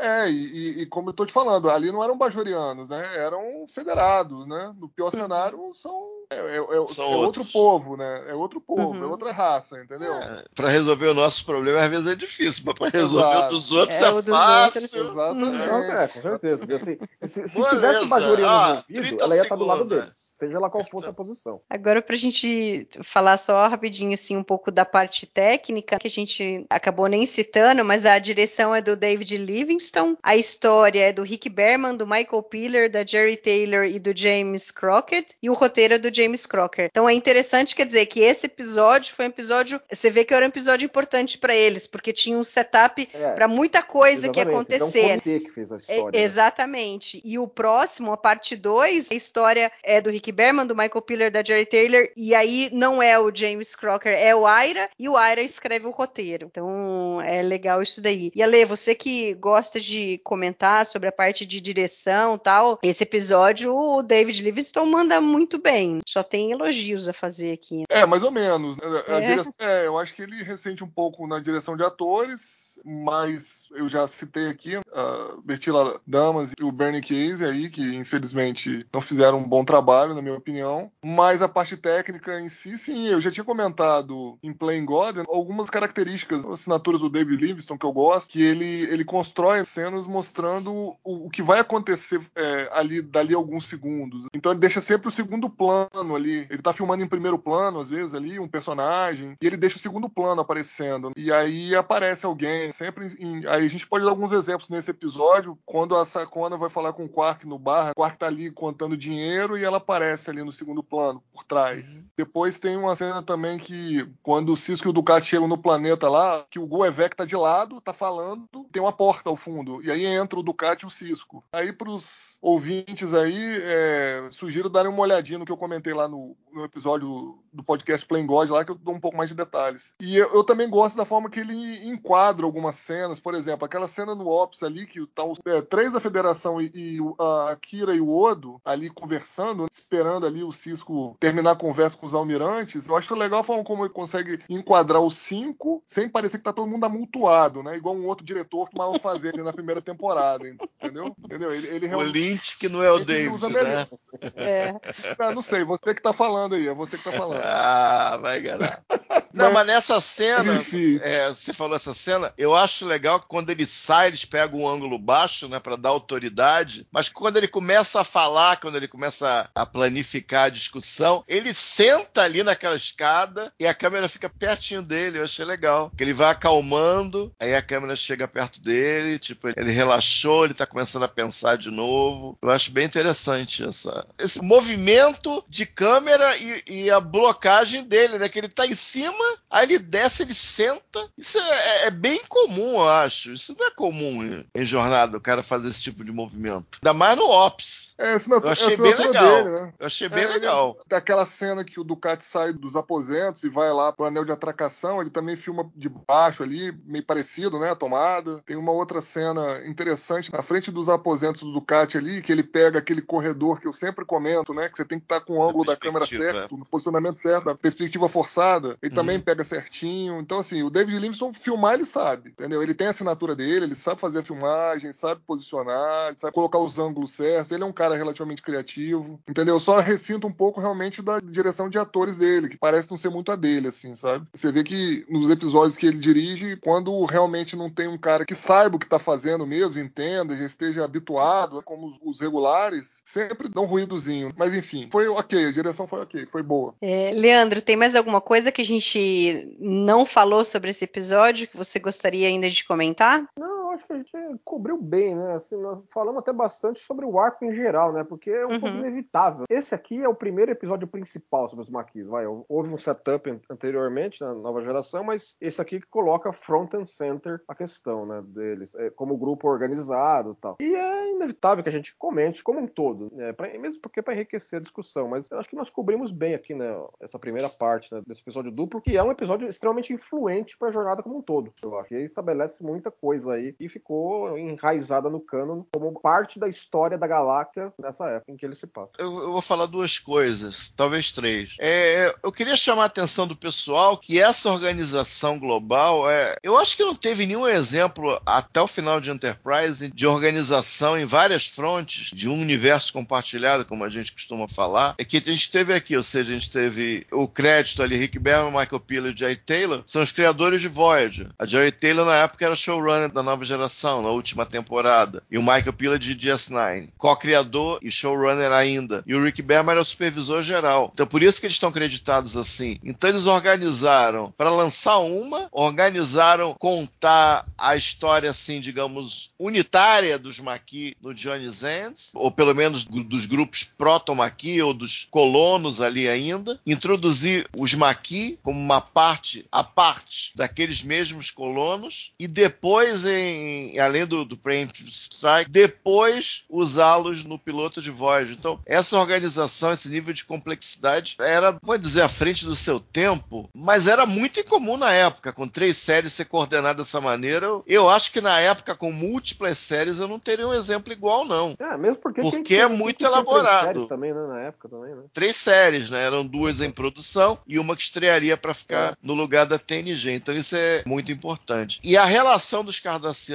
É, 0.00 0.30
e, 0.30 0.32
e- 0.32 0.82
e 0.82 0.86
como 0.86 1.10
eu 1.10 1.14
tô 1.14 1.26
te 1.26 1.32
falando, 1.32 1.68
ali 1.70 1.90
não 1.90 2.04
eram 2.04 2.16
bajorianos, 2.16 2.88
né? 2.88 3.04
Eram 3.16 3.66
federados, 3.68 4.46
né? 4.46 4.72
No 4.78 4.88
pior 4.88 5.10
cenário, 5.10 5.55
são. 5.74 6.06
É, 6.30 6.36
é- 6.36 6.56
é- 6.82 6.86
São 6.86 7.12
é 7.12 7.16
outro 7.16 7.44
povo, 7.44 7.96
né? 7.96 8.24
É 8.28 8.34
outro 8.34 8.60
povo, 8.60 8.94
Uhum. 8.98 9.04
é 9.04 9.06
outra 9.06 9.30
raça, 9.30 9.80
entendeu? 9.80 10.12
Para 10.56 10.68
resolver 10.68 11.06
o 11.08 11.14
nosso 11.14 11.44
problema, 11.46 11.80
às 11.80 11.88
vezes 11.90 12.06
é 12.12 12.14
difícil, 12.16 12.62
mas 12.66 12.74
para 12.74 12.88
resolver 12.90 13.28
Exato. 13.28 13.46
o 13.54 13.58
dos 13.58 13.70
outros 13.72 13.98
É, 14.02 14.04
é, 14.04 14.10
o 14.10 14.14
dos 14.22 14.26
fácil. 14.26 14.82
outros. 14.82 14.92
Exatamente. 14.94 15.66
Não, 15.68 15.82
é, 15.84 16.08
com 16.08 16.22
certeza. 16.22 16.66
Porque, 16.66 16.74
assim, 16.74 16.98
se, 17.26 17.48
se 17.48 17.68
tivesse 17.68 18.08
Bajoriano 18.08 18.50
Ah, 18.52 18.84
envolvido, 18.88 19.16
30 19.16 19.24
ela 19.24 19.36
ia 19.36 19.42
estar 19.42 19.54
do 19.56 19.64
lado 19.64 19.84
deles. 19.84 20.34
Seja 20.36 20.58
lá 20.58 20.68
qual 20.68 20.84
fosse 20.84 21.08
a 21.08 21.12
posição. 21.14 21.60
Agora, 21.70 22.02
pra 22.02 22.16
gente 22.16 22.86
falar 23.02 23.38
só 23.38 23.66
rapidinho, 23.68 24.12
assim, 24.12 24.36
um 24.36 24.42
pouco 24.42 24.70
da 24.72 24.84
parte 24.84 25.26
técnica, 25.26 25.98
que 25.98 26.08
a 26.08 26.10
gente 26.10 26.66
acabou 26.68 27.06
nem 27.06 27.24
citando, 27.24 27.84
mas 27.84 28.04
a 28.04 28.18
direção 28.18 28.74
é 28.74 28.82
do 28.82 28.96
David 28.96 29.36
Livingston, 29.38 30.16
a 30.22 30.36
história 30.36 31.08
é 31.08 31.12
do 31.12 31.22
Rick 31.22 31.48
Berman, 31.48 31.96
do 31.96 32.06
Michael 32.06 32.42
Piller, 32.42 32.90
da 32.90 33.04
Jerry 33.06 33.36
Taylor 33.36 33.84
e 33.84 33.98
do 33.98 34.16
James 34.16 34.70
Crockett, 34.70 35.34
e 35.46 35.50
o 35.50 35.54
roteiro 35.54 35.94
é 35.94 35.98
do 35.98 36.12
James 36.12 36.44
Crocker. 36.44 36.86
Então 36.90 37.08
é 37.08 37.14
interessante, 37.14 37.74
quer 37.74 37.86
dizer, 37.86 38.06
que 38.06 38.20
esse 38.20 38.46
episódio 38.46 39.14
foi 39.14 39.26
um 39.26 39.28
episódio, 39.28 39.80
você 39.92 40.10
vê 40.10 40.24
que 40.24 40.34
era 40.34 40.44
um 40.44 40.48
episódio 40.48 40.86
importante 40.86 41.38
pra 41.38 41.54
eles, 41.54 41.86
porque 41.86 42.12
tinha 42.12 42.36
um 42.36 42.42
setup 42.44 43.08
É, 43.14 43.32
pra 43.32 43.46
muita 43.46 43.80
coisa 43.82 44.28
que 44.28 44.38
ia 44.40 44.42
exatamente. 44.44 44.74
Então, 44.74 44.88
acontecer. 44.88 44.98
É 45.00 45.04
um 45.04 45.20
comitê 45.20 45.40
que 45.40 45.50
fez 45.50 45.70
a 45.72 45.76
É, 45.76 45.78
história. 45.78 46.18
né? 46.18 46.24
exatamente. 46.24 47.22
E 47.24 47.38
o 47.38 47.46
próximo, 47.46 48.12
a 48.12 48.16
parte 48.16 48.56
2, 48.56 49.10
a 49.10 49.14
história 49.14 49.70
é 49.84 50.00
do 50.00 50.10
Rick 50.10 50.32
Berman, 50.32 50.66
do 50.66 50.74
Michael 50.74 51.02
Piller, 51.02 51.30
da 51.30 51.44
Jerry 51.44 51.66
Taylor, 51.66 52.08
e 52.16 52.34
aí 52.34 52.68
não 52.72 53.00
é 53.02 53.18
o 53.18 53.34
James 53.34 53.74
Crocker, 53.76 54.12
é 54.12 54.34
o 54.34 54.44
Ira, 54.48 54.88
e 54.98 55.08
o 55.08 55.16
Ira 55.18 55.42
escreve 55.42 55.86
o 55.86 55.90
roteiro. 55.90 56.46
Então 56.50 57.20
é 57.22 57.40
legal 57.42 57.82
isso 57.82 58.00
daí. 58.00 58.32
E 58.34 58.42
Ale, 58.42 58.64
você 58.64 58.94
que 58.94 59.34
gosta 59.34 59.78
de 59.78 60.18
comentar 60.24 60.86
sobre 60.86 61.08
a 61.08 61.12
parte 61.12 61.46
de 61.46 61.60
direção 61.60 62.34
e 62.34 62.38
tal, 62.38 62.78
esse 62.82 63.02
episódio 63.04 63.72
o 63.76 64.02
David 64.02 64.42
Livingston 64.42 64.86
manda 64.86 65.20
muito 65.20 65.35
bem. 65.60 65.98
Só 66.06 66.22
tem 66.22 66.50
elogios 66.52 67.08
a 67.08 67.12
fazer 67.12 67.52
aqui. 67.52 67.84
É, 67.90 68.06
mais 68.06 68.22
ou 68.22 68.30
menos. 68.30 68.76
né? 68.76 68.82
É. 69.08 69.20
direção- 69.20 69.54
é, 69.58 69.86
eu 69.86 69.98
acho 69.98 70.14
que 70.14 70.22
ele 70.22 70.42
ressente 70.42 70.82
um 70.82 70.88
pouco 70.88 71.26
na 71.26 71.38
direção 71.38 71.76
de 71.76 71.84
atores, 71.84 72.78
mas 72.84 73.68
eu 73.74 73.88
já 73.88 74.06
citei 74.06 74.48
aqui 74.48 74.76
a 74.92 75.34
Bertila 75.44 76.00
Damas 76.06 76.52
e 76.58 76.64
o 76.64 76.72
Bernie 76.72 77.00
Case 77.00 77.44
aí, 77.44 77.68
que 77.68 77.82
infelizmente 77.96 78.86
não 78.92 79.00
fizeram 79.00 79.38
um 79.38 79.48
bom 79.48 79.64
trabalho, 79.64 80.14
na 80.14 80.22
minha 80.22 80.34
opinião. 80.36 80.90
Mas 81.04 81.42
a 81.42 81.48
parte 81.48 81.76
técnica 81.76 82.40
em 82.40 82.48
si, 82.48 82.78
sim, 82.78 83.08
eu 83.08 83.20
já 83.20 83.30
tinha 83.30 83.44
comentado 83.44 84.38
em 84.42 84.52
Playing 84.52 84.84
God 84.86 85.18
algumas 85.28 85.68
características, 85.68 86.44
assinaturas 86.44 87.00
do 87.00 87.10
David 87.10 87.36
Livingston 87.44 87.76
que 87.78 87.84
eu 87.86 87.92
gosto, 87.92 88.30
que 88.30 88.42
ele, 88.42 88.82
ele 88.90 89.04
constrói 89.04 89.64
cenas 89.64 90.06
mostrando 90.06 90.72
o, 90.72 91.26
o 91.26 91.30
que 91.30 91.42
vai 91.42 91.60
acontecer 91.60 92.20
é, 92.34 92.68
ali 92.72 93.02
dali 93.02 93.34
a 93.34 93.36
alguns 93.36 93.66
segundos. 93.66 94.26
Então 94.34 94.52
ele 94.52 94.60
deixa 94.60 94.80
sempre 94.80 95.08
o 95.08 95.10
segundo 95.10 95.25
plano 95.50 96.14
ali. 96.14 96.46
Ele 96.50 96.62
tá 96.62 96.72
filmando 96.72 97.02
em 97.02 97.08
primeiro 97.08 97.38
plano, 97.38 97.80
às 97.80 97.88
vezes, 97.88 98.14
ali, 98.14 98.38
um 98.38 98.48
personagem, 98.48 99.36
e 99.40 99.46
ele 99.46 99.56
deixa 99.56 99.76
o 99.76 99.80
segundo 99.80 100.08
plano 100.08 100.40
aparecendo. 100.40 101.12
E 101.16 101.32
aí 101.32 101.74
aparece 101.74 102.24
alguém, 102.26 102.72
sempre 102.72 103.06
em- 103.18 103.46
Aí 103.46 103.64
a 103.64 103.68
gente 103.68 103.86
pode 103.86 104.04
dar 104.04 104.10
alguns 104.10 104.32
exemplos 104.32 104.68
nesse 104.68 104.90
episódio, 104.90 105.58
quando 105.64 105.96
a 105.96 106.04
Sakona 106.04 106.56
vai 106.56 106.68
falar 106.70 106.92
com 106.92 107.04
o 107.04 107.08
Quark 107.08 107.46
no 107.46 107.58
bar, 107.58 107.90
o 107.90 107.94
Quark 107.94 108.18
tá 108.18 108.26
ali 108.26 108.50
contando 108.50 108.96
dinheiro 108.96 109.56
e 109.56 109.64
ela 109.64 109.76
aparece 109.76 110.30
ali 110.30 110.42
no 110.42 110.52
segundo 110.52 110.82
plano, 110.82 111.22
por 111.32 111.44
trás. 111.44 112.04
Depois 112.16 112.58
tem 112.58 112.76
uma 112.76 112.94
cena 112.96 113.22
também 113.22 113.58
que, 113.58 114.08
quando 114.22 114.52
o 114.52 114.56
Cisco 114.56 114.88
e 114.88 114.90
o 114.90 114.92
Ducat 114.92 115.24
chegam 115.24 115.48
no 115.48 115.58
planeta 115.58 116.08
lá, 116.08 116.44
que 116.50 116.58
o 116.58 116.66
Goevec 116.66 117.16
tá 117.16 117.24
de 117.24 117.36
lado, 117.36 117.80
tá 117.80 117.92
falando, 117.92 118.46
tem 118.72 118.82
uma 118.82 118.92
porta 118.92 119.30
ao 119.30 119.36
fundo, 119.36 119.82
e 119.82 119.90
aí 119.90 120.04
entra 120.04 120.38
o 120.38 120.42
Ducat 120.42 120.82
e 120.82 120.86
o 120.86 120.90
Cisco. 120.90 121.44
Aí 121.52 121.72
pros 121.72 122.35
ouvintes 122.40 123.12
aí, 123.14 123.58
é, 123.62 124.28
sugiro 124.30 124.68
darem 124.68 124.90
uma 124.90 125.02
olhadinha 125.02 125.38
no 125.38 125.44
que 125.44 125.52
eu 125.52 125.56
comentei 125.56 125.92
lá 125.92 126.08
no, 126.08 126.36
no 126.52 126.64
episódio 126.64 127.38
do 127.52 127.62
podcast 127.62 128.06
Playing 128.06 128.26
God, 128.26 128.50
lá 128.50 128.64
que 128.64 128.70
eu 128.70 128.74
dou 128.74 128.94
um 128.94 129.00
pouco 129.00 129.16
mais 129.16 129.30
de 129.30 129.36
detalhes. 129.36 129.92
E 130.00 130.16
eu, 130.16 130.32
eu 130.34 130.44
também 130.44 130.68
gosto 130.68 130.96
da 130.96 131.04
forma 131.04 131.30
que 131.30 131.40
ele 131.40 131.88
enquadra 131.88 132.44
algumas 132.44 132.76
cenas, 132.76 133.18
por 133.18 133.34
exemplo, 133.34 133.64
aquela 133.64 133.88
cena 133.88 134.14
no 134.14 134.28
Ops 134.28 134.62
ali, 134.62 134.86
que 134.86 135.04
tá 135.06 135.24
os 135.24 135.38
é, 135.46 135.62
três 135.62 135.92
da 135.92 136.00
Federação 136.00 136.60
e, 136.60 136.70
e 136.74 136.98
a 137.18 137.56
Kira 137.60 137.94
e 137.94 138.00
o 138.00 138.14
Odo 138.14 138.60
ali 138.64 138.90
conversando, 138.90 139.66
esperando 139.70 140.26
ali 140.26 140.42
o 140.42 140.52
Cisco 140.52 141.16
terminar 141.18 141.52
a 141.52 141.56
conversa 141.56 141.96
com 141.96 142.06
os 142.06 142.14
almirantes. 142.14 142.86
Eu 142.86 142.96
acho 142.96 143.14
legal 143.14 143.40
a 143.40 143.44
forma 143.44 143.64
como 143.64 143.84
ele 143.84 143.92
consegue 143.92 144.40
enquadrar 144.48 145.00
os 145.00 145.14
cinco 145.14 145.82
sem 145.86 146.08
parecer 146.08 146.38
que 146.38 146.44
tá 146.44 146.52
todo 146.52 146.68
mundo 146.68 146.84
amultuado, 146.84 147.62
né? 147.62 147.76
Igual 147.76 147.96
um 147.96 148.06
outro 148.06 148.24
diretor 148.24 148.68
que 148.68 148.76
mal 148.76 148.98
fazer 148.98 149.34
ali 149.34 149.42
na 149.42 149.52
primeira 149.52 149.80
temporada, 149.80 150.48
entendeu? 150.48 151.14
Entendeu? 151.18 151.50
Ele, 151.50 151.66
ele 151.68 151.86
realmente 151.86 152.25
Lynch 152.26 152.56
que 152.58 152.68
não 152.68 152.82
é 152.82 152.90
o 152.90 152.98
David, 152.98 153.48
né? 153.48 153.86
É. 154.34 154.74
Ah, 155.18 155.32
não 155.32 155.42
sei, 155.42 155.64
você 155.64 155.94
que 155.94 156.02
tá 156.02 156.12
falando 156.12 156.54
aí, 156.54 156.66
é 156.66 156.74
você 156.74 156.98
que 156.98 157.04
tá 157.04 157.12
falando. 157.12 157.40
Ah, 157.42 158.18
vai 158.20 158.38
enganar. 158.38 158.82
Não, 159.36 159.52
mas 159.52 159.66
nessa 159.66 160.00
cena, 160.00 160.64
é, 161.02 161.28
você 161.28 161.52
falou 161.52 161.76
essa 161.76 161.92
cena, 161.92 162.32
eu 162.38 162.56
acho 162.56 162.86
legal 162.86 163.20
que 163.20 163.28
quando 163.28 163.50
ele 163.50 163.66
sai, 163.66 164.06
eles 164.06 164.24
pegam 164.24 164.60
um 164.60 164.68
ângulo 164.68 164.98
baixo, 164.98 165.46
né, 165.46 165.60
para 165.60 165.76
dar 165.76 165.90
autoridade, 165.90 166.86
mas 166.90 167.10
quando 167.10 167.36
ele 167.36 167.46
começa 167.46 168.00
a 168.00 168.04
falar, 168.04 168.58
quando 168.58 168.76
ele 168.76 168.88
começa 168.88 169.50
a 169.54 169.66
planificar 169.66 170.44
a 170.44 170.48
discussão, 170.48 171.22
ele 171.28 171.52
senta 171.52 172.22
ali 172.22 172.42
naquela 172.42 172.76
escada 172.76 173.52
e 173.60 173.66
a 173.66 173.74
câmera 173.74 174.08
fica 174.08 174.30
pertinho 174.30 174.82
dele, 174.82 175.18
eu 175.18 175.24
achei 175.24 175.44
legal. 175.44 175.92
Que 175.94 176.02
ele 176.02 176.14
vai 176.14 176.30
acalmando, 176.30 177.30
aí 177.38 177.54
a 177.54 177.60
câmera 177.60 177.94
chega 177.94 178.26
perto 178.26 178.62
dele, 178.62 179.18
tipo, 179.18 179.48
ele 179.48 179.70
relaxou, 179.70 180.46
ele 180.46 180.54
tá 180.54 180.66
começando 180.66 181.02
a 181.02 181.08
pensar 181.08 181.58
de 181.58 181.70
novo. 181.70 182.15
Eu 182.42 182.50
acho 182.50 182.70
bem 182.70 182.84
interessante 182.86 183.64
essa, 183.64 184.06
esse 184.18 184.40
movimento 184.42 185.44
de 185.48 185.66
câmera 185.66 186.36
e, 186.38 186.62
e 186.66 186.90
a 186.90 187.00
blocagem 187.00 187.84
dele, 187.84 188.18
né? 188.18 188.28
Que 188.28 188.38
ele 188.38 188.48
tá 188.48 188.66
em 188.66 188.74
cima, 188.74 189.12
aí 189.50 189.64
ele 189.66 189.78
desce, 189.78 190.22
ele 190.22 190.34
senta. 190.34 191.08
Isso 191.16 191.38
é, 191.38 191.86
é 191.86 191.90
bem 191.90 192.20
comum, 192.28 192.80
eu 192.80 192.88
acho. 192.88 193.32
Isso 193.32 193.54
não 193.58 193.66
é 193.66 193.70
comum 193.70 194.22
em, 194.24 194.44
em 194.54 194.62
jornada, 194.62 195.16
o 195.16 195.20
cara 195.20 195.42
fazer 195.42 195.68
esse 195.68 195.80
tipo 195.80 196.04
de 196.04 196.12
movimento. 196.12 196.78
Ainda 196.82 196.92
mais 196.94 197.16
no 197.16 197.28
Ops. 197.30 197.94
É, 197.98 198.12
assinatura- 198.12 198.48
Eu 198.48 198.52
achei 198.52 198.74
é 198.74 198.76
bem 198.76 198.92
assinatura 198.92 199.08
legal. 199.20 199.44
dele, 199.44 199.60
né? 199.62 199.72
Eu 199.78 199.86
achei 199.86 200.08
bem 200.08 200.24
É, 200.24 200.28
legal. 200.28 200.70
ele- 200.76 200.84
daquela 200.88 201.24
cena 201.26 201.64
que 201.64 201.80
o 201.80 201.84
Ducati 201.84 202.24
sai 202.24 202.52
dos 202.52 202.76
aposentos 202.76 203.42
e 203.42 203.48
vai 203.48 203.72
lá 203.72 203.92
pro 203.92 204.06
anel 204.06 204.24
de 204.24 204.32
atracação, 204.32 205.00
ele 205.00 205.10
também 205.10 205.36
filma 205.36 205.70
de 205.74 205.88
baixo 205.88 206.42
ali, 206.42 206.72
meio 206.84 207.04
parecido, 207.04 207.58
né? 207.58 207.70
A 207.70 207.74
tomada. 207.76 208.42
Tem 208.44 208.56
uma 208.56 208.72
outra 208.72 209.00
cena 209.00 209.62
interessante 209.66 210.32
na 210.32 210.42
frente 210.42 210.70
dos 210.70 210.88
aposentos 210.88 211.40
do 211.42 211.52
Ducati 211.52 211.96
ali, 211.96 212.05
que 212.22 212.30
ele 212.30 212.42
pega 212.42 212.78
aquele 212.78 213.02
corredor 213.02 213.60
que 213.60 213.66
eu 213.66 213.72
sempre 213.72 214.04
comento, 214.04 214.54
né? 214.54 214.68
Que 214.68 214.76
você 214.76 214.84
tem 214.84 214.98
que 214.98 215.04
estar 215.04 215.20
com 215.20 215.38
o 215.38 215.48
ângulo 215.48 215.64
da 215.64 215.76
câmera 215.76 216.06
perspectiva, 216.06 216.40
certo, 216.40 216.56
no 216.56 216.64
posicionamento 216.64 217.16
certo, 217.16 217.50
a 217.50 217.54
perspectiva 217.54 218.08
forçada. 218.08 218.76
Ele 218.80 218.94
também 218.94 219.16
frame 219.16 219.22
pega 219.22 219.44
certinho. 219.44 220.20
Então, 220.20 220.38
assim, 220.38 220.62
o 220.62 220.70
David 220.70 220.98
Livingston 220.98 221.32
filmar, 221.32 221.74
ele 221.74 221.84
sabe, 221.84 222.30
entendeu? 222.30 222.62
Ele 222.62 222.74
tem 222.74 222.86
a 222.86 222.90
assinatura 222.90 223.34
dele, 223.34 223.66
ele 223.66 223.74
sabe 223.74 224.00
fazer 224.00 224.20
a 224.20 224.22
filmagem, 224.22 224.92
sabe 224.92 225.20
posicionar, 225.26 226.14
sabe 226.16 226.32
colocar 226.32 226.58
os 226.58 226.78
ângulos 226.78 227.12
certos. 227.12 227.50
Ele 227.50 227.62
é 227.62 227.66
um 227.66 227.72
cara 227.72 227.96
relativamente 227.96 228.42
criativo, 228.42 229.20
entendeu? 229.28 229.56
Eu 229.56 229.60
só 229.60 229.80
recinto 229.80 230.26
um 230.26 230.32
pouco 230.32 230.60
realmente 230.60 231.02
da 231.02 231.20
direção 231.20 231.68
de 231.68 231.78
atores 231.78 232.18
dele, 232.18 232.48
que 232.48 232.58
parece 232.58 232.90
não 232.90 232.96
ser 232.96 233.10
muito 233.10 233.32
a 233.32 233.36
dele, 233.36 233.68
assim, 233.68 233.96
sabe? 233.96 234.26
Você 234.32 234.52
vê 234.52 234.62
que 234.62 235.04
nos 235.08 235.30
episódios 235.30 235.76
que 235.76 235.86
ele 235.86 235.98
dirige, 235.98 236.56
quando 236.56 237.04
realmente 237.04 237.56
não 237.56 237.70
tem 237.70 237.88
um 237.88 237.98
cara 237.98 238.24
que 238.24 238.34
saiba 238.34 238.76
o 238.76 238.78
que 238.78 238.88
tá 238.88 238.98
fazendo 238.98 239.46
mesmo, 239.46 239.78
entenda, 239.78 240.36
já 240.36 240.44
esteja 240.44 240.84
habituado, 240.84 241.62
como 241.62 241.86
os, 241.86 241.95
os 242.02 242.20
regulares, 242.20 243.00
sempre 243.04 243.48
dá 243.48 243.60
um 243.60 243.66
ruídozinho. 243.66 244.32
Mas 244.36 244.54
enfim, 244.54 244.88
foi 244.90 245.08
ok, 245.08 245.46
a 245.46 245.52
direção 245.52 245.86
foi 245.86 246.00
ok, 246.00 246.26
foi 246.26 246.42
boa. 246.42 246.74
É, 246.80 247.12
Leandro, 247.12 247.60
tem 247.60 247.76
mais 247.76 247.94
alguma 247.94 248.20
coisa 248.20 248.52
que 248.52 248.62
a 248.62 248.64
gente 248.64 249.54
não 249.58 250.04
falou 250.06 250.44
sobre 250.44 250.70
esse 250.70 250.84
episódio 250.84 251.48
que 251.48 251.56
você 251.56 251.78
gostaria 251.78 252.28
ainda 252.28 252.48
de 252.48 252.64
comentar? 252.64 253.24
Não, 253.38 253.65
acho 253.76 253.86
que 253.86 253.92
a 253.92 253.96
gente 253.96 254.12
cobriu 254.44 254.80
bem, 254.80 255.14
né? 255.14 255.34
Assim, 255.34 255.56
nós 255.60 255.78
falamos 255.92 256.18
até 256.18 256.32
bastante 256.32 256.80
sobre 256.80 257.04
o 257.06 257.18
arco 257.18 257.44
em 257.44 257.52
geral, 257.52 257.92
né? 257.92 258.02
Porque 258.04 258.30
é 258.30 258.46
um 258.46 258.52
Uhum. 258.52 258.60
pouco 258.60 258.76
inevitável. 258.76 259.44
Esse 259.48 259.74
aqui 259.74 260.02
é 260.02 260.08
o 260.08 260.14
primeiro 260.14 260.50
episódio 260.50 260.88
principal 260.88 261.48
sobre 261.48 261.64
os 261.64 261.70
maquis, 261.70 262.06
vai. 262.06 262.24
Houve 262.26 262.68
um 262.72 262.78
setup 262.78 263.30
an- 263.30 263.40
anteriormente 263.50 264.20
na 264.20 264.34
nova 264.34 264.62
geração, 264.62 265.04
mas 265.04 265.36
esse 265.40 265.60
aqui 265.60 265.80
que 265.80 265.86
coloca 265.86 266.32
front 266.32 266.74
and 266.74 266.84
center 266.86 267.40
a 267.48 267.54
questão, 267.54 268.06
né, 268.06 268.22
deles, 268.26 268.74
é, 268.74 268.90
como 268.90 269.16
grupo 269.16 269.48
organizado 269.48 270.32
e 270.32 270.40
tal. 270.40 270.56
E 270.60 270.74
é 270.74 271.10
inevitável 271.12 271.62
que 271.62 271.68
a 271.68 271.72
gente 271.72 271.94
comente 271.96 272.42
como 272.42 272.60
um 272.60 272.66
todo, 272.66 273.10
né, 273.14 273.32
pra- 273.32 273.56
mesmo 273.58 273.80
porque 273.80 274.00
é 274.00 274.02
para 274.02 274.14
enriquecer 274.14 274.58
a 274.58 274.62
discussão, 274.62 275.08
mas 275.08 275.30
eu 275.30 275.38
acho 275.38 275.48
que 275.48 275.56
nós 275.56 275.70
cobrimos 275.70 276.10
bem 276.12 276.34
aqui, 276.34 276.54
né, 276.54 276.72
essa 277.00 277.18
primeira 277.18 277.48
parte 277.48 277.92
né, 277.94 278.00
desse 278.06 278.20
episódio 278.22 278.50
duplo, 278.50 278.80
que 278.80 278.96
é 278.96 279.02
um 279.02 279.10
episódio 279.10 279.48
extremamente 279.48 279.92
influente 279.92 280.56
para 280.58 280.68
a 280.68 280.72
jornada 280.72 281.02
como 281.02 281.18
um 281.18 281.22
todo, 281.22 281.52
eu 281.62 281.78
acho. 281.78 281.92
E 281.92 281.96
aí 281.98 282.04
estabelece 282.04 282.62
muita 282.64 282.90
coisa 282.90 283.32
aí 283.34 283.54
e 283.66 283.68
ficou 283.68 284.38
enraizada 284.38 285.10
no 285.10 285.20
canon 285.20 285.64
como 285.72 286.00
parte 286.00 286.38
da 286.38 286.48
história 286.48 286.96
da 286.96 287.06
galáxia 287.06 287.72
nessa 287.78 288.06
época 288.06 288.32
em 288.32 288.36
que 288.36 288.46
ele 288.46 288.54
se 288.54 288.66
passa. 288.66 288.92
Eu, 288.98 289.22
eu 289.22 289.32
vou 289.32 289.42
falar 289.42 289.66
duas 289.66 289.98
coisas, 289.98 290.72
talvez 290.76 291.12
três. 291.12 291.56
É, 291.60 292.14
eu 292.22 292.32
queria 292.32 292.56
chamar 292.56 292.84
a 292.84 292.86
atenção 292.86 293.26
do 293.26 293.36
pessoal 293.36 293.96
que 293.96 294.20
essa 294.20 294.50
organização 294.50 295.38
global, 295.38 296.08
é, 296.08 296.36
eu 296.42 296.56
acho 296.56 296.76
que 296.76 296.84
não 296.84 296.94
teve 296.94 297.26
nenhum 297.26 297.46
exemplo 297.46 298.20
até 298.24 298.60
o 298.60 298.66
final 298.66 299.00
de 299.00 299.10
Enterprise 299.10 299.90
de 299.90 300.06
organização 300.06 300.98
em 300.98 301.04
várias 301.04 301.46
frontes 301.46 302.10
de 302.10 302.28
um 302.28 302.40
universo 302.40 302.92
compartilhado, 302.92 303.64
como 303.64 303.84
a 303.84 303.90
gente 303.90 304.12
costuma 304.12 304.48
falar. 304.48 304.94
É 304.98 305.04
que 305.04 305.18
a 305.18 305.20
gente 305.20 305.50
teve 305.50 305.74
aqui, 305.74 305.96
ou 305.96 306.02
seja, 306.02 306.32
a 306.32 306.38
gente 306.38 306.50
teve 306.50 307.06
o 307.10 307.26
crédito 307.26 307.82
ali, 307.82 307.96
Rick 307.96 308.18
Berman, 308.18 308.50
Michael 308.50 308.80
Piller 308.80 309.12
e 309.12 309.18
Jerry 309.18 309.36
Taylor, 309.36 309.82
são 309.86 310.02
os 310.02 310.12
criadores 310.12 310.60
de 310.60 310.68
Voyager. 310.68 311.28
A 311.38 311.46
Jerry 311.46 311.72
Taylor 311.72 312.06
na 312.06 312.16
época 312.16 312.44
era 312.44 312.54
showrunner 312.54 313.10
da 313.10 313.22
nova 313.22 313.44
geração, 313.44 313.55
na 314.02 314.08
última 314.10 314.44
temporada, 314.46 315.22
e 315.30 315.38
o 315.38 315.42
Michael 315.42 315.72
Piller 315.72 315.98
de 315.98 316.14
DS9, 316.16 316.88
co-criador 316.96 317.78
e 317.82 317.90
showrunner 317.90 318.52
ainda. 318.52 319.02
E 319.06 319.14
o 319.14 319.22
Rick 319.22 319.42
Berman 319.42 319.72
era 319.72 319.80
o 319.80 319.84
supervisor 319.84 320.42
geral. 320.42 320.90
Então 320.94 321.06
por 321.06 321.22
isso 321.22 321.40
que 321.40 321.46
eles 321.46 321.56
estão 321.56 321.72
creditados 321.72 322.36
assim. 322.36 322.78
Então 322.84 323.10
eles 323.10 323.26
organizaram 323.26 324.32
para 324.36 324.50
lançar 324.50 324.98
uma, 324.98 325.48
organizaram 325.52 326.54
contar 326.58 327.46
a 327.56 327.76
história 327.76 328.30
assim, 328.30 328.60
digamos, 328.60 329.30
unitária 329.38 330.18
dos 330.18 330.38
Maquis 330.40 330.94
no 331.02 331.14
Johnny's 331.14 331.62
End, 331.62 331.94
ou 332.14 332.30
pelo 332.30 332.54
menos 332.54 332.84
do- 332.84 333.04
dos 333.04 333.26
grupos 333.26 333.62
proto-Maquis 333.64 334.62
ou 334.62 334.74
dos 334.74 335.06
colonos 335.10 335.80
ali 335.80 336.08
ainda, 336.08 336.58
introduzir 336.66 337.46
os 337.56 337.74
Maquis 337.74 338.36
como 338.42 338.58
uma 338.58 338.80
parte 338.80 339.44
à 339.50 339.62
parte 339.62 340.32
daqueles 340.36 340.82
mesmos 340.82 341.30
colonos 341.30 342.12
e 342.18 342.26
depois 342.26 343.04
em 343.06 343.35
além 343.80 344.06
do, 344.06 344.24
do 344.24 344.36
Preemptive 344.36 344.90
Strike, 344.90 345.50
depois 345.50 346.44
usá-los 346.48 347.24
no 347.24 347.38
piloto 347.38 347.80
de 347.80 347.90
Voyager. 347.90 348.34
Então, 348.38 348.60
essa 348.66 348.96
organização, 348.98 349.72
esse 349.72 349.88
nível 349.88 350.12
de 350.14 350.24
complexidade 350.24 351.16
era, 351.18 351.52
pode 351.52 351.82
dizer, 351.82 352.02
à 352.02 352.08
frente 352.08 352.44
do 352.44 352.54
seu 352.54 352.80
tempo, 352.80 353.48
mas 353.54 353.86
era 353.86 354.06
muito 354.06 354.40
incomum 354.40 354.76
na 354.76 354.92
época, 354.92 355.32
com 355.32 355.48
três 355.48 355.76
séries 355.76 356.12
ser 356.12 356.24
coordenada 356.26 356.82
dessa 356.82 357.00
maneira. 357.00 357.46
Eu, 357.66 357.88
acho 357.88 358.12
que 358.12 358.20
na 358.20 358.38
época, 358.40 358.74
com 358.74 358.92
múltiplas 358.92 359.58
séries, 359.58 359.98
eu 359.98 360.08
não 360.08 360.18
teria 360.18 360.46
um 360.46 360.54
exemplo 360.54 360.92
igual, 360.92 361.24
não. 361.24 361.54
É, 361.58 361.76
mesmo 361.76 361.96
porque, 361.96 362.20
Porque 362.20 362.56
é 362.56 362.66
muito 362.68 362.98
tinha 362.98 363.10
três 363.10 363.26
elaborado. 363.26 363.66
séries 363.66 363.88
também, 363.88 364.12
né, 364.12 364.26
na 364.26 364.40
época 364.42 364.68
também, 364.68 364.94
né? 364.94 365.02
Três 365.12 365.36
séries, 365.36 365.90
né? 365.90 366.04
Eram 366.04 366.26
duas 366.26 366.60
em 366.60 366.70
produção 366.70 367.38
e 367.46 367.58
uma 367.58 367.76
que 367.76 367.82
estrearia 367.82 368.36
para 368.36 368.54
ficar 368.54 368.96
no 369.02 369.14
lugar 369.14 369.46
da 369.46 369.58
TNG. 369.58 370.12
Então 370.12 370.34
isso 370.34 370.56
é 370.56 370.82
muito 370.86 371.10
importante. 371.12 371.80
E 371.82 371.96
a 371.96 372.04
relação 372.04 372.64
dos 372.64 372.78
cardassianos, 372.80 373.25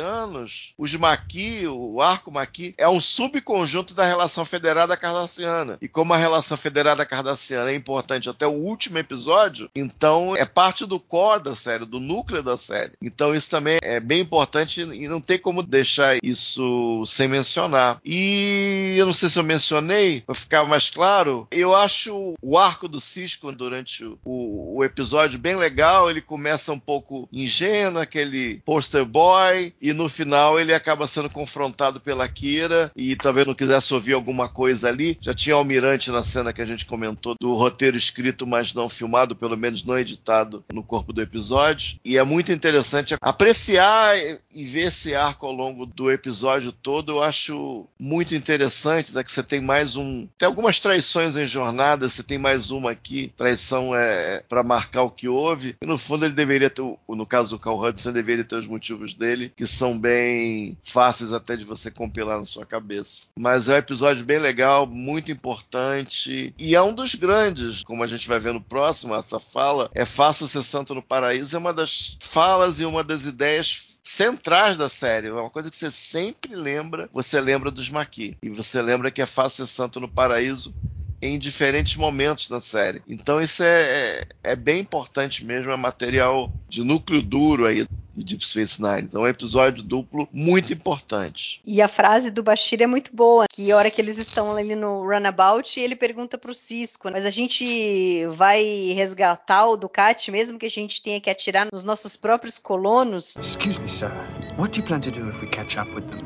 os 0.78 0.96
Maquis, 0.96 1.66
o 1.68 2.02
arco 2.02 2.32
Maquis, 2.32 2.74
é 2.78 2.88
um 2.88 3.02
subconjunto 3.02 3.94
da 3.94 4.06
relação 4.06 4.46
federada 4.46 4.96
cardassiana. 4.96 5.78
E 5.82 5.88
como 5.88 6.14
a 6.14 6.18
relação 6.18 6.58
federada 6.58 7.06
cardassiana 7.06 7.72
é 7.72 7.76
importante 7.76 8.30
até 8.30 8.46
o 8.46 8.52
último 8.52 8.98
episódio, 8.98 9.70
então 9.76 10.36
é 10.36 10.46
parte 10.46 10.86
do 10.86 11.00
core 11.00 11.44
da 11.44 11.56
série, 11.56 11.86
do 11.86 12.00
núcleo 12.00 12.44
da 12.44 12.58
série. 12.58 12.94
Então 13.02 13.36
isso 13.36 13.50
também 13.50 13.80
é 13.82 14.00
bem 14.00 14.22
importante 14.22 14.82
e 14.82 15.08
não 15.08 15.20
tem 15.20 15.38
como 15.38 15.64
deixar 15.64 16.18
isso 16.24 17.04
sem 17.06 17.28
mencionar. 17.28 18.00
E 18.06 18.96
eu 18.98 19.06
não 19.06 19.14
sei 19.14 19.30
se 19.30 19.40
eu 19.40 19.44
mencionei, 19.44 20.22
para 20.22 20.36
ficar 20.36 20.66
mais 20.66 20.90
claro, 20.90 21.48
eu 21.52 21.76
acho 21.76 22.36
o 22.42 22.58
arco 22.58 22.88
do 22.88 23.00
Cisco 23.00 23.52
durante 23.52 24.04
o, 24.04 24.78
o 24.78 24.84
episódio 24.84 25.40
bem 25.40 25.56
legal. 25.56 26.10
Ele 26.10 26.22
começa 26.22 26.72
um 26.72 26.80
pouco 26.80 27.28
ingênuo, 27.32 28.02
aquele 28.02 28.62
poster 28.66 29.06
boy, 29.06 29.74
e 29.82 29.94
no 29.94 30.08
final 30.08 30.60
ele 30.60 30.74
acaba 30.74 31.08
sendo 31.08 31.30
confrontado 31.30 32.00
pela 32.00 32.28
Kira 32.28 32.92
e 32.96 33.16
talvez 33.16 33.48
não 33.48 33.56
quisesse 33.56 33.94
ouvir 33.94 34.14
alguma 34.14 34.48
coisa 34.48 34.88
ali. 34.88 35.18
Já 35.20 35.34
tinha 35.34 35.56
Almirante 35.56 36.12
na 36.12 36.24
cena 36.24 36.54
que 36.54 36.62
a 36.62 36.66
gente 36.66 36.86
comentou 36.86 37.36
do 37.40 37.56
roteiro 37.56 37.98
escrito, 37.98 38.46
mas 38.46 38.74
não 38.74 38.88
filmado, 38.88 39.36
pelo 39.36 39.58
menos 39.58 39.84
não 39.84 39.98
editado 39.98 40.64
no 40.72 40.84
corpo 40.84 41.12
do 41.12 41.22
episódio. 41.22 42.00
E 42.06 42.18
é 42.18 42.24
muito 42.24 42.52
interessante 42.52 43.16
apreciar 43.22 44.16
e 44.54 44.64
ver 44.64 44.88
esse 44.88 45.16
arco 45.16 45.46
ao 45.46 45.52
longo 45.52 45.86
do 45.86 46.12
episódio 46.12 46.72
todo. 46.72 47.14
Eu 47.14 47.24
acho 47.24 47.88
muito 48.00 48.36
interessante, 48.36 49.14
né, 49.14 49.24
que 49.24 49.32
você 49.32 49.42
tem 49.42 49.62
mais 49.62 49.96
um. 49.96 50.28
Tem 50.38 50.46
algumas 50.46 50.80
traições 50.80 51.36
em 51.36 51.48
jornada, 51.48 52.08
você 52.08 52.22
tem 52.22 52.38
mais 52.38 52.70
uma 52.70 52.92
aqui. 52.92 53.34
Traição 53.36 53.96
é 53.96 54.44
para 54.48 54.64
marcar 54.64 55.04
o 55.04 55.12
que 55.12 55.28
houve. 55.28 55.76
E 55.82 55.86
no 55.86 55.98
fundo 55.98 56.26
ele 56.26 56.34
deveria 56.34 56.70
ter, 56.70 56.84
no 57.10 57.26
caso 57.26 57.50
do 57.50 57.60
Carl 57.60 57.82
Hudson, 57.82 58.12
deveria 58.12 58.44
ter 58.44 58.56
os 58.56 58.68
motivos 58.68 59.14
dele, 59.14 59.52
que 59.56 59.71
são 59.72 59.98
bem 59.98 60.78
fáceis 60.84 61.34
até 61.34 61.56
de 61.56 61.66
você 61.66 61.90
compilar 61.90 62.40
na 62.40 62.46
sua 62.46 62.66
cabeça. 62.66 63.28
Mas 63.38 63.70
é 63.70 63.76
um 63.76 63.78
episódio 63.78 64.26
bem 64.26 64.40
legal, 64.40 64.86
muito 64.86 65.32
importante. 65.32 66.54
E 66.58 66.76
é 66.76 66.82
um 66.82 66.94
dos 66.94 67.16
grandes, 67.16 67.84
como 67.84 68.04
a 68.04 68.08
gente 68.08 68.28
vai 68.28 68.40
ver 68.40 68.54
no 68.54 68.62
próximo, 68.62 69.16
essa 69.16 69.40
fala. 69.40 69.90
É 69.94 70.06
fácil 70.06 70.48
ser 70.48 70.64
santo 70.64 70.94
no 70.94 71.02
paraíso, 71.02 71.56
é 71.56 71.60
uma 71.60 71.74
das 71.74 72.18
falas 72.20 72.80
e 72.80 72.86
uma 72.86 73.04
das 73.04 73.26
ideias 73.26 73.92
centrais 74.04 74.78
da 74.78 74.90
série. 74.90 75.28
É 75.28 75.34
uma 75.34 75.50
coisa 75.50 75.70
que 75.70 75.76
você 75.76 75.92
sempre 75.92 76.56
lembra. 76.56 77.10
Você 77.14 77.40
lembra 77.40 77.72
dos 77.72 77.90
Maquis. 77.90 78.36
E 78.42 78.50
você 78.50 78.82
lembra 78.82 79.12
que 79.12 79.22
é 79.22 79.26
fácil 79.26 79.66
ser 79.66 79.72
santo 79.72 80.00
no 80.00 80.10
paraíso 80.10 80.74
em 81.22 81.38
diferentes 81.38 81.96
momentos 81.96 82.50
da 82.50 82.60
série. 82.60 83.02
Então 83.08 83.42
isso 83.42 83.64
é, 83.64 83.82
é, 83.82 84.28
é 84.44 84.56
bem 84.56 84.80
importante 84.80 85.46
mesmo, 85.46 85.72
é 85.72 85.78
material 85.78 86.52
de 86.68 86.84
núcleo 86.84 87.22
duro 87.22 87.66
aí 87.66 87.86
de 88.16 88.26
Deep 88.26 88.46
Space 88.46 88.82
Nine. 88.82 89.04
Então 89.04 89.22
é 89.22 89.26
um 89.26 89.28
episódio 89.28 89.84
duplo 89.84 90.28
muito 90.34 90.74
importante. 90.74 91.62
E 91.66 91.82
a 91.82 91.88
frase 91.88 92.30
do 92.30 92.44
Bashir 92.44 92.82
é 92.82 92.88
muito 92.88 93.16
boa, 93.16 93.46
que 93.50 93.72
a 93.72 93.78
hora 93.78 93.90
que 93.90 94.02
eles 94.02 94.18
estão 94.18 94.56
ali 94.56 94.76
no 94.76 95.04
runabout, 95.04 95.80
ele 95.80 95.96
pergunta 95.96 96.38
pro 96.38 96.54
Cisco, 96.54 97.10
mas 97.12 97.26
a 97.26 97.30
gente 97.30 98.26
vai 98.36 98.64
resgatar 98.96 99.68
o 99.68 99.78
Ducati 99.78 100.32
mesmo 100.32 100.60
que 100.60 100.66
a 100.66 100.70
gente 100.70 101.02
tenha 101.02 101.22
que 101.22 101.30
atirar 101.30 101.68
nos 101.72 101.84
nossos 101.84 102.16
próprios 102.16 102.58
colonos? 102.58 103.36
Excuse 103.38 103.80
me, 103.80 103.90
sir. 103.90 104.12
What 104.58 104.74
do 104.74 104.82
you 104.82 104.88
plan 104.88 105.02
to 105.02 105.12
do 105.12 105.30
if 105.30 105.42
we 105.42 105.48
catch 105.48 105.78
up 105.78 105.90
with 105.94 106.08
them? 106.08 106.26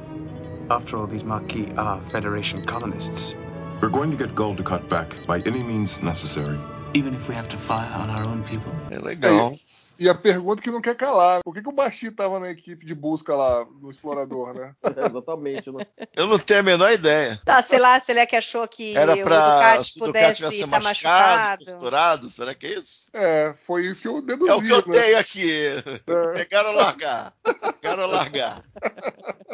After 0.70 0.98
all, 0.98 1.08
these 1.08 1.24
Maquis 1.24 1.68
are 1.78 2.02
Federation 2.10 2.66
colonists. 2.66 3.36
We're 3.82 3.90
going 3.90 4.10
to 4.12 4.18
get 4.18 4.34
Gold 4.36 4.58
to 4.58 4.64
cut 4.64 4.88
back 4.90 5.16
by 5.28 5.42
any 5.42 5.62
means 5.62 6.02
necessary. 6.02 6.58
Even 6.94 7.14
if 7.14 7.28
we 7.28 7.36
have 7.36 7.50
to 7.50 7.58
fire 7.58 7.92
on 7.94 8.10
our 8.10 8.24
own 8.24 8.42
people? 8.44 8.72
É 8.90 9.00
legal. 9.00 9.52
E 9.98 10.10
a 10.10 10.16
pergunta 10.16 10.62
que 10.62 10.72
não 10.72 10.82
quer 10.82 10.96
calar: 10.96 11.42
por 11.44 11.54
que, 11.54 11.62
que 11.62 11.70
o 11.70 11.72
Baixi 11.72 12.12
tava 12.12 12.40
na 12.40 12.52
equipe 12.52 12.86
de 12.86 12.94
busca 12.94 13.36
lá 13.36 13.66
no 13.82 13.90
Explorador, 13.90 14.54
né? 14.54 14.74
É, 14.96 15.06
exatamente. 15.08 15.72
Né? 15.72 15.86
Eu 16.16 16.28
não 16.28 16.38
tenho 16.38 16.62
a 16.62 16.64
menor 16.64 16.92
ideia. 16.92 17.40
Ah, 17.46 17.62
sei 17.62 17.80
lá, 17.80 18.00
se 18.00 18.12
ele 18.12 18.26
que 18.26 18.36
achou 18.36 18.66
que 18.68 18.96
Era 18.96 19.14
o 19.14 19.24
pra 19.24 19.40
Ducati 19.40 19.78
Ducati 19.78 20.00
pudesse 20.00 20.36
tivesse 20.36 20.64
estar 20.64 20.82
machucado, 20.82 21.66
costurado, 21.66 22.30
será 22.30 22.54
que 22.54 22.68
é 22.68 22.74
isso? 22.76 23.08
É, 23.14 23.54
foi 23.66 23.88
isso 23.88 24.02
que 24.02 24.08
eu 24.08 24.22
deduzi. 24.22 24.52
É 24.52 24.56
o 24.56 24.62
que 24.62 24.70
eu 24.70 24.88
né? 24.88 25.02
tenho 25.02 25.20
aqui. 25.20 25.70
Pegaram 26.34 26.72
largar. 26.74 27.34
Pegaram 27.82 28.08
largar. 28.08 28.62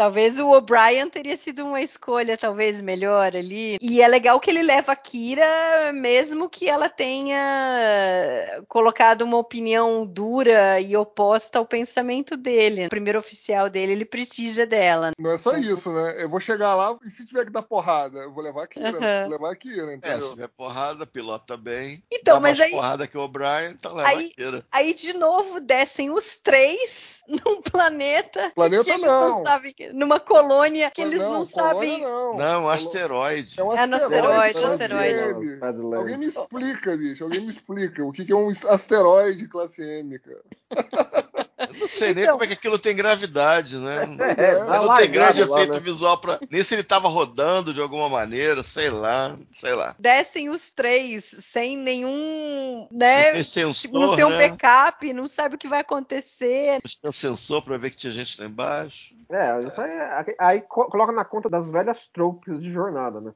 Talvez 0.00 0.38
o 0.38 0.48
O'Brien 0.50 1.10
teria 1.10 1.36
sido 1.36 1.62
uma 1.62 1.82
escolha, 1.82 2.34
talvez, 2.38 2.80
melhor 2.80 3.36
ali. 3.36 3.76
E 3.82 4.00
é 4.00 4.08
legal 4.08 4.40
que 4.40 4.48
ele 4.48 4.62
leva 4.62 4.92
a 4.92 4.96
Kira, 4.96 5.92
mesmo 5.92 6.48
que 6.48 6.66
ela 6.66 6.88
tenha 6.88 8.62
colocado 8.66 9.20
uma 9.22 9.36
opinião 9.36 10.06
dura 10.06 10.80
e 10.80 10.96
oposta 10.96 11.58
ao 11.58 11.66
pensamento 11.66 12.34
dele. 12.34 12.86
O 12.86 12.88
primeiro 12.88 13.18
oficial 13.18 13.68
dele, 13.68 13.92
ele 13.92 14.06
precisa 14.06 14.64
dela. 14.64 15.10
Não 15.18 15.32
é 15.32 15.36
só 15.36 15.54
isso, 15.58 15.92
né? 15.92 16.16
Eu 16.18 16.30
vou 16.30 16.40
chegar 16.40 16.74
lá 16.74 16.96
e 17.04 17.10
se 17.10 17.26
tiver 17.26 17.44
que 17.44 17.52
dar 17.52 17.60
porrada, 17.60 18.20
eu 18.20 18.32
vou 18.32 18.42
levar 18.42 18.64
a 18.64 18.66
Kira. 18.66 18.88
Aham. 18.88 19.22
Vou 19.24 19.32
levar 19.32 19.52
a 19.52 19.56
Kira, 19.56 19.92
É, 19.92 19.96
entendeu? 19.96 20.18
se 20.22 20.30
tiver 20.30 20.48
porrada, 20.48 21.04
pilota 21.06 21.58
bem. 21.58 22.02
Então, 22.10 22.36
Dá 22.36 22.40
mas 22.40 22.58
mais 22.58 22.70
aí- 22.70 22.74
porrada 22.74 23.06
que 23.06 23.18
o 23.18 23.20
O'Brien, 23.20 23.72
então 23.72 23.94
leva 23.94 24.08
Aí- 24.08 24.30
a 24.32 24.42
Kira. 24.42 24.64
Aí, 24.72 24.94
de 24.94 25.12
novo, 25.12 25.60
descem 25.60 26.10
os 26.10 26.38
três 26.42 27.19
num 27.30 27.62
planeta. 27.62 28.50
Planeta 28.54 28.84
que 28.84 28.90
eles 28.90 29.02
não. 29.06 29.44
sabem 29.44 29.74
numa 29.92 30.18
colônia 30.20 30.90
que 30.90 31.00
eles 31.02 31.20
não, 31.20 31.44
colônia 31.44 31.46
sabem. 31.46 32.00
não. 32.00 32.36
Não, 32.36 32.64
um 32.64 32.68
asteroide. 32.68 33.60
É 33.60 33.64
um 33.64 33.72
É 33.72 33.80
asteroide. 33.80 34.04
asteroide, 34.04 34.60
classe 34.60 34.82
asteroide. 34.82 35.56
Badlands. 35.56 35.98
Alguém 35.98 36.18
me 36.18 36.26
explica, 36.26 36.96
bicho. 36.96 37.24
Alguém 37.24 37.40
me 37.40 37.48
explica. 37.48 38.04
O 38.04 38.12
que 38.12 38.24
que 38.24 38.32
é 38.32 38.36
um 38.36 38.48
asteroide 38.48 39.46
classe 39.48 39.82
M, 39.82 40.18
cara? 40.18 40.42
Eu 41.68 41.78
não 41.80 41.86
sei 41.88 42.14
nem 42.14 42.24
Então- 42.24 42.34
como 42.34 42.44
é 42.44 42.46
que 42.46 42.54
aquilo 42.54 42.78
tem 42.78 42.94
gravidade, 42.96 43.76
né? 43.78 44.06
É, 44.40 44.58
não 44.64 44.94
tem 44.96 45.10
grande 45.10 45.44
lá, 45.44 45.56
efeito 45.58 45.74
né? 45.74 45.80
visual 45.80 46.18
pra. 46.18 46.38
Nem 46.50 46.62
se 46.62 46.74
ele 46.74 46.82
tava 46.82 47.08
rodando 47.08 47.74
de 47.74 47.80
alguma 47.80 48.08
maneira, 48.08 48.62
sei 48.62 48.90
lá, 48.90 49.36
sei 49.50 49.74
lá. 49.74 49.94
Descem 49.98 50.48
os 50.50 50.70
três 50.70 51.24
sem 51.52 51.76
nenhum. 51.76 52.88
Né? 52.90 53.24
Tem 53.24 53.32
Tipo, 53.32 53.44
sensor, 53.44 53.92
não 53.92 54.16
tem 54.16 54.24
um 54.24 54.30
né? 54.30 54.48
backup, 54.48 55.12
não 55.12 55.26
sabe 55.26 55.54
o 55.54 55.58
que 55.58 55.68
vai 55.68 55.80
acontecer. 55.80 56.80
Tinha 56.86 57.12
sensor 57.12 57.62
pra 57.62 57.76
ver 57.78 57.90
que 57.90 57.96
tinha 57.96 58.12
gente 58.12 58.40
lá 58.40 58.46
embaixo. 58.46 59.14
É, 59.30 59.58
isso 59.60 59.80
aí, 59.80 59.90
é- 59.90 60.34
aí 60.40 60.60
co- 60.60 60.86
coloca 60.86 61.12
na 61.12 61.24
conta 61.24 61.48
das 61.48 61.70
velhas 61.70 62.08
tropes 62.12 62.58
de 62.58 62.70
jornada, 62.70 63.20
né? 63.20 63.32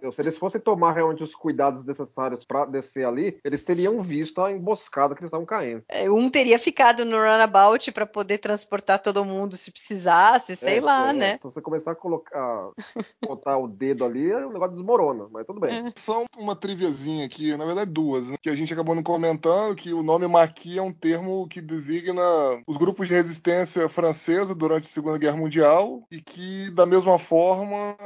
Eu, 0.00 0.12
Se 0.12 0.22
eles 0.22 0.36
fossem 0.38 0.60
tomar 0.60 0.92
realmente 0.92 1.22
os 1.22 1.34
cuidados 1.34 1.84
necessários 1.84 2.44
pra 2.44 2.64
descer 2.64 3.04
ali, 3.06 3.38
eles 3.44 3.64
teriam 3.64 4.00
visto 4.02 4.40
a 4.40 4.52
emboscada 4.52 5.14
que 5.14 5.20
eles 5.20 5.28
estavam 5.28 5.46
caindo. 5.46 5.82
É, 5.88 6.08
Um 6.10 6.30
teria 6.30 6.58
ficado 6.58 7.04
no 7.04 7.18
runabout 7.32 7.92
para 7.92 8.06
poder 8.06 8.38
transportar 8.38 9.00
todo 9.00 9.24
mundo 9.24 9.56
se 9.56 9.70
precisasse, 9.70 10.56
sei 10.56 10.78
É, 10.78 10.80
lá, 10.80 11.10
é, 11.10 11.12
né? 11.12 11.38
Se 11.40 11.44
você 11.44 11.60
começar 11.60 11.92
a 11.92 11.94
colocar, 11.94 12.70
botar 13.26 13.58
o 13.58 13.68
dedo 13.68 14.04
ali, 14.04 14.32
o 14.32 14.52
negócio 14.52 14.74
desmorona, 14.74 15.26
mas 15.30 15.46
tudo 15.46 15.60
bem. 15.60 15.92
Só 15.96 16.24
uma 16.36 16.56
triviazinha 16.56 17.26
aqui, 17.26 17.56
na 17.56 17.64
verdade 17.64 17.90
duas, 17.90 18.28
né? 18.28 18.36
que 18.40 18.50
a 18.50 18.54
gente 18.54 18.72
acabou 18.72 18.94
não 18.94 19.02
comentando, 19.02 19.74
que 19.74 19.92
o 19.92 20.02
nome 20.02 20.26
Maquis 20.26 20.76
é 20.76 20.82
um 20.82 20.92
termo 20.92 21.46
que 21.48 21.60
designa 21.60 22.22
os 22.66 22.76
grupos 22.76 23.08
de 23.08 23.14
resistência 23.14 23.88
francesa 23.88 24.54
durante 24.54 24.88
a 24.88 24.92
Segunda 24.92 25.18
Guerra 25.18 25.36
Mundial 25.36 26.02
e 26.10 26.20
que, 26.20 26.70
da 26.70 26.86
mesma 26.86 27.18
forma, 27.18 27.96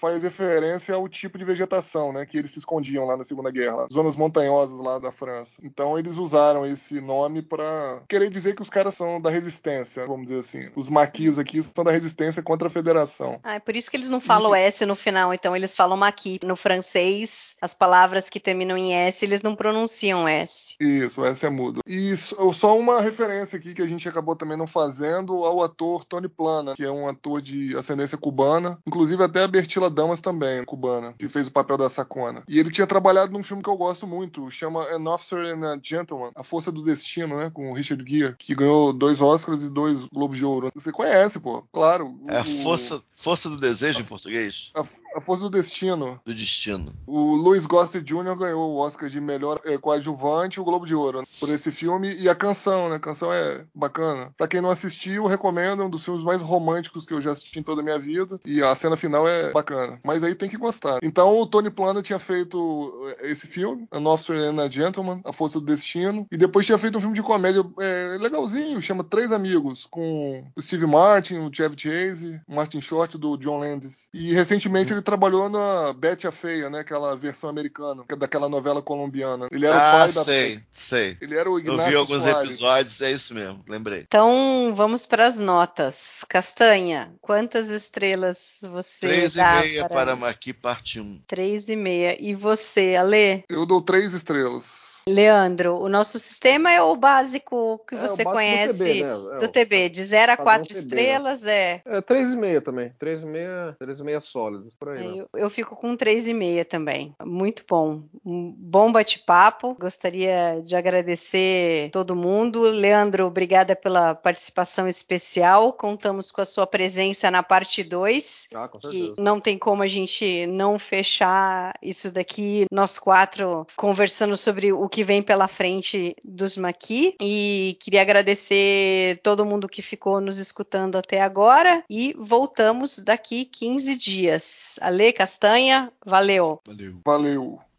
faz 0.00 0.22
referência 0.22 0.94
ao 0.94 1.08
tipo 1.08 1.38
de 1.38 1.44
vegetação, 1.44 2.12
né? 2.12 2.26
Que 2.26 2.38
eles 2.38 2.50
se 2.50 2.58
escondiam 2.58 3.04
lá 3.04 3.16
na 3.16 3.24
Segunda 3.24 3.50
Guerra, 3.50 3.76
lá, 3.76 3.88
zonas 3.92 4.16
montanhosas 4.16 4.78
lá 4.78 4.98
da 4.98 5.12
França. 5.12 5.60
Então 5.62 5.98
eles 5.98 6.16
usaram 6.16 6.64
esse 6.64 7.00
nome 7.00 7.42
para 7.42 8.02
querer 8.08 8.30
dizer 8.30 8.54
que 8.54 8.62
os 8.62 8.70
caras 8.72 8.94
são 8.94 9.20
da 9.20 9.30
resistência, 9.30 10.06
vamos 10.06 10.26
dizer 10.26 10.40
assim. 10.40 10.70
Os 10.74 10.88
Maquis 10.88 11.38
aqui 11.38 11.62
são 11.62 11.84
da 11.84 11.90
resistência 11.90 12.42
contra 12.42 12.68
a 12.68 12.70
Federação. 12.70 13.38
Ah, 13.44 13.54
é 13.54 13.60
por 13.60 13.76
isso 13.76 13.90
que 13.90 13.96
eles 13.96 14.10
não 14.10 14.20
falam 14.20 14.54
S 14.54 14.84
no 14.86 14.96
final, 14.96 15.32
então 15.32 15.54
eles 15.54 15.76
falam 15.76 15.96
maqui. 15.96 16.40
No 16.42 16.56
francês, 16.56 17.54
as 17.60 17.74
palavras 17.74 18.28
que 18.28 18.40
terminam 18.40 18.76
em 18.76 18.94
S, 18.94 19.24
eles 19.24 19.42
não 19.42 19.54
pronunciam 19.54 20.26
S. 20.26 20.61
Isso, 20.82 21.24
essa 21.24 21.46
é 21.46 21.50
mudo. 21.50 21.80
E 21.86 22.16
só 22.16 22.76
uma 22.78 23.00
referência 23.00 23.56
aqui 23.58 23.72
que 23.74 23.82
a 23.82 23.86
gente 23.86 24.08
acabou 24.08 24.34
também 24.34 24.56
não 24.56 24.66
fazendo 24.66 25.44
ao 25.44 25.62
ator 25.62 26.04
Tony 26.04 26.28
Plana, 26.28 26.74
que 26.74 26.82
é 26.84 26.90
um 26.90 27.08
ator 27.08 27.40
de 27.40 27.76
ascendência 27.76 28.18
cubana, 28.18 28.78
inclusive 28.86 29.22
até 29.22 29.44
a 29.44 29.48
Bertila 29.48 29.88
Damas 29.88 30.20
também, 30.20 30.64
cubana, 30.64 31.14
que 31.18 31.28
fez 31.28 31.46
o 31.46 31.52
papel 31.52 31.76
da 31.78 31.88
Sacona. 31.88 32.42
E 32.48 32.58
ele 32.58 32.70
tinha 32.70 32.86
trabalhado 32.86 33.32
num 33.32 33.42
filme 33.42 33.62
que 33.62 33.68
eu 33.68 33.76
gosto 33.76 34.06
muito, 34.06 34.50
chama 34.50 34.82
An 34.92 35.08
Officer 35.08 35.38
and 35.38 35.64
a 35.74 35.78
Gentleman, 35.82 36.30
A 36.34 36.42
Força 36.42 36.72
do 36.72 36.82
Destino, 36.82 37.36
né, 37.38 37.50
com 37.52 37.70
o 37.70 37.74
Richard 37.74 38.02
Gere, 38.08 38.34
que 38.38 38.54
ganhou 38.54 38.92
dois 38.92 39.20
Oscars 39.20 39.62
e 39.62 39.70
dois 39.70 40.06
Globos 40.06 40.38
de 40.38 40.44
Ouro. 40.44 40.70
Você 40.74 40.90
conhece, 40.90 41.38
pô? 41.38 41.62
Claro. 41.72 42.18
É 42.28 42.38
a 42.38 42.42
o- 42.42 42.44
força, 42.44 43.02
força 43.14 43.48
do 43.48 43.56
desejo 43.58 44.00
em 44.00 44.04
português? 44.04 44.72
A, 44.74 44.84
a 45.14 45.20
Força 45.20 45.44
do 45.44 45.50
Destino. 45.50 46.20
Do 46.24 46.34
destino. 46.34 46.92
O 47.06 47.34
Louis 47.34 47.66
Gossett 47.66 48.04
Jr. 48.04 48.36
ganhou 48.36 48.70
o 48.70 48.76
Oscar 48.78 49.08
de 49.08 49.20
melhor 49.20 49.60
eh, 49.64 49.78
coadjuvante 49.78 50.58
e 50.58 50.60
o 50.60 50.64
Globo 50.64 50.86
de 50.86 50.94
Ouro 50.94 51.18
né, 51.18 51.24
por 51.40 51.48
esse 51.50 51.70
filme 51.70 52.14
e 52.14 52.28
a 52.28 52.34
canção, 52.34 52.88
né? 52.88 52.96
A 52.96 53.00
canção 53.00 53.32
é 53.32 53.64
bacana. 53.74 54.32
Pra 54.36 54.48
quem 54.48 54.60
não 54.60 54.70
assistiu, 54.70 55.26
recomendo, 55.26 55.82
é 55.82 55.84
um 55.84 55.90
dos 55.90 56.04
filmes 56.04 56.24
mais 56.24 56.42
românticos 56.42 57.06
que 57.06 57.12
eu 57.12 57.20
já 57.20 57.32
assisti 57.32 57.58
em 57.58 57.62
toda 57.62 57.80
a 57.80 57.84
minha 57.84 57.98
vida 57.98 58.40
e 58.44 58.62
a 58.62 58.74
cena 58.74 58.96
final 58.96 59.28
é 59.28 59.50
bacana. 59.52 60.00
Mas 60.04 60.22
aí 60.22 60.34
tem 60.34 60.48
que 60.48 60.56
gostar. 60.56 60.98
Então 61.02 61.38
o 61.38 61.46
Tony 61.46 61.70
Plana 61.70 62.02
tinha 62.02 62.18
feito 62.18 63.14
eh, 63.20 63.30
esse 63.30 63.46
filme, 63.46 63.86
An 63.92 64.04
Officer 64.08 64.36
and 64.36 64.62
a 64.62 64.68
Gentleman, 64.68 65.20
A 65.24 65.32
Força 65.32 65.60
do 65.60 65.66
Destino, 65.66 66.26
e 66.30 66.36
depois 66.36 66.66
tinha 66.66 66.78
feito 66.78 66.98
um 66.98 67.00
filme 67.00 67.14
de 67.14 67.22
comédia 67.22 67.64
eh, 67.80 68.16
legalzinho, 68.20 68.80
chama 68.80 69.04
Três 69.04 69.32
Amigos, 69.32 69.86
com 69.90 70.44
o 70.56 70.62
Steve 70.62 70.86
Martin, 70.86 71.36
o 71.36 71.52
Chevy 71.52 71.76
Chase, 71.78 72.40
o 72.48 72.54
Martin 72.54 72.80
Short 72.80 73.18
do 73.18 73.36
John 73.36 73.58
Landis. 73.58 74.08
E 74.12 74.32
recentemente 74.32 74.92
ele 74.92 75.01
trabalhou 75.02 75.48
na 75.48 75.92
Betty 75.92 76.26
a 76.26 76.32
Feia, 76.32 76.70
né? 76.70 76.80
Aquela 76.80 77.16
versão 77.16 77.50
americana, 77.50 78.04
é 78.08 78.16
daquela 78.16 78.48
novela 78.48 78.80
colombiana. 78.82 79.48
Ele 79.50 79.66
era 79.66 79.74
o 79.74 79.78
Ah, 79.78 79.92
pai 79.92 80.12
da 80.12 80.24
sei, 80.24 80.60
sei. 80.70 81.16
Ele 81.20 81.36
era 81.36 81.50
o 81.50 81.54
Eu 81.54 81.60
Ignacio 81.60 81.90
vi 81.90 81.96
alguns 81.96 82.22
Soares. 82.22 82.50
episódios, 82.50 83.00
é 83.00 83.10
isso 83.12 83.34
mesmo, 83.34 83.62
lembrei. 83.68 84.00
Então, 84.00 84.72
vamos 84.74 85.04
para 85.06 85.26
as 85.26 85.38
notas. 85.38 86.24
Castanha, 86.28 87.12
quantas 87.20 87.68
estrelas 87.68 88.60
você 88.70 89.06
Três 89.06 89.34
e 89.34 89.36
dá 89.38 89.60
meia 89.60 89.80
para... 89.88 89.88
para 89.94 90.16
Maqui, 90.16 90.52
parte 90.52 91.00
1. 91.00 91.22
Três 91.26 91.68
e 91.68 91.76
meia. 91.76 92.16
E 92.20 92.34
você, 92.34 92.96
Ale? 92.96 93.44
Eu 93.48 93.66
dou 93.66 93.80
três 93.82 94.12
estrelas. 94.12 94.81
Leandro, 95.06 95.76
o 95.76 95.88
nosso 95.88 96.18
sistema 96.18 96.70
é 96.70 96.80
o 96.82 96.94
básico 96.96 97.80
que 97.88 97.94
É, 97.94 97.98
você 97.98 98.24
básico 98.24 98.30
do 98.30 98.34
conhece 98.34 98.78
TB, 98.78 99.02
né? 99.02 99.10
É, 99.10 99.38
do 99.38 99.48
TB, 99.48 99.88
de 99.88 100.04
0 100.04 100.32
a 100.32 100.36
padrão 100.36 100.44
4 100.44 100.68
TB, 100.68 100.74
né? 100.74 100.80
estrelas, 100.80 101.46
é. 101.46 101.82
É, 101.84 102.00
3,5 102.00 102.60
também. 102.62 102.92
3,5 103.00 103.76
3,5 103.78 104.20
sólidos, 104.20 104.74
por 104.74 104.90
aí. 104.90 104.98
É, 104.98 105.10
né? 105.10 105.18
Eu, 105.18 105.28
eu 105.34 105.50
fico 105.50 105.76
com 105.76 105.96
3,5 105.96 106.64
também. 106.64 107.14
Muito 107.24 107.64
bom. 107.68 108.02
Um 108.24 108.54
bom 108.56 108.92
bate-papo. 108.92 109.76
Gostaria 109.78 110.62
de 110.64 110.76
agradecer 110.76 111.90
todo 111.90 112.14
mundo. 112.14 112.62
Leandro, 112.62 113.26
obrigada 113.26 113.74
pela 113.74 114.14
participação 114.14 114.86
especial. 114.86 115.72
Contamos 115.72 116.30
com 116.30 116.40
a 116.40 116.44
sua 116.44 116.66
presença 116.66 117.30
na 117.30 117.42
parte 117.42 117.82
2. 117.82 118.48
Ah, 118.54 118.68
com 118.68 118.80
certeza. 118.80 119.14
não 119.18 119.40
tem 119.40 119.58
como 119.58 119.82
a 119.82 119.88
gente 119.88 120.46
não 120.46 120.78
fechar 120.78 121.74
isso 121.82 122.12
daqui, 122.12 122.66
nós 122.70 122.98
quatro 122.98 123.66
conversando 123.76 124.36
sobre 124.36 124.72
o 124.72 124.88
que 124.92 125.02
vem 125.02 125.22
pela 125.22 125.48
frente 125.48 126.14
dos 126.22 126.56
Maqui. 126.56 127.16
E 127.20 127.78
queria 127.80 128.02
agradecer 128.02 129.18
todo 129.22 129.46
mundo 129.46 129.68
que 129.68 129.80
ficou 129.80 130.20
nos 130.20 130.38
escutando 130.38 130.98
até 130.98 131.22
agora. 131.22 131.82
E 131.88 132.14
voltamos 132.18 132.98
daqui 132.98 133.46
15 133.46 133.96
dias. 133.96 134.78
Ale 134.82 135.12
Castanha, 135.12 135.90
valeu! 136.04 136.60
Valeu. 136.66 137.00
Valeu. 137.04 137.71